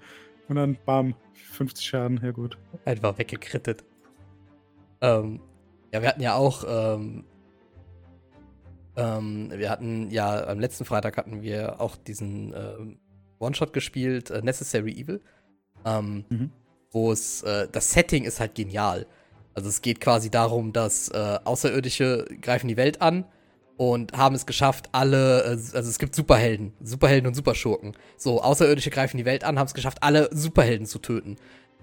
Und 0.49 0.57
dann, 0.57 0.77
bam, 0.85 1.15
50 1.35 1.87
Schaden, 1.87 2.21
ja 2.23 2.33
gut. 2.33 2.59
Einfach 2.85 3.17
weggekrittet. 3.19 3.85
Ähm, 5.01 5.41
ja, 5.93 6.03
wir 6.03 6.09
hatten 6.09 6.23
ja 6.23 6.35
auch, 6.35 6.65
ähm, 6.67 7.25
ähm, 8.97 9.53
wir 9.55 9.71
hatten 9.71 10.11
ja, 10.11 10.47
am 10.47 10.61
letzten 10.61 10.85
Freitag 10.85 11.17
hatten 11.17 11.43
wir 11.43 11.81
auch 11.81 11.97
diesen 11.97 12.53
ähm, 12.55 12.99
One-Shot 13.39 13.73
gespielt, 13.73 14.31
äh, 14.31 14.43
Necessary 14.43 14.93
Evil. 14.93 15.21
Ähm, 15.85 16.25
mhm. 16.29 16.51
Wo 16.91 17.13
es, 17.13 17.43
äh, 17.43 17.69
das 17.71 17.93
Setting 17.93 18.25
ist 18.25 18.41
halt 18.41 18.55
genial. 18.55 19.07
Also 19.55 19.69
es 19.69 19.83
geht 19.83 20.01
quasi 20.01 20.31
darum, 20.31 20.73
dass 20.73 21.09
äh, 21.09 21.39
Außerirdische 21.45 22.27
greifen 22.41 22.69
die 22.69 22.77
Welt 22.77 23.01
an 23.01 23.25
und 23.77 24.13
haben 24.13 24.35
es 24.35 24.47
geschafft, 24.47 24.89
alle, 24.93 25.45
äh, 25.45 25.49
also 25.49 25.79
es 25.79 25.99
gibt 25.99 26.15
Superhelden, 26.15 26.73
Superhelden 26.83 27.27
und 27.27 27.35
Superschurken. 27.35 27.97
So, 28.17 28.41
Außerirdische 28.43 28.91
greifen 28.91 29.17
die 29.17 29.25
Welt 29.25 29.45
an, 29.45 29.59
haben 29.59 29.67
es 29.67 29.75
geschafft, 29.75 30.03
alle 30.03 30.29
Superhelden 30.33 30.87
zu 30.87 30.99
töten. 30.99 31.37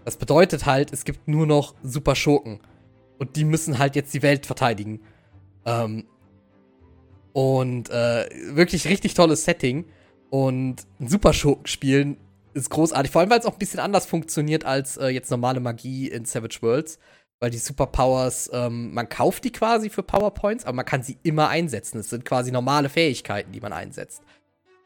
Das 0.05 0.17
bedeutet 0.17 0.65
halt, 0.65 0.93
es 0.93 1.05
gibt 1.05 1.27
nur 1.27 1.45
noch 1.45 1.75
Superschurken. 1.83 2.59
Und 3.19 3.35
die 3.35 3.43
müssen 3.43 3.77
halt 3.77 3.95
jetzt 3.95 4.13
die 4.13 4.23
Welt 4.23 4.45
verteidigen. 4.45 5.01
Ähm, 5.65 6.05
und 7.33 7.89
äh, 7.89 8.27
wirklich 8.55 8.87
richtig 8.87 9.13
tolles 9.13 9.45
Setting. 9.45 9.85
Und 10.29 10.87
ein 10.99 11.07
Superschurken 11.07 11.67
spielen 11.67 12.17
ist 12.53 12.69
großartig. 12.69 13.11
Vor 13.11 13.21
allem, 13.21 13.29
weil 13.29 13.39
es 13.39 13.45
auch 13.45 13.53
ein 13.53 13.59
bisschen 13.59 13.79
anders 13.79 14.05
funktioniert 14.05 14.65
als 14.65 14.97
äh, 14.97 15.07
jetzt 15.07 15.29
normale 15.29 15.59
Magie 15.59 16.07
in 16.07 16.25
Savage 16.25 16.59
Worlds 16.61 16.97
weil 17.41 17.49
die 17.49 17.57
Superpowers, 17.57 18.51
ähm, 18.53 18.93
man 18.93 19.09
kauft 19.09 19.43
die 19.43 19.51
quasi 19.51 19.89
für 19.89 20.03
PowerPoints, 20.03 20.63
aber 20.63 20.75
man 20.75 20.85
kann 20.85 21.01
sie 21.01 21.17
immer 21.23 21.49
einsetzen. 21.49 21.99
Es 21.99 22.11
sind 22.11 22.23
quasi 22.23 22.51
normale 22.51 22.87
Fähigkeiten, 22.87 23.51
die 23.51 23.59
man 23.59 23.73
einsetzt. 23.73 24.21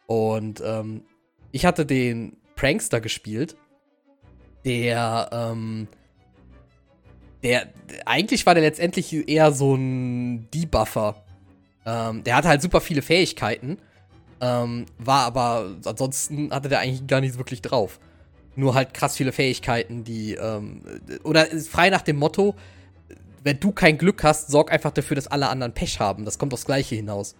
Und 0.08 0.64
ähm, 0.66 1.04
ich 1.52 1.66
hatte 1.66 1.86
den 1.86 2.38
Prankster 2.56 3.02
gespielt, 3.02 3.58
der, 4.64 5.30
ähm, 5.34 5.90
der, 7.44 7.68
eigentlich 8.06 8.46
war 8.46 8.56
der 8.56 8.64
letztendlich 8.64 9.28
eher 9.28 9.52
so 9.52 9.76
ein 9.76 10.50
Debuffer. 10.52 11.24
Ähm, 11.86 12.24
der 12.24 12.38
hatte 12.38 12.48
halt 12.48 12.62
super 12.62 12.80
viele 12.80 13.02
Fähigkeiten, 13.02 13.80
ähm, 14.40 14.86
war 14.98 15.26
aber, 15.26 15.76
ansonsten 15.84 16.52
hatte 16.52 16.70
der 16.70 16.80
eigentlich 16.80 17.06
gar 17.06 17.20
nichts 17.20 17.38
wirklich 17.38 17.62
drauf. 17.62 18.00
Nur 18.56 18.74
halt 18.74 18.94
krass 18.94 19.18
viele 19.18 19.32
Fähigkeiten, 19.32 20.04
die, 20.04 20.36
ähm, 20.36 20.82
oder 21.24 21.46
frei 21.46 21.90
nach 21.90 22.02
dem 22.02 22.16
Motto, 22.18 22.56
wenn 23.44 23.60
du 23.60 23.72
kein 23.72 23.98
Glück 23.98 24.24
hast, 24.24 24.48
sorg 24.48 24.72
einfach 24.72 24.92
dafür, 24.92 25.16
dass 25.16 25.28
alle 25.28 25.50
anderen 25.50 25.74
Pech 25.74 26.00
haben. 26.00 26.26
Das 26.26 26.40
kommt 26.40 26.54
aufs 26.54 26.66
Gleiche 26.66 26.96
hinaus. 26.96 27.36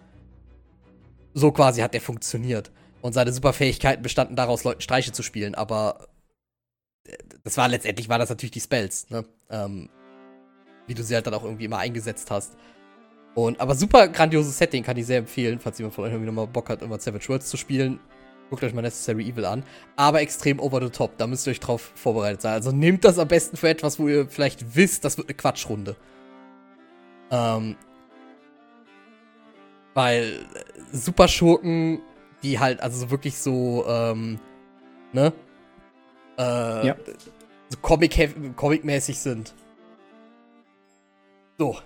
So 1.34 1.50
quasi 1.52 1.80
hat 1.80 1.94
der 1.94 2.00
funktioniert. 2.00 2.70
Und 3.00 3.12
seine 3.12 3.32
Superfähigkeiten 3.32 4.02
bestanden 4.02 4.36
daraus, 4.36 4.64
Leuten 4.64 4.80
Streiche 4.80 5.12
zu 5.12 5.22
spielen, 5.22 5.54
aber 5.54 6.08
äh, 7.04 7.16
das 7.44 7.56
war 7.56 7.68
letztendlich 7.68 8.08
war 8.08 8.18
das 8.18 8.30
natürlich 8.30 8.52
die 8.52 8.60
Spells, 8.60 9.10
ne? 9.10 9.24
Ähm, 9.50 9.88
wie 10.86 10.94
du 10.94 11.02
sie 11.02 11.14
halt 11.14 11.26
dann 11.26 11.34
auch 11.34 11.44
irgendwie 11.44 11.64
immer 11.64 11.78
eingesetzt 11.78 12.30
hast. 12.30 12.56
Und, 13.34 13.60
aber 13.60 13.74
super 13.74 14.08
grandioses 14.08 14.56
Setting, 14.56 14.82
kann 14.82 14.96
ich 14.96 15.06
sehr 15.06 15.18
empfehlen, 15.18 15.58
falls 15.58 15.78
jemand 15.78 15.94
von 15.94 16.04
euch 16.04 16.10
irgendwie 16.10 16.26
nochmal 16.26 16.46
Bock 16.46 16.68
hat, 16.68 16.82
immer 16.82 16.98
Savage 16.98 17.28
Worlds 17.28 17.50
zu 17.50 17.56
spielen. 17.56 18.00
Guckt 18.50 18.62
euch 18.62 18.74
mal 18.74 18.82
Necessary 18.82 19.28
Evil 19.28 19.44
an. 19.44 19.64
Aber 19.96 20.20
extrem 20.20 20.60
over 20.60 20.80
the 20.80 20.90
top. 20.90 21.16
Da 21.18 21.26
müsst 21.26 21.46
ihr 21.46 21.50
euch 21.50 21.60
drauf 21.60 21.92
vorbereitet 21.94 22.42
sein. 22.42 22.52
Also 22.52 22.70
nehmt 22.70 23.04
das 23.04 23.18
am 23.18 23.28
besten 23.28 23.56
für 23.56 23.68
etwas, 23.68 23.98
wo 23.98 24.08
ihr 24.08 24.28
vielleicht 24.28 24.76
wisst, 24.76 25.04
das 25.04 25.18
wird 25.18 25.28
eine 25.28 25.36
Quatschrunde. 25.36 25.96
Ähm. 27.30 27.76
Weil 29.94 30.46
äh, 30.54 30.96
Superschurken, 30.96 32.00
die 32.42 32.60
halt, 32.60 32.80
also 32.80 33.10
wirklich 33.10 33.36
so, 33.36 33.84
ähm, 33.88 34.38
ne? 35.12 35.32
Äh, 36.38 36.86
ja. 36.86 36.96
So 37.68 37.78
Comic-mäßig 37.82 38.54
Comic 38.54 39.16
sind. 39.16 39.54
So. 41.58 41.78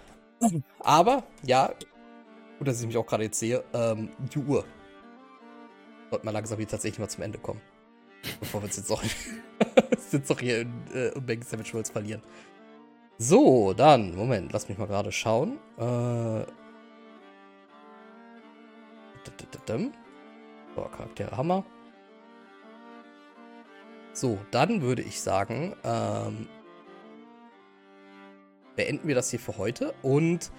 Aber, 0.81 1.23
ja, 1.43 1.73
gut, 2.59 2.69
dass 2.69 2.81
ich 2.81 2.87
mich 2.87 2.97
auch 2.97 3.07
gerade 3.07 3.25
jetzt 3.25 3.39
sehe, 3.39 3.63
ähm, 3.73 4.11
die 4.35 4.39
Uhr 4.41 4.65
sollte 6.11 6.25
mal 6.25 6.33
langsam 6.33 6.59
hier 6.59 6.69
tatsächlich 6.69 6.99
mal 6.99 7.09
zum 7.09 7.23
Ende 7.23 7.39
kommen. 7.39 7.61
Bevor 8.41 8.61
wir 8.61 8.67
uns 8.67 8.77
jetzt 8.77 8.91
jetzt 10.13 10.29
noch 10.29 10.41
hier 10.41 10.61
in 10.61 10.73
äh, 10.95 11.11
Unmengen 11.15 11.43
Savage 11.43 11.73
Worlds 11.73 11.91
verlieren. 11.91 12.23
So, 13.19 13.75
dann, 13.75 14.15
Moment, 14.15 14.53
lass 14.53 14.69
mich 14.69 14.79
mal 14.79 14.87
gerade 14.87 15.13
schauen. 15.13 15.59
Äh. 15.79 16.45
So, 20.75 20.83
Charaktere 20.83 21.37
Hammer. 21.37 21.65
So, 24.13 24.39
dann 24.51 24.83
würde 24.83 25.03
ich 25.03 25.21
sagen, 25.21 25.77
ähm, 25.85 26.49
beenden 28.77 29.07
wir 29.09 29.15
das 29.15 29.31
hier 29.31 29.39
für 29.39 29.57
heute 29.57 29.95
und 30.03 30.51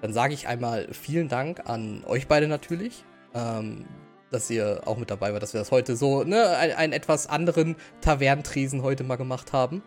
dann 0.00 0.12
sage 0.12 0.34
ich 0.34 0.48
einmal 0.48 0.92
vielen 0.92 1.28
Dank 1.28 1.68
an 1.68 2.04
euch 2.06 2.26
beide 2.28 2.48
natürlich. 2.48 3.04
Ähm, 3.34 3.86
dass 4.30 4.50
ihr 4.50 4.82
auch 4.84 4.96
mit 4.96 5.10
dabei 5.10 5.32
war, 5.32 5.40
dass 5.40 5.54
wir 5.54 5.60
das 5.60 5.70
heute 5.70 5.96
so, 5.96 6.24
ne, 6.24 6.56
einen, 6.56 6.74
einen 6.74 6.92
etwas 6.92 7.26
anderen 7.26 7.76
Tavernentresen 8.00 8.82
heute 8.82 9.04
mal 9.04 9.16
gemacht 9.16 9.52
haben. 9.52 9.82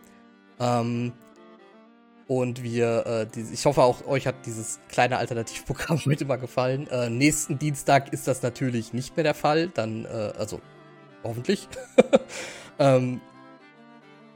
Ähm, 0.58 1.12
und 2.28 2.62
wir, 2.62 3.06
äh, 3.06 3.26
die, 3.26 3.52
ich 3.52 3.66
hoffe 3.66 3.82
auch 3.82 4.06
euch 4.06 4.26
hat 4.26 4.46
dieses 4.46 4.80
kleine 4.88 5.18
Alternativprogramm 5.18 5.98
heute 6.06 6.24
mal 6.24 6.36
gefallen. 6.36 6.86
Äh, 6.88 7.10
nächsten 7.10 7.58
Dienstag 7.58 8.12
ist 8.12 8.26
das 8.26 8.42
natürlich 8.42 8.92
nicht 8.92 9.16
mehr 9.16 9.24
der 9.24 9.34
Fall. 9.34 9.68
Dann, 9.68 10.04
äh, 10.04 10.32
also 10.38 10.60
hoffentlich. 11.24 11.68
ähm, 12.78 13.20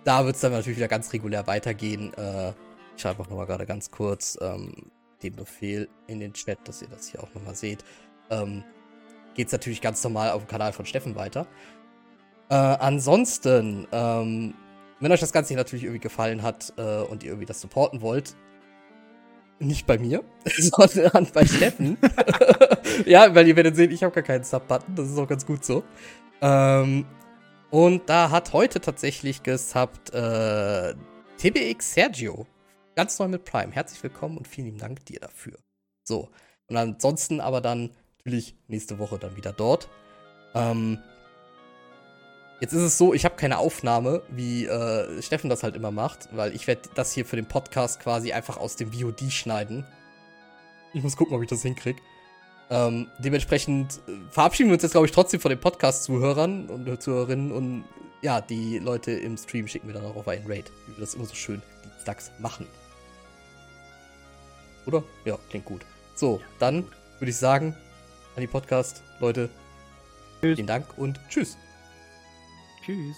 da 0.04 0.24
wird 0.24 0.36
es 0.36 0.40
dann 0.40 0.52
natürlich 0.52 0.78
wieder 0.78 0.88
ganz 0.88 1.12
regulär 1.12 1.46
weitergehen. 1.46 2.12
Äh, 2.14 2.50
ich 2.96 3.02
schreibe 3.02 3.22
auch 3.22 3.28
nochmal 3.28 3.46
gerade 3.46 3.66
ganz 3.66 3.90
kurz 3.90 4.38
ähm, 4.40 4.90
den 5.22 5.34
Befehl 5.34 5.88
in 6.06 6.20
den 6.20 6.32
Chat, 6.32 6.58
dass 6.64 6.82
ihr 6.82 6.88
das 6.88 7.08
hier 7.08 7.22
auch 7.22 7.32
nochmal 7.34 7.54
seht. 7.54 7.84
Ähm, 8.30 8.62
geht 9.36 9.46
es 9.46 9.52
natürlich 9.52 9.80
ganz 9.80 10.02
normal 10.02 10.30
auf 10.30 10.42
dem 10.44 10.48
Kanal 10.48 10.72
von 10.72 10.86
Steffen 10.86 11.14
weiter. 11.14 11.46
Äh, 12.48 12.54
ansonsten, 12.54 13.86
ähm, 13.92 14.54
Wenn 14.98 15.12
euch 15.12 15.20
das 15.20 15.32
Ganze 15.32 15.48
hier 15.48 15.58
natürlich 15.58 15.84
irgendwie 15.84 16.00
gefallen 16.00 16.42
hat 16.42 16.72
äh, 16.78 17.02
und 17.02 17.22
ihr 17.22 17.30
irgendwie 17.30 17.44
das 17.46 17.60
supporten 17.60 18.00
wollt, 18.00 18.34
nicht 19.58 19.86
bei 19.86 19.98
mir, 19.98 20.24
sondern 20.56 21.28
bei 21.34 21.44
Steffen. 21.44 21.98
ja, 23.06 23.34
weil 23.34 23.46
ihr 23.46 23.56
werdet 23.56 23.76
sehen, 23.76 23.90
ich 23.90 24.02
habe 24.02 24.14
gar 24.14 24.24
keinen 24.24 24.44
Sub-Button, 24.44 24.94
das 24.94 25.10
ist 25.10 25.18
auch 25.18 25.28
ganz 25.28 25.44
gut 25.44 25.64
so. 25.64 25.84
Ähm, 26.40 27.04
und 27.70 28.08
da 28.08 28.30
hat 28.30 28.54
heute 28.54 28.80
tatsächlich 28.80 29.42
gesubbt 29.42 30.14
äh, 30.14 30.94
TBX 31.38 31.92
Sergio. 31.92 32.46
Ganz 32.94 33.18
neu 33.18 33.28
mit 33.28 33.44
Prime. 33.44 33.72
Herzlich 33.72 34.02
willkommen 34.02 34.38
und 34.38 34.48
vielen 34.48 34.68
lieben 34.68 34.78
Dank 34.78 35.04
dir 35.04 35.20
dafür. 35.20 35.58
So. 36.04 36.30
Und 36.68 36.76
ansonsten 36.76 37.40
aber 37.40 37.60
dann 37.60 37.90
natürlich 38.26 38.54
nächste 38.66 38.98
Woche 38.98 39.18
dann 39.18 39.36
wieder 39.36 39.52
dort. 39.52 39.88
Ähm, 40.54 40.98
jetzt 42.60 42.72
ist 42.72 42.82
es 42.82 42.98
so, 42.98 43.14
ich 43.14 43.24
habe 43.24 43.36
keine 43.36 43.58
Aufnahme, 43.58 44.22
wie 44.28 44.66
äh, 44.66 45.22
Steffen 45.22 45.48
das 45.48 45.62
halt 45.62 45.76
immer 45.76 45.92
macht, 45.92 46.28
weil 46.32 46.54
ich 46.54 46.66
werde 46.66 46.82
das 46.96 47.12
hier 47.12 47.24
für 47.24 47.36
den 47.36 47.46
Podcast 47.46 48.00
quasi 48.00 48.32
einfach 48.32 48.56
aus 48.56 48.74
dem 48.74 48.92
VOD 48.92 49.30
schneiden. 49.30 49.86
Ich 50.92 51.04
muss 51.04 51.16
gucken, 51.16 51.36
ob 51.36 51.42
ich 51.42 51.48
das 51.48 51.62
hinkriege. 51.62 52.00
Ähm, 52.68 53.06
dementsprechend 53.18 54.00
äh, 54.08 54.12
verabschieden 54.32 54.70
wir 54.70 54.74
uns 54.74 54.82
jetzt, 54.82 54.92
glaube 54.92 55.06
ich, 55.06 55.12
trotzdem 55.12 55.38
von 55.38 55.50
den 55.50 55.60
Podcast-Zuhörern 55.60 56.68
und 56.68 57.00
Zuhörerinnen 57.00 57.52
und 57.52 57.84
ja, 58.22 58.40
die 58.40 58.80
Leute 58.80 59.12
im 59.12 59.36
Stream 59.36 59.68
schicken 59.68 59.86
wir 59.86 59.94
dann 59.94 60.04
auch 60.04 60.16
auf 60.16 60.26
einen 60.26 60.46
Raid, 60.48 60.72
wie 60.86 60.96
wir 60.96 61.00
das 61.00 61.14
immer 61.14 61.26
so 61.26 61.34
schön 61.36 61.62
dienstags 61.84 62.32
machen. 62.40 62.66
Oder? 64.84 65.04
Ja, 65.24 65.38
klingt 65.48 65.66
gut. 65.66 65.82
So, 66.16 66.40
dann 66.58 66.82
würde 67.20 67.30
ich 67.30 67.36
sagen, 67.36 67.76
an 68.36 68.42
die 68.42 68.46
Podcast-Leute, 68.46 69.48
vielen 70.40 70.66
Dank 70.66 70.86
und 70.98 71.18
tschüss. 71.28 71.56
Tschüss. 72.84 73.16